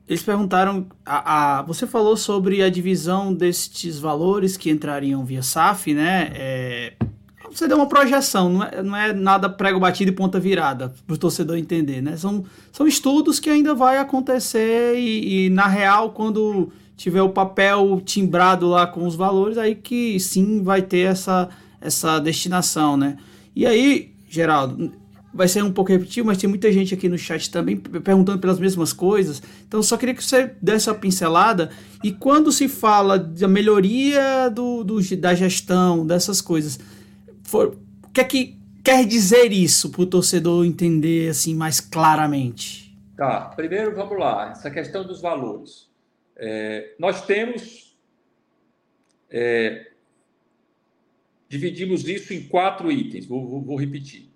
eles 0.08 0.22
perguntaram, 0.22 0.86
a, 1.04 1.58
a, 1.58 1.62
você 1.62 1.86
falou 1.86 2.16
sobre 2.16 2.62
a 2.62 2.70
divisão 2.70 3.34
destes 3.34 3.98
valores 3.98 4.56
que 4.56 4.70
entrariam 4.70 5.24
via 5.24 5.42
SAF, 5.42 5.92
né? 5.92 6.30
É, 6.34 6.92
você 7.50 7.66
deu 7.66 7.76
uma 7.76 7.88
projeção, 7.88 8.50
não 8.50 8.64
é, 8.64 8.82
não 8.82 8.96
é 8.96 9.12
nada 9.12 9.48
prego 9.48 9.80
batido 9.80 10.10
e 10.12 10.14
ponta 10.14 10.38
virada, 10.38 10.94
para 11.06 11.14
o 11.14 11.18
torcedor 11.18 11.56
entender, 11.56 12.00
né? 12.00 12.16
São, 12.16 12.44
são 12.70 12.86
estudos 12.86 13.40
que 13.40 13.50
ainda 13.50 13.74
vai 13.74 13.98
acontecer 13.98 14.96
e, 14.96 15.46
e, 15.46 15.50
na 15.50 15.66
real, 15.66 16.10
quando 16.10 16.70
tiver 16.96 17.22
o 17.22 17.28
papel 17.28 18.00
timbrado 18.04 18.66
lá 18.66 18.86
com 18.86 19.06
os 19.06 19.14
valores, 19.14 19.58
aí 19.58 19.74
que 19.74 20.18
sim 20.18 20.62
vai 20.62 20.82
ter 20.82 21.00
essa, 21.00 21.48
essa 21.80 22.18
destinação, 22.18 22.96
né? 22.96 23.18
E 23.54 23.66
aí, 23.66 24.14
Geraldo, 24.28 24.92
vai 25.36 25.46
ser 25.46 25.62
um 25.62 25.72
pouco 25.72 25.92
repetitivo, 25.92 26.26
mas 26.26 26.38
tem 26.38 26.48
muita 26.48 26.72
gente 26.72 26.94
aqui 26.94 27.08
no 27.08 27.18
chat 27.18 27.50
também 27.50 27.76
perguntando 27.76 28.38
pelas 28.38 28.58
mesmas 28.58 28.92
coisas. 28.92 29.42
Então, 29.68 29.82
só 29.82 29.96
queria 29.96 30.14
que 30.14 30.24
você 30.24 30.54
desse 30.60 30.88
uma 30.88 30.96
pincelada. 30.96 31.70
E 32.02 32.10
quando 32.10 32.50
se 32.50 32.68
fala 32.68 33.18
da 33.18 33.46
melhoria 33.46 34.48
do, 34.48 34.82
do 34.82 35.16
da 35.16 35.34
gestão, 35.34 36.06
dessas 36.06 36.40
coisas, 36.40 36.80
for, 37.42 37.76
o 38.04 38.08
que 38.10 38.20
é 38.20 38.24
que 38.24 38.56
quer 38.82 39.04
dizer 39.04 39.52
isso 39.52 39.90
para 39.90 40.02
o 40.02 40.06
torcedor 40.06 40.64
entender 40.64 41.28
assim 41.28 41.54
mais 41.54 41.80
claramente? 41.80 42.96
Tá, 43.16 43.40
primeiro 43.54 43.94
vamos 43.94 44.18
lá, 44.18 44.50
essa 44.50 44.70
questão 44.70 45.06
dos 45.06 45.20
valores. 45.20 45.86
É, 46.36 46.94
nós 46.98 47.24
temos. 47.26 47.96
É, 49.30 49.92
dividimos 51.48 52.06
isso 52.06 52.32
em 52.32 52.48
quatro 52.48 52.90
itens, 52.90 53.26
vou, 53.26 53.46
vou, 53.46 53.62
vou 53.62 53.76
repetir. 53.76 54.30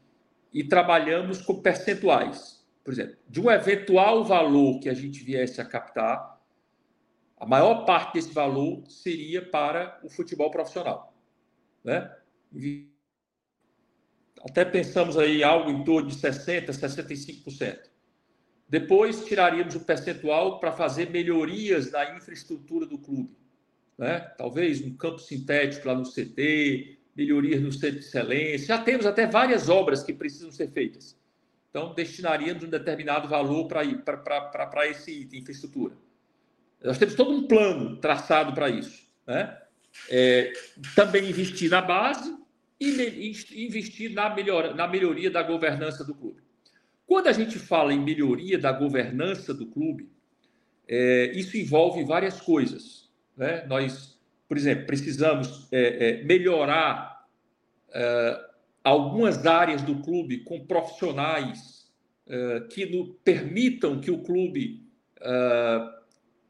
E 0.52 0.64
trabalhamos 0.64 1.40
com 1.42 1.60
percentuais. 1.60 2.64
Por 2.82 2.92
exemplo, 2.92 3.16
de 3.28 3.40
um 3.40 3.50
eventual 3.50 4.24
valor 4.24 4.80
que 4.80 4.88
a 4.88 4.94
gente 4.94 5.22
viesse 5.22 5.60
a 5.60 5.64
captar, 5.64 6.40
a 7.36 7.46
maior 7.46 7.84
parte 7.84 8.14
desse 8.14 8.32
valor 8.32 8.82
seria 8.88 9.42
para 9.42 9.98
o 10.02 10.08
futebol 10.08 10.50
profissional. 10.50 11.14
Né? 11.84 12.10
Até 14.42 14.64
pensamos 14.64 15.16
aí 15.16 15.42
algo 15.42 15.70
em 15.70 15.84
torno 15.84 16.08
de 16.08 16.16
60%, 16.16 16.66
65%. 16.66 17.89
Depois 18.70 19.24
tiraríamos 19.24 19.74
o 19.74 19.80
percentual 19.80 20.60
para 20.60 20.70
fazer 20.70 21.10
melhorias 21.10 21.90
na 21.90 22.16
infraestrutura 22.16 22.86
do 22.86 22.96
clube. 22.96 23.36
Né? 23.98 24.20
Talvez 24.38 24.80
um 24.80 24.96
campo 24.96 25.18
sintético 25.18 25.88
lá 25.88 25.94
no 25.96 26.04
CT, 26.04 26.96
melhorias 27.16 27.60
no 27.60 27.72
centro 27.72 27.98
de 27.98 28.06
excelência. 28.06 28.68
Já 28.68 28.78
temos 28.78 29.06
até 29.06 29.26
várias 29.26 29.68
obras 29.68 30.04
que 30.04 30.12
precisam 30.12 30.52
ser 30.52 30.70
feitas. 30.70 31.18
Então, 31.68 31.92
destinaríamos 31.94 32.62
um 32.62 32.68
determinado 32.68 33.28
valor 33.28 33.66
para 33.66 34.88
esse 34.88 35.10
item, 35.20 35.40
infraestrutura. 35.40 35.96
Nós 36.82 36.96
temos 36.96 37.16
todo 37.16 37.32
um 37.32 37.48
plano 37.48 37.96
traçado 37.96 38.54
para 38.54 38.68
isso. 38.68 39.04
Né? 39.26 39.58
É, 40.08 40.52
também 40.94 41.28
investir 41.28 41.68
na 41.68 41.82
base 41.82 42.38
e 42.80 43.66
investir 43.66 44.12
na, 44.12 44.32
melhor, 44.32 44.76
na 44.76 44.86
melhoria 44.86 45.30
da 45.30 45.42
governança 45.42 46.04
do 46.04 46.14
clube. 46.14 46.29
Quando 47.10 47.26
a 47.26 47.32
gente 47.32 47.58
fala 47.58 47.92
em 47.92 47.98
melhoria 47.98 48.56
da 48.56 48.70
governança 48.70 49.52
do 49.52 49.66
clube, 49.66 50.08
é, 50.86 51.32
isso 51.34 51.56
envolve 51.56 52.04
várias 52.04 52.40
coisas. 52.40 53.10
Né? 53.36 53.66
Nós, 53.66 54.16
por 54.46 54.56
exemplo, 54.56 54.86
precisamos 54.86 55.66
é, 55.72 56.20
é, 56.20 56.22
melhorar 56.22 57.26
é, 57.92 58.40
algumas 58.84 59.44
áreas 59.44 59.82
do 59.82 59.96
clube 59.96 60.44
com 60.44 60.64
profissionais 60.64 61.90
é, 62.28 62.60
que 62.70 62.86
no, 62.86 63.12
permitam 63.24 64.00
que 64.00 64.12
o 64.12 64.22
clube 64.22 64.88
é, 65.20 65.88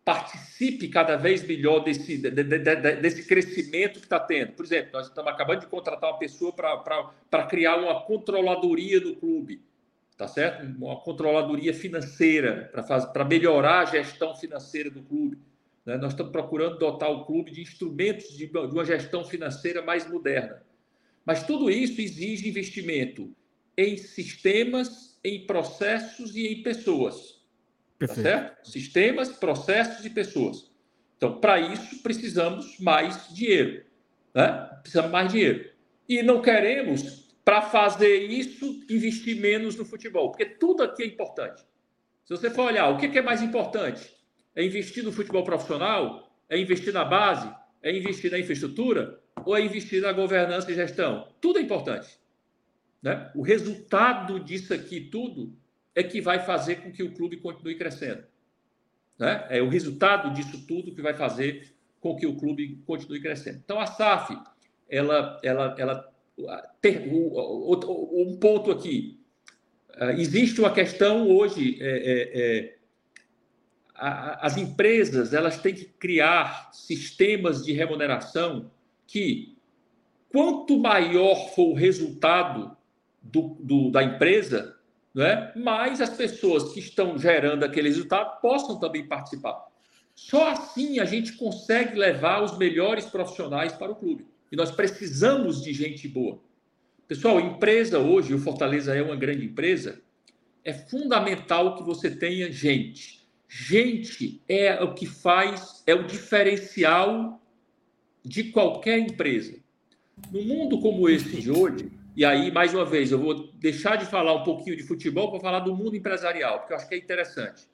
participe 0.04 0.88
cada 0.88 1.16
vez 1.16 1.42
melhor 1.42 1.80
desse, 1.80 2.18
de, 2.18 2.30
de, 2.30 2.44
de, 2.44 2.96
desse 2.96 3.26
crescimento 3.26 3.98
que 3.98 4.04
está 4.04 4.20
tendo. 4.20 4.52
Por 4.52 4.66
exemplo, 4.66 4.90
nós 4.92 5.06
estamos 5.06 5.32
acabando 5.32 5.60
de 5.60 5.68
contratar 5.68 6.10
uma 6.10 6.18
pessoa 6.18 6.52
para 6.52 7.46
criar 7.48 7.76
uma 7.76 8.02
controladoria 8.02 9.00
do 9.00 9.16
clube 9.16 9.69
tá 10.20 10.28
certo? 10.28 10.66
Uma 10.76 11.00
controladoria 11.00 11.72
financeira 11.72 12.70
para 13.10 13.24
melhorar 13.24 13.80
a 13.80 13.84
gestão 13.86 14.36
financeira 14.36 14.90
do 14.90 15.02
clube. 15.02 15.38
Né? 15.86 15.96
Nós 15.96 16.12
estamos 16.12 16.30
procurando 16.30 16.78
dotar 16.78 17.10
o 17.10 17.24
clube 17.24 17.50
de 17.50 17.62
instrumentos 17.62 18.36
de, 18.36 18.46
de 18.46 18.58
uma 18.58 18.84
gestão 18.84 19.24
financeira 19.24 19.80
mais 19.80 20.06
moderna. 20.06 20.62
Mas 21.24 21.42
tudo 21.42 21.70
isso 21.70 22.02
exige 22.02 22.46
investimento 22.46 23.34
em 23.74 23.96
sistemas, 23.96 25.18
em 25.24 25.46
processos 25.46 26.36
e 26.36 26.48
em 26.48 26.62
pessoas. 26.62 27.40
Tá 27.98 28.06
Perfeito. 28.06 28.22
Tá 28.22 28.30
certo? 28.30 28.68
Sistemas, 28.70 29.28
processos 29.30 30.04
e 30.04 30.10
pessoas. 30.10 30.70
Então, 31.16 31.40
para 31.40 31.58
isso, 31.58 32.02
precisamos 32.02 32.78
mais 32.78 33.26
dinheiro. 33.34 33.86
Né? 34.34 34.68
Precisamos 34.82 35.10
mais 35.10 35.32
dinheiro. 35.32 35.70
E 36.06 36.22
não 36.22 36.42
queremos 36.42 37.29
para 37.44 37.62
fazer 37.62 38.16
isso, 38.26 38.84
investir 38.88 39.40
menos 39.40 39.76
no 39.76 39.84
futebol, 39.84 40.30
porque 40.30 40.46
tudo 40.46 40.82
aqui 40.82 41.02
é 41.02 41.06
importante. 41.06 41.64
Se 42.24 42.36
você 42.36 42.50
for 42.50 42.66
olhar, 42.66 42.88
o 42.90 42.98
que 42.98 43.18
é 43.18 43.22
mais 43.22 43.42
importante? 43.42 44.14
É 44.54 44.64
investir 44.64 45.02
no 45.02 45.12
futebol 45.12 45.42
profissional? 45.42 46.30
É 46.48 46.58
investir 46.58 46.92
na 46.92 47.04
base? 47.04 47.52
É 47.82 47.96
investir 47.96 48.30
na 48.30 48.38
infraestrutura? 48.38 49.20
Ou 49.44 49.56
é 49.56 49.60
investir 49.60 50.02
na 50.02 50.12
governança 50.12 50.70
e 50.70 50.74
gestão? 50.74 51.28
Tudo 51.40 51.58
é 51.58 51.62
importante. 51.62 52.20
Né? 53.02 53.30
O 53.34 53.42
resultado 53.42 54.38
disso 54.38 54.74
aqui 54.74 55.00
tudo 55.00 55.56
é 55.94 56.02
que 56.02 56.20
vai 56.20 56.40
fazer 56.40 56.76
com 56.76 56.92
que 56.92 57.02
o 57.02 57.12
clube 57.12 57.38
continue 57.38 57.74
crescendo. 57.74 58.24
Né? 59.18 59.46
É 59.50 59.62
o 59.62 59.68
resultado 59.68 60.32
disso 60.32 60.66
tudo 60.66 60.94
que 60.94 61.02
vai 61.02 61.14
fazer 61.14 61.74
com 62.00 62.16
que 62.16 62.26
o 62.26 62.36
clube 62.36 62.82
continue 62.86 63.20
crescendo. 63.20 63.60
Então, 63.62 63.78
a 63.78 63.86
SAF, 63.86 64.36
ela, 64.88 65.40
ela, 65.42 65.74
ela 65.78 66.09
um 68.20 68.36
ponto 68.38 68.70
aqui. 68.70 69.20
Ah, 69.94 70.12
existe 70.12 70.60
uma 70.60 70.72
questão 70.72 71.28
hoje, 71.28 71.76
é, 71.80 71.88
é, 71.88 72.40
é, 72.40 72.76
as 73.94 74.56
empresas 74.56 75.34
elas 75.34 75.58
têm 75.60 75.74
que 75.74 75.84
criar 75.84 76.70
sistemas 76.72 77.64
de 77.64 77.72
remuneração 77.72 78.70
que, 79.06 79.56
quanto 80.30 80.78
maior 80.78 81.50
for 81.54 81.72
o 81.72 81.74
resultado 81.74 82.76
do, 83.20 83.56
do, 83.60 83.90
da 83.90 84.02
empresa, 84.02 84.76
né, 85.14 85.52
mais 85.54 86.00
as 86.00 86.10
pessoas 86.10 86.72
que 86.72 86.80
estão 86.80 87.18
gerando 87.18 87.64
aquele 87.64 87.88
resultado 87.88 88.40
possam 88.40 88.78
também 88.78 89.06
participar. 89.06 89.66
Só 90.14 90.48
assim 90.50 90.98
a 90.98 91.04
gente 91.04 91.32
consegue 91.32 91.98
levar 91.98 92.42
os 92.42 92.56
melhores 92.56 93.06
profissionais 93.06 93.72
para 93.72 93.92
o 93.92 93.96
clube. 93.96 94.29
E 94.50 94.56
nós 94.56 94.70
precisamos 94.70 95.62
de 95.62 95.72
gente 95.72 96.08
boa. 96.08 96.40
Pessoal, 97.06 97.40
empresa 97.40 97.98
hoje, 97.98 98.34
o 98.34 98.38
Fortaleza 98.38 98.94
é 98.94 99.02
uma 99.02 99.16
grande 99.16 99.44
empresa, 99.44 100.00
é 100.64 100.72
fundamental 100.72 101.76
que 101.76 101.82
você 101.82 102.10
tenha 102.10 102.50
gente. 102.50 103.20
Gente 103.48 104.40
é 104.48 104.82
o 104.82 104.94
que 104.94 105.06
faz, 105.06 105.82
é 105.86 105.94
o 105.94 106.06
diferencial 106.06 107.40
de 108.24 108.44
qualquer 108.44 108.98
empresa. 108.98 109.58
No 110.30 110.42
mundo 110.42 110.80
como 110.80 111.08
esse 111.08 111.40
de 111.40 111.50
hoje, 111.50 111.90
e 112.16 112.24
aí, 112.24 112.50
mais 112.50 112.74
uma 112.74 112.84
vez, 112.84 113.10
eu 113.10 113.18
vou 113.18 113.52
deixar 113.54 113.96
de 113.96 114.04
falar 114.04 114.34
um 114.34 114.42
pouquinho 114.42 114.76
de 114.76 114.82
futebol 114.82 115.30
para 115.30 115.40
falar 115.40 115.60
do 115.60 115.74
mundo 115.74 115.96
empresarial, 115.96 116.58
porque 116.58 116.72
eu 116.72 116.76
acho 116.76 116.88
que 116.88 116.94
é 116.94 116.98
interessante. 116.98 117.68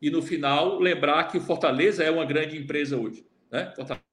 E 0.00 0.10
no 0.10 0.22
final, 0.22 0.78
lembrar 0.78 1.24
que 1.24 1.38
o 1.38 1.40
Fortaleza 1.40 2.02
é 2.02 2.10
uma 2.10 2.24
grande 2.24 2.56
empresa 2.56 2.96
hoje. 2.96 3.26
Né? 3.50 3.72
Fortaleza 3.74 4.09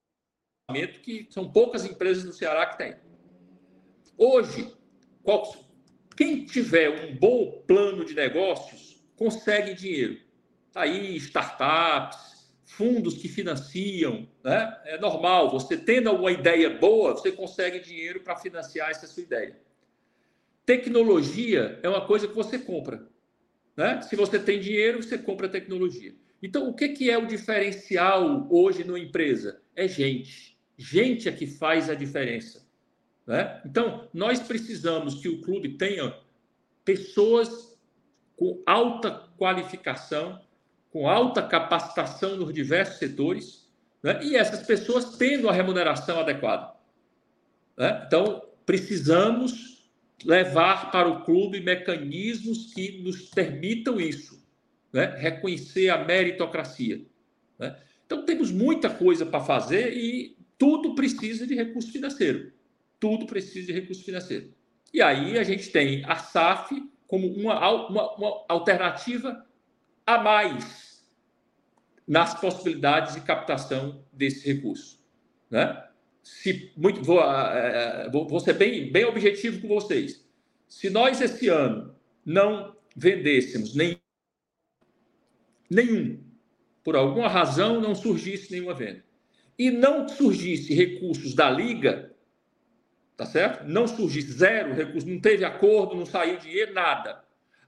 que 1.01 1.27
são 1.29 1.49
poucas 1.49 1.85
empresas 1.85 2.25
no 2.25 2.33
Ceará 2.33 2.65
que 2.65 2.77
tem. 2.77 2.95
Hoje, 4.17 4.69
qual, 5.23 5.55
quem 6.15 6.43
tiver 6.43 7.05
um 7.05 7.15
bom 7.15 7.63
plano 7.65 8.03
de 8.03 8.13
negócios 8.13 9.01
consegue 9.15 9.73
dinheiro. 9.73 10.19
Tá 10.73 10.81
aí 10.81 11.15
startups, 11.15 12.51
fundos 12.65 13.15
que 13.15 13.29
financiam, 13.29 14.27
né? 14.43 14.77
É 14.83 14.99
normal. 14.99 15.49
Você 15.51 15.77
tendo 15.77 16.09
alguma 16.09 16.33
ideia 16.33 16.69
boa, 16.69 17.13
você 17.13 17.31
consegue 17.31 17.79
dinheiro 17.79 18.19
para 18.19 18.35
financiar 18.35 18.89
essa 18.89 19.07
sua 19.07 19.23
ideia. 19.23 19.57
Tecnologia 20.65 21.79
é 21.81 21.87
uma 21.87 22.05
coisa 22.05 22.27
que 22.27 22.35
você 22.35 22.59
compra. 22.59 23.07
Né? 23.77 24.01
Se 24.01 24.17
você 24.17 24.37
tem 24.37 24.59
dinheiro, 24.59 25.01
você 25.01 25.17
compra 25.17 25.47
tecnologia. 25.47 26.13
Então, 26.43 26.67
o 26.67 26.73
que, 26.73 26.89
que 26.89 27.09
é 27.09 27.17
o 27.17 27.25
diferencial 27.25 28.45
hoje 28.51 28.83
numa 28.83 28.99
empresa? 28.99 29.61
É 29.73 29.87
gente. 29.87 30.56
Gente 30.77 31.27
é 31.27 31.31
que 31.31 31.47
faz 31.47 31.89
a 31.89 31.95
diferença. 31.95 32.67
Né? 33.25 33.61
Então, 33.65 34.07
nós 34.13 34.39
precisamos 34.39 35.15
que 35.15 35.27
o 35.27 35.41
clube 35.41 35.77
tenha 35.77 36.15
pessoas 36.85 37.77
com 38.37 38.61
alta 38.65 39.27
qualificação, 39.37 40.39
com 40.91 41.09
alta 41.09 41.41
capacitação 41.41 42.37
nos 42.37 42.53
diversos 42.53 42.97
setores, 42.97 43.67
né? 44.01 44.19
e 44.23 44.35
essas 44.35 44.65
pessoas 44.65 45.17
tendo 45.17 45.49
a 45.49 45.51
remuneração 45.51 46.19
adequada. 46.19 46.73
Né? 47.75 48.03
Então, 48.05 48.43
precisamos 48.65 49.91
levar 50.23 50.91
para 50.91 51.07
o 51.09 51.23
clube 51.25 51.59
mecanismos 51.59 52.73
que 52.73 53.01
nos 53.01 53.23
permitam 53.29 53.99
isso, 53.99 54.45
né? 54.93 55.15
reconhecer 55.17 55.89
a 55.89 56.05
meritocracia. 56.05 57.01
Né? 57.57 57.75
Então, 58.05 58.23
temos 58.23 58.51
muita 58.51 58.89
coisa 58.89 59.25
para 59.25 59.43
fazer 59.43 59.97
e 59.97 60.37
tudo 60.57 60.95
precisa 60.95 61.45
de 61.45 61.55
recurso 61.55 61.91
financeiro. 61.91 62.51
Tudo 62.99 63.25
precisa 63.25 63.67
de 63.67 63.73
recurso 63.73 64.03
financeiro. 64.03 64.53
E 64.93 65.01
aí 65.01 65.37
a 65.37 65.43
gente 65.43 65.69
tem 65.69 66.03
a 66.05 66.15
SAF 66.15 66.81
como 67.07 67.27
uma, 67.27 67.69
uma, 67.87 68.15
uma 68.15 68.45
alternativa 68.49 69.45
a 70.05 70.17
mais 70.17 71.05
nas 72.07 72.39
possibilidades 72.39 73.15
de 73.15 73.21
captação 73.21 74.03
desse 74.13 74.45
recurso. 74.51 74.97
Né? 75.49 75.87
se 76.27 76.71
muito 76.75 77.01
vou, 77.03 77.21
uh, 77.21 78.11
vou, 78.11 78.27
vou 78.27 78.39
ser 78.41 78.53
bem, 78.53 78.91
bem 78.91 79.05
objetivo 79.05 79.61
com 79.61 79.67
vocês. 79.69 80.27
Se 80.67 80.89
nós 80.89 81.21
esse 81.21 81.47
ano 81.47 81.95
não 82.25 82.75
vendêssemos 82.93 83.73
nenhum, 85.69 86.21
por 86.83 86.97
alguma 86.97 87.29
razão 87.29 87.79
não 87.79 87.95
surgisse 87.95 88.51
nenhuma 88.51 88.73
venda, 88.73 89.05
e 89.57 89.71
não 89.71 90.07
surgisse 90.07 90.73
recursos 90.73 91.33
da 91.33 91.49
liga, 91.49 92.15
tá 93.15 93.25
certo? 93.25 93.65
Não 93.65 93.87
surgisse 93.87 94.31
zero 94.31 94.73
recurso, 94.73 95.07
não 95.07 95.19
teve 95.19 95.43
acordo, 95.43 95.95
não 95.95 96.05
saiu 96.05 96.37
dinheiro, 96.37 96.73
nada. 96.73 97.23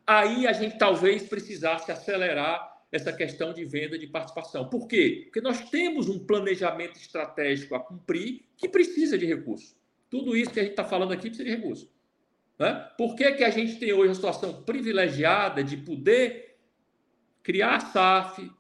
Aí 0.06 0.46
a 0.46 0.54
gente 0.54 0.78
talvez 0.78 1.24
precisasse 1.24 1.92
acelerar 1.92 2.70
essa 2.92 3.14
questão 3.14 3.54
de 3.54 3.66
venda 3.66 3.98
de 3.98 4.08
participação. 4.08 4.68
Por 4.68 4.88
quê? 4.88 5.22
Porque 5.26 5.42
nós 5.42 5.70
temos 5.70 6.10
um 6.10 6.26
planejamento 6.26 6.98
estratégico 6.98 7.76
a 7.76 7.80
cumprir 7.80 8.46
que 8.58 8.68
precisa 8.68 9.18
de 9.18 9.26
recursos. 9.26 9.76
Tudo 10.10 10.36
isso 10.36 10.52
que 10.52 10.60
a 10.60 10.64
gente 10.64 10.72
está 10.72 10.84
falando 10.84 11.12
aqui 11.12 11.30
precisa 11.30 11.44
de 11.44 11.56
recursos. 11.56 11.90
Né? 12.58 12.74
Por 12.98 13.16
que, 13.16 13.32
que 13.34 13.44
a 13.44 13.50
gente 13.50 13.78
tem 13.78 13.94
hoje 13.94 14.12
a 14.12 14.16
situação 14.16 14.64
privilegiada 14.64 15.64
de 15.64 15.78
poder 15.78 16.58
criar 17.44 17.76
a 17.76 17.80
SAF, 17.80 18.52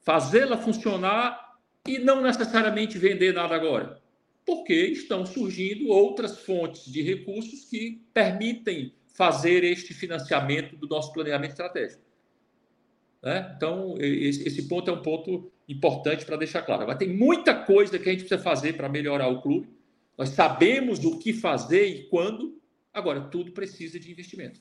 fazê-la 0.00 0.56
funcionar 0.56 1.43
e 1.86 1.98
não 1.98 2.20
necessariamente 2.20 2.98
vender 2.98 3.34
nada 3.34 3.54
agora? 3.54 4.00
Porque 4.44 4.74
estão 4.74 5.24
surgindo 5.24 5.88
outras 5.88 6.40
fontes 6.40 6.90
de 6.90 7.02
recursos 7.02 7.64
que 7.64 8.02
permitem 8.12 8.92
fazer 9.14 9.62
este 9.64 9.94
financiamento 9.94 10.76
do 10.76 10.88
nosso 10.88 11.12
planejamento 11.12 11.50
estratégico. 11.50 12.02
Né? 13.22 13.54
Então, 13.56 13.94
esse, 13.98 14.68
ponto 14.68 14.90
é 14.90 14.94
um 14.94 15.00
ponto 15.00 15.50
importante 15.68 16.26
para 16.26 16.36
deixar 16.36 16.62
claro. 16.62 16.86
Mas 16.86 16.98
tem 16.98 17.08
muita 17.08 17.54
coisa 17.54 17.98
que 17.98 18.08
a 18.08 18.12
gente 18.12 18.24
precisa 18.24 18.42
fazer 18.42 18.74
para 18.74 18.88
melhorar 18.88 19.28
o 19.28 19.40
clube. 19.40 19.68
Nós 20.18 20.30
sabemos 20.30 21.04
o 21.04 21.18
que 21.18 21.32
fazer 21.32 21.86
e 21.86 22.02
quando. 22.08 22.60
Agora, 22.92 23.22
tudo 23.22 23.52
precisa 23.52 23.98
de 23.98 24.10
investimento. 24.10 24.60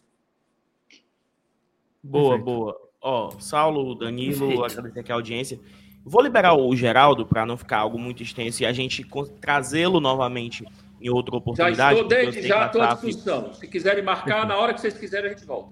Boa, 2.02 2.38
Perfeito. 2.38 2.46
boa. 2.46 2.90
Ó, 3.02 3.32
Saulo, 3.40 3.96
Danilo, 3.96 4.48
Perfeito. 4.48 4.64
agradecer 4.64 5.00
aqui 5.02 5.12
a 5.12 5.16
audiência. 5.16 5.60
Vou 6.06 6.22
liberar 6.22 6.54
o 6.54 6.76
Geraldo 6.76 7.26
para 7.26 7.46
não 7.46 7.56
ficar 7.56 7.80
algo 7.80 7.98
muito 7.98 8.22
extenso 8.22 8.64
e 8.64 8.66
a 8.66 8.74
gente 8.74 9.06
trazê-lo 9.40 10.00
novamente 10.00 10.66
em 11.02 11.10
outra 11.10 11.36
oportunidade. 11.36 11.78
Já 11.78 11.94
estou 11.94 12.08
desde 12.08 12.48
já 12.48 12.66
à 12.66 12.68
disposição. 12.68 13.54
Se 13.54 13.68
quiserem 13.68 14.04
marcar, 14.04 14.46
na 14.46 14.58
hora 14.58 14.74
que 14.74 14.82
vocês 14.82 14.98
quiserem, 14.98 15.32
a 15.32 15.34
gente 15.34 15.46
volta. 15.46 15.72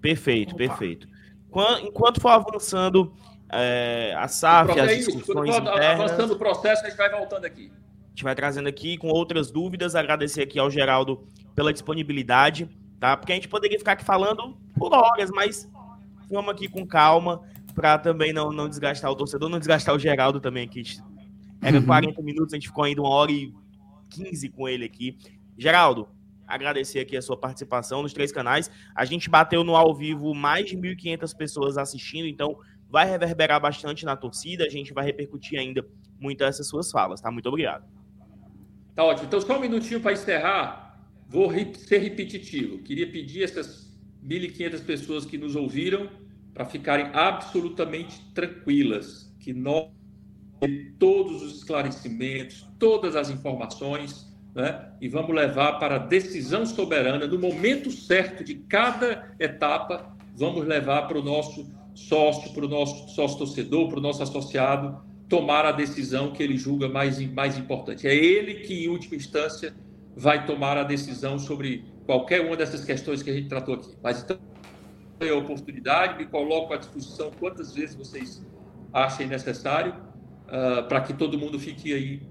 Perfeito, 0.00 0.54
Opa. 0.54 0.58
perfeito 0.58 1.14
enquanto 1.82 2.20
for 2.20 2.30
avançando 2.30 3.12
é, 3.50 4.14
a 4.16 4.26
SAF, 4.26 4.78
as 4.78 4.96
discussões 4.96 5.50
Quando 5.50 5.70
internas, 5.70 6.10
avançando 6.10 6.32
o 6.32 6.38
processo, 6.38 6.84
a 6.84 6.88
gente 6.88 6.98
vai 6.98 7.10
voltando 7.10 7.44
aqui. 7.44 7.70
A 7.70 8.08
gente 8.10 8.24
vai 8.24 8.34
trazendo 8.34 8.68
aqui 8.68 8.96
com 8.96 9.08
outras 9.08 9.50
dúvidas. 9.50 9.94
Agradecer 9.94 10.42
aqui 10.42 10.58
ao 10.58 10.70
Geraldo 10.70 11.26
pela 11.54 11.72
disponibilidade, 11.72 12.68
tá? 12.98 13.16
Porque 13.16 13.32
a 13.32 13.34
gente 13.34 13.48
poderia 13.48 13.78
ficar 13.78 13.92
aqui 13.92 14.04
falando 14.04 14.56
por 14.76 14.92
horas, 14.92 15.30
mas 15.30 15.68
vamos 16.30 16.50
aqui 16.50 16.68
com 16.68 16.86
calma 16.86 17.42
para 17.74 17.98
também 17.98 18.32
não, 18.32 18.52
não 18.52 18.68
desgastar 18.68 19.10
o 19.10 19.16
torcedor, 19.16 19.48
não 19.48 19.58
desgastar 19.58 19.94
o 19.94 19.98
Geraldo 19.98 20.40
também 20.40 20.64
aqui. 20.64 20.82
Era 21.60 21.78
uhum. 21.78 21.86
40 21.86 22.22
minutos, 22.22 22.54
a 22.54 22.56
gente 22.56 22.68
ficou 22.68 22.84
ainda 22.84 23.00
uma 23.02 23.10
hora 23.10 23.32
e 23.32 23.52
15 24.10 24.48
com 24.50 24.68
ele 24.68 24.84
aqui. 24.84 25.16
Geraldo, 25.58 26.08
agradecer 26.46 27.00
aqui 27.00 27.16
a 27.16 27.22
sua 27.22 27.36
participação 27.36 28.02
nos 28.02 28.12
três 28.12 28.30
canais. 28.30 28.70
A 28.94 29.04
gente 29.04 29.28
bateu 29.28 29.64
no 29.64 29.74
ao 29.74 29.94
vivo 29.94 30.34
mais 30.34 30.66
de 30.66 30.76
1.500 30.76 31.36
pessoas 31.36 31.78
assistindo, 31.78 32.26
então 32.26 32.56
vai 32.88 33.08
reverberar 33.08 33.60
bastante 33.60 34.04
na 34.04 34.16
torcida. 34.16 34.64
A 34.64 34.70
gente 34.70 34.92
vai 34.92 35.04
repercutir 35.04 35.58
ainda 35.58 35.84
muito 36.18 36.44
essas 36.44 36.68
suas 36.68 36.90
falas, 36.90 37.20
tá? 37.20 37.30
Muito 37.30 37.48
obrigado. 37.48 37.84
Tá 38.94 39.02
ótimo. 39.02 39.26
Então, 39.26 39.40
só 39.40 39.58
um 39.58 39.60
minutinho 39.60 40.00
para 40.00 40.12
encerrar. 40.12 41.08
Vou 41.28 41.50
ser 41.74 41.98
repetitivo. 41.98 42.78
Queria 42.78 43.10
pedir 43.10 43.42
essas 43.42 43.92
1.500 44.24 44.84
pessoas 44.84 45.24
que 45.24 45.36
nos 45.36 45.56
ouviram 45.56 46.08
para 46.54 46.64
ficarem 46.64 47.10
absolutamente 47.12 48.20
tranquilas, 48.32 49.34
que 49.40 49.52
nós 49.52 49.88
todos 50.98 51.42
os 51.42 51.56
esclarecimentos, 51.58 52.66
todas 52.78 53.16
as 53.16 53.28
informações 53.28 54.32
né? 54.54 54.88
e 55.00 55.08
vamos 55.08 55.34
levar 55.34 55.78
para 55.78 55.96
a 55.96 55.98
decisão 55.98 56.64
soberana, 56.64 57.26
no 57.26 57.38
momento 57.38 57.90
certo 57.90 58.44
de 58.44 58.54
cada 58.54 59.34
etapa, 59.38 60.16
vamos 60.34 60.64
levar 60.64 61.08
para 61.08 61.18
o 61.18 61.22
nosso 61.22 61.70
sócio, 61.94 62.52
para 62.52 62.64
o 62.64 62.68
nosso 62.68 63.08
sócio 63.10 63.38
torcedor, 63.38 63.88
para 63.88 63.98
o 63.98 64.02
nosso 64.02 64.22
associado, 64.22 65.02
tomar 65.28 65.66
a 65.66 65.72
decisão 65.72 66.32
que 66.32 66.42
ele 66.42 66.56
julga 66.56 66.88
mais, 66.88 67.18
mais 67.32 67.58
importante. 67.58 68.06
É 68.06 68.14
ele 68.14 68.54
que, 68.60 68.84
em 68.84 68.88
última 68.88 69.16
instância, 69.16 69.74
vai 70.16 70.46
tomar 70.46 70.76
a 70.76 70.84
decisão 70.84 71.38
sobre 71.38 71.84
qualquer 72.06 72.40
uma 72.40 72.56
dessas 72.56 72.84
questões 72.84 73.22
que 73.22 73.30
a 73.30 73.32
gente 73.32 73.48
tratou 73.48 73.74
aqui. 73.74 73.90
Mas 74.02 74.22
então, 74.22 74.38
é 75.20 75.30
a 75.30 75.36
oportunidade, 75.36 76.18
me 76.18 76.26
coloco 76.26 76.72
à 76.72 76.76
disposição 76.76 77.30
quantas 77.38 77.74
vezes 77.74 77.94
vocês 77.94 78.44
achem 78.92 79.26
necessário, 79.26 79.94
uh, 80.46 80.86
para 80.88 81.00
que 81.00 81.12
todo 81.12 81.38
mundo 81.38 81.58
fique 81.58 81.92
aí 81.92 82.22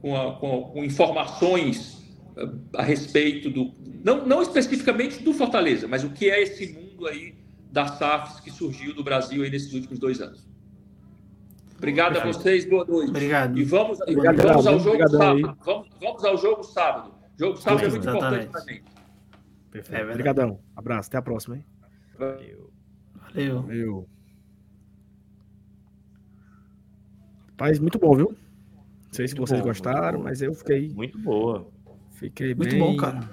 com, 0.00 0.16
a, 0.16 0.34
com, 0.34 0.62
com 0.62 0.84
informações 0.84 1.98
eh, 2.36 2.48
a 2.74 2.82
respeito 2.82 3.50
do. 3.50 3.72
Não, 4.04 4.24
não 4.24 4.42
especificamente 4.42 5.22
do 5.22 5.32
Fortaleza, 5.32 5.88
mas 5.88 6.04
o 6.04 6.10
que 6.10 6.30
é 6.30 6.42
esse 6.42 6.72
mundo 6.72 7.06
aí 7.06 7.34
das 7.70 7.98
SAFs 7.98 8.40
que 8.40 8.50
surgiu 8.50 8.94
no 8.94 9.02
Brasil 9.02 9.42
aí 9.42 9.50
nesses 9.50 9.72
últimos 9.72 9.98
dois 9.98 10.20
anos. 10.20 10.48
Obrigado 11.76 12.14
Perfeito. 12.14 12.36
a 12.36 12.40
vocês, 12.40 12.64
boa 12.68 12.84
noite. 12.84 13.10
Obrigado. 13.10 13.58
E 13.58 13.64
vamos, 13.64 14.00
Obrigado, 14.00 14.36
vamos 14.36 14.66
ao 14.66 14.78
jogo 14.78 14.88
Obrigado 14.88 15.10
sábado. 15.16 15.58
Vamos, 15.64 15.88
vamos, 16.00 16.24
ao 16.24 16.36
jogo 16.36 16.62
sábado. 16.64 17.10
O 17.10 17.38
jogo 17.38 17.56
sábado 17.56 17.84
é 17.84 17.88
muito 17.88 18.08
Exatamente. 18.08 18.46
importante 18.46 18.50
para 18.50 18.74
gente. 18.74 18.84
Perfeito. 19.70 20.02
É 20.02 20.10
Obrigadão. 20.10 20.60
Abraço. 20.74 21.08
Até 21.08 21.18
a 21.18 21.22
próxima, 21.22 21.56
hein? 21.56 21.64
Valeu. 22.18 22.70
Valeu. 23.14 23.62
Valeu. 23.62 24.08
Paz, 27.56 27.78
muito 27.78 27.98
bom, 27.98 28.14
viu? 28.14 28.28
Não 28.28 29.12
sei 29.12 29.28
se 29.28 29.34
vocês 29.34 29.60
bom, 29.60 29.66
gostaram, 29.66 30.20
mas 30.22 30.42
eu 30.42 30.54
fiquei. 30.54 30.90
Muito 30.90 31.18
boa. 31.18 31.68
Fiquei 32.12 32.54
muito 32.54 32.70
bem. 32.70 32.80
Muito 32.80 32.92
bom, 32.92 32.96
cara. 32.96 33.30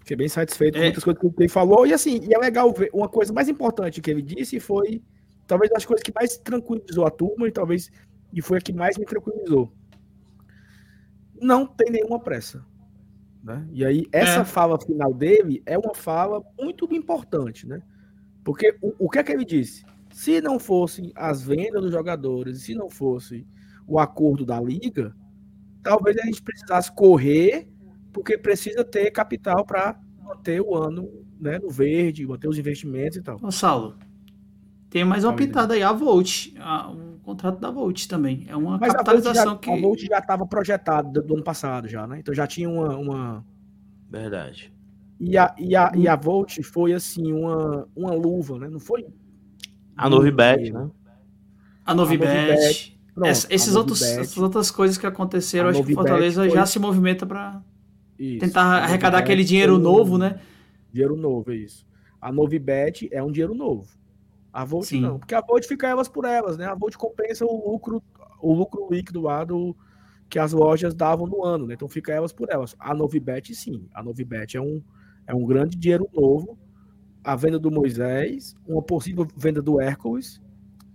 Fiquei 0.00 0.16
bem 0.16 0.28
satisfeito 0.28 0.76
é. 0.76 0.78
com 0.78 0.84
muitas 0.86 1.04
coisas 1.04 1.20
que 1.20 1.42
ele 1.42 1.48
falou. 1.48 1.86
E 1.86 1.92
assim, 1.92 2.20
e 2.22 2.34
é 2.34 2.38
legal 2.38 2.72
ver. 2.72 2.90
Uma 2.92 3.08
coisa 3.08 3.32
mais 3.32 3.48
importante 3.48 4.00
que 4.00 4.10
ele 4.10 4.22
disse 4.22 4.58
foi 4.58 5.02
talvez 5.46 5.70
as 5.72 5.84
coisas 5.84 6.02
que 6.02 6.12
mais 6.14 6.36
tranquilizou 6.38 7.06
a 7.06 7.10
turma 7.10 7.48
e 7.48 7.52
talvez 7.52 7.90
e 8.32 8.40
foi 8.40 8.58
a 8.58 8.60
que 8.60 8.72
mais 8.72 8.96
me 8.96 9.04
tranquilizou. 9.04 9.72
Não 11.40 11.66
tem 11.66 11.90
nenhuma 11.90 12.20
pressa. 12.20 12.64
Né? 13.42 13.66
E 13.72 13.84
aí, 13.84 14.06
essa 14.12 14.40
é. 14.40 14.44
fala 14.44 14.78
final 14.78 15.14
dele 15.14 15.62
é 15.64 15.78
uma 15.78 15.94
fala 15.94 16.42
muito 16.58 16.92
importante, 16.94 17.66
né? 17.66 17.80
Porque 18.50 18.76
o, 18.82 19.06
o 19.06 19.08
que 19.08 19.20
é 19.20 19.22
que 19.22 19.30
ele 19.30 19.44
disse? 19.44 19.84
Se 20.12 20.40
não 20.40 20.58
fossem 20.58 21.12
as 21.14 21.40
vendas 21.40 21.80
dos 21.80 21.92
jogadores, 21.92 22.62
se 22.62 22.74
não 22.74 22.90
fosse 22.90 23.46
o 23.86 23.96
acordo 23.96 24.44
da 24.44 24.60
liga, 24.60 25.14
talvez 25.84 26.18
a 26.18 26.22
gente 26.22 26.42
precisasse 26.42 26.90
correr, 26.90 27.68
porque 28.12 28.36
precisa 28.36 28.82
ter 28.82 29.12
capital 29.12 29.64
para 29.64 30.00
manter 30.20 30.60
o 30.60 30.74
ano 30.74 31.08
né, 31.40 31.60
no 31.60 31.70
verde, 31.70 32.26
manter 32.26 32.48
os 32.48 32.58
investimentos 32.58 33.18
e 33.18 33.22
tal. 33.22 33.38
Ô, 33.40 33.52
Saulo, 33.52 33.96
tem 34.88 35.04
mais 35.04 35.22
uma 35.22 35.32
pitada 35.36 35.74
aí, 35.74 35.82
a 35.84 35.92
Volt, 35.92 36.52
a, 36.58 36.90
o 36.90 37.20
contrato 37.22 37.60
da 37.60 37.70
Volt 37.70 38.08
também. 38.08 38.46
É 38.48 38.56
uma 38.56 38.78
Mas 38.78 38.92
capitalização 38.92 39.52
a 39.52 39.58
que. 39.58 39.70
A 39.70 39.76
Volt 39.76 40.00
já 40.00 40.18
estava 40.18 40.44
projetada 40.44 41.08
do, 41.08 41.22
do, 41.22 41.34
ano 41.34 41.44
passado, 41.44 41.86
já, 41.86 42.04
né? 42.04 42.18
Então 42.18 42.34
já 42.34 42.48
tinha 42.48 42.68
uma. 42.68 42.96
uma... 42.96 43.46
Verdade. 44.10 44.74
E 45.20 45.36
a, 45.36 45.54
e, 45.58 45.76
a, 45.76 45.92
e 45.94 46.08
a 46.08 46.16
Volt 46.16 46.62
foi 46.62 46.94
assim, 46.94 47.30
uma, 47.30 47.86
uma 47.94 48.14
luva, 48.14 48.58
né? 48.58 48.70
Não 48.70 48.80
foi? 48.80 49.06
A 49.94 50.08
Novibet, 50.08 50.72
né? 50.72 50.90
A 51.84 51.94
Novibet. 51.94 52.98
esses 53.50 53.76
outros, 53.76 54.00
essas 54.00 54.38
outras 54.38 54.70
coisas 54.70 54.96
que 54.96 55.06
aconteceram, 55.06 55.68
acho 55.68 55.84
que 55.84 55.92
Fortaleza 55.92 56.40
foi... 56.42 56.50
já 56.50 56.64
se 56.64 56.78
movimenta 56.78 57.26
para 57.26 57.62
tentar 58.16 58.82
arrecadar 58.82 59.18
aquele 59.18 59.44
dinheiro 59.44 59.78
novo, 59.78 60.16
né? 60.16 60.40
Dinheiro 60.90 61.14
novo, 61.16 61.52
é 61.52 61.56
isso. 61.56 61.86
A 62.18 62.32
Novibet 62.32 63.06
é 63.12 63.22
um 63.22 63.30
dinheiro 63.30 63.54
novo. 63.54 63.86
A 64.50 64.64
Volt 64.64 64.86
Sim. 64.86 65.02
não, 65.02 65.18
porque 65.18 65.34
a 65.34 65.42
Volt 65.42 65.66
fica 65.66 65.86
elas 65.86 66.08
por 66.08 66.24
elas, 66.24 66.56
né? 66.56 66.64
A 66.64 66.74
Volt 66.74 66.96
compensa 66.96 67.44
o 67.44 67.72
lucro, 67.72 68.02
o 68.40 68.54
lucro 68.54 68.88
líquido 68.90 69.20
lá 69.20 69.44
do 69.44 69.76
que 70.30 70.38
as 70.38 70.52
lojas 70.52 70.94
davam 70.94 71.26
no 71.26 71.44
ano, 71.44 71.66
né? 71.66 71.74
Então 71.74 71.88
fica 71.88 72.10
elas 72.10 72.32
por 72.32 72.48
elas. 72.50 72.74
A 72.78 72.94
Novibet 72.94 73.54
sim, 73.54 73.86
a 73.92 74.02
Novibet 74.02 74.56
é 74.56 74.60
um 74.60 74.82
é 75.30 75.34
um 75.34 75.46
grande 75.46 75.76
dinheiro 75.76 76.08
novo. 76.12 76.58
A 77.22 77.36
venda 77.36 77.58
do 77.58 77.70
Moisés, 77.70 78.56
uma 78.66 78.82
possível 78.82 79.26
venda 79.36 79.60
do 79.60 79.80
Hércules 79.80 80.40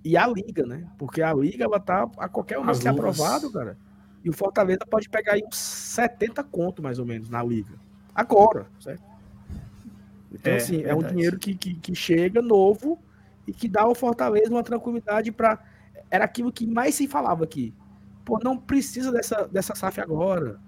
e 0.03 0.17
a 0.17 0.27
liga, 0.27 0.65
né? 0.65 0.87
Porque 0.97 1.21
a 1.21 1.33
liga 1.33 1.63
ela 1.63 1.79
tá 1.79 2.09
a 2.17 2.27
qualquer 2.27 2.57
momento 2.57 2.81
ser 2.81 2.89
aprovado, 2.89 3.51
cara. 3.51 3.77
E 4.23 4.29
o 4.29 4.33
Fortaleza 4.33 4.79
pode 4.89 5.07
pegar 5.07 5.33
aí 5.33 5.43
uns 5.45 5.55
70 5.55 6.43
conto 6.43 6.81
mais 6.81 6.97
ou 6.97 7.05
menos 7.05 7.29
na 7.29 7.43
liga. 7.43 7.75
Agora, 8.13 8.67
certo? 8.79 9.03
Então, 10.31 10.53
é, 10.53 10.57
assim, 10.57 10.77
verdade. 10.77 10.91
é 10.91 10.95
um 10.95 11.07
dinheiro 11.07 11.37
que, 11.37 11.55
que, 11.55 11.75
que 11.75 11.95
chega 11.95 12.41
novo 12.41 12.99
e 13.47 13.53
que 13.53 13.67
dá 13.67 13.83
ao 13.83 13.95
Fortaleza 13.95 14.49
uma 14.49 14.63
tranquilidade 14.63 15.31
para 15.31 15.63
era 16.09 16.25
aquilo 16.25 16.51
que 16.51 16.67
mais 16.67 16.95
se 16.95 17.07
falava 17.07 17.43
aqui. 17.43 17.73
Pô, 18.23 18.39
não 18.43 18.57
precisa 18.57 19.11
dessa, 19.11 19.47
dessa 19.47 19.75
SAF 19.75 20.01
agora. 20.01 20.59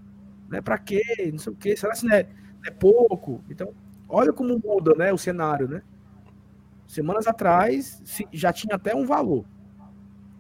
Né? 0.50 0.62
Para 0.62 0.78
quê? 0.78 1.02
Não 1.32 1.40
sei 1.40 1.54
o 1.54 1.56
quê. 1.56 1.76
Será 1.76 1.94
que 1.94 2.06
não 2.06 2.16
é, 2.16 2.24
não 2.24 2.30
é 2.66 2.72
pouco? 2.72 3.42
Então, 3.50 3.74
olha 4.08 4.32
como 4.34 4.60
muda 4.64 4.94
né, 4.96 5.12
o 5.12 5.18
cenário, 5.18 5.68
né? 5.68 5.82
Semanas 6.88 7.28
atrás 7.28 8.02
já 8.32 8.54
tinha 8.54 8.76
até 8.76 8.96
um 8.96 9.06
valor. 9.06 9.46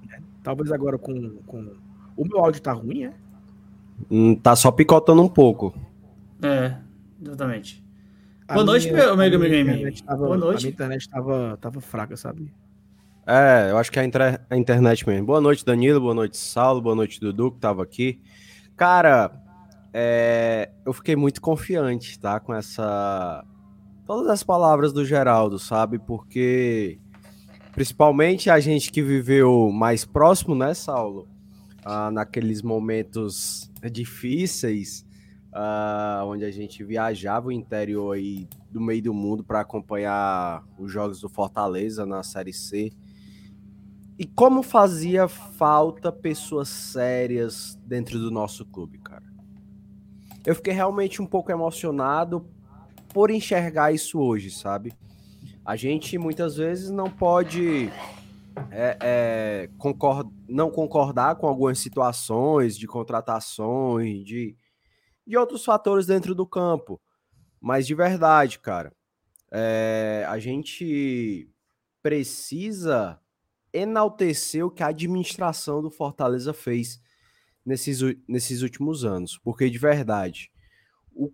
Né? 0.07 0.21
Talvez 0.41 0.71
agora 0.71 0.97
com, 0.97 1.37
com. 1.45 1.73
O 2.15 2.25
meu 2.25 2.39
áudio 2.39 2.61
tá 2.61 2.71
ruim, 2.71 3.03
é? 3.03 3.13
Hum, 4.09 4.35
tá 4.35 4.55
só 4.55 4.71
picotando 4.71 5.21
um 5.21 5.27
pouco. 5.27 5.73
É, 6.41 6.77
exatamente. 7.21 7.83
Boa 8.47 8.63
noite, 8.63 8.89
meu 8.91 9.13
amigo 9.13 9.39
Game. 9.39 9.93
Boa 10.05 10.37
noite. 10.37 10.59
A 10.59 10.61
minha 10.61 10.73
internet 10.73 11.09
tava, 11.09 11.57
tava 11.59 11.81
fraca, 11.81 12.15
sabe? 12.15 12.49
É, 13.25 13.71
eu 13.71 13.77
acho 13.77 13.91
que 13.91 13.99
é 13.99 14.03
a, 14.03 14.39
a, 14.49 14.55
internet 14.55 15.05
mesmo. 15.05 15.25
Boa 15.25 15.41
noite, 15.41 15.65
Danilo. 15.65 15.99
Boa 15.99 16.13
noite, 16.13 16.37
Saulo. 16.37 16.81
Boa 16.81 16.95
noite, 16.95 17.19
Dudu, 17.19 17.51
que 17.51 17.59
tava 17.59 17.83
aqui. 17.83 18.21
Cara, 18.77 19.31
é, 19.99 20.69
eu 20.85 20.93
fiquei 20.93 21.15
muito 21.15 21.41
confiante, 21.41 22.19
tá? 22.19 22.39
Com 22.39 22.53
essa. 22.53 23.43
Todas 24.05 24.29
as 24.29 24.43
palavras 24.43 24.93
do 24.93 25.03
Geraldo, 25.03 25.57
sabe? 25.57 25.97
Porque. 25.97 26.99
Principalmente 27.71 28.47
a 28.49 28.59
gente 28.59 28.91
que 28.91 29.01
viveu 29.01 29.71
mais 29.71 30.05
próximo, 30.05 30.53
né, 30.53 30.75
Saulo? 30.75 31.27
Ah, 31.83 32.11
naqueles 32.11 32.61
momentos 32.61 33.71
difíceis 33.91 35.03
uh, 35.51 36.25
onde 36.25 36.45
a 36.45 36.51
gente 36.51 36.83
viajava 36.83 37.47
o 37.47 37.51
interior 37.51 38.15
aí 38.15 38.47
do 38.69 38.79
meio 38.79 39.01
do 39.01 39.13
mundo 39.13 39.43
para 39.43 39.61
acompanhar 39.61 40.63
os 40.77 40.91
jogos 40.91 41.19
do 41.19 41.29
Fortaleza 41.29 42.05
na 42.05 42.21
Série 42.21 42.53
C. 42.53 42.91
E 44.19 44.25
como 44.25 44.61
fazia 44.61 45.27
falta 45.27 46.11
pessoas 46.11 46.69
sérias 46.69 47.79
dentro 47.85 48.19
do 48.19 48.29
nosso 48.29 48.65
clube, 48.65 48.99
cara. 48.99 49.26
Eu 50.47 50.55
fiquei 50.55 50.71
realmente 50.71 51.21
um 51.21 51.25
pouco 51.25 51.51
emocionado 51.51 52.47
por 53.13 53.29
enxergar 53.29 53.91
isso 53.91 54.17
hoje, 54.17 54.49
sabe? 54.49 54.93
A 55.65 55.75
gente 55.75 56.17
muitas 56.17 56.55
vezes 56.55 56.89
não 56.89 57.09
pode 57.09 57.89
é, 58.71 58.97
é, 59.01 59.69
concord... 59.77 60.31
não 60.47 60.71
concordar 60.71 61.35
com 61.35 61.47
algumas 61.47 61.79
situações 61.79 62.77
de 62.77 62.87
contratações, 62.87 64.23
de 64.23 64.55
de 65.25 65.35
outros 65.35 65.65
fatores 65.65 66.05
dentro 66.05 66.33
do 66.33 66.47
campo. 66.47 66.97
Mas 67.59 67.85
de 67.85 67.93
verdade, 67.93 68.57
cara, 68.57 68.93
é, 69.51 70.25
a 70.29 70.39
gente 70.39 71.49
precisa 72.01 73.19
enaltecer 73.73 74.65
o 74.65 74.71
que 74.71 74.81
a 74.81 74.87
administração 74.87 75.81
do 75.81 75.91
Fortaleza 75.91 76.53
fez 76.53 77.01
nesses, 77.67 77.99
nesses 78.27 78.61
últimos 78.61 79.03
anos. 79.03 79.37
Porque 79.43 79.69
de 79.69 79.77
verdade, 79.77 80.49
o 81.13 81.31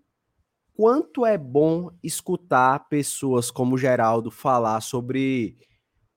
quanto 0.76 1.26
é 1.26 1.38
bom 1.38 1.92
escutar 2.02 2.90
pessoas 2.90 3.52
como 3.52 3.78
Geraldo 3.78 4.32
falar 4.32 4.82
sobre 4.82 5.56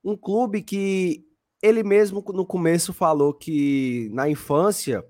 um 0.03 0.17
clube 0.17 0.63
que 0.63 1.25
ele 1.63 1.83
mesmo 1.83 2.25
no 2.33 2.47
começo 2.47 2.93
falou 2.93 3.35
que 3.35 4.09
na 4.13 4.29
infância 4.29 5.05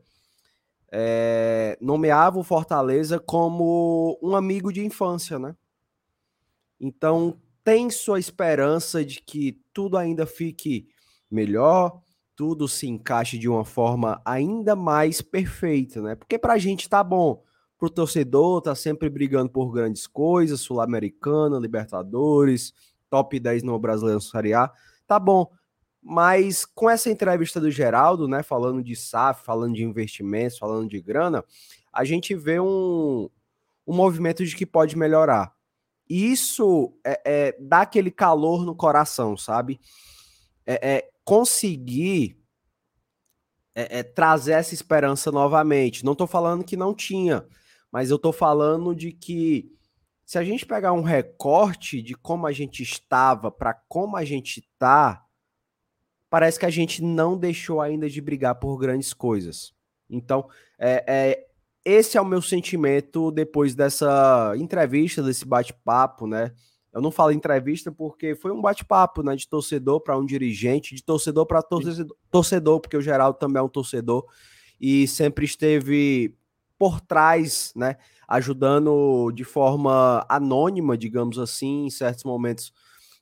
é, 0.91 1.79
nomeava 1.81 2.39
o 2.39 2.45
Fortaleza 2.45 3.21
como 3.21 4.19
um 4.23 4.35
amigo 4.35 4.73
de 4.73 4.85
infância, 4.85 5.39
né? 5.39 5.55
Então 6.81 7.41
tem 7.63 7.91
sua 7.91 8.19
esperança 8.19 9.05
de 9.05 9.21
que 9.21 9.61
tudo 9.73 9.97
ainda 9.97 10.27
fique 10.27 10.89
melhor, 11.31 12.01
tudo 12.37 12.69
se 12.69 12.87
encaixe 12.87 13.39
de 13.39 13.49
uma 13.49 13.65
forma 13.65 14.21
ainda 14.25 14.77
mais 14.77 15.23
perfeita, 15.23 16.03
né? 16.03 16.15
Porque 16.15 16.39
para 16.39 16.53
a 16.53 16.59
gente 16.59 16.89
tá 16.89 17.03
bom, 17.03 17.43
pro 17.79 17.89
torcedor 17.89 18.61
tá 18.61 18.75
sempre 18.75 19.09
brigando 19.09 19.51
por 19.51 19.73
grandes 19.73 20.07
coisas, 20.07 20.61
Sul-Americana, 20.61 21.59
Libertadores, 21.59 22.75
top 23.09 23.41
10 23.41 23.63
no 23.63 23.79
Brasileiro 23.79 24.21
Série 24.21 24.53
A, 24.53 24.71
tá 25.07 25.19
bom. 25.19 25.51
Mas 26.03 26.65
com 26.65 26.89
essa 26.89 27.11
entrevista 27.11 27.59
do 27.59 27.71
Geraldo, 27.71 28.29
né, 28.29 28.43
falando 28.43 28.83
de 28.85 28.95
SAF, 28.95 29.43
falando 29.43 29.75
de 29.75 29.83
investimentos, 29.83 30.59
falando 30.59 30.89
de 30.89 31.01
grana, 31.01 31.43
a 31.93 32.05
gente 32.05 32.35
vê 32.35 32.61
um, 32.61 33.29
um 33.87 33.95
movimento 33.95 34.45
de 34.45 34.55
que 34.55 34.67
pode 34.67 34.97
melhorar. 34.97 35.53
E 36.09 36.31
isso 36.31 36.93
é, 37.05 37.21
é 37.25 37.57
dá 37.59 37.81
aquele 37.81 38.11
calor 38.11 38.65
no 38.65 38.77
coração, 38.77 39.37
sabe? 39.37 39.81
É, 40.65 40.97
é 40.97 41.11
conseguir 41.27 42.41
é, 43.75 43.99
é, 43.99 44.03
trazer 44.05 44.53
essa 44.53 44.73
esperança 44.73 45.33
novamente. 45.33 46.05
Não 46.05 46.13
estou 46.13 46.27
falando 46.27 46.65
que 46.65 46.77
não 46.77 46.95
tinha, 46.95 47.45
mas 47.91 48.11
eu 48.11 48.17
estou 48.17 48.33
falando 48.33 48.95
de 48.95 49.11
que 49.11 49.71
se 50.25 50.39
a 50.39 50.45
gente 50.45 50.65
pegar 50.65 50.93
um 50.93 51.03
recorte 51.03 52.01
de 52.01 52.15
como 52.15 52.47
a 52.47 52.53
gente 52.53 52.83
estava 52.83 53.51
para 53.51 53.75
como 53.89 54.17
a 54.17 54.25
gente 54.25 54.61
está, 54.61 55.27
parece 56.31 56.61
que 56.61 56.67
a 56.67 56.71
gente 56.71 57.03
não 57.03 57.37
deixou 57.37 57.81
ainda 57.81 58.09
de 58.09 58.21
brigar 58.21 58.55
por 58.55 58.79
grandes 58.79 59.13
coisas. 59.13 59.75
Então, 60.09 60.49
é, 60.79 61.05
é, 61.07 61.47
esse 61.85 62.17
é 62.17 62.21
o 62.21 62.25
meu 62.25 62.41
sentimento 62.41 63.33
depois 63.33 63.75
dessa 63.75 64.55
entrevista, 64.57 65.23
desse 65.25 65.45
bate-papo, 65.45 66.27
né? 66.29 66.53
Eu 66.97 67.03
não 67.03 67.11
falo 67.11 67.31
entrevista 67.31 67.93
porque 67.93 68.35
foi 68.35 68.51
um 68.51 68.63
bate-papo, 68.63 69.23
né? 69.23 69.37
De 69.37 69.47
torcedor 69.47 70.01
para 70.01 70.17
um 70.17 70.25
dirigente, 70.25 70.95
de 70.95 71.05
torcedor 71.05 71.45
para 71.45 71.61
torcedor, 71.61 72.17
torcedor, 72.31 72.81
porque 72.81 72.97
o 72.97 73.03
Geraldo 73.03 73.39
também 73.39 73.61
é 73.61 73.63
um 73.63 73.69
torcedor 73.69 74.25
e 74.81 75.07
sempre 75.07 75.45
esteve 75.45 76.35
por 76.79 76.99
trás, 77.03 77.71
né? 77.77 77.99
Ajudando 78.27 79.31
de 79.31 79.45
forma 79.45 80.25
anônima, 80.27 80.97
digamos 80.97 81.39
assim, 81.39 81.85
em 81.85 81.91
certos 81.91 82.25
momentos 82.25 82.73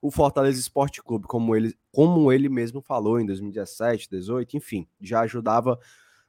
o 0.01 0.09
Fortaleza 0.09 0.61
Esporte 0.61 1.03
Clube, 1.03 1.27
como 1.27 1.57
ele, 1.57 1.75
como 1.91 2.31
ele 2.31 2.49
mesmo 2.49 2.81
falou 2.81 3.19
em 3.19 3.27
2017, 3.27 4.09
2018, 4.09 4.57
enfim, 4.57 4.87
já 5.01 5.23
ajudava 5.23 5.81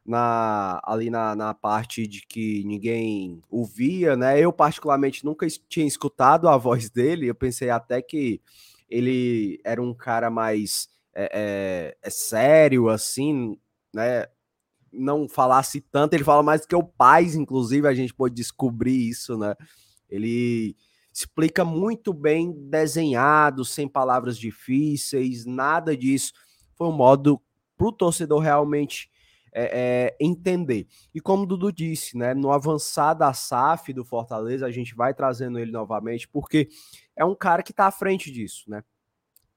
na, 0.05 0.79
ali 0.83 1.09
na, 1.09 1.35
na 1.35 1.53
parte 1.53 2.05
de 2.05 2.21
que 2.27 2.63
ninguém 2.63 3.41
ouvia, 3.49 4.15
né? 4.15 4.39
Eu, 4.39 4.53
particularmente, 4.53 5.25
nunca 5.25 5.47
tinha 5.67 5.87
escutado 5.87 6.47
a 6.47 6.55
voz 6.57 6.89
dele, 6.89 7.27
eu 7.27 7.35
pensei 7.35 7.69
até 7.69 8.01
que 8.01 8.39
ele 8.87 9.59
era 9.63 9.81
um 9.81 9.93
cara 9.93 10.29
mais 10.29 10.87
é, 11.13 11.29
é, 11.33 11.97
é 12.01 12.09
sério, 12.09 12.87
assim, 12.89 13.57
né? 13.93 14.27
Não 14.93 15.27
falasse 15.27 15.81
tanto, 15.81 16.13
ele 16.13 16.23
fala 16.23 16.43
mais 16.43 16.65
que 16.65 16.75
o 16.75 16.83
Paz, 16.83 17.35
inclusive, 17.35 17.87
a 17.87 17.93
gente 17.93 18.13
pode 18.13 18.35
descobrir 18.35 19.09
isso, 19.09 19.37
né? 19.37 19.55
Ele 20.09 20.75
explica 21.11 21.65
muito 21.65 22.13
bem 22.13 22.51
desenhado, 22.69 23.65
sem 23.65 23.87
palavras 23.87 24.37
difíceis, 24.37 25.45
nada 25.45 25.97
disso. 25.97 26.31
Foi 26.75 26.87
um 26.87 26.95
modo 26.95 27.41
para 27.75 27.87
o 27.87 27.91
torcedor 27.91 28.39
realmente 28.39 29.09
é, 29.57 30.11
é, 30.11 30.17
entender. 30.19 30.85
E 31.13 31.21
como 31.21 31.43
o 31.43 31.45
Dudu 31.45 31.71
disse, 31.71 32.17
né, 32.17 32.33
no 32.33 32.51
avançar 32.51 33.13
da 33.13 33.33
SAF 33.33 33.93
do 33.93 34.03
Fortaleza, 34.03 34.65
a 34.65 34.71
gente 34.71 34.93
vai 34.93 35.13
trazendo 35.13 35.57
ele 35.57 35.71
novamente, 35.71 36.27
porque 36.27 36.67
é 37.15 37.23
um 37.23 37.33
cara 37.33 37.63
que 37.63 37.71
está 37.71 37.87
à 37.87 37.91
frente 37.91 38.29
disso, 38.29 38.69
né? 38.69 38.83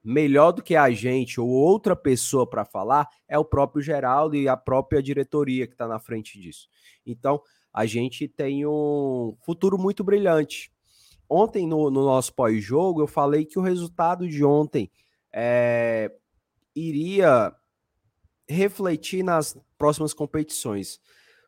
Melhor 0.05 0.53
do 0.53 0.63
que 0.63 0.77
a 0.77 0.89
gente 0.93 1.41
ou 1.41 1.49
outra 1.49 1.97
pessoa 1.97 2.49
para 2.49 2.65
falar 2.65 3.09
é 3.27 3.37
o 3.37 3.45
próprio 3.45 3.83
Geraldo 3.83 4.37
e 4.37 4.49
a 4.49 4.57
própria 4.57 5.03
diretoria 5.03 5.67
que 5.67 5.75
está 5.75 5.89
na 5.89 5.99
frente 5.99 6.41
disso. 6.41 6.69
Então, 7.05 7.43
a 7.75 7.85
gente 7.85 8.29
tem 8.29 8.65
um 8.65 9.37
futuro 9.45 9.77
muito 9.77 10.05
brilhante. 10.05 10.73
Ontem, 11.29 11.67
no, 11.67 11.91
no 11.91 12.05
nosso 12.05 12.33
pós-jogo, 12.33 13.03
eu 13.03 13.09
falei 13.09 13.45
que 13.45 13.59
o 13.59 13.63
resultado 13.63 14.29
de 14.29 14.45
ontem 14.45 14.91
é, 15.35 16.11
iria 16.75 17.53
refletir 18.49 19.23
nas 19.23 19.57
próximas 19.77 20.15
competições. 20.15 21.01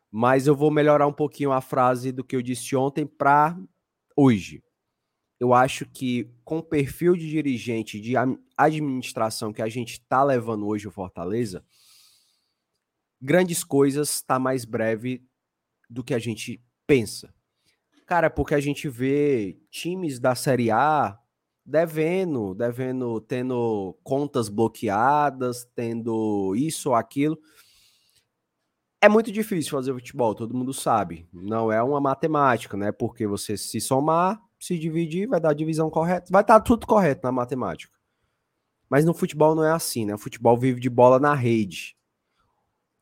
Mas 0.09 0.45
eu 0.45 0.55
vou 0.55 0.69
melhorar 0.69 1.07
um 1.07 1.13
pouquinho 1.13 1.51
a 1.51 1.61
frase 1.61 2.11
do 2.11 2.23
que 2.23 2.35
eu 2.35 2.41
disse 2.41 2.75
ontem 2.75 3.05
para 3.05 3.57
hoje. 4.15 4.63
Eu 5.39 5.53
acho 5.53 5.85
que 5.85 6.29
com 6.43 6.59
o 6.59 6.63
perfil 6.63 7.15
de 7.15 7.27
dirigente, 7.29 7.99
de 7.99 8.13
administração 8.57 9.51
que 9.51 9.61
a 9.61 9.69
gente 9.69 9.93
está 9.93 10.23
levando 10.23 10.67
hoje 10.67 10.87
o 10.87 10.91
Fortaleza, 10.91 11.65
grandes 13.19 13.63
coisas 13.63 14.09
está 14.15 14.37
mais 14.37 14.65
breve 14.65 15.23
do 15.89 16.03
que 16.03 16.13
a 16.13 16.19
gente 16.19 16.63
pensa. 16.85 17.33
Cara, 18.05 18.29
porque 18.29 18.53
a 18.53 18.59
gente 18.59 18.89
vê 18.89 19.57
times 19.69 20.19
da 20.19 20.35
Série 20.35 20.69
A 20.69 21.17
devendo, 21.71 22.53
devendo, 22.53 23.21
tendo 23.21 23.97
contas 24.03 24.49
bloqueadas, 24.49 25.63
tendo 25.73 26.53
isso 26.55 26.89
ou 26.89 26.95
aquilo. 26.95 27.39
É 28.99 29.07
muito 29.07 29.31
difícil 29.31 29.71
fazer 29.71 29.93
futebol, 29.93 30.35
todo 30.35 30.53
mundo 30.53 30.73
sabe. 30.73 31.27
Não 31.33 31.71
é 31.71 31.81
uma 31.81 32.01
matemática, 32.01 32.75
né? 32.75 32.91
Porque 32.91 33.25
você 33.25 33.57
se 33.57 33.79
somar, 33.79 34.39
se 34.59 34.77
dividir, 34.77 35.27
vai 35.27 35.39
dar 35.39 35.51
a 35.51 35.55
divisão 35.55 35.89
correta, 35.89 36.27
vai 36.29 36.41
estar 36.41 36.59
tudo 36.59 36.85
correto 36.85 37.21
na 37.23 37.31
matemática. 37.31 37.97
Mas 38.89 39.05
no 39.05 39.13
futebol 39.13 39.55
não 39.55 39.63
é 39.63 39.71
assim, 39.71 40.05
né? 40.05 40.13
O 40.13 40.19
futebol 40.19 40.57
vive 40.57 40.79
de 40.79 40.89
bola 40.89 41.19
na 41.19 41.33
rede. 41.33 41.95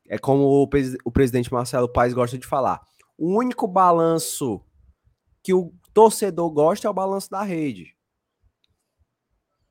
É 0.08 0.18
como 0.18 0.44
o, 0.44 0.70
o 1.04 1.12
presidente 1.12 1.52
Marcelo 1.52 1.92
Paes 1.92 2.14
gosta 2.14 2.38
de 2.38 2.46
falar. 2.46 2.82
O 3.18 3.36
único 3.36 3.68
balanço 3.68 4.62
que 5.44 5.54
o 5.54 5.74
torcedor 5.94 6.50
gosta 6.52 6.88
é 6.88 6.90
o 6.90 6.94
balanço 6.94 7.30
da 7.30 7.42
rede. 7.42 7.99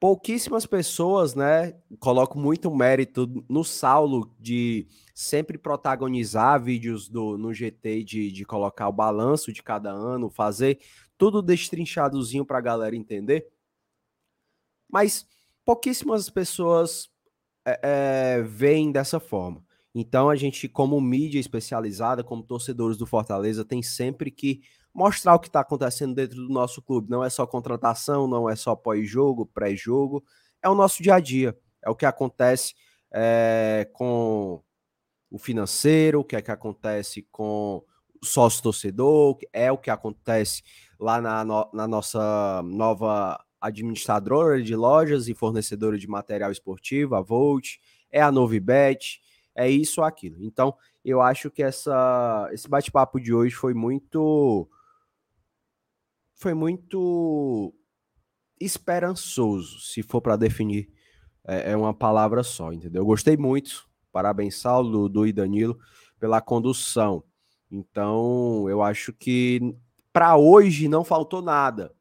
Pouquíssimas 0.00 0.64
pessoas, 0.64 1.34
né, 1.34 1.72
colocam 1.98 2.40
muito 2.40 2.72
mérito 2.72 3.26
no 3.48 3.64
Saulo 3.64 4.32
de 4.38 4.86
sempre 5.12 5.58
protagonizar 5.58 6.62
vídeos 6.62 7.08
do, 7.08 7.36
no 7.36 7.52
GT, 7.52 8.04
de, 8.04 8.30
de 8.30 8.44
colocar 8.44 8.88
o 8.88 8.92
balanço 8.92 9.52
de 9.52 9.60
cada 9.60 9.90
ano, 9.90 10.30
fazer 10.30 10.78
tudo 11.16 11.42
destrinchadozinho 11.42 12.46
para 12.46 12.58
a 12.58 12.62
galera 12.62 12.94
entender. 12.94 13.48
Mas 14.88 15.26
pouquíssimas 15.64 16.30
pessoas 16.30 17.10
é, 17.66 17.80
é, 17.82 18.42
veem 18.42 18.92
dessa 18.92 19.18
forma. 19.18 19.62
Então 19.94 20.30
a 20.30 20.36
gente, 20.36 20.68
como 20.68 21.00
mídia 21.00 21.40
especializada, 21.40 22.22
como 22.22 22.42
torcedores 22.42 22.96
do 22.96 23.04
Fortaleza, 23.04 23.64
tem 23.64 23.82
sempre 23.82 24.30
que 24.30 24.62
mostrar 24.98 25.36
o 25.36 25.38
que 25.38 25.46
está 25.46 25.60
acontecendo 25.60 26.12
dentro 26.12 26.34
do 26.34 26.52
nosso 26.52 26.82
clube. 26.82 27.08
Não 27.08 27.22
é 27.22 27.30
só 27.30 27.46
contratação, 27.46 28.26
não 28.26 28.50
é 28.50 28.56
só 28.56 28.74
pós-jogo, 28.74 29.46
pré-jogo, 29.46 30.24
é 30.60 30.68
o 30.68 30.74
nosso 30.74 31.00
dia 31.00 31.14
a 31.14 31.20
dia. 31.20 31.56
É 31.80 31.88
o 31.88 31.94
que 31.94 32.04
acontece 32.04 32.74
é, 33.14 33.88
com 33.92 34.60
o 35.30 35.38
financeiro, 35.38 36.18
o 36.18 36.24
que 36.24 36.34
é 36.34 36.42
que 36.42 36.50
acontece 36.50 37.22
com 37.30 37.84
o 38.20 38.26
sócio-torcedor, 38.26 39.38
é 39.52 39.70
o 39.70 39.78
que 39.78 39.88
acontece 39.88 40.64
lá 40.98 41.20
na, 41.20 41.44
no, 41.44 41.70
na 41.72 41.86
nossa 41.86 42.60
nova 42.64 43.40
administradora 43.60 44.60
de 44.60 44.74
lojas 44.74 45.28
e 45.28 45.34
fornecedora 45.34 45.96
de 45.96 46.08
material 46.08 46.50
esportivo, 46.50 47.14
a 47.14 47.20
Volt, 47.20 47.76
é 48.10 48.20
a 48.20 48.32
Novibet, 48.32 49.20
é 49.54 49.70
isso 49.70 50.00
ou 50.00 50.06
aquilo. 50.06 50.42
Então, 50.44 50.74
eu 51.04 51.22
acho 51.22 51.52
que 51.52 51.62
essa, 51.62 52.48
esse 52.52 52.68
bate-papo 52.68 53.20
de 53.20 53.32
hoje 53.32 53.54
foi 53.54 53.74
muito 53.74 54.68
foi 56.38 56.54
muito 56.54 57.74
esperançoso, 58.60 59.80
se 59.80 60.02
for 60.02 60.20
para 60.20 60.36
definir 60.36 60.88
é, 61.46 61.72
é, 61.72 61.76
uma 61.76 61.92
palavra 61.92 62.42
só, 62.42 62.72
entendeu? 62.72 63.02
Eu 63.02 63.06
gostei 63.06 63.36
muito. 63.36 63.88
Parabéns, 64.12 64.56
Saulo, 64.56 64.90
Dudu 64.90 65.26
e 65.26 65.32
Danilo, 65.32 65.78
pela 66.18 66.40
condução. 66.40 67.22
Então, 67.70 68.68
eu 68.68 68.82
acho 68.82 69.12
que 69.12 69.60
para 70.12 70.36
hoje 70.36 70.88
não 70.88 71.04
faltou 71.04 71.42
nada. 71.42 71.92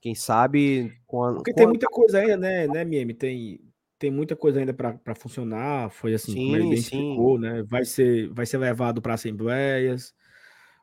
Quem 0.00 0.14
sabe. 0.14 0.92
Quando, 1.06 1.36
Porque 1.36 1.52
tem 1.52 1.66
muita 1.66 1.86
coisa 1.86 2.18
ainda, 2.18 2.36
né, 2.38 2.66
né, 2.66 2.80
MM? 2.80 3.14
Tem, 3.14 3.60
tem 3.98 4.10
muita 4.10 4.34
coisa 4.34 4.58
ainda 4.58 4.72
para 4.72 5.14
funcionar. 5.14 5.90
Foi 5.90 6.14
assim 6.14 6.32
sim, 6.32 6.44
como 6.44 6.56
ele 6.56 6.76
sim. 6.78 7.38
né? 7.38 7.62
Vai 7.62 7.84
ser, 7.84 8.28
vai 8.32 8.46
ser 8.46 8.58
levado 8.58 9.02
para 9.02 9.14
assembleias. 9.14 10.14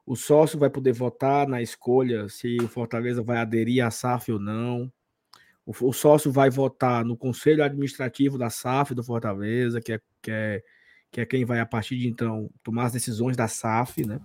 O 0.07 0.15
sócio 0.15 0.57
vai 0.57 0.69
poder 0.69 0.93
votar 0.93 1.45
na 1.49 1.61
escolha 1.61 2.29
se 2.29 2.55
o 2.61 2.67
Fortaleza 2.69 3.21
vai 3.21 3.39
aderir 3.39 3.85
à 3.85 3.91
SAF 3.91 4.31
ou 4.31 4.39
não. 4.39 4.89
O, 5.65 5.91
sócio 5.91 6.31
vai 6.31 6.49
votar 6.49 7.03
no 7.03 7.17
conselho 7.17 7.61
administrativo 7.61 8.37
da 8.37 8.49
SAF 8.49 8.95
do 8.95 9.03
Fortaleza, 9.03 9.81
que 9.81 9.91
é, 9.91 9.99
que 10.21 10.31
é, 10.31 10.63
que 11.11 11.19
é 11.19 11.25
quem 11.25 11.43
vai, 11.43 11.59
a 11.59 11.65
partir 11.65 11.97
de 11.97 12.07
então, 12.07 12.49
tomar 12.63 12.85
as 12.85 12.93
decisões 12.93 13.35
da 13.35 13.49
SAF, 13.49 14.07
né? 14.07 14.21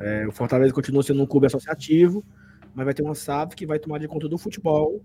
É, 0.00 0.26
o 0.26 0.32
Fortaleza 0.32 0.74
continua 0.74 1.04
sendo 1.04 1.22
um 1.22 1.26
clube 1.26 1.46
associativo, 1.46 2.24
mas 2.74 2.84
vai 2.84 2.92
ter 2.92 3.04
uma 3.04 3.14
SAF 3.14 3.54
que 3.54 3.64
vai 3.64 3.78
tomar 3.78 3.98
de 3.98 4.08
conta 4.08 4.28
do 4.28 4.36
futebol. 4.36 5.00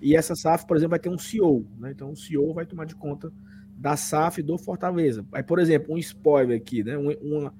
E 0.00 0.16
essa 0.16 0.34
SAF, 0.34 0.66
por 0.66 0.78
exemplo, 0.78 0.92
vai 0.92 1.00
ter 1.00 1.10
um 1.10 1.18
CEO, 1.18 1.66
né? 1.78 1.90
Então 1.90 2.12
o 2.12 2.16
CEO 2.16 2.54
vai 2.54 2.64
tomar 2.64 2.86
de 2.86 2.94
conta 2.94 3.30
da 3.76 3.94
SAF 3.94 4.42
do 4.42 4.56
Fortaleza. 4.56 5.22
Aí, 5.32 5.42
por 5.42 5.58
exemplo, 5.58 5.94
um 5.94 5.98
spoiler 5.98 6.56
aqui, 6.56 6.82
né? 6.82 6.96
Um, 6.96 7.10
uma 7.20 7.52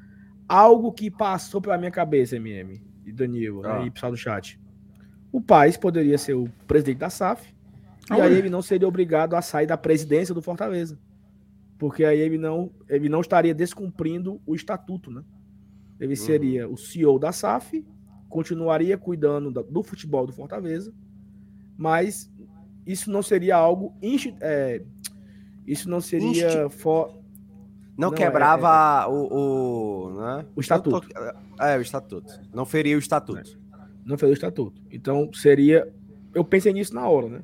algo 0.51 0.90
que 0.90 1.09
passou 1.09 1.60
pela 1.60 1.78
minha 1.78 1.93
cabeça, 1.93 2.35
MM 2.35 2.82
e 3.06 3.12
Danilo, 3.12 3.62
né, 3.62 3.68
ah. 3.70 3.78
né, 3.78 3.86
e 3.86 3.90
pessoal 3.90 4.10
do 4.10 4.18
chat. 4.18 4.60
O 5.31 5.40
Paz 5.40 5.77
poderia 5.77 6.18
ser 6.18 6.35
o 6.35 6.48
presidente 6.66 6.98
da 6.98 7.09
SAF, 7.09 7.55
ah, 8.10 8.18
e 8.18 8.20
aí 8.20 8.35
ele 8.35 8.51
não 8.51 8.60
seria 8.60 8.89
obrigado 8.89 9.36
a 9.36 9.43
sair 9.43 9.66
da 9.66 9.77
presidência 9.77 10.35
do 10.35 10.43
Fortaleza. 10.43 10.98
Porque 11.78 12.05
aí 12.05 12.18
ele 12.18 12.36
não, 12.36 12.72
ele 12.89 13.09
não 13.09 13.20
estaria 13.20 13.55
descumprindo 13.55 14.40
o 14.44 14.56
estatuto, 14.56 15.09
né? 15.09 15.22
Ele 16.01 16.14
uhum. 16.14 16.16
seria 16.16 16.66
uhum. 16.66 16.74
o 16.74 16.77
CEO 16.77 17.16
da 17.16 17.31
SAF, 17.31 17.86
continuaria 18.28 18.98
cuidando 18.98 19.52
do 19.52 19.82
futebol 19.85 20.27
do 20.27 20.32
Fortaleza, 20.32 20.93
mas 21.77 22.28
isso 22.85 23.09
não 23.09 23.22
seria 23.22 23.55
algo. 23.55 23.94
É, 24.40 24.82
isso 25.64 25.89
não 25.89 26.01
seria. 26.01 26.66
Insti... 26.66 26.77
For, 26.77 27.19
não, 27.96 28.08
não 28.08 28.16
quebrava 28.16 29.02
é, 29.02 29.04
é, 29.04 29.08
o, 29.08 29.28
o, 29.30 30.20
né? 30.20 30.46
o 30.56 30.60
estatuto. 30.60 31.08
É, 31.60 31.76
o 31.76 31.80
estatuto. 31.80 32.40
Não 32.52 32.64
feria 32.64 32.96
o 32.96 32.98
estatuto. 32.98 33.58
Não 34.04 34.16
feria 34.16 34.32
o 34.32 34.34
estatuto. 34.34 34.82
Então 34.90 35.30
seria. 35.32 35.92
Eu 36.34 36.44
pensei 36.44 36.72
nisso 36.72 36.94
na 36.94 37.08
hora, 37.08 37.28
né? 37.28 37.42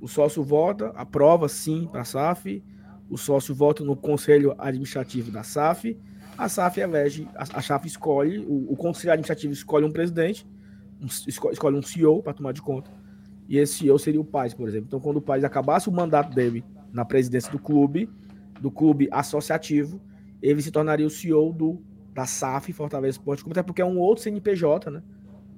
O 0.00 0.08
sócio 0.08 0.42
vota, 0.42 0.88
aprova 0.96 1.48
sim 1.48 1.88
para 1.90 2.02
a 2.02 2.04
SAF. 2.04 2.62
O 3.08 3.18
sócio 3.18 3.54
vota 3.54 3.84
no 3.84 3.96
conselho 3.96 4.54
administrativo 4.58 5.30
da 5.30 5.42
SAF. 5.42 5.98
A 6.38 6.48
SAF 6.48 6.80
elege, 6.80 7.28
a, 7.34 7.42
a 7.42 7.60
SAF 7.60 7.86
escolhe, 7.86 8.38
o, 8.38 8.72
o, 8.72 8.76
conselho 8.76 9.12
administrativo 9.12 9.52
escolhe 9.52 9.84
um 9.84 9.92
presidente, 9.92 10.46
um, 10.98 11.06
escolhe 11.06 11.76
um 11.76 11.82
CEO 11.82 12.22
para 12.22 12.32
tomar 12.32 12.52
de 12.52 12.62
conta. 12.62 12.90
E 13.46 13.58
esse 13.58 13.78
CEO 13.78 13.98
seria 13.98 14.20
o 14.20 14.24
Paz, 14.24 14.54
por 14.54 14.68
exemplo. 14.68 14.86
Então, 14.86 15.00
quando 15.00 15.18
o 15.18 15.20
Paz 15.20 15.44
acabasse 15.44 15.88
o 15.88 15.92
mandato 15.92 16.34
dele 16.34 16.64
na 16.92 17.04
presidência 17.04 17.50
do 17.50 17.58
clube, 17.58 18.08
do 18.60 18.70
clube 18.70 19.08
associativo, 19.10 20.00
ele 20.42 20.60
se 20.62 20.70
tornaria 20.70 21.06
o 21.06 21.10
CEO 21.10 21.52
do, 21.52 21.82
da 22.12 22.26
SAF 22.26 22.72
Fortaleza 22.72 23.18
Esporte 23.18 23.42
Clube, 23.42 23.58
até 23.58 23.66
porque 23.66 23.82
é 23.82 23.84
um 23.84 23.98
outro 23.98 24.22
CNPJ, 24.22 24.90
né? 24.90 25.02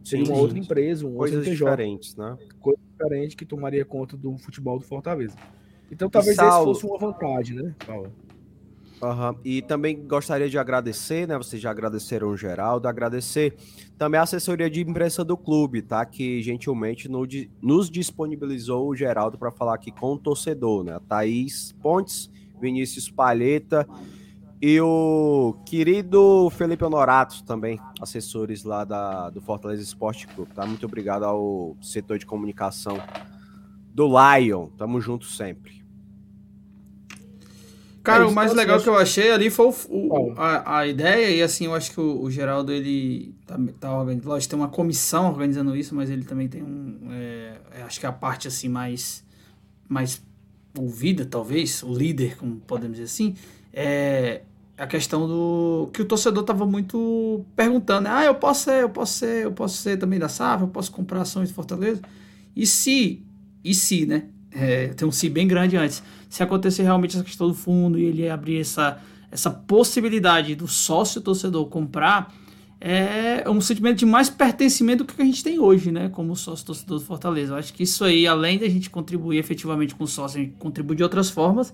Seria 0.04 0.24
uma 0.26 0.36
outra 0.36 0.58
empresa, 0.58 1.06
um 1.06 1.14
Coisas 1.14 1.38
outro 1.38 1.50
CNPJ. 1.50 1.70
diferentes, 1.70 2.16
né? 2.16 2.36
Coisa 2.60 2.80
diferente 2.90 3.36
que 3.36 3.44
tomaria 3.44 3.84
conta 3.84 4.16
do 4.16 4.36
futebol 4.38 4.78
do 4.78 4.84
Fortaleza. 4.84 5.36
Então 5.90 6.08
talvez 6.08 6.36
Saulo, 6.36 6.72
esse 6.72 6.80
fosse 6.80 6.92
uma 6.92 6.98
vantagem, 6.98 7.56
né, 7.56 7.74
Paulo? 7.86 8.12
Uhum. 9.02 9.36
E 9.44 9.60
também 9.62 10.06
gostaria 10.06 10.48
de 10.48 10.56
agradecer, 10.56 11.26
né? 11.26 11.36
Vocês 11.36 11.60
já 11.60 11.72
agradeceram 11.72 12.28
o 12.28 12.36
Geraldo, 12.36 12.86
agradecer 12.86 13.56
também 13.98 14.18
a 14.18 14.22
assessoria 14.22 14.70
de 14.70 14.80
imprensa 14.80 15.24
do 15.24 15.36
clube, 15.36 15.82
tá? 15.82 16.06
Que 16.06 16.40
gentilmente 16.40 17.10
nos 17.60 17.90
disponibilizou 17.90 18.88
o 18.88 18.94
Geraldo 18.94 19.36
para 19.36 19.50
falar 19.50 19.74
aqui 19.74 19.90
com 19.90 20.12
o 20.12 20.18
torcedor, 20.18 20.84
né? 20.84 21.00
Thaís 21.08 21.72
Pontes, 21.82 22.30
Vinícius 22.62 23.10
Palheta 23.10 23.86
e 24.60 24.80
o 24.80 25.56
querido 25.66 26.48
Felipe 26.50 26.84
Honorato 26.84 27.42
também, 27.42 27.80
assessores 28.00 28.62
lá 28.62 28.84
da, 28.84 29.28
do 29.28 29.40
Fortaleza 29.40 29.82
Esporte 29.82 30.28
Clube, 30.28 30.52
tá? 30.54 30.64
Muito 30.64 30.86
obrigado 30.86 31.24
ao 31.24 31.76
setor 31.82 32.16
de 32.16 32.24
comunicação 32.24 32.96
do 33.92 34.06
Lion. 34.06 34.68
Tamo 34.78 35.00
junto 35.00 35.26
sempre. 35.26 35.82
Cara, 38.04 38.22
é 38.22 38.26
o 38.26 38.32
mais 38.32 38.52
legal 38.52 38.80
que 38.80 38.88
eu 38.88 38.96
achei 38.96 39.30
ali 39.30 39.48
foi 39.48 39.66
o, 39.66 39.74
o, 39.88 40.32
a, 40.36 40.78
a 40.78 40.86
ideia, 40.86 41.36
e 41.36 41.42
assim, 41.42 41.66
eu 41.66 41.74
acho 41.74 41.92
que 41.92 42.00
o, 42.00 42.22
o 42.22 42.30
Geraldo, 42.30 42.72
ele 42.72 43.34
tá, 43.46 43.56
tá 43.78 43.96
organizando, 43.96 44.28
lógico, 44.28 44.50
tem 44.50 44.58
uma 44.58 44.68
comissão 44.68 45.28
organizando 45.28 45.76
isso, 45.76 45.94
mas 45.94 46.10
ele 46.10 46.24
também 46.24 46.48
tem 46.48 46.62
um, 46.62 46.98
é, 47.12 47.58
é, 47.78 47.82
acho 47.82 48.00
que 48.00 48.06
é 48.06 48.08
a 48.08 48.12
parte, 48.12 48.48
assim, 48.48 48.68
mais, 48.68 49.24
mais 49.88 50.20
ouvida, 50.78 51.24
talvez, 51.24 51.82
o 51.82 51.94
líder, 51.94 52.36
como 52.36 52.56
podemos 52.56 52.96
dizer 52.96 53.04
assim, 53.04 53.34
é 53.72 54.42
a 54.76 54.86
questão 54.86 55.28
do, 55.28 55.90
que 55.92 56.02
o 56.02 56.04
torcedor 56.04 56.42
tava 56.42 56.66
muito 56.66 57.44
perguntando, 57.54 58.08
ah, 58.08 58.24
eu 58.24 58.34
posso 58.34 58.64
ser, 58.64 58.82
eu 58.82 58.90
posso 58.90 59.12
ser, 59.12 59.44
eu 59.44 59.52
posso 59.52 59.76
ser 59.76 59.96
também 59.98 60.18
da 60.18 60.28
SAF, 60.28 60.62
eu 60.62 60.68
posso 60.68 60.90
comprar 60.90 61.20
ações 61.20 61.48
de 61.48 61.54
Fortaleza, 61.54 62.00
e 62.56 62.66
se, 62.66 63.22
e 63.62 63.74
se, 63.74 64.06
né, 64.06 64.24
é, 64.50 64.88
tem 64.88 65.06
um 65.06 65.12
se 65.12 65.28
bem 65.28 65.46
grande 65.46 65.76
antes, 65.76 66.02
se 66.28 66.42
acontecer 66.42 66.82
realmente 66.82 67.16
essa 67.16 67.24
questão 67.24 67.48
do 67.48 67.54
fundo 67.54 67.98
e 67.98 68.04
ele 68.04 68.28
abrir 68.28 68.60
essa, 68.60 69.00
essa 69.30 69.50
possibilidade 69.50 70.54
do 70.54 70.66
sócio 70.66 71.20
torcedor 71.20 71.66
comprar, 71.66 72.34
é 72.84 73.48
um 73.48 73.60
sentimento 73.60 73.98
de 73.98 74.06
mais 74.06 74.28
pertencimento 74.28 75.04
do 75.04 75.14
que 75.14 75.22
a 75.22 75.24
gente 75.24 75.44
tem 75.44 75.56
hoje, 75.56 75.92
né? 75.92 76.08
Como 76.08 76.34
sócio 76.34 76.66
torcedor 76.66 76.98
do 76.98 77.04
Fortaleza. 77.04 77.52
Eu 77.52 77.56
acho 77.56 77.72
que 77.72 77.84
isso 77.84 78.04
aí, 78.04 78.26
além 78.26 78.58
da 78.58 78.68
gente 78.68 78.90
contribuir 78.90 79.38
efetivamente 79.38 79.94
com 79.94 80.02
o 80.02 80.08
sócio, 80.08 80.40
a 80.40 80.42
gente 80.42 80.56
contribui 80.58 80.96
de 80.96 81.02
outras 81.04 81.30
formas. 81.30 81.72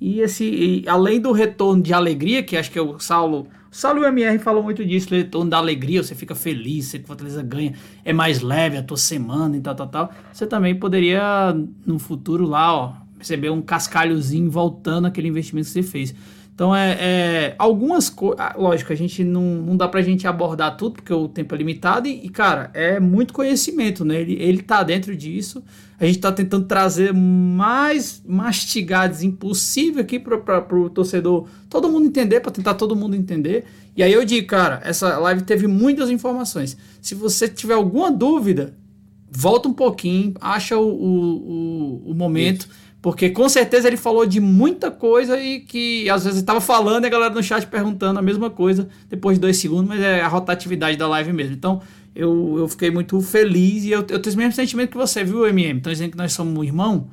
E 0.00 0.20
esse, 0.20 0.44
e 0.44 0.88
além 0.88 1.20
do 1.20 1.30
retorno 1.30 1.80
de 1.80 1.92
alegria, 1.92 2.42
que 2.42 2.56
acho 2.56 2.72
que 2.72 2.78
é 2.78 2.82
o 2.82 2.98
Saulo. 2.98 3.46
O 3.70 3.76
Saulo 3.76 4.00
e 4.00 4.02
o 4.02 4.08
MR 4.08 4.40
falam 4.40 4.60
muito 4.60 4.84
disso, 4.84 5.14
o 5.14 5.16
retorno 5.16 5.48
da 5.48 5.58
alegria, 5.58 6.02
você 6.02 6.16
fica 6.16 6.34
feliz, 6.34 6.86
você 6.86 6.98
que 6.98 7.06
Fortaleza 7.06 7.40
ganha, 7.40 7.74
é 8.04 8.12
mais 8.12 8.40
leve 8.40 8.78
a 8.78 8.82
tua 8.82 8.96
semana 8.96 9.56
e 9.56 9.60
tal, 9.60 9.76
tal, 9.76 9.86
tal. 9.86 10.12
Você 10.32 10.44
também 10.44 10.74
poderia, 10.74 11.54
no 11.86 12.00
futuro 12.00 12.44
lá, 12.44 12.74
ó, 12.74 12.92
receber 13.16 13.50
um 13.50 13.62
cascalhozinho 13.62 14.50
voltando 14.50 15.06
aquele 15.06 15.28
investimento 15.28 15.68
que 15.68 15.72
você 15.72 15.82
fez. 15.84 16.14
Então, 16.58 16.74
é, 16.74 16.96
é 17.00 17.54
algumas 17.56 18.10
coisas. 18.10 18.40
Ah, 18.40 18.56
lógico, 18.58 18.92
a 18.92 18.96
gente 18.96 19.22
não, 19.22 19.44
não 19.62 19.76
dá 19.76 19.86
pra 19.86 20.02
gente 20.02 20.26
abordar 20.26 20.76
tudo, 20.76 20.94
porque 20.94 21.12
o 21.12 21.28
tempo 21.28 21.54
é 21.54 21.58
limitado. 21.58 22.08
E, 22.08 22.26
e, 22.26 22.28
cara, 22.28 22.68
é 22.74 22.98
muito 22.98 23.32
conhecimento, 23.32 24.04
né? 24.04 24.20
Ele, 24.20 24.32
ele 24.42 24.60
tá 24.60 24.82
dentro 24.82 25.14
disso. 25.14 25.62
A 26.00 26.04
gente 26.04 26.18
tá 26.18 26.32
tentando 26.32 26.66
trazer 26.66 27.14
mais 27.14 28.20
mastigados 28.26 29.22
impossível 29.22 30.02
aqui 30.02 30.18
pra, 30.18 30.36
pra, 30.36 30.60
pro 30.60 30.90
torcedor, 30.90 31.46
todo 31.70 31.88
mundo 31.88 32.06
entender, 32.06 32.40
para 32.40 32.50
tentar 32.50 32.74
todo 32.74 32.96
mundo 32.96 33.14
entender. 33.14 33.64
E 33.96 34.02
aí 34.02 34.12
eu 34.12 34.24
digo, 34.24 34.48
cara, 34.48 34.80
essa 34.82 35.16
live 35.16 35.42
teve 35.42 35.68
muitas 35.68 36.10
informações. 36.10 36.76
Se 37.00 37.14
você 37.14 37.46
tiver 37.46 37.74
alguma 37.74 38.10
dúvida, 38.10 38.76
volta 39.30 39.68
um 39.68 39.72
pouquinho, 39.72 40.34
acha 40.40 40.76
o, 40.76 40.88
o, 40.88 42.02
o, 42.08 42.10
o 42.10 42.14
momento. 42.14 42.62
Isso 42.62 42.87
porque 43.00 43.30
com 43.30 43.48
certeza 43.48 43.86
ele 43.86 43.96
falou 43.96 44.26
de 44.26 44.40
muita 44.40 44.90
coisa 44.90 45.40
e 45.40 45.60
que 45.60 46.10
às 46.10 46.24
vezes 46.24 46.40
estava 46.40 46.60
falando 46.60 47.04
e 47.04 47.06
a 47.06 47.10
galera 47.10 47.32
no 47.32 47.42
chat 47.42 47.66
perguntando 47.66 48.18
a 48.18 48.22
mesma 48.22 48.50
coisa 48.50 48.88
depois 49.08 49.36
de 49.36 49.40
dois 49.40 49.56
segundos, 49.56 49.88
mas 49.88 50.00
é 50.00 50.20
a 50.20 50.28
rotatividade 50.28 50.96
da 50.96 51.06
live 51.06 51.32
mesmo. 51.32 51.54
Então 51.54 51.80
eu, 52.14 52.56
eu 52.58 52.68
fiquei 52.68 52.90
muito 52.90 53.20
feliz 53.20 53.84
e 53.84 53.92
eu, 53.92 54.00
eu 54.08 54.20
tenho 54.20 54.34
o 54.34 54.38
mesmo 54.38 54.52
sentimento 54.52 54.90
que 54.90 54.96
você, 54.96 55.22
viu, 55.22 55.46
MM? 55.46 55.78
Estão 55.78 55.92
dizendo 55.92 56.10
que 56.10 56.18
nós 56.18 56.32
somos 56.32 56.58
um 56.58 56.64
irmão. 56.64 57.08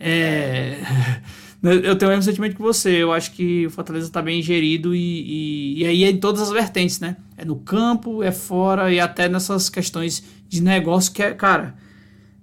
É... 0.00 0.78
eu 1.62 1.96
tenho 1.96 2.10
o 2.10 2.14
mesmo 2.14 2.24
sentimento 2.24 2.56
que 2.56 2.62
você. 2.62 2.90
Eu 2.90 3.12
acho 3.12 3.30
que 3.30 3.66
o 3.66 3.70
Fortaleza 3.70 4.06
está 4.06 4.20
bem 4.20 4.42
gerido 4.42 4.92
e, 4.94 4.98
e, 4.98 5.82
e, 5.82 5.86
aí 5.86 6.02
é 6.02 6.10
em 6.10 6.16
todas 6.16 6.42
as 6.42 6.50
vertentes, 6.50 6.98
né? 6.98 7.16
É 7.36 7.44
no 7.44 7.54
campo, 7.54 8.24
é 8.24 8.32
fora 8.32 8.92
e 8.92 8.98
até 8.98 9.28
nessas 9.28 9.68
questões 9.68 10.24
de 10.48 10.60
negócio 10.60 11.12
que 11.12 11.22
é, 11.22 11.32
cara, 11.32 11.76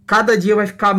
cada 0.05 0.37
dia 0.37 0.55
vai 0.55 0.67
ficar 0.67 0.95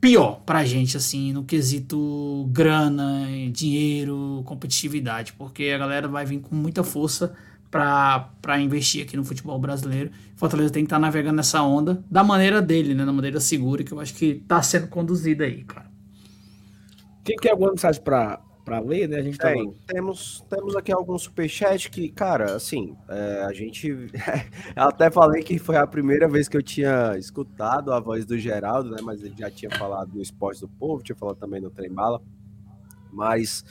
pior 0.00 0.40
pra 0.44 0.64
gente, 0.64 0.96
assim, 0.96 1.32
no 1.32 1.44
quesito 1.44 2.48
grana, 2.50 3.26
dinheiro, 3.50 4.42
competitividade, 4.44 5.32
porque 5.32 5.64
a 5.74 5.78
galera 5.78 6.08
vai 6.08 6.24
vir 6.24 6.40
com 6.40 6.54
muita 6.54 6.84
força 6.84 7.34
para 7.70 8.60
investir 8.60 9.02
aqui 9.02 9.16
no 9.16 9.24
futebol 9.24 9.58
brasileiro. 9.58 10.10
Fortaleza 10.36 10.72
tem 10.72 10.84
que 10.84 10.86
estar 10.86 10.96
tá 10.96 11.00
navegando 11.00 11.36
nessa 11.36 11.62
onda 11.62 12.02
da 12.10 12.22
maneira 12.22 12.62
dele, 12.62 12.94
né, 12.94 13.04
da 13.04 13.12
maneira 13.12 13.40
segura, 13.40 13.82
que 13.82 13.92
eu 13.92 14.00
acho 14.00 14.14
que 14.14 14.36
tá 14.46 14.62
sendo 14.62 14.88
conduzida 14.88 15.44
aí, 15.44 15.64
cara. 15.64 15.90
Quem 17.24 17.36
quer 17.36 17.50
alguma 17.50 17.70
mensagem 17.70 18.00
para 18.02 18.40
para 18.66 18.80
ler, 18.80 19.08
né? 19.08 19.18
A 19.18 19.22
gente 19.22 19.38
Tem, 19.38 19.72
temos, 19.86 20.44
temos 20.50 20.74
aqui 20.74 20.92
alguns 20.92 21.22
superchats 21.22 21.86
que, 21.86 22.08
cara, 22.08 22.56
assim, 22.56 22.96
é, 23.08 23.44
a 23.44 23.52
gente. 23.52 23.88
até 24.74 25.08
falei 25.08 25.44
que 25.44 25.56
foi 25.56 25.76
a 25.76 25.86
primeira 25.86 26.28
vez 26.28 26.48
que 26.48 26.56
eu 26.56 26.62
tinha 26.62 27.16
escutado 27.16 27.92
a 27.92 28.00
voz 28.00 28.26
do 28.26 28.36
Geraldo, 28.36 28.90
né? 28.90 28.96
Mas 29.00 29.22
ele 29.22 29.36
já 29.38 29.48
tinha 29.48 29.70
falado 29.70 30.10
do 30.10 30.20
esporte 30.20 30.60
do 30.60 30.68
povo, 30.68 31.00
tinha 31.00 31.14
falado 31.14 31.36
também 31.36 31.60
no 31.60 31.70
Trem 31.70 31.92
Bala. 31.92 32.20
Mas 33.12 33.64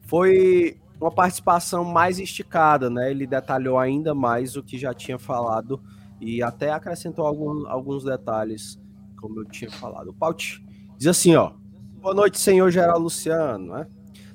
foi 0.00 0.80
uma 1.00 1.12
participação 1.12 1.84
mais 1.84 2.18
esticada, 2.18 2.90
né? 2.90 3.12
Ele 3.12 3.24
detalhou 3.24 3.78
ainda 3.78 4.16
mais 4.16 4.56
o 4.56 4.64
que 4.64 4.76
já 4.76 4.92
tinha 4.92 5.16
falado 5.16 5.80
e 6.20 6.42
até 6.42 6.72
acrescentou 6.72 7.24
algum, 7.24 7.68
alguns 7.68 8.02
detalhes, 8.02 8.80
como 9.16 9.38
eu 9.38 9.44
tinha 9.44 9.70
falado. 9.70 10.08
O 10.08 10.14
Paut 10.14 10.60
diz 10.96 11.06
assim, 11.06 11.36
ó. 11.36 11.52
Boa 12.00 12.14
noite, 12.14 12.40
senhor 12.40 12.68
Geraldo 12.70 13.04
Luciano, 13.04 13.74
né? 13.74 13.86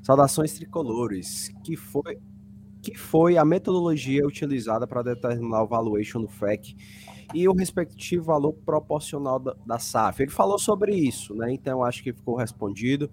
Saudações 0.03 0.53
tricolores, 0.53 1.49
que 1.63 1.75
foi 1.75 2.19
que 2.81 2.97
foi 2.97 3.37
a 3.37 3.45
metodologia 3.45 4.27
utilizada 4.27 4.85
para 4.85 5.01
determinar 5.01 5.63
o 5.63 5.67
valuation 5.67 6.19
do 6.19 6.27
FEC 6.27 6.75
e 7.33 7.47
o 7.47 7.53
respectivo 7.53 8.25
valor 8.25 8.51
proporcional 8.65 9.39
da, 9.39 9.55
da 9.65 9.79
SAF. 9.79 10.21
Ele 10.21 10.31
falou 10.31 10.59
sobre 10.59 10.93
isso, 10.93 11.33
né? 11.33 11.53
Então 11.53 11.81
acho 11.81 12.03
que 12.03 12.11
ficou 12.11 12.35
respondido. 12.35 13.09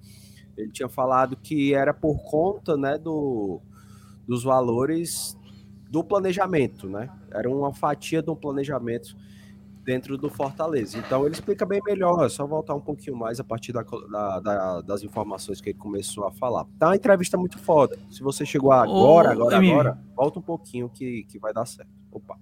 Ele 0.56 0.72
tinha 0.72 0.88
falado 0.88 1.36
que 1.36 1.72
era 1.72 1.94
por 1.94 2.18
conta, 2.24 2.76
né, 2.76 2.98
do, 2.98 3.60
dos 4.26 4.42
valores 4.42 5.38
do 5.88 6.02
planejamento, 6.02 6.88
né? 6.88 7.08
Era 7.32 7.48
uma 7.48 7.72
fatia 7.72 8.24
um 8.26 8.34
planejamento 8.34 9.16
dentro 9.84 10.16
do 10.16 10.28
Fortaleza. 10.28 10.98
Então 10.98 11.24
ele 11.24 11.34
explica 11.34 11.64
bem 11.64 11.80
melhor, 11.84 12.26
é 12.26 12.28
só 12.28 12.46
voltar 12.46 12.74
um 12.74 12.80
pouquinho 12.80 13.16
mais 13.16 13.40
a 13.40 13.44
partir 13.44 13.72
da, 13.72 13.82
da, 13.82 14.40
da, 14.40 14.80
das 14.82 15.02
informações 15.02 15.60
que 15.60 15.70
ele 15.70 15.78
começou 15.78 16.26
a 16.26 16.30
falar. 16.30 16.66
Tá 16.78 16.88
uma 16.88 16.96
entrevista 16.96 17.36
muito 17.36 17.58
foda. 17.58 17.98
Se 18.10 18.22
você 18.22 18.44
chegou 18.44 18.72
agora, 18.72 19.32
agora, 19.32 19.56
agora, 19.56 19.98
volta 20.14 20.38
um 20.38 20.42
pouquinho 20.42 20.88
que, 20.88 21.24
que 21.24 21.38
vai 21.38 21.52
dar 21.52 21.66
certo. 21.66 21.90
Opa. 22.10 22.36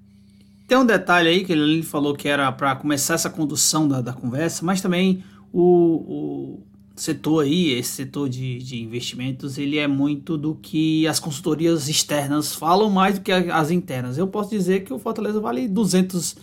Tem 0.66 0.76
um 0.76 0.84
detalhe 0.84 1.28
aí 1.28 1.44
que 1.44 1.52
ele 1.52 1.82
falou 1.82 2.14
que 2.14 2.28
era 2.28 2.50
para 2.52 2.76
começar 2.76 3.14
essa 3.14 3.30
condução 3.30 3.88
da, 3.88 4.02
da 4.02 4.12
conversa, 4.12 4.64
mas 4.64 4.82
também 4.82 5.24
o, 5.50 5.62
o 5.62 6.62
setor 6.94 7.44
aí, 7.44 7.70
esse 7.70 7.92
setor 7.92 8.28
de, 8.28 8.58
de 8.58 8.82
investimentos, 8.82 9.56
ele 9.56 9.78
é 9.78 9.86
muito 9.86 10.36
do 10.36 10.54
que 10.54 11.06
as 11.06 11.18
consultorias 11.18 11.88
externas 11.88 12.54
falam 12.54 12.90
mais 12.90 13.18
do 13.18 13.22
que 13.22 13.32
as 13.32 13.70
internas. 13.70 14.18
Eu 14.18 14.26
posso 14.26 14.50
dizer 14.50 14.84
que 14.84 14.92
o 14.92 14.98
Fortaleza 14.98 15.40
vale 15.40 15.68
200 15.68 16.36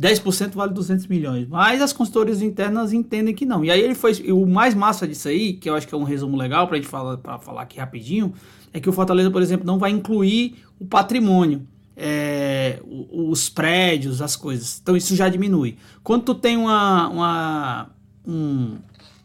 10% 0.00 0.54
vale 0.54 0.72
200 0.72 1.06
milhões. 1.08 1.48
Mas 1.48 1.82
as 1.82 1.92
consultorias 1.92 2.40
internas 2.40 2.92
entendem 2.92 3.34
que 3.34 3.44
não. 3.44 3.64
E 3.64 3.70
aí 3.70 3.80
ele 3.80 3.94
foi. 3.94 4.12
o 4.30 4.46
mais 4.46 4.74
massa 4.74 5.08
disso 5.08 5.28
aí, 5.28 5.54
que 5.54 5.68
eu 5.68 5.74
acho 5.74 5.88
que 5.88 5.94
é 5.94 5.98
um 5.98 6.04
resumo 6.04 6.36
legal 6.36 6.68
para 6.68 6.76
a 6.76 6.80
gente 6.80 6.88
falar, 6.88 7.16
pra 7.16 7.38
falar 7.38 7.62
aqui 7.62 7.80
rapidinho, 7.80 8.32
é 8.72 8.78
que 8.78 8.88
o 8.88 8.92
Fortaleza, 8.92 9.30
por 9.30 9.42
exemplo, 9.42 9.66
não 9.66 9.78
vai 9.78 9.90
incluir 9.90 10.56
o 10.78 10.86
patrimônio. 10.86 11.66
É, 12.00 12.80
os 12.86 13.48
prédios, 13.48 14.22
as 14.22 14.36
coisas. 14.36 14.78
Então 14.80 14.96
isso 14.96 15.16
já 15.16 15.28
diminui. 15.28 15.76
Quando 16.04 16.22
tu 16.22 16.34
tem 16.36 16.56
uma, 16.56 17.08
uma 17.08 17.90
um, 18.24 18.76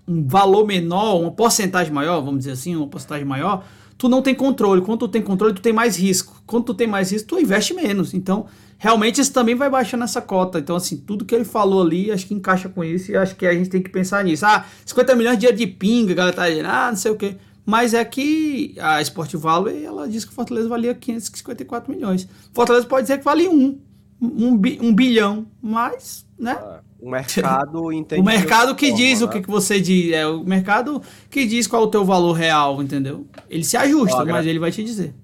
um 0.07 0.27
valor 0.27 0.65
menor, 0.65 1.21
uma 1.21 1.29
porcentagem 1.29 1.93
maior, 1.93 2.19
vamos 2.21 2.39
dizer 2.39 2.53
assim, 2.53 2.75
uma 2.75 2.87
porcentagem 2.87 3.25
maior, 3.25 3.63
tu 3.95 4.09
não 4.09 4.23
tem 4.23 4.33
controle. 4.33 4.81
Quando 4.81 5.01
tu 5.01 5.07
tem 5.07 5.21
controle, 5.21 5.53
tu 5.53 5.61
tem 5.61 5.71
mais 5.71 5.95
risco. 5.97 6.41
Quando 6.47 6.65
tu 6.65 6.73
tem 6.73 6.87
mais 6.87 7.11
risco, 7.11 7.29
tu 7.29 7.39
investe 7.39 7.75
menos. 7.75 8.11
Então, 8.15 8.47
realmente 8.83 9.21
isso 9.21 9.31
também 9.31 9.55
vai 9.55 9.69
baixando 9.69 10.03
essa 10.03 10.21
cota. 10.21 10.59
Então, 10.59 10.75
assim, 10.75 10.97
tudo 10.97 11.23
que 11.23 11.33
ele 11.33 11.45
falou 11.45 11.81
ali, 11.81 12.11
acho 12.11 12.27
que 12.27 12.33
encaixa 12.33 12.67
com 12.67 12.83
isso 12.83 13.11
e 13.11 13.15
acho 13.15 13.33
que 13.33 13.47
a 13.47 13.53
gente 13.53 13.69
tem 13.69 13.81
que 13.81 13.89
pensar 13.89 14.21
nisso. 14.25 14.45
Ah, 14.45 14.65
50 14.85 15.15
milhões 15.15 15.37
de 15.37 15.47
dia 15.47 15.53
de 15.53 15.65
pinga, 15.65 16.11
a 16.11 16.15
galera 16.15 16.35
tá 16.35 16.49
dizendo, 16.49 16.67
ah, 16.67 16.89
não 16.89 16.97
sei 16.97 17.11
o 17.11 17.15
quê. 17.15 17.37
Mas 17.65 17.93
é 17.93 18.03
que 18.03 18.75
a 18.77 19.01
Sport 19.01 19.35
Value, 19.35 19.85
ela 19.85 20.05
diz 20.05 20.25
que 20.25 20.31
o 20.31 20.33
Fortaleza 20.33 20.67
valia 20.67 20.93
554 20.93 21.93
milhões. 21.93 22.27
Fortaleza 22.53 22.85
pode 22.85 23.03
dizer 23.03 23.19
que 23.19 23.23
vale 23.23 23.47
um, 23.47 23.79
um, 24.21 24.61
um 24.81 24.93
bilhão, 24.93 25.47
mas, 25.61 26.25
né? 26.37 26.59
É, 26.61 26.79
o 26.99 27.09
mercado 27.09 27.87
entende. 27.95 28.21
o 28.21 28.25
mercado 28.25 28.75
que 28.75 28.87
forma, 28.87 29.01
diz 29.01 29.21
né? 29.21 29.25
o 29.25 29.29
que, 29.29 29.41
que 29.43 29.49
você 29.49 29.79
diz. 29.79 30.11
É 30.11 30.27
o 30.27 30.43
mercado 30.43 31.01
que 31.29 31.45
diz 31.45 31.67
qual 31.67 31.83
é 31.83 31.85
o 31.85 31.89
teu 31.89 32.03
valor 32.03 32.33
real, 32.33 32.83
entendeu? 32.83 33.25
Ele 33.49 33.63
se 33.63 33.77
ajusta, 33.77 34.23
Ó, 34.23 34.25
mas 34.25 34.45
ele 34.45 34.59
vai 34.59 34.73
te 34.73 34.83
dizer. 34.83 35.15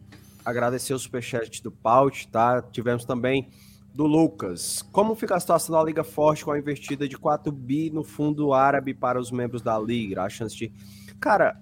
Agradecer 0.50 0.94
o 0.94 1.00
superchat 1.00 1.62
do 1.62 1.72
Paut, 1.72 2.28
tá? 2.30 2.62
Tivemos 2.62 3.06
também 3.06 3.50
do 3.94 4.06
Lucas. 4.06 4.82
Como 4.92 5.16
fica 5.16 5.36
a 5.36 5.40
situação 5.40 5.76
da 5.76 5.84
Liga 5.84 6.04
Forte 6.04 6.44
com 6.44 6.52
a 6.52 6.58
investida 6.58 7.08
de 7.08 7.18
4 7.18 7.52
bi 7.52 7.90
no 7.90 8.04
fundo 8.04 8.54
árabe 8.54 8.94
para 8.94 9.20
os 9.20 9.32
membros 9.32 9.62
da 9.62 9.78
Liga? 9.78 10.24
A 10.24 10.30
chance 10.30 10.56
de. 10.56 10.72
Cara, 11.20 11.60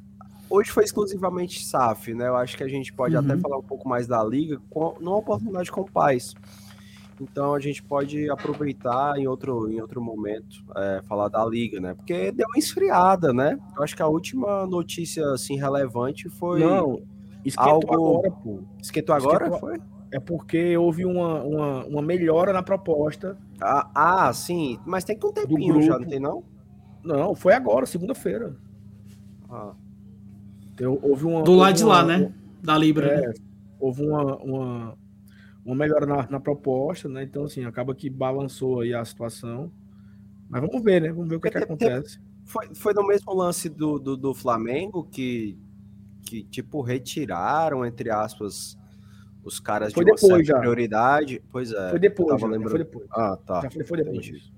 hoje 0.49 0.71
foi 0.71 0.83
exclusivamente 0.83 1.65
SAF, 1.65 2.13
né? 2.13 2.27
Eu 2.27 2.35
acho 2.35 2.55
que 2.55 2.63
a 2.63 2.67
gente 2.67 2.93
pode 2.93 3.15
uhum. 3.15 3.21
até 3.21 3.37
falar 3.37 3.57
um 3.57 3.63
pouco 3.63 3.87
mais 3.87 4.07
da 4.07 4.23
Liga 4.23 4.61
com, 4.69 4.95
numa 4.99 5.17
oportunidade 5.17 5.71
com 5.71 5.81
o 5.81 5.91
Paz. 5.91 6.33
Então 7.19 7.53
a 7.53 7.59
gente 7.59 7.81
pode 7.81 8.29
aproveitar 8.29 9.17
em 9.17 9.27
outro, 9.27 9.71
em 9.71 9.81
outro 9.81 10.01
momento, 10.01 10.63
é, 10.75 11.01
falar 11.07 11.29
da 11.29 11.43
liga, 11.45 11.79
né? 11.79 11.93
Porque 11.93 12.31
deu 12.31 12.45
uma 12.47 12.59
esfriada, 12.59 13.33
né? 13.33 13.57
Eu 13.75 13.83
acho 13.83 13.95
que 13.95 14.01
a 14.01 14.07
última 14.07 14.67
notícia 14.67 15.25
assim 15.31 15.57
relevante 15.57 16.29
foi. 16.29 16.59
Não, 16.59 17.01
esquentou 17.43 17.73
algo... 17.73 17.93
agora, 17.93 18.31
pô. 18.31 18.59
Esquentou 18.81 19.15
agora? 19.15 19.45
Esquentou... 19.45 19.59
Foi? 19.59 19.81
É 20.09 20.19
porque 20.19 20.77
houve 20.77 21.05
uma, 21.05 21.43
uma, 21.43 21.85
uma, 21.85 22.01
melhora 22.01 22.53
na 22.53 22.63
proposta. 22.63 23.37
Ah, 23.59 23.89
ah, 23.93 24.33
sim. 24.33 24.79
Mas 24.85 25.03
tem 25.03 25.17
que 25.17 25.25
um 25.25 25.33
tempinho 25.33 25.81
já, 25.81 25.99
não 25.99 26.07
tem 26.07 26.19
não? 26.19 26.43
Não, 27.03 27.35
foi 27.35 27.53
agora, 27.53 27.85
segunda-feira. 27.85 28.55
Ah. 29.49 29.73
houve 31.01 31.25
uma. 31.25 31.43
Do 31.43 31.55
lado 31.55 31.75
de 31.75 31.83
lá, 31.83 32.05
né? 32.05 32.31
Da 32.63 32.77
Libra. 32.77 33.07
É, 33.07 33.27
né? 33.27 33.33
Houve 33.79 34.05
uma, 34.05 34.37
uma 34.37 34.97
uma 35.67 35.75
melhora 35.75 36.05
na, 36.05 36.25
na, 36.29 36.39
proposta, 36.39 37.09
né? 37.09 37.23
Então, 37.23 37.43
assim, 37.43 37.65
acaba 37.65 37.93
que 37.93 38.09
balançou 38.09 38.79
aí 38.79 38.93
a 38.93 39.03
situação. 39.03 39.69
Mas 40.49 40.61
vamos 40.61 40.81
ver, 40.81 41.01
né? 41.01 41.11
Vamos 41.11 41.27
ver 41.27 41.35
o 41.35 41.41
que, 41.41 41.49
é 41.49 41.51
que 41.51 41.57
acontece. 41.57 42.21
Foi, 42.45 42.73
foi 42.73 42.93
no 42.93 43.05
mesmo 43.05 43.33
lance 43.33 43.67
do, 43.67 43.99
do, 43.99 44.15
do, 44.15 44.33
Flamengo 44.33 45.03
que, 45.03 45.59
que, 46.27 46.43
tipo, 46.43 46.81
retiraram, 46.81 47.85
entre 47.85 48.09
aspas, 48.09 48.77
os 49.43 49.59
caras 49.59 49.93
foi 49.93 50.03
de 50.05 50.11
uma 50.11 50.43
já. 50.43 50.59
prioridade. 50.59 51.41
Pois 51.51 51.71
é. 51.71 51.89
Foi 51.89 51.99
depois, 51.99 52.41
já, 52.41 52.47
lembrando... 52.47 52.69
foi 52.69 52.79
depois. 52.79 53.07
Ah, 53.11 53.37
tá. 53.45 53.61
Já 53.61 53.71
foi, 53.71 53.83
foi 53.83 53.97
depois 53.97 54.25
disso. 54.25 54.51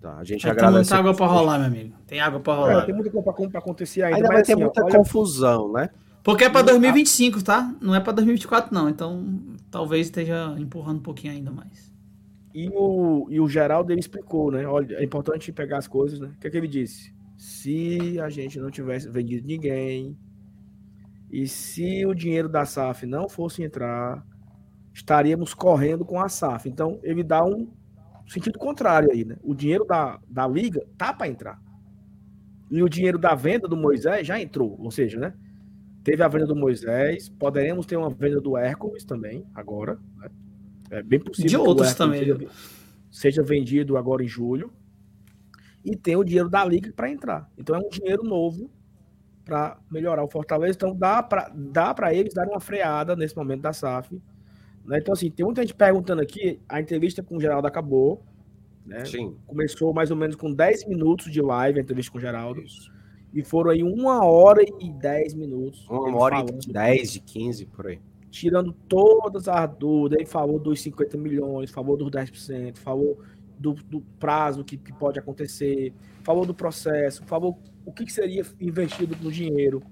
Tá, 0.00 0.16
a 0.16 0.24
gente 0.24 0.46
é, 0.46 0.50
agradece. 0.50 0.90
Tem 0.90 0.98
muita 0.98 1.10
água 1.10 1.14
para 1.14 1.26
rolar, 1.26 1.58
meu 1.58 1.66
amigo. 1.66 1.94
Tem 2.06 2.20
água 2.20 2.40
para 2.40 2.54
rolar. 2.54 2.82
É, 2.82 2.86
tem 2.86 2.94
muita 2.94 3.10
coisa 3.10 3.50
para 3.50 3.58
acontecer 3.58 4.02
ainda. 4.02 4.16
Ainda 4.16 4.28
vai 4.28 4.42
ter 4.42 4.52
assim, 4.52 4.62
muita 4.62 4.84
olha... 4.84 4.96
confusão, 4.96 5.72
né? 5.72 5.90
Porque 6.22 6.44
é 6.44 6.50
para 6.50 6.62
2025, 6.62 7.42
tá? 7.42 7.74
Não 7.80 7.94
é 7.94 8.00
para 8.00 8.12
2024, 8.12 8.72
não. 8.72 8.88
Então, 8.88 9.24
talvez 9.70 10.06
esteja 10.06 10.54
empurrando 10.58 10.98
um 10.98 11.02
pouquinho 11.02 11.32
ainda 11.32 11.50
mais. 11.50 11.92
E 12.54 12.68
o, 12.68 13.26
e 13.30 13.40
o 13.40 13.48
Geraldo 13.48 13.92
ele 13.92 14.00
explicou, 14.00 14.50
né? 14.50 14.66
Olha, 14.66 14.96
é 14.96 15.04
importante 15.04 15.50
pegar 15.52 15.78
as 15.78 15.86
coisas, 15.86 16.20
né? 16.20 16.30
O 16.36 16.40
que, 16.40 16.46
é 16.46 16.50
que 16.50 16.56
ele 16.56 16.68
disse? 16.68 17.14
Se 17.36 18.20
a 18.20 18.28
gente 18.28 18.58
não 18.58 18.70
tivesse 18.70 19.08
vendido 19.08 19.46
ninguém 19.46 20.16
e 21.30 21.46
se 21.46 22.06
o 22.06 22.14
dinheiro 22.14 22.48
da 22.48 22.64
SAF 22.64 23.04
não 23.06 23.28
fosse 23.28 23.62
entrar, 23.62 24.24
estaríamos 24.92 25.52
correndo 25.52 26.04
com 26.04 26.20
a 26.20 26.28
SAF. 26.28 26.68
Então, 26.68 26.98
ele 27.02 27.22
dá 27.22 27.44
um 27.44 27.70
sentido 28.26 28.58
contrário 28.58 29.10
aí, 29.12 29.24
né? 29.24 29.36
O 29.42 29.54
dinheiro 29.54 29.84
da, 29.84 30.18
da 30.28 30.46
liga 30.46 30.84
tá 30.96 31.12
para 31.12 31.28
entrar. 31.28 31.60
E 32.70 32.82
o 32.82 32.88
dinheiro 32.88 33.18
da 33.18 33.34
venda 33.34 33.68
do 33.68 33.76
Moisés 33.76 34.26
já 34.26 34.40
entrou, 34.40 34.76
ou 34.78 34.90
seja, 34.90 35.18
né? 35.18 35.34
Teve 36.02 36.22
a 36.22 36.28
venda 36.28 36.46
do 36.46 36.56
Moisés, 36.56 37.28
poderemos 37.28 37.84
ter 37.84 37.96
uma 37.96 38.10
venda 38.10 38.40
do 38.40 38.56
Hércules 38.56 39.04
também, 39.04 39.44
agora. 39.54 39.98
Né? 40.16 40.30
É 40.90 41.02
bem 41.02 41.20
possível. 41.20 41.50
De 41.50 41.56
outros 41.56 41.94
também. 41.94 42.20
Seja, 42.20 42.48
seja, 43.10 43.42
vendido 43.42 43.96
agora 43.96 44.22
em 44.22 44.28
julho. 44.28 44.72
E 45.84 45.96
tem 45.96 46.16
o 46.16 46.24
dinheiro 46.24 46.48
da 46.48 46.64
Liga 46.64 46.92
para 46.94 47.10
entrar. 47.10 47.50
Então 47.56 47.76
é 47.76 47.78
um 47.78 47.88
dinheiro 47.88 48.22
novo 48.22 48.70
para 49.48 49.78
melhorar 49.90 50.22
o 50.22 50.28
Fortaleza. 50.28 50.74
Então 50.76 50.94
dá 50.94 51.22
para 51.22 51.50
dá 51.54 51.94
eles 52.12 52.34
darem 52.34 52.52
uma 52.52 52.60
freada 52.60 53.16
nesse 53.16 53.34
momento 53.34 53.62
da 53.62 53.72
SAF. 53.72 54.20
Né? 54.84 54.98
Então, 54.98 55.14
assim, 55.14 55.30
tem 55.30 55.44
muita 55.44 55.62
gente 55.62 55.74
perguntando 55.74 56.20
aqui. 56.20 56.60
A 56.68 56.80
entrevista 56.80 57.22
com 57.22 57.36
o 57.36 57.40
Geraldo 57.40 57.66
acabou. 57.66 58.22
Né? 58.84 59.04
Sim. 59.04 59.36
Começou 59.46 59.92
mais 59.92 60.10
ou 60.10 60.16
menos 60.16 60.36
com 60.36 60.52
10 60.52 60.86
minutos 60.86 61.32
de 61.32 61.40
live 61.40 61.78
a 61.78 61.82
entrevista 61.82 62.12
com 62.12 62.18
o 62.18 62.20
Geraldo. 62.20 62.60
Isso. 62.60 62.92
E 63.32 63.42
foram 63.42 63.70
aí 63.70 63.82
uma 63.82 64.24
hora 64.24 64.62
e 64.62 64.92
dez 64.92 65.34
minutos. 65.34 65.86
Uma 65.88 66.16
hora 66.18 66.40
e 66.40 66.72
dez, 66.72 67.16
e 67.16 67.20
quinze, 67.20 67.66
por 67.66 67.86
aí. 67.86 67.98
Tirando 68.30 68.72
todas 68.88 69.48
as 69.48 69.70
dúvidas. 69.76 70.18
Ele 70.18 70.28
falou 70.28 70.58
dos 70.58 70.80
50 70.80 71.16
milhões, 71.16 71.70
falou 71.70 71.96
dos 71.96 72.10
10%, 72.10 72.78
falou 72.78 73.18
do, 73.58 73.74
do 73.74 74.00
prazo 74.18 74.64
que, 74.64 74.76
que, 74.76 74.92
pode 74.92 75.18
acontecer, 75.18 75.92
falou 76.22 76.46
do 76.46 76.54
processo, 76.54 77.24
falou 77.24 77.58
o 77.88 77.92
que, 77.92 78.12
seria 78.12 78.44
investido 78.60 79.16
no 79.20 79.32
dinheiro. 79.32 79.82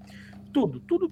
Tudo, 0.53 0.79
tudo. 0.79 1.11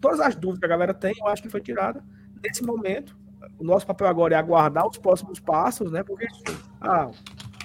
Todas 0.00 0.20
as 0.20 0.36
dúvidas 0.36 0.60
que 0.60 0.66
a 0.66 0.68
galera 0.68 0.94
tem, 0.94 1.14
eu 1.18 1.26
acho 1.26 1.42
que 1.42 1.48
foi 1.48 1.60
tirada 1.60 2.04
nesse 2.42 2.62
momento. 2.62 3.16
O 3.58 3.64
nosso 3.64 3.86
papel 3.86 4.06
agora 4.06 4.34
é 4.34 4.38
aguardar 4.38 4.86
os 4.86 4.98
próximos 4.98 5.40
passos, 5.40 5.90
né? 5.90 6.02
Porque 6.02 6.26
ah, 6.80 7.10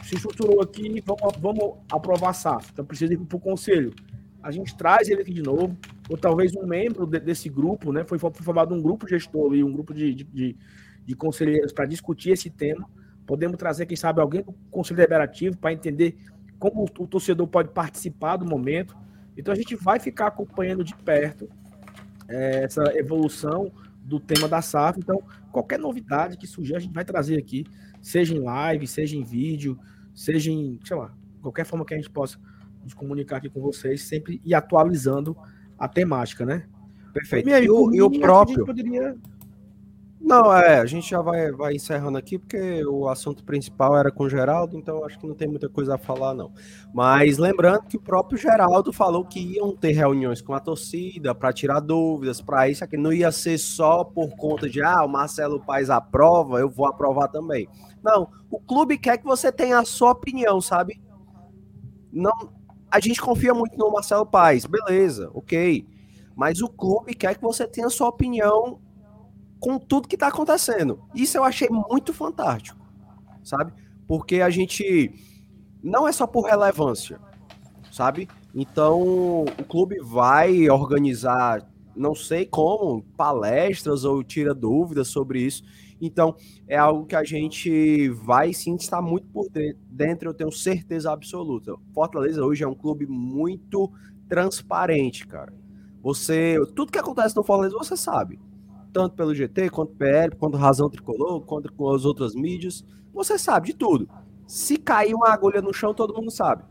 se 0.02 0.16
estruturou 0.16 0.62
aqui, 0.62 1.04
vamos, 1.06 1.38
vamos 1.38 1.78
aprovar 1.92 2.30
a 2.30 2.34
SAF. 2.34 2.70
Então 2.72 2.86
precisa 2.86 3.14
ir 3.14 3.18
para 3.18 3.38
o 3.38 3.40
conselho. 3.40 3.94
A 4.42 4.50
gente 4.50 4.76
traz 4.76 5.10
ele 5.10 5.22
aqui 5.22 5.34
de 5.34 5.44
novo, 5.44 5.78
ou 6.10 6.18
talvez 6.18 6.56
um 6.56 6.66
membro 6.66 7.06
de, 7.06 7.20
desse 7.20 7.50
grupo, 7.50 7.92
né? 7.92 8.04
Foi, 8.06 8.18
foi 8.18 8.32
formado 8.32 8.74
um 8.74 8.82
grupo 8.82 9.08
gestor 9.08 9.54
e 9.54 9.64
um 9.64 9.72
grupo 9.72 9.94
de, 9.94 10.14
de, 10.16 10.58
de 11.06 11.16
conselheiros 11.16 11.74
para 11.74 11.86
discutir 11.86 12.32
esse 12.32 12.50
tema. 12.50 12.90
Podemos 13.26 13.58
trazer, 13.58 13.86
quem 13.86 13.96
sabe, 13.96 14.22
alguém 14.22 14.42
do 14.42 14.54
Conselho 14.72 14.98
Deliberativo 14.98 15.58
para 15.58 15.72
entender 15.72 16.18
como 16.64 16.86
o, 16.98 17.06
torcedor 17.06 17.46
pode 17.46 17.72
participar 17.72 18.38
do 18.38 18.46
momento. 18.46 18.96
Então 19.36 19.52
a 19.52 19.58
gente 19.58 19.76
vai 19.76 20.00
ficar 20.00 20.28
acompanhando 20.28 20.82
de 20.82 20.96
perto 20.96 21.50
é, 22.26 22.64
essa 22.64 22.84
evolução 22.98 23.70
do 24.02 24.18
tema 24.18 24.48
da 24.48 24.62
SAF. 24.62 24.98
Então, 24.98 25.22
qualquer 25.52 25.78
novidade 25.78 26.38
que 26.38 26.48
surgir, 26.48 26.78
a 26.78 26.80
gente 26.80 26.94
vai 26.94 27.04
trazer 27.04 27.38
aqui, 27.38 27.66
seja 28.02 28.34
em 28.34 28.40
live, 28.40 28.88
seja 28.88 29.18
em 29.18 29.24
vídeo, 29.24 29.78
seja 30.16 30.50
em, 30.50 30.80
sei 30.86 30.96
lá, 30.96 31.14
qualquer 31.42 31.66
forma 31.66 31.84
que 31.84 31.96
a 31.96 31.98
gente 31.98 32.10
possa 32.10 32.40
nos 32.82 32.94
comunicar 32.94 33.38
aqui 33.38 33.50
com 33.50 33.60
vocês, 33.60 34.02
sempre 34.04 34.42
e 34.46 34.56
atualizando 34.56 35.36
a 35.78 35.90
temática, 35.90 36.46
né? 36.46 36.64
Perfeito. 37.12 37.50
E, 37.50 37.54
aí, 37.54 37.66
e, 37.66 37.70
o, 37.70 37.94
e 37.94 38.02
o 38.02 38.10
próprio. 38.10 38.66
Poderia... 38.66 39.18
Não, 40.26 40.56
é, 40.56 40.80
a 40.80 40.86
gente 40.86 41.10
já 41.10 41.22
vai, 41.22 41.52
vai 41.52 41.74
encerrando 41.74 42.18
aqui, 42.18 42.40
porque 42.40 42.82
o 42.86 43.10
assunto 43.10 43.44
principal 43.44 43.98
era 43.98 44.10
com 44.10 44.24
o 44.24 44.30
Geraldo, 44.30 44.78
então 44.78 45.04
acho 45.04 45.20
que 45.20 45.28
não 45.28 45.36
tem 45.36 45.50
muita 45.50 45.68
coisa 45.68 45.96
a 45.96 45.98
falar, 45.98 46.34
não. 46.34 46.50
Mas 46.94 47.38
lembrando 47.38 47.84
que 47.90 47.98
o 47.98 48.02
próprio 48.02 48.38
Geraldo 48.38 48.94
falou 48.94 49.26
que 49.26 49.42
iam 49.42 49.76
ter 49.76 49.92
reuniões 49.92 50.42
com 50.42 50.54
a 50.54 50.62
torcida 50.62 51.36
para 51.36 51.52
tirar 51.52 51.82
dúvidas, 51.82 52.40
para 52.40 52.70
isso 52.70 52.86
aqui. 52.86 52.96
Não 52.96 53.12
ia 53.12 53.34
ser 53.34 53.58
só 53.58 54.06
por 54.06 54.34
conta 54.38 54.70
de, 54.70 54.82
ah, 54.82 55.04
o 55.04 55.10
Marcelo 55.10 55.60
Paes 55.60 55.90
aprova, 55.90 56.58
eu 56.58 56.70
vou 56.70 56.86
aprovar 56.88 57.28
também. 57.28 57.68
Não, 58.02 58.30
o 58.50 58.62
clube 58.62 58.98
quer 58.98 59.18
que 59.18 59.26
você 59.26 59.52
tenha 59.52 59.78
a 59.78 59.86
sua 59.86 60.12
opinião, 60.12 60.62
sabe? 60.62 61.02
Não, 62.14 62.54
a 62.90 63.02
gente 63.02 63.22
confia 63.22 63.54
muito 63.54 63.78
no 63.78 63.92
Marcelo 63.92 64.26
Paes, 64.26 64.66
beleza, 64.66 65.30
ok. 65.34 65.86
Mas 66.34 66.62
o 66.62 66.70
clube 66.70 67.14
quer 67.14 67.36
que 67.36 67.42
você 67.42 67.68
tenha 67.68 67.88
a 67.88 67.90
sua 67.90 68.08
opinião 68.08 68.80
com 69.64 69.80
tudo 69.80 70.10
que 70.10 70.18
está 70.18 70.28
acontecendo. 70.28 71.00
Isso 71.16 71.38
eu 71.38 71.44
achei 71.46 71.70
muito 71.70 72.14
fantástico, 72.14 72.86
sabe? 73.42 73.72
Porque 74.06 74.42
a 74.42 74.50
gente 74.50 75.10
não 75.82 76.06
é 76.06 76.12
só 76.12 76.28
por 76.28 76.42
relevância, 76.42 77.18
sabe? 77.90 78.28
Então 78.54 79.46
o 79.46 79.64
clube 79.66 80.00
vai 80.02 80.70
organizar, 80.70 81.66
não 81.96 82.14
sei 82.14 82.46
como, 82.46 83.04
palestras 83.16 84.04
ou 84.04 84.22
tira 84.22 84.54
dúvidas 84.54 85.08
sobre 85.08 85.40
isso. 85.40 85.64
Então, 86.02 86.36
é 86.68 86.76
algo 86.76 87.06
que 87.06 87.16
a 87.16 87.24
gente 87.24 88.10
vai 88.10 88.52
sim 88.52 88.76
estar 88.76 89.02
muito 89.02 89.28
por 89.30 89.48
dentro, 89.90 90.28
eu 90.28 90.34
tenho 90.34 90.52
certeza 90.52 91.10
absoluta. 91.10 91.74
Fortaleza 91.94 92.44
hoje 92.44 92.66
é 92.66 92.68
um 92.68 92.76
clube 92.76 93.06
muito 93.08 93.90
transparente, 94.28 95.26
cara. 95.26 95.54
Você, 96.02 96.60
tudo 96.76 96.92
que 96.92 97.00
acontece 97.00 97.34
no 97.38 97.46
Fortaleza 97.46 97.78
você 97.78 97.96
sabe. 97.96 98.38
Tanto 98.94 99.16
pelo 99.16 99.34
GT, 99.34 99.70
quanto 99.72 99.96
PL, 99.96 100.36
quanto 100.36 100.56
Razão 100.56 100.90
Tricolor, 100.90 101.42
quanto 101.42 101.74
com 101.74 101.90
as 101.90 102.06
outras 102.06 102.36
mídias, 102.36 102.86
você 103.14 103.38
sabe 103.40 103.68
de 103.68 103.74
tudo. 103.74 104.08
Se 104.48 104.78
cair 104.78 105.16
uma 105.16 105.30
agulha 105.30 105.62
no 105.62 105.74
chão, 105.74 105.94
todo 105.94 106.14
mundo 106.14 106.30
sabe. 106.30 106.64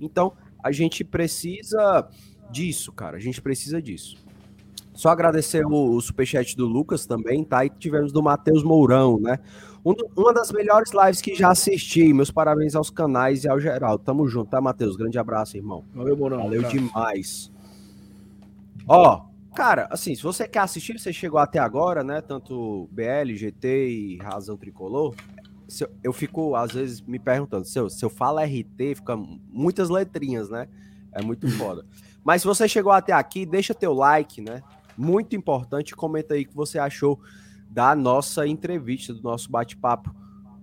Então, 0.00 0.32
a 0.62 0.72
gente 0.72 1.04
precisa 1.04 2.08
disso, 2.50 2.90
cara. 2.92 3.16
A 3.16 3.20
gente 3.20 3.40
precisa 3.40 3.80
disso. 3.80 4.16
Só 4.92 5.10
agradecer 5.10 5.64
o, 5.66 5.94
o 5.94 6.00
superchat 6.00 6.56
do 6.56 6.66
Lucas 6.66 7.04
também, 7.04 7.44
tá? 7.44 7.64
E 7.64 7.70
tivemos 7.70 8.12
do 8.12 8.22
Matheus 8.22 8.62
Mourão, 8.62 9.20
né? 9.20 9.38
Um, 9.84 9.94
uma 10.16 10.32
das 10.32 10.50
melhores 10.50 10.90
lives 10.92 11.20
que 11.20 11.34
já 11.34 11.50
assisti. 11.50 12.12
Meus 12.14 12.30
parabéns 12.30 12.74
aos 12.74 12.88
canais 12.88 13.44
e 13.44 13.48
ao 13.48 13.60
geral. 13.60 13.98
Tamo 13.98 14.26
junto, 14.26 14.50
tá, 14.50 14.60
Matheus? 14.60 14.96
Grande 14.96 15.18
abraço, 15.18 15.56
irmão. 15.56 15.84
Valeu, 15.94 16.16
Mourão. 16.16 16.44
Valeu 16.44 16.62
demais. 16.62 17.52
Ó, 18.88 19.26
Cara, 19.56 19.88
assim, 19.90 20.14
se 20.14 20.22
você 20.22 20.46
quer 20.46 20.58
assistir, 20.58 20.98
você 20.98 21.14
chegou 21.14 21.40
até 21.40 21.58
agora, 21.58 22.04
né? 22.04 22.20
Tanto 22.20 22.90
BL, 22.92 23.34
GT 23.34 23.88
e 23.88 24.18
Razão 24.18 24.54
Tricolor. 24.54 25.14
Eu, 25.80 25.88
eu 26.04 26.12
fico, 26.12 26.54
às 26.54 26.72
vezes, 26.72 27.00
me 27.00 27.18
perguntando, 27.18 27.64
se 27.64 27.78
eu, 27.78 27.88
se 27.88 28.04
eu 28.04 28.10
falo 28.10 28.38
RT, 28.38 28.96
fica 28.96 29.16
muitas 29.16 29.88
letrinhas, 29.88 30.50
né? 30.50 30.68
É 31.10 31.22
muito 31.22 31.48
foda. 31.56 31.86
Mas 32.22 32.42
se 32.42 32.46
você 32.46 32.68
chegou 32.68 32.92
até 32.92 33.14
aqui, 33.14 33.46
deixa 33.46 33.72
teu 33.72 33.94
like, 33.94 34.42
né? 34.42 34.62
Muito 34.94 35.34
importante, 35.34 35.96
comenta 35.96 36.34
aí 36.34 36.42
o 36.42 36.48
que 36.48 36.54
você 36.54 36.78
achou 36.78 37.18
da 37.70 37.96
nossa 37.96 38.46
entrevista, 38.46 39.14
do 39.14 39.22
nosso 39.22 39.50
bate-papo 39.50 40.14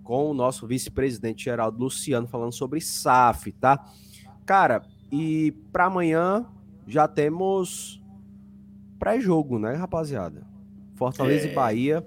com 0.03 0.29
o 0.29 0.33
nosso 0.35 0.67
vice-presidente 0.67 1.45
Geraldo 1.45 1.79
Luciano, 1.79 2.27
falando 2.27 2.53
sobre 2.53 2.79
SAF, 2.79 3.53
tá? 3.53 3.83
Cara, 4.45 4.83
e 5.11 5.51
para 5.71 5.85
amanhã 5.85 6.45
já 6.85 7.07
temos 7.07 8.02
pré-jogo, 9.03 9.59
né, 9.59 9.73
rapaziada? 9.73 10.47
Fortaleza 10.95 11.47
é. 11.47 11.51
e 11.51 11.53
Bahia. 11.53 12.05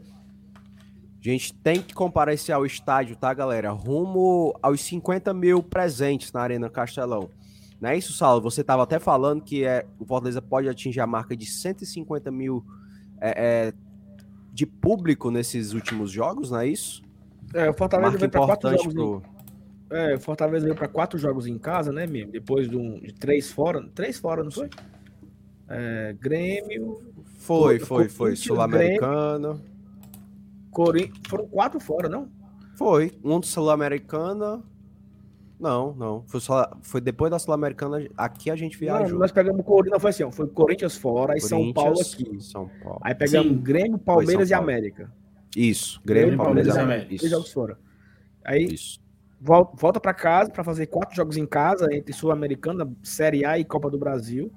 A 1.21 1.29
gente 1.29 1.53
tem 1.53 1.83
que 1.83 1.93
comparecer 1.93 2.55
ao 2.55 2.65
estádio, 2.65 3.17
tá, 3.17 3.35
galera? 3.35 3.71
Rumo 3.71 4.57
aos 4.63 4.81
50 4.81 5.35
mil 5.35 5.63
presentes 5.63 6.33
na 6.33 6.41
Arena 6.41 6.71
Castelão. 6.71 7.29
Não 7.79 7.91
é 7.91 7.99
isso, 7.99 8.15
Saulo? 8.15 8.41
Você 8.41 8.63
estava 8.63 8.85
até 8.85 8.99
falando 8.99 9.43
que 9.43 9.63
é, 9.63 9.85
o 9.99 10.07
Fortaleza 10.07 10.41
pode 10.41 10.69
atingir 10.71 11.01
a 11.01 11.07
marca 11.07 11.37
de 11.37 11.45
150 11.45 12.31
mil 12.31 12.65
é, 13.21 13.67
é, 13.67 13.73
de 14.51 14.65
público 14.65 15.31
nesses 15.31 15.75
últimos 15.75 16.11
jogos, 16.11 16.51
não 16.51 16.61
é 16.61 16.69
isso? 16.69 17.03
É, 17.53 17.69
o 17.69 17.75
Fortaleza 17.75 18.17
veio 18.17 18.31
para 18.31 18.47
quatro 18.47 18.71
jogos. 18.71 18.95
Pro... 18.95 19.23
Em... 19.93 19.97
É, 19.97 20.15
o 20.15 20.21
Fortaleza 20.21 20.65
veio 20.65 20.77
para 20.77 20.89
quatro 20.89 21.19
jogos 21.19 21.47
em 21.47 21.59
casa, 21.59 21.93
né, 21.93 22.07
mesmo? 22.07 22.33
Depois 22.33 22.71
de, 22.71 22.77
um, 22.77 22.99
de 23.01 23.13
três 23.13 23.51
fora. 23.51 23.87
Três 23.95 24.19
fora, 24.19 24.43
não 24.43 24.51
foi? 24.51 24.71
É, 25.69 26.15
Grêmio. 26.21 27.01
Foi, 27.39 27.79
foi, 27.79 28.09
foi. 28.09 28.37
Sul-Americano. 28.37 29.61
Corin... 30.71 31.11
Foram 31.29 31.47
quatro 31.47 31.81
fora, 31.81 32.09
não? 32.09 32.29
Foi. 32.77 33.13
Um 33.25 33.41
do 33.41 33.47
Sul-Americana. 33.47 34.63
Não, 35.59 35.95
não. 35.95 36.25
Foi, 36.27 36.41
só, 36.41 36.71
foi 36.83 37.01
depois 37.01 37.31
da 37.31 37.39
Sul-Americana. 37.39 38.07
Aqui 38.17 38.51
a 38.51 38.57
gente 38.57 38.77
viajou. 38.79 39.13
Não, 39.13 39.19
nós 39.21 39.33
pegamos 39.33 39.65
Corinthians. 39.65 39.93
Não, 39.93 40.01
foi 40.01 40.11
assim, 40.11 40.31
foi 40.31 40.47
Corinthians 40.49 40.97
fora 40.97 41.37
e 41.37 41.41
São 41.41 41.73
Paulo 41.73 42.01
aqui. 42.01 42.41
São 42.41 42.71
Paulo. 42.83 43.01
Aí 43.03 43.15
pegamos 43.15 43.53
Sim. 43.53 43.63
Grêmio, 43.63 43.99
Palmeiras 43.99 44.51
e 44.51 44.55
América. 44.55 45.11
Isso, 45.57 46.01
Grêmio, 46.05 46.29
Grêmio 46.29 46.45
Palmeiras 46.45 46.77
e 46.77 46.79
América. 46.79 47.15
Isso. 47.15 47.21
Três 47.21 47.31
jogos 47.31 47.53
fora. 47.53 47.79
Aí 48.45 48.65
Isso. 48.65 49.01
volta 49.41 49.99
para 49.99 50.13
casa 50.13 50.51
para 50.51 50.63
fazer 50.63 50.87
quatro 50.87 51.17
jogos 51.17 51.39
em 51.39 51.47
casa 51.47 51.89
entre 51.95 52.13
Sul-Americana, 52.13 52.87
Série 53.03 53.45
A 53.45 53.59
e 53.59 53.65
Copa 53.65 53.89
do 53.89 53.99
Brasil. 53.99 54.53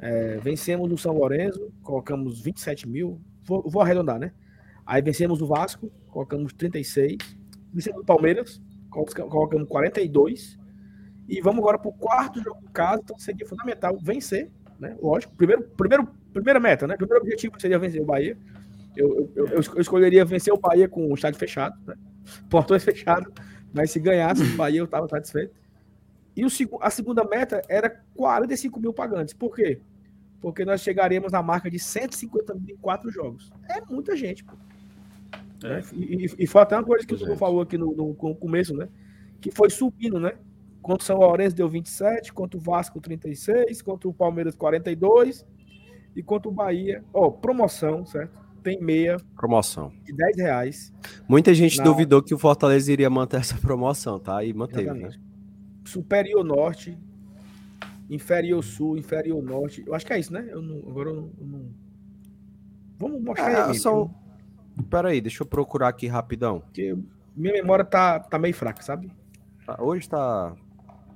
É, 0.00 0.38
vencemos 0.38 0.90
o 0.92 0.96
São 0.96 1.12
Lourenço, 1.12 1.72
colocamos 1.82 2.40
27 2.40 2.88
mil. 2.88 3.20
Vou, 3.44 3.68
vou 3.68 3.82
arredondar, 3.82 4.18
né? 4.18 4.32
Aí 4.86 5.02
vencemos 5.02 5.42
o 5.42 5.46
Vasco, 5.46 5.90
colocamos 6.08 6.52
36. 6.52 7.16
Vencemos 7.72 8.02
o 8.02 8.04
Palmeiras, 8.04 8.60
colocamos 8.90 9.68
42. 9.68 10.58
E 11.28 11.40
vamos 11.42 11.58
agora 11.58 11.78
para 11.78 11.88
o 11.88 11.92
quarto 11.92 12.42
jogo 12.42 12.60
de 12.62 12.72
casa, 12.72 13.02
então 13.04 13.18
seria 13.18 13.46
fundamental 13.46 13.98
vencer, 14.00 14.50
né? 14.80 14.96
Lógico. 15.02 15.34
Primeiro, 15.36 15.62
primeiro, 15.76 16.08
primeira 16.32 16.58
meta, 16.58 16.86
né? 16.86 16.96
Primeiro 16.96 17.22
objetivo 17.22 17.60
seria 17.60 17.78
vencer 17.78 18.00
o 18.00 18.06
Bahia. 18.06 18.38
Eu, 18.96 19.30
eu, 19.36 19.46
eu, 19.46 19.60
eu 19.60 19.80
escolheria 19.80 20.24
vencer 20.24 20.52
o 20.52 20.58
Bahia 20.58 20.88
com 20.88 21.10
o 21.10 21.14
estádio 21.14 21.38
fechado, 21.38 21.76
né? 21.86 21.94
portões 22.48 22.82
fechados, 22.82 23.30
mas 23.72 23.90
se 23.90 24.00
ganhasse 24.00 24.42
o 24.42 24.56
Bahia 24.56 24.80
eu 24.80 24.86
estava 24.86 25.06
satisfeito. 25.08 25.52
E 26.38 26.44
o, 26.44 26.48
a 26.80 26.88
segunda 26.88 27.24
meta 27.24 27.60
era 27.68 27.90
45 28.14 28.78
mil 28.78 28.92
pagantes. 28.92 29.34
Por 29.34 29.56
quê? 29.56 29.80
Porque 30.40 30.64
nós 30.64 30.80
chegaríamos 30.80 31.32
na 31.32 31.42
marca 31.42 31.68
de 31.68 31.80
150 31.80 32.54
mil 32.54 32.76
em 32.76 32.78
quatro 32.78 33.10
jogos. 33.10 33.50
É 33.68 33.80
muita 33.92 34.16
gente, 34.16 34.44
pô. 34.44 34.52
É. 35.64 35.82
E, 35.92 36.26
e, 36.26 36.34
e, 36.38 36.46
foi 36.46 36.62
até 36.62 36.76
uma 36.76 36.84
coisa 36.84 37.04
que 37.04 37.12
o 37.12 37.16
Hugo 37.20 37.34
falou 37.34 37.60
aqui 37.60 37.76
no, 37.76 37.92
no, 37.92 38.14
começo, 38.14 38.72
né? 38.72 38.88
Que 39.40 39.50
foi 39.50 39.68
subindo, 39.68 40.20
né? 40.20 40.34
Contra 40.80 41.02
o 41.02 41.06
São 41.06 41.16
Lourenço 41.16 41.56
deu 41.56 41.68
27, 41.68 42.32
contra 42.32 42.56
o 42.56 42.62
Vasco 42.62 43.00
36, 43.00 43.82
contra 43.82 44.08
o 44.08 44.14
Palmeiras 44.14 44.54
42 44.54 45.44
e 46.14 46.22
contra 46.22 46.48
o 46.48 46.52
Bahia, 46.52 47.02
ó, 47.12 47.26
oh, 47.26 47.32
promoção, 47.32 48.06
certo? 48.06 48.38
Tem 48.62 48.80
meia. 48.80 49.16
Promoção. 49.34 49.92
De 50.04 50.12
10 50.12 50.36
reais. 50.36 50.92
Muita 51.28 51.52
gente 51.52 51.78
na... 51.78 51.84
duvidou 51.84 52.22
que 52.22 52.32
o 52.32 52.38
Fortaleza 52.38 52.92
iria 52.92 53.10
manter 53.10 53.38
essa 53.38 53.56
promoção, 53.58 54.20
tá? 54.20 54.44
E 54.44 54.54
manteve, 54.54 54.92
né? 54.92 55.10
Superior 55.88 56.44
Norte, 56.44 56.98
Inferior 58.10 58.62
Sul, 58.62 58.98
Inferior 58.98 59.42
Norte. 59.42 59.82
Eu 59.86 59.94
acho 59.94 60.04
que 60.04 60.12
é 60.12 60.18
isso, 60.18 60.32
né? 60.32 60.46
Eu 60.50 60.60
não, 60.60 60.78
agora 60.88 61.08
eu 61.08 61.14
não. 61.14 61.30
Eu 61.40 61.46
não... 61.46 61.70
Vamos 62.98 63.22
mostrar 63.22 63.50
é, 63.50 63.62
aí. 63.70 63.78
São... 63.78 64.14
Pera 64.90 65.08
aí, 65.08 65.20
deixa 65.20 65.42
eu 65.42 65.46
procurar 65.46 65.88
aqui 65.88 66.06
rapidão. 66.06 66.60
Porque 66.60 66.96
minha 67.34 67.54
memória 67.54 67.84
tá, 67.84 68.20
tá 68.20 68.38
meio 68.38 68.54
fraca, 68.54 68.82
sabe? 68.82 69.10
Tá, 69.64 69.82
hoje 69.82 70.08
tá. 70.08 70.54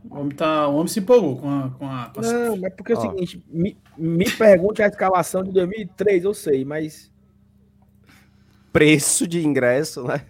O 0.08 0.18
homem, 0.18 0.34
tá, 0.34 0.66
o 0.68 0.74
homem 0.74 0.88
se 0.88 1.00
empolgou 1.00 1.36
com 1.36 1.48
a. 1.48 1.68
Com 1.70 1.86
a. 1.86 2.12
Não, 2.16 2.66
é 2.66 2.70
porque 2.70 2.92
é 2.92 2.96
o 2.96 3.00
seguinte: 3.00 3.44
me, 3.48 3.76
me 3.96 4.28
pergunte 4.30 4.82
a 4.82 4.86
escalação 4.86 5.44
de 5.44 5.52
2003, 5.52 6.24
eu 6.24 6.34
sei, 6.34 6.64
mas. 6.64 7.12
Preço 8.72 9.28
de 9.28 9.46
ingresso, 9.46 10.02
né? 10.04 10.22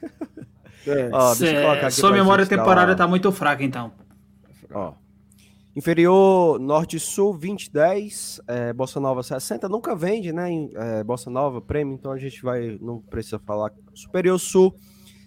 É. 0.87 1.09
Ó, 1.13 1.35
deixa 1.35 1.57
eu 1.57 1.63
colocar 1.63 1.87
aqui 1.87 1.95
Sua 1.95 2.11
memória 2.11 2.45
temporária 2.45 2.95
tá 2.97 3.07
muito 3.07 3.31
fraca, 3.31 3.63
então. 3.63 3.93
Ó. 4.75 4.95
Inferior 5.75 6.59
Norte-Sul 6.61 7.33
2010, 7.33 8.43
é, 8.47 8.73
Bossa 8.75 9.01
Nova 9.01 9.23
60, 9.23 9.71
nunca 9.71 9.97
vende, 9.97 10.31
né? 10.31 10.51
É, 10.75 11.03
Bossa 11.03 11.31
Nova 11.31 11.63
prêmio, 11.63 11.95
então 11.95 12.13
a 12.13 12.19
gente 12.19 12.43
vai, 12.43 12.79
não 12.81 13.01
precisa 13.01 13.39
falar. 13.39 13.73
Superior 13.95 14.39
Sul 14.39 14.75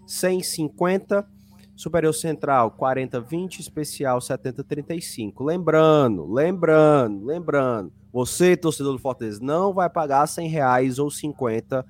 150, 0.06 1.28
Superior 1.76 2.14
Central 2.14 2.72
4020, 2.72 3.60
Especial 3.60 4.22
7035. 4.22 5.44
Lembrando, 5.44 6.32
lembrando, 6.32 7.26
lembrando, 7.26 7.92
você, 8.14 8.56
torcedor 8.56 8.94
do 8.94 9.00
Fortaleza, 9.00 9.40
não 9.42 9.74
vai 9.74 9.90
pagar 9.90 10.28
100 10.28 10.48
reais 10.48 11.00
ou 11.00 11.10
50 11.10 11.84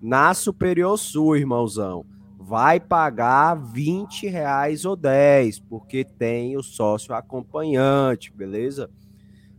na 0.00 0.32
Superior 0.32 0.96
Sul, 0.96 1.36
irmãozão 1.36 2.04
vai 2.46 2.78
pagar 2.78 3.54
20 3.56 4.28
reais 4.28 4.84
ou 4.84 4.94
10, 4.94 5.58
porque 5.58 6.04
tem 6.04 6.56
o 6.56 6.62
sócio 6.62 7.12
acompanhante, 7.12 8.32
beleza? 8.32 8.88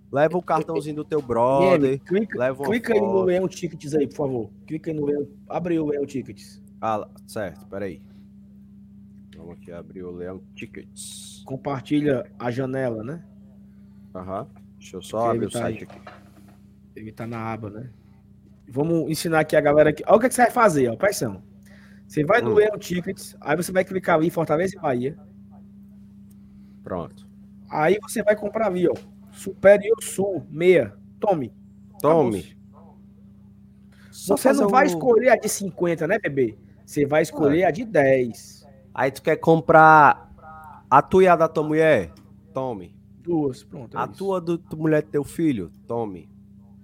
Leva 0.10 0.38
o 0.38 0.42
cartãozinho 0.42 0.96
do 0.96 1.04
teu 1.04 1.22
brother. 1.22 2.00
clica 2.00 2.40
leva 2.40 2.64
clica 2.64 2.94
aí 2.94 3.02
no 3.02 3.24
Leão 3.24 3.46
Tickets 3.46 3.94
aí, 3.94 4.08
por 4.08 4.16
favor. 4.16 4.50
Clica 4.66 4.90
aí 4.90 4.96
no 4.96 5.06
Leão. 5.06 5.28
Abre 5.50 5.78
o 5.78 5.86
Leão 5.86 6.06
Tickets. 6.06 6.64
Ah, 6.82 7.06
certo, 7.28 7.68
peraí. 7.68 8.02
Vamos 9.36 9.56
aqui 9.56 9.70
abrir 9.70 10.04
o 10.04 10.12
Leão 10.12 10.42
Tickets. 10.56 11.44
Compartilha 11.46 12.32
a 12.40 12.50
janela, 12.50 13.04
né? 13.04 13.22
Aham. 14.16 14.48
Deixa 14.80 14.96
eu 14.96 15.02
só 15.02 15.32
abrir 15.32 15.48
o 15.48 15.52
tá 15.52 15.60
site 15.60 15.80
aí. 15.80 15.84
aqui. 15.84 16.00
Ele 16.96 17.12
tá 17.12 17.28
na 17.28 17.52
aba, 17.52 17.70
né? 17.70 17.90
Vamos 18.70 19.12
ensinar 19.12 19.42
aqui 19.42 19.58
a 19.58 19.62
galera 19.62 19.90
aqui. 19.90 20.04
Olha 20.08 20.16
o 20.16 20.20
que, 20.22 20.28
é 20.28 20.30
que 20.30 20.36
você 20.36 20.44
vai 20.44 20.52
fazer, 20.52 20.88
ó. 20.88 20.96
Presta 20.96 21.26
atenção. 21.26 21.57
Você 22.08 22.24
vai 22.24 22.42
no 22.42 22.54
hum. 22.56 22.80
Tickets, 22.80 23.36
aí 23.42 23.56
você 23.56 23.72
vai 23.72 23.84
clicar 23.84 24.16
ali 24.16 24.28
em 24.28 24.32
Fortaleza 24.32 24.76
e 24.76 24.80
Bahia. 24.80 25.18
Pronto. 26.82 27.28
Aí 27.70 28.00
você 28.02 28.24
vai 28.24 28.36
comprar 28.36 28.68
ali, 28.68 28.88
ó. 28.88 28.94
Superior 29.32 30.02
Sul, 30.02 30.48
meia. 30.50 30.96
Tome. 31.20 31.54
Tome. 32.02 32.58
Você 34.10 34.54
não 34.54 34.70
vai 34.70 34.86
um... 34.86 34.88
escolher 34.88 35.30
a 35.30 35.36
de 35.36 35.50
50, 35.50 36.08
né, 36.08 36.18
bebê? 36.18 36.58
Você 36.86 37.06
vai 37.06 37.22
escolher 37.22 37.66
a 37.66 37.72
de 37.72 37.84
10. 37.84 38.66
Aí 38.94 39.12
tu 39.12 39.22
quer 39.22 39.36
comprar 39.36 40.34
a 40.90 41.02
tua 41.02 41.24
e 41.24 41.28
a 41.28 41.36
da 41.36 41.50
tua 41.50 41.64
mulher? 41.64 42.14
Tome. 42.54 42.96
Duas, 43.22 43.66
pronto. 43.66 43.98
É 43.98 44.00
a 44.00 44.06
isso. 44.06 44.14
tua 44.14 44.40
do, 44.40 44.58
do 44.58 44.78
mulher 44.78 45.04
do 45.04 45.10
teu 45.10 45.26
filho? 45.26 45.70
Tome. 45.86 46.30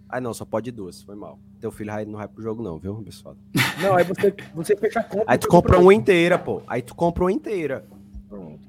Ah, 0.09 0.19
não, 0.19 0.33
só 0.33 0.43
pode 0.43 0.69
duas, 0.69 1.01
foi 1.01 1.15
mal 1.15 1.39
teu 1.63 1.71
filho 1.71 1.93
não 2.07 2.17
vai 2.17 2.27
pro 2.27 2.43
jogo, 2.43 2.61
não, 2.61 2.77
viu, 2.77 3.01
pessoal? 3.03 3.37
Não, 3.81 3.95
aí 3.95 4.03
você, 4.03 4.35
você 4.53 4.75
fecha 4.75 4.99
a 4.99 5.03
compra. 5.03 5.25
Aí 5.27 5.37
tu 5.37 5.47
compra 5.47 5.79
uma 5.79 5.93
inteira, 5.93 6.37
pô. 6.37 6.61
Aí 6.67 6.81
tu 6.81 6.93
compra 6.93 7.23
uma 7.23 7.31
inteira. 7.31 7.85
Pronto. 8.27 8.59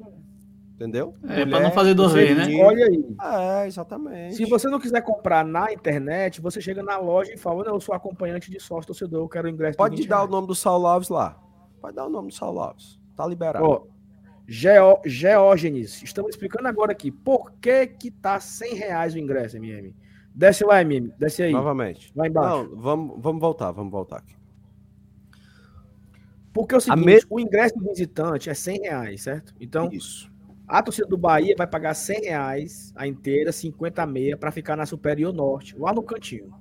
Entendeu? 0.76 1.12
É, 1.24 1.44
Mulher, 1.44 1.48
pra 1.48 1.60
não 1.60 1.72
fazer 1.72 1.94
do 1.94 2.06
rei, 2.06 2.34
né? 2.34 2.46
Olha 2.62 2.86
aí. 2.86 3.16
É, 3.20 3.66
exatamente. 3.66 4.36
Se 4.36 4.44
você 4.44 4.68
não 4.68 4.78
quiser 4.78 5.00
comprar 5.02 5.44
na 5.44 5.72
internet, 5.72 6.40
você 6.40 6.60
chega 6.60 6.84
na 6.84 6.96
loja 6.96 7.32
e 7.32 7.36
fala: 7.36 7.64
Não, 7.64 7.74
eu 7.74 7.80
sou 7.80 7.94
acompanhante 7.94 8.48
de 8.48 8.60
sócio 8.60 8.86
torcedor, 8.86 9.24
eu 9.24 9.28
quero 9.28 9.48
o 9.48 9.50
ingresso. 9.50 9.76
Pode 9.76 10.06
dar 10.06 10.16
reais. 10.16 10.28
o 10.28 10.32
nome 10.32 10.46
do 10.46 10.54
Saulo 10.54 10.86
Alves 10.86 11.08
lá. 11.08 11.36
Pode 11.80 11.96
dar 11.96 12.06
o 12.06 12.10
nome 12.10 12.28
do 12.28 12.34
Saulo 12.34 12.60
Alves. 12.60 13.00
Tá 13.16 13.26
liberado. 13.26 13.64
Ó, 13.64 13.82
Geo, 14.46 15.00
Geógenes, 15.04 16.02
estamos 16.02 16.30
explicando 16.30 16.68
agora 16.68 16.92
aqui 16.92 17.10
por 17.10 17.52
que 17.60 17.86
que 17.86 18.10
tá 18.10 18.38
100 18.38 18.74
reais 18.74 19.14
o 19.14 19.18
ingresso, 19.18 19.56
MM. 19.56 19.94
Desce 20.34 20.64
lá, 20.64 20.80
MM. 20.80 21.12
Desce 21.18 21.44
aí. 21.44 21.52
Novamente. 21.52 22.12
Lá 22.16 22.26
embaixo. 22.26 22.68
Não, 22.70 22.76
vamos, 22.76 23.22
vamos 23.22 23.40
voltar, 23.40 23.70
vamos 23.70 23.92
voltar 23.92 24.18
aqui. 24.18 24.34
Porque 26.52 26.74
é 26.74 26.78
o 26.78 26.80
seguinte, 26.80 27.04
me... 27.04 27.20
o 27.30 27.40
ingresso 27.40 27.76
do 27.76 27.88
visitante 27.88 28.50
é 28.50 28.54
100 28.54 28.80
reais, 28.82 29.22
certo? 29.22 29.54
Então, 29.60 29.88
Isso. 29.92 30.30
a 30.66 30.82
torcida 30.82 31.06
do 31.06 31.16
Bahia 31.16 31.54
vai 31.56 31.66
pagar 31.66 31.94
100 31.94 32.20
reais 32.22 32.92
a 32.96 33.06
inteira, 33.06 33.52
50 33.52 34.02
a 34.02 34.06
meia, 34.06 34.36
para 34.36 34.52
ficar 34.52 34.76
na 34.76 34.86
Superior 34.86 35.32
Norte, 35.32 35.76
lá 35.78 35.92
no 35.92 36.02
cantinho. 36.02 36.52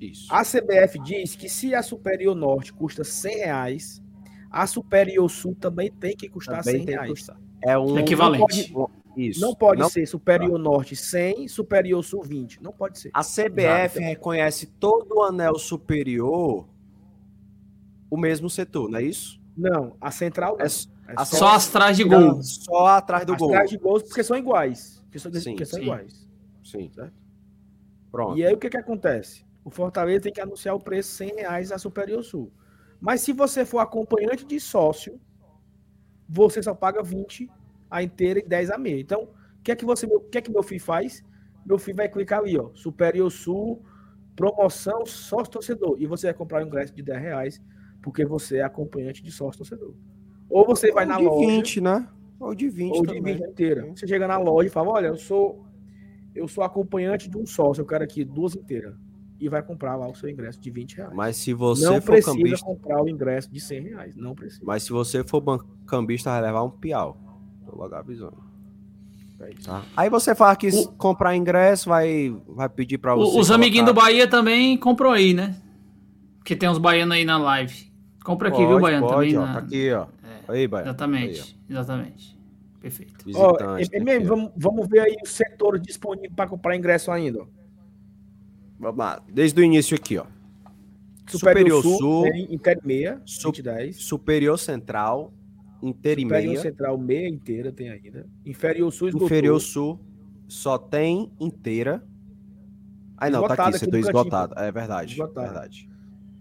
Isso. 0.00 0.32
A 0.32 0.42
CBF 0.42 0.98
diz 0.98 1.36
que 1.36 1.48
se 1.48 1.74
a 1.74 1.82
Superior 1.82 2.34
Norte 2.34 2.72
custa 2.72 3.04
100 3.04 3.36
reais, 3.36 4.02
a 4.50 4.66
Superior 4.66 5.28
Sul 5.30 5.54
também 5.54 5.90
tem 5.90 6.14
que 6.16 6.28
custar 6.28 6.62
também 6.62 6.84
100 6.84 6.86
reais. 6.86 7.10
Custar. 7.10 7.40
É 7.62 7.78
um 7.78 7.98
equivalente. 7.98 8.72
Não 8.72 8.86
pode, 8.86 9.03
Isso. 9.16 9.40
Não 9.40 9.54
pode 9.54 9.80
não... 9.80 9.88
ser 9.88 10.06
Superior 10.06 10.58
Norte 10.58 10.96
100, 10.96 11.48
Superior 11.48 12.02
Sul 12.02 12.22
20. 12.22 12.62
Não 12.62 12.72
pode 12.72 12.98
ser. 12.98 13.10
A 13.12 13.22
CBF 13.22 13.98
Exato. 13.98 14.00
reconhece 14.00 14.66
todo 14.66 15.16
o 15.16 15.22
anel 15.22 15.58
superior 15.58 16.66
o 18.10 18.16
mesmo 18.16 18.48
setor, 18.48 18.88
não 18.88 18.98
é 18.98 19.02
isso? 19.02 19.40
Não, 19.56 19.96
a 20.00 20.10
central 20.10 20.56
é, 20.60 20.64
é 20.64 20.68
só, 20.68 21.24
só 21.24 21.48
atrás 21.54 21.96
de 21.96 22.04
gol. 22.04 22.42
Só 22.42 22.86
atrás 22.86 23.24
do 23.24 23.36
gol. 23.36 23.48
Atrás 23.50 23.70
de 23.70 23.76
gols 23.76 24.02
porque 24.02 24.22
são 24.22 24.36
iguais. 24.36 25.02
Porque 25.04 25.18
são, 25.18 25.32
sim, 25.32 25.50
porque 25.50 25.64
são 25.64 25.78
sim. 25.78 25.84
iguais. 25.84 26.28
Sim. 26.62 26.90
Certo? 26.92 27.12
Pronto. 28.10 28.38
E 28.38 28.46
aí 28.46 28.54
o 28.54 28.58
que 28.58 28.70
que 28.70 28.76
acontece? 28.76 29.44
O 29.64 29.70
Fortaleza 29.70 30.22
tem 30.22 30.32
que 30.32 30.40
anunciar 30.40 30.74
o 30.74 30.80
preço 30.80 31.10
100 31.16 31.34
reais 31.36 31.72
a 31.72 31.78
Superior 31.78 32.22
Sul. 32.22 32.52
Mas 33.00 33.20
se 33.20 33.32
você 33.32 33.64
for 33.64 33.80
acompanhante 33.80 34.44
de 34.44 34.60
sócio, 34.60 35.20
você 36.28 36.62
só 36.62 36.74
paga 36.74 37.02
20 37.02 37.50
a 37.90 38.02
inteira 38.02 38.40
e 38.40 38.48
10 38.48 38.70
a 38.70 38.78
meia. 38.78 39.00
Então, 39.00 39.22
o 39.22 39.62
que 39.62 39.72
é 39.72 39.76
que 39.76 39.84
você, 39.84 40.06
o 40.06 40.20
que 40.20 40.38
é 40.38 40.40
que 40.40 40.50
meu 40.50 40.62
filho 40.62 40.80
faz? 40.80 41.24
Meu 41.64 41.78
filho 41.78 41.96
vai 41.96 42.08
clicar 42.08 42.40
ali, 42.40 42.58
ó, 42.58 42.70
Superior 42.74 43.30
Sul, 43.30 43.82
promoção 44.36 45.06
sócio 45.06 45.52
torcedor. 45.52 45.96
E 45.98 46.06
você 46.06 46.26
vai 46.26 46.34
comprar 46.34 46.62
um 46.62 46.66
ingresso 46.66 46.94
de 46.94 47.02
10 47.02 47.22
reais, 47.22 47.62
porque 48.02 48.24
você 48.24 48.58
é 48.58 48.62
acompanhante 48.62 49.22
de 49.22 49.30
sócio 49.30 49.58
torcedor. 49.58 49.94
Ou 50.50 50.66
você 50.66 50.92
vai 50.92 51.04
ou 51.04 51.10
na 51.10 51.18
de 51.18 51.24
loja. 51.24 51.46
20, 51.46 51.80
né? 51.80 52.08
Ou 52.38 52.54
de 52.54 52.68
20 52.68 52.96
Ou 52.96 53.06
de 53.06 53.20
20 53.20 53.40
inteira. 53.42 53.86
Você 53.94 54.06
chega 54.06 54.26
na 54.26 54.36
loja 54.38 54.68
e 54.68 54.70
fala: 54.70 54.90
olha, 54.90 55.06
eu 55.06 55.16
sou 55.16 55.64
eu 56.34 56.48
sou 56.48 56.64
acompanhante 56.64 57.30
de 57.30 57.38
um 57.38 57.46
sócio, 57.46 57.82
eu 57.82 57.86
quero 57.86 58.02
aqui 58.02 58.24
duas 58.24 58.56
inteiras. 58.56 58.94
E 59.40 59.48
vai 59.48 59.62
comprar 59.62 59.96
lá 59.96 60.08
o 60.08 60.14
seu 60.14 60.28
ingresso 60.28 60.60
de 60.60 60.70
20 60.70 60.96
reais. 60.96 61.12
Mas 61.14 61.36
se 61.36 61.52
você 61.52 61.84
não 61.84 62.00
for 62.00 62.12
precisa 62.12 62.36
cambista... 62.36 62.66
comprar 62.66 63.02
o 63.02 63.08
ingresso 63.08 63.52
de 63.52 63.60
100 63.60 63.82
reais. 63.82 64.16
Não 64.16 64.34
precisa. 64.34 64.62
Mas 64.64 64.84
se 64.84 64.90
você 64.90 65.22
for 65.24 65.42
cambista, 65.86 66.30
vai 66.30 66.42
levar 66.42 66.62
um 66.62 66.70
piau. 66.70 67.16
Tô 67.66 67.76
logo 67.76 67.94
avisando. 67.94 68.54
É 69.40 69.50
tá? 69.64 69.82
Aí 69.96 70.08
você 70.08 70.34
fala 70.34 70.54
que 70.56 70.68
o... 70.68 70.88
comprar 70.92 71.36
ingresso, 71.36 71.88
vai, 71.88 72.34
vai 72.48 72.68
pedir 72.68 72.98
para 72.98 73.14
você. 73.14 73.38
Os 73.38 73.50
amiguinhos 73.50 73.86
do 73.86 73.94
Bahia 73.94 74.28
também 74.28 74.76
comprou 74.76 75.12
aí, 75.12 75.34
né? 75.34 75.56
Que 76.44 76.54
tem 76.54 76.68
uns 76.68 76.78
baianos 76.78 77.16
aí 77.16 77.24
na 77.24 77.38
live. 77.38 77.92
Compra 78.22 78.48
aqui, 78.48 78.58
pode, 78.58 78.68
viu, 78.68 78.80
Baiano? 78.80 79.06
Pode, 79.06 79.34
também 79.34 79.36
ó, 79.36 79.46
na... 79.46 79.52
tá 79.52 79.58
aqui, 79.58 79.92
ó. 79.92 80.06
É, 80.22 80.52
aí, 80.52 80.68
Baiano. 80.68 80.88
Exatamente, 80.88 81.40
aí, 81.40 81.70
exatamente. 81.70 82.38
Perfeito. 82.80 83.24
Oh, 83.34 83.56
MM, 83.92 84.24
vamos, 84.26 84.52
vamos 84.56 84.88
ver 84.88 85.00
aí 85.00 85.16
o 85.22 85.26
setor 85.26 85.78
disponível 85.78 86.32
para 86.36 86.48
comprar 86.48 86.76
ingresso 86.76 87.10
ainda. 87.10 87.46
Vamos 88.78 88.98
lá, 88.98 89.22
desde 89.28 89.60
o 89.60 89.64
início 89.64 89.96
aqui, 89.96 90.18
ó. 90.18 90.26
Superior, 91.26 91.80
Superior 91.80 91.82
Sul, 91.82 91.98
Sul 91.98 92.26
Inter 92.50 92.78
meia, 92.84 93.22
Superior 93.94 94.58
Central, 94.58 95.32
inteira 95.88 96.20
e 96.20 96.24
meia. 96.24 96.60
Central, 96.60 96.96
meia 96.98 97.28
inteira 97.28 97.70
tem 97.70 97.90
ainda. 97.90 98.26
Inferior 98.44 98.90
Sul, 98.90 99.08
esgotou. 99.08 99.26
Inferior 99.26 99.60
Sul, 99.60 100.00
só 100.48 100.78
tem 100.78 101.30
inteira. 101.38 102.02
Aí 103.16 103.30
não, 103.30 103.46
tá 103.46 103.54
aqui, 103.54 103.78
setor 103.78 103.98
esgotado. 103.98 104.54
É 104.58 104.72
verdade, 104.72 105.12
esgotado. 105.12 105.46
verdade. 105.46 105.88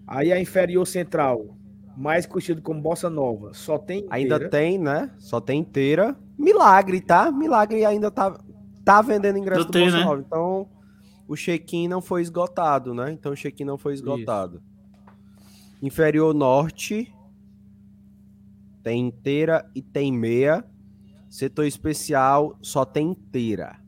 Aí 0.07 0.31
a 0.31 0.39
Inferior 0.39 0.85
Central, 0.85 1.55
mais 1.95 2.25
conhecido 2.25 2.61
como 2.61 2.81
Bossa 2.81 3.09
Nova, 3.09 3.53
só 3.53 3.77
tem 3.77 3.99
inteira. 3.99 4.15
Ainda 4.15 4.49
tem, 4.49 4.77
né? 4.77 5.11
Só 5.17 5.39
tem 5.39 5.59
inteira. 5.59 6.15
Milagre, 6.37 6.99
tá? 7.01 7.31
Milagre 7.31 7.85
ainda 7.85 8.09
tá, 8.09 8.39
tá 8.83 9.01
vendendo 9.01 9.37
ingresso 9.37 9.65
do, 9.65 9.71
do 9.71 9.79
Bossa 9.79 9.97
né? 9.97 10.03
Nova. 10.03 10.23
Então, 10.25 10.67
o 11.27 11.35
check-in 11.35 11.87
não 11.87 12.01
foi 12.01 12.21
esgotado, 12.21 12.93
né? 12.93 13.11
Então, 13.11 13.33
o 13.33 13.35
check-in 13.35 13.65
não 13.65 13.77
foi 13.77 13.93
esgotado. 13.93 14.57
Isso. 14.57 15.85
Inferior 15.85 16.33
Norte 16.33 17.13
tem 18.83 19.07
inteira 19.07 19.69
e 19.73 19.81
tem 19.81 20.11
meia. 20.11 20.63
Setor 21.29 21.65
especial 21.65 22.57
só 22.61 22.85
tem 22.85 23.11
inteira. 23.11 23.79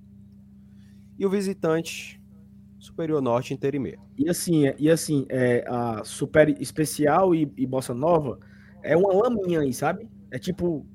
E 1.20 1.26
o 1.26 1.30
visitante 1.30 2.20
Superior 2.80 3.22
Norte 3.22 3.54
inteira 3.54 3.76
e 3.76 3.80
meia. 3.80 4.00
E 4.18 4.30
assim, 4.30 4.68
é, 4.68 4.76
e 4.80 4.90
assim 4.90 5.26
é, 5.30 5.66
a 5.68 6.04
Super 6.04 6.50
Especial 6.62 7.36
e, 7.36 7.52
e 7.58 7.66
Bossa 7.66 7.94
Nova 7.94 8.40
é 8.82 8.96
uma 8.96 9.14
laminha 9.14 9.62
aí, 9.62 9.74
sabe? 9.74 10.08
É 10.32 10.40
tipo 10.40 10.86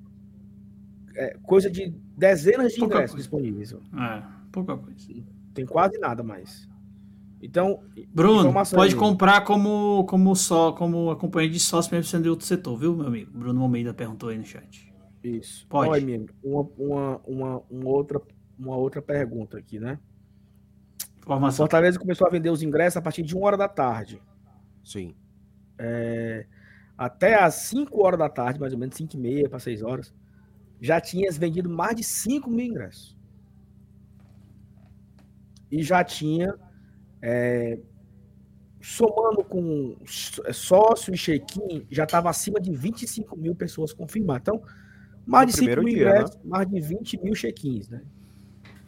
é, 1.16 1.36
coisa 1.42 1.70
de 1.70 1.94
dezenas 2.16 2.72
de 2.72 2.80
pouca 2.80 2.94
ingressos 2.94 3.12
coisa. 3.12 3.22
disponíveis. 3.22 3.72
É, 3.72 4.22
pouca 4.52 4.76
coisa. 4.76 4.96
Tem 5.52 5.66
quase 5.66 5.98
nada 5.98 6.22
mais. 6.22 6.68
Então, 7.42 7.82
Bruno, 8.12 8.52
pode 8.52 8.94
aí. 8.94 8.98
comprar 8.98 9.42
como, 9.42 10.04
como 10.04 10.36
só, 10.36 10.72
como 10.72 11.10
acompanhante 11.10 11.54
de 11.54 11.60
sócio 11.60 11.94
mesmo 11.94 12.10
sendo 12.10 12.24
de 12.24 12.28
outro 12.28 12.46
setor, 12.46 12.76
viu, 12.76 12.94
meu 12.94 13.06
amigo? 13.06 13.30
Bruno 13.32 13.62
Almeida 13.62 13.94
perguntou 13.94 14.28
aí 14.28 14.36
no 14.36 14.44
chat. 14.44 14.92
Isso. 15.24 15.66
Pode. 15.68 15.90
Olha, 15.90 16.02
amigo, 16.02 16.28
uma, 16.42 16.68
uma, 16.78 17.20
uma, 17.26 17.62
uma, 17.70 17.90
outra, 17.90 18.20
uma 18.58 18.76
outra 18.76 19.00
pergunta 19.00 19.56
aqui, 19.56 19.80
né? 19.80 19.98
Formação. 21.20 21.64
Fortaleza 21.64 21.98
começou 21.98 22.26
a 22.26 22.30
vender 22.30 22.50
os 22.50 22.62
ingressos 22.62 22.96
a 22.96 23.02
partir 23.02 23.22
de 23.22 23.34
uma 23.34 23.46
hora 23.46 23.56
da 23.56 23.68
tarde. 23.68 24.20
Sim. 24.84 25.14
É, 25.78 26.46
até 26.96 27.42
às 27.42 27.54
5 27.54 28.02
horas 28.04 28.18
da 28.18 28.28
tarde, 28.28 28.60
mais 28.60 28.74
ou 28.74 28.78
menos, 28.78 28.96
5 28.96 29.16
e 29.16 29.18
meia 29.18 29.48
para 29.48 29.58
6 29.58 29.82
horas, 29.82 30.12
já 30.80 31.00
tinha 31.00 31.30
vendido 31.32 31.70
mais 31.70 31.96
de 31.96 32.04
5 32.04 32.50
mil 32.50 32.66
ingressos. 32.66 33.16
E 35.70 35.82
já 35.82 36.02
tinha, 36.02 36.54
é, 37.22 37.78
somando 38.80 39.44
com 39.44 39.96
sócio 40.52 41.14
e 41.14 41.18
check-in, 41.18 41.86
já 41.90 42.04
estava 42.04 42.30
acima 42.30 42.60
de 42.60 42.72
25 42.72 43.36
mil 43.36 43.54
pessoas 43.54 43.92
confirmadas. 43.92 44.42
Então, 44.42 44.62
mais 45.26 45.46
no 45.46 45.52
de 45.52 45.58
5 45.58 45.82
mil 45.82 45.84
dia, 45.84 46.08
ingressos, 46.08 46.36
né? 46.36 46.42
mais 46.44 46.68
de 46.68 46.80
20 46.80 47.22
mil 47.22 47.34
check-ins, 47.34 47.88
né? 47.88 48.02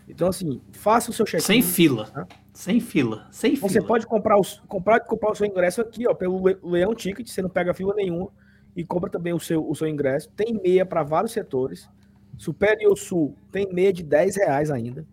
Então, 0.09 0.29
assim, 0.29 0.61
faça 0.73 1.11
o 1.11 1.15
seu 1.15 1.25
check-in. 1.25 1.45
Sem 1.45 1.63
fila. 1.63 2.07
Tá? 2.07 2.27
Sem 2.53 2.81
fila. 2.81 3.29
Sem 3.31 3.55
Você 3.57 3.75
fila. 3.75 3.87
pode 3.87 4.07
comprar, 4.07 4.39
os, 4.39 4.61
comprar, 4.67 5.01
comprar 5.01 5.31
o 5.31 5.35
seu 5.35 5.47
ingresso 5.47 5.81
aqui, 5.81 6.07
ó, 6.07 6.15
pelo 6.15 6.43
Leão 6.63 6.95
Ticket, 6.95 7.29
você 7.29 7.41
não 7.41 7.51
pega 7.51 7.73
fila 7.73 7.95
nenhuma. 7.95 8.31
E 8.75 8.85
compra 8.85 9.11
também 9.11 9.33
o 9.33 9.39
seu, 9.39 9.69
o 9.69 9.75
seu 9.75 9.87
ingresso. 9.87 10.31
Tem 10.31 10.55
meia 10.55 10.85
para 10.85 11.03
vários 11.03 11.33
setores. 11.33 11.89
Superior 12.39 12.97
Sul 12.97 13.37
tem 13.51 13.73
meia 13.73 13.93
de 13.93 14.03
10 14.03 14.37
reais 14.37 14.71
ainda. 14.71 15.07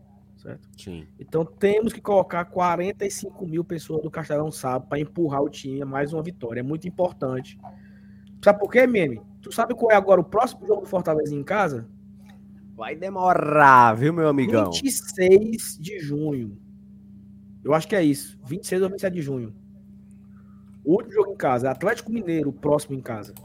Certo? 0.50 0.68
Sim. 0.76 1.06
Então 1.20 1.46
temos 1.46 1.94
que 1.94 2.02
colocar 2.02 2.44
45 2.46 3.46
mil 3.46 3.64
pessoas 3.64 4.02
do 4.02 4.10
Castelão 4.10 4.52
Sábado 4.52 4.88
para 4.90 5.00
empurrar 5.00 5.44
o 5.44 5.50
time 5.50 5.82
a 5.82 5.86
mais 5.86 6.12
uma 6.12 6.24
vitória. 6.24 6.62
É 6.62 6.64
muito 6.64 6.88
importante. 6.88 7.60
Sabe 8.44 8.60
por 8.60 8.72
quê, 8.72 8.88
Meme? 8.88 9.22
Tu 9.42 9.52
sabe 9.54 9.76
qual 9.76 9.92
é 9.92 9.96
agora 9.96 10.20
o 10.20 10.24
próximo 10.24 10.66
jogo 10.66 10.82
do 10.82 10.88
Fortaleza 10.88 11.36
em 11.36 11.44
casa? 11.44 11.88
Vai 12.76 12.96
demorar, 12.96 13.94
viu, 13.96 14.12
meu 14.12 14.28
amigão? 14.28 14.72
26 14.72 15.78
de 15.80 16.00
junho. 16.00 16.58
Eu 17.64 17.74
acho 17.74 17.88
que 17.88 17.96
é 17.96 18.04
isso. 18.04 18.40
26 18.48 18.82
ou 18.82 18.90
27 18.90 19.14
de 19.14 19.22
junho. 19.22 19.54
O 20.84 20.94
último 20.94 21.14
jogo 21.14 21.32
em 21.32 21.38
casa. 21.38 21.70
Atlético 21.70 22.12
Mineiro, 22.12 22.52
próximo 22.52 22.96
em 22.96 23.02
casa. 23.02 23.36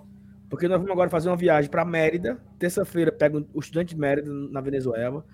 Porque 0.49 0.69
nós 0.69 0.79
vamos 0.79 0.93
agora 0.93 1.11
fazer 1.11 1.29
uma 1.29 1.37
viagem 1.37 1.71
para 1.71 1.85
Mérida. 1.85 2.41
Terça-feira 2.59 3.13
pega 3.13 3.45
o 3.53 3.61
estudante 3.61 3.95
de 3.95 4.01
Mérida 4.01 4.33
na 4.33 4.61
Venezuela. 4.61 5.27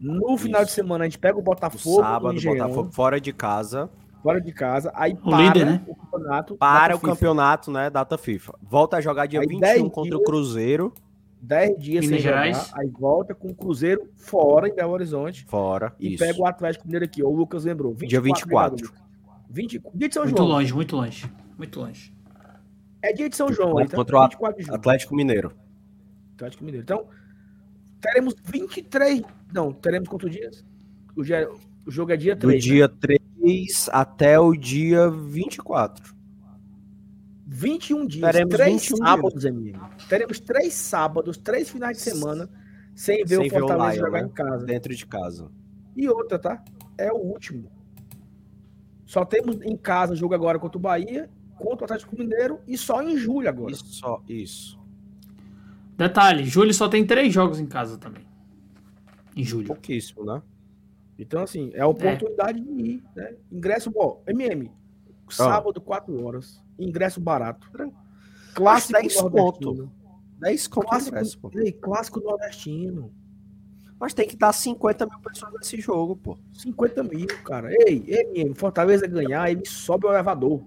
No 0.00 0.36
final 0.36 0.62
isso. 0.62 0.70
de 0.70 0.74
semana 0.74 1.04
a 1.04 1.06
gente 1.06 1.18
pega 1.18 1.38
o 1.38 1.42
Botafogo. 1.42 1.96
No 1.96 2.02
sábado, 2.02 2.40
Botafogo 2.40 2.92
fora 2.92 3.20
de 3.20 3.32
casa. 3.32 3.90
Fora 4.22 4.40
de 4.40 4.52
casa. 4.52 4.92
Aí 4.94 5.12
o 5.12 5.30
para 5.30 5.38
líder, 5.38 5.66
né? 5.66 5.84
o 5.86 5.94
campeonato. 5.94 6.56
Para 6.56 6.94
o 6.96 6.98
FIFA. 6.98 7.12
campeonato, 7.12 7.70
né? 7.70 7.90
Data 7.90 8.18
FIFA. 8.18 8.54
Volta 8.62 8.96
a 8.96 9.00
jogar 9.00 9.26
dia 9.26 9.40
aí 9.40 9.46
21 9.46 9.88
contra 9.88 10.10
dias, 10.10 10.20
o 10.20 10.24
Cruzeiro. 10.24 10.92
10 11.40 11.78
dias 11.78 12.04
Minas 12.04 12.22
sem 12.22 12.30
Gerais. 12.30 12.56
jogar, 12.56 12.80
aí 12.80 12.88
volta 12.88 13.34
com 13.34 13.48
o 13.48 13.54
Cruzeiro 13.54 14.10
fora 14.16 14.68
em 14.68 14.74
Belo 14.74 14.92
Horizonte. 14.92 15.44
Fora. 15.44 15.94
E 16.00 16.14
isso. 16.14 16.24
pega 16.24 16.40
o 16.40 16.46
Atlético 16.46 16.86
Mineiro 16.86 17.04
aqui. 17.04 17.22
O 17.22 17.30
Lucas 17.30 17.64
lembrou. 17.64 17.94
24, 17.94 18.08
dia 18.08 18.20
24. 18.20 18.92
20, 19.48 19.82
dia 19.94 20.08
de 20.08 20.14
São 20.14 20.24
muito 20.24 20.36
João. 20.36 20.48
longe, 20.48 20.74
muito 20.74 20.96
longe. 20.96 21.32
Muito 21.56 21.80
longe. 21.80 22.12
É 23.00 23.12
dia 23.12 23.28
de 23.28 23.36
São 23.36 23.52
João. 23.52 23.78
Aí, 23.78 23.86
tá? 23.86 23.96
Contra 23.96 24.16
o 24.16 24.20
Atlético 24.74 25.14
Mineiro. 25.14 25.52
Atlético 26.34 26.64
Mineiro. 26.64 26.82
Então, 26.82 27.06
teremos 28.00 28.34
23. 28.44 29.22
Não, 29.52 29.72
teremos 29.72 30.08
quantos 30.08 30.30
dias? 30.30 30.64
O, 31.16 31.22
dia, 31.22 31.48
o 31.86 31.90
jogo 31.90 32.12
é 32.12 32.16
dia 32.16 32.36
3. 32.36 32.54
Do 32.54 32.60
dia 32.60 32.88
né? 32.88 32.94
3 33.00 33.88
até 33.92 34.38
o 34.38 34.54
dia 34.54 35.10
24. 35.10 36.16
21 37.48 38.06
dias, 38.06 38.32
Teremos 38.32 38.56
três 38.56 38.82
21 38.82 38.96
sábados, 38.96 39.40
dias. 39.40 39.54
amigo. 39.54 39.90
Teremos 40.08 40.40
três 40.40 40.74
sábados, 40.74 41.36
três 41.36 41.70
finais 41.70 41.96
de 41.96 42.02
semana 42.02 42.50
sem 42.92 43.24
ver 43.24 43.36
sem 43.36 43.46
o 43.46 43.50
Fortaleza 43.50 43.76
ver 43.76 43.82
o 43.84 43.92
Lion, 43.92 44.06
jogar 44.06 44.22
né? 44.22 44.26
em 44.26 44.30
casa. 44.30 44.66
Dentro 44.66 44.94
de 44.94 45.06
casa. 45.06 45.50
E 45.94 46.08
outra, 46.08 46.38
tá? 46.38 46.64
É 46.98 47.12
o 47.12 47.16
último. 47.16 47.70
Só 49.04 49.24
temos 49.24 49.60
em 49.62 49.76
casa 49.76 50.16
jogo 50.16 50.34
agora 50.34 50.58
contra 50.58 50.76
o 50.76 50.80
Bahia, 50.80 51.30
contra 51.56 51.82
o 51.82 51.84
Atlético 51.84 52.18
Mineiro 52.18 52.58
e 52.66 52.76
só 52.76 53.00
em 53.00 53.16
julho 53.16 53.48
agora. 53.48 53.72
Isso, 53.72 53.86
só 53.86 54.20
isso. 54.28 54.78
Detalhe, 55.96 56.44
julho 56.44 56.74
só 56.74 56.88
tem 56.88 57.06
três 57.06 57.32
jogos 57.32 57.58
em 57.58 57.66
casa 57.66 57.96
também. 57.96 58.24
Em 59.34 59.42
julho. 59.42 59.66
Pouquíssimo, 59.66 60.24
né? 60.24 60.42
Então, 61.18 61.42
assim, 61.42 61.70
é 61.72 61.80
a 61.80 61.86
oportunidade 61.86 62.58
é. 62.58 62.62
de 62.62 62.70
ir, 62.70 63.04
né? 63.14 63.34
Ingresso, 63.50 63.90
bom, 63.90 64.22
MM, 64.26 64.70
sábado, 65.30 65.80
4 65.80 66.24
horas. 66.24 66.62
Ingresso 66.78 67.20
barato. 67.20 67.70
Clássico 68.54 69.00
10 69.00 69.20
conto. 69.22 69.90
10 70.38 70.66
conto 70.68 70.86
Clássico, 70.88 71.16
ingresso, 71.16 71.38
pô. 71.38 71.50
ei, 71.54 71.72
clássico 71.72 72.20
nordestino. 72.20 73.12
Mas 73.98 74.12
tem 74.12 74.28
que 74.28 74.36
dar 74.36 74.52
50 74.52 75.06
mil 75.06 75.18
pessoas 75.20 75.52
nesse 75.54 75.80
jogo, 75.80 76.16
pô. 76.16 76.38
50 76.52 77.02
mil, 77.02 77.26
cara. 77.44 77.70
Ei, 77.86 78.04
MM, 78.06 78.54
Fortaleza 78.54 79.06
ganhar, 79.06 79.50
ele 79.50 79.64
sobe 79.64 80.06
o 80.06 80.10
elevador. 80.10 80.62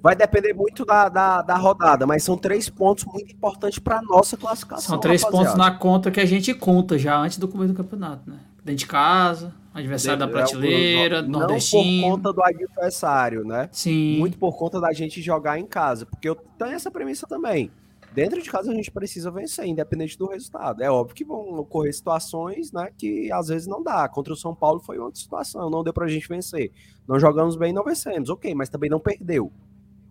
Vai 0.00 0.16
depender 0.16 0.52
muito 0.52 0.84
da, 0.84 1.08
da, 1.08 1.42
da 1.42 1.56
rodada, 1.56 2.06
mas 2.06 2.22
são 2.22 2.36
três 2.36 2.68
pontos 2.68 3.04
muito 3.04 3.32
importantes 3.32 3.78
para 3.78 4.00
nossa 4.02 4.36
classificação. 4.36 4.90
São 4.90 4.98
três 4.98 5.22
rapaziada. 5.22 5.50
pontos 5.50 5.58
na 5.58 5.78
conta 5.78 6.10
que 6.10 6.20
a 6.20 6.26
gente 6.26 6.54
conta 6.54 6.98
já 6.98 7.16
antes 7.16 7.38
do 7.38 7.48
começo 7.48 7.72
do 7.72 7.76
campeonato, 7.76 8.28
né? 8.28 8.38
Dentro 8.64 8.78
de 8.78 8.86
casa, 8.86 9.52
adversário 9.74 10.18
da 10.18 10.26
É, 10.26 10.28
prateleira, 10.28 11.22
não, 11.22 11.40
nordestino. 11.40 11.82
Não 11.82 12.00
por 12.00 12.16
conta 12.16 12.32
do 12.32 12.42
adversário, 12.42 13.44
né? 13.44 13.68
Sim. 13.72 14.18
Muito 14.18 14.38
por 14.38 14.56
conta 14.56 14.80
da 14.80 14.92
gente 14.92 15.20
jogar 15.20 15.58
em 15.58 15.66
casa. 15.66 16.06
Porque 16.06 16.28
eu 16.28 16.34
tenho 16.34 16.72
essa 16.72 16.90
premissa 16.90 17.26
também. 17.26 17.70
Dentro 18.14 18.42
de 18.42 18.50
casa 18.50 18.70
a 18.70 18.74
gente 18.74 18.90
precisa 18.90 19.30
vencer, 19.30 19.66
independente 19.66 20.18
do 20.18 20.26
resultado. 20.26 20.82
É 20.82 20.90
óbvio 20.90 21.14
que 21.14 21.24
vão 21.24 21.58
ocorrer 21.58 21.94
situações, 21.94 22.70
né, 22.70 22.90
que 22.96 23.32
às 23.32 23.48
vezes 23.48 23.66
não 23.66 23.82
dá. 23.82 24.06
Contra 24.06 24.34
o 24.34 24.36
São 24.36 24.54
Paulo 24.54 24.80
foi 24.80 24.98
outra 24.98 25.18
situação, 25.18 25.70
não 25.70 25.82
deu 25.82 25.94
pra 25.94 26.06
gente 26.06 26.28
vencer. 26.28 26.70
Não 27.08 27.18
jogamos 27.18 27.56
bem, 27.56 27.72
não 27.72 27.82
vencemos, 27.82 28.28
ok, 28.28 28.54
mas 28.54 28.68
também 28.68 28.90
não 28.90 29.00
perdeu. 29.00 29.50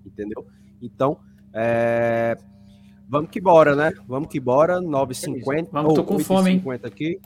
Entendeu? 0.06 0.46
Então, 0.82 1.18
é... 1.54 2.36
vamos 3.08 3.30
que 3.30 3.40
bora, 3.40 3.76
né? 3.76 3.94
Vamos 4.08 4.30
que 4.30 4.40
bora, 4.40 4.80
9h50. 4.80 5.70
Vamos, 5.72 5.94
tô 5.94 6.04
com 6.04 6.20
fome, 6.20 6.52
hein? 6.52 6.58
50 6.58 6.88
aqui. 6.88 7.20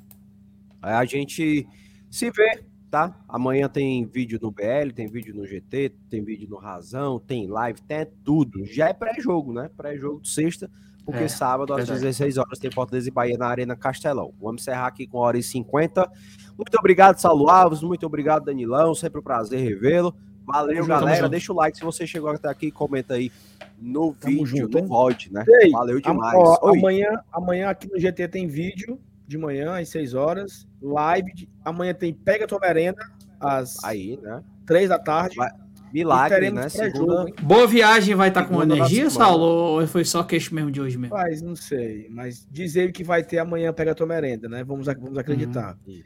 A 0.82 1.04
gente 1.06 1.68
se 2.12 2.30
vê, 2.32 2.64
tá? 2.92 3.20
Amanhã 3.28 3.68
tem 3.68 4.06
vídeo 4.06 4.40
no 4.42 4.52
BL, 4.52 4.94
tem 4.94 5.08
vídeo 5.08 5.36
no 5.36 5.46
GT, 5.46 5.94
tem 6.10 6.24
vídeo 6.24 6.48
no 6.50 6.58
Razão, 6.58 7.20
tem 7.20 7.48
live, 7.48 7.82
tem 7.82 8.06
tudo. 8.24 8.66
Já 8.66 8.90
é 8.90 8.94
pré-jogo, 8.94 9.52
né? 9.52 9.70
Pré-jogo 9.76 10.22
de 10.22 10.30
sexta, 10.30 10.70
porque 11.04 11.24
É, 11.24 11.28
sábado 11.28 11.74
às 11.74 11.80
verdade. 11.80 12.02
16 12.02 12.38
horas 12.38 12.60
tem 12.60 12.72
Fortaleza 12.72 13.10
e 13.10 13.12
Bahia 13.12 13.38
na 13.38 13.48
Arena 13.48 13.76
Castelão. 13.76 14.34
Vamos 14.40 14.62
encerrar 14.62 14.88
aqui 14.88 15.08
com 15.08 15.18
1 15.18 15.22
hora 15.22 15.38
e 15.38 15.44
50. 15.44 16.10
Muito 16.58 16.78
obrigado, 16.78 17.18
Saulo 17.18 17.50
Alves. 17.50 17.82
Muito 17.82 18.06
obrigado, 18.06 18.46
Danilão. 18.46 18.96
Sempre 18.96 19.20
um 19.20 19.24
prazer 19.24 19.60
revê-lo. 19.60 20.16
Valeu, 20.46 20.76
Tamo 20.78 20.88
galera. 20.88 21.16
junto. 21.18 21.30
Deixa 21.30 21.52
o 21.54 21.56
like 21.56 21.78
se 21.78 21.84
você 21.84 22.06
chegou 22.06 22.30
até 22.30 22.48
aqui. 22.48 22.70
Comenta 22.72 23.16
aí 23.16 23.32
no 23.80 24.14
Tamo 24.14 24.32
vídeo, 24.46 24.46
junto, 24.64 24.80
no? 24.82 24.88
VOD, 24.88 25.30
né? 25.32 25.44
Ei, 25.62 25.72
Valeu 25.72 26.00
demais. 26.00 26.34
ó, 26.38 26.70
amanhã, 26.70 27.10
amanhã 27.32 27.70
aqui 27.70 27.90
no 27.92 28.00
GT 28.00 28.28
tem 28.28 28.48
vídeo 28.48 29.00
de 29.28 29.38
manhã 29.38 29.80
às 29.80 29.90
6 29.90 30.14
horas, 30.14 30.68
live. 30.82 31.34
de- 31.34 31.50
amanhã 31.64 31.94
tem 31.94 32.14
Pega 32.14 32.46
Tua 32.48 32.60
Merenda 32.60 33.04
às 33.40 33.84
Aí, 33.84 34.20
né? 34.22 34.44
3 34.66 34.90
da 34.90 35.00
tarde. 35.00 35.36
Vai- 35.36 35.52
Milagre, 35.94 36.52
né? 36.52 36.68
Segunda? 36.68 37.26
Boa 37.42 37.66
viagem 37.66 38.16
vai 38.16 38.28
estar 38.28 38.42
com 38.44 38.56
Segunda 38.56 38.68
da 38.68 38.76
energia. 38.76 39.10
Saulo? 39.10 39.46
Ou 39.80 39.88
foi 39.88 40.04
só 40.04 40.24
queixo 40.24 40.54
mesmo 40.54 40.70
de 40.70 40.82
hoje 40.82 40.98
mesmo? 40.98 41.16
Mas 41.16 41.42
não 41.42 41.56
sei, 41.56 42.08
mas 42.10 42.46
diz 42.52 42.76
ele 42.76 42.92
que 42.92 43.02
vai 43.04 43.24
ter 43.24 43.38
amanhã 43.38 43.72
Pega 43.72 43.96
Tua 43.96 44.06
Merenda, 44.06 44.50
né? 44.50 44.62
Vamos, 44.64 44.88
vamos 44.88 45.18
acreditar. 45.18 45.78
Uhum. 45.88 46.02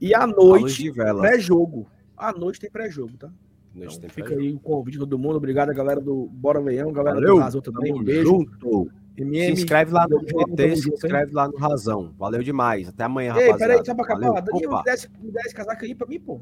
E 0.00 0.14
à 0.14 0.26
noite, 0.28 0.92
pré-jogo. 0.92 1.88
À 2.16 2.30
noite 2.32 2.60
tem 2.60 2.70
pré-jogo, 2.70 3.16
tá? 3.18 3.28
Então, 3.74 3.90
fica 4.10 4.28
pré-jogo. 4.28 4.40
aí 4.40 4.52
o 4.54 4.60
convite 4.60 4.94
de 4.94 4.98
todo 5.00 5.18
mundo. 5.18 5.36
Obrigado 5.36 5.70
a 5.70 5.72
galera 5.72 6.00
do 6.00 6.28
Bora 6.32 6.60
Veião, 6.60 6.92
galera 6.92 7.14
Valeu, 7.16 7.34
do 7.36 7.40
Razão 7.40 7.60
também. 7.60 7.90
Tamo 7.92 8.00
Um 8.00 8.04
beijo. 8.04 8.24
junto. 8.24 8.90
Se 9.14 9.22
MM. 9.22 9.52
inscreve 9.52 9.92
lá 9.92 10.06
no 10.08 10.20
GT, 10.20 10.76
se 10.76 10.88
inscreve 10.92 11.32
lá 11.32 11.46
no 11.48 11.56
Razão. 11.58 12.14
Valeu 12.18 12.42
demais. 12.42 12.88
Até 12.88 13.04
amanhã, 13.04 13.34
Ei, 13.36 13.46
rapaziada. 13.48 13.58
peraí, 13.72 13.86
só 13.86 13.94
pra 13.94 14.04
acabar. 14.04 14.40
Danilo, 14.42 14.76
me 14.78 14.84
dá, 14.84 14.94
esse, 14.94 15.08
me 15.20 15.30
dá 15.30 15.40
esse 15.42 15.54
casaco 15.54 15.84
aí 15.84 15.94
pra 15.94 16.06
mim, 16.06 16.18
pô. 16.20 16.40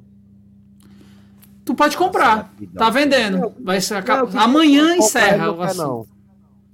Tu 1.65 1.75
pode 1.75 1.97
comprar. 1.97 2.53
Tá 2.77 2.91
vendendo. 2.91 3.53
Vai 3.61 3.81
ser 3.81 4.03
Não, 4.05 4.41
Amanhã 4.41 4.97
encerra 4.97 5.47
não 5.47 5.59
o 5.59 5.63
assunto. 5.63 5.83
não. 5.83 6.07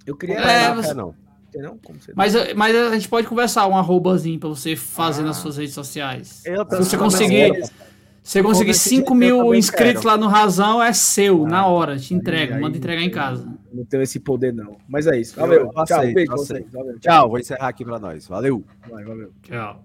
Eu 0.07 0.17
queria. 0.17 0.37
É, 0.39 0.69
Não 0.69 0.83
você- 0.83 0.95
não. 0.95 1.15
Você 1.99 2.13
Mas, 2.15 2.35
mas 2.55 2.77
a 2.77 2.95
gente 2.95 3.09
pode 3.09 3.27
conversar 3.27 3.67
um 3.67 3.77
arrobazinho 3.77 4.39
pra 4.39 4.49
você 4.51 4.77
fazer 4.77 5.23
Ah. 5.23 5.27
nas 5.27 5.37
suas 5.39 5.57
redes 5.57 5.73
sociais. 5.73 6.43
Eu 6.45 6.65
Se 6.69 6.77
você 6.77 6.91
também 6.97 6.99
conseguir. 6.99 7.63
Se 8.29 8.43
você 8.43 8.65
conseguir 8.65 8.65
Como 8.65 8.71
é 8.71 8.73
que- 8.73 8.79
5 8.79 9.13
eu 9.13 9.45
mil 9.45 9.55
inscritos 9.55 10.03
quero. 10.03 10.07
lá 10.09 10.17
no 10.17 10.27
Razão, 10.27 10.83
é 10.83 10.93
seu, 10.93 11.47
Ah, 11.47 11.49
na 11.49 11.67
hora. 11.67 11.97
Te 11.97 12.13
entrega, 12.13 12.57
aí 12.57 12.61
manda 12.61 12.77
entregar 12.77 13.03
em 13.03 13.11
casa. 13.11 13.47
Não 13.73 13.85
tenho 13.85 14.03
esse 14.03 14.19
poder, 14.19 14.53
não. 14.53 14.77
Mas 14.89 15.07
é 15.07 15.19
isso. 15.19 15.39
Eu- 15.39 15.43
Valeu. 15.47 15.61
eu 15.61 15.71
Tchau. 15.71 15.83
aceito, 15.99 16.15
Beijo 16.15 16.33
pra 16.33 16.43
aceito. 16.43 16.63
vocês. 16.63 16.73
Valeu. 16.73 16.99
Tchau, 16.99 17.29
vou 17.29 17.39
encerrar 17.39 17.69
aqui 17.69 17.85
pra 17.85 17.99
nós. 17.99 18.27
Valeu. 18.27 18.65
Vai, 18.91 19.05
valeu. 19.05 19.31
Tchau. 19.43 19.83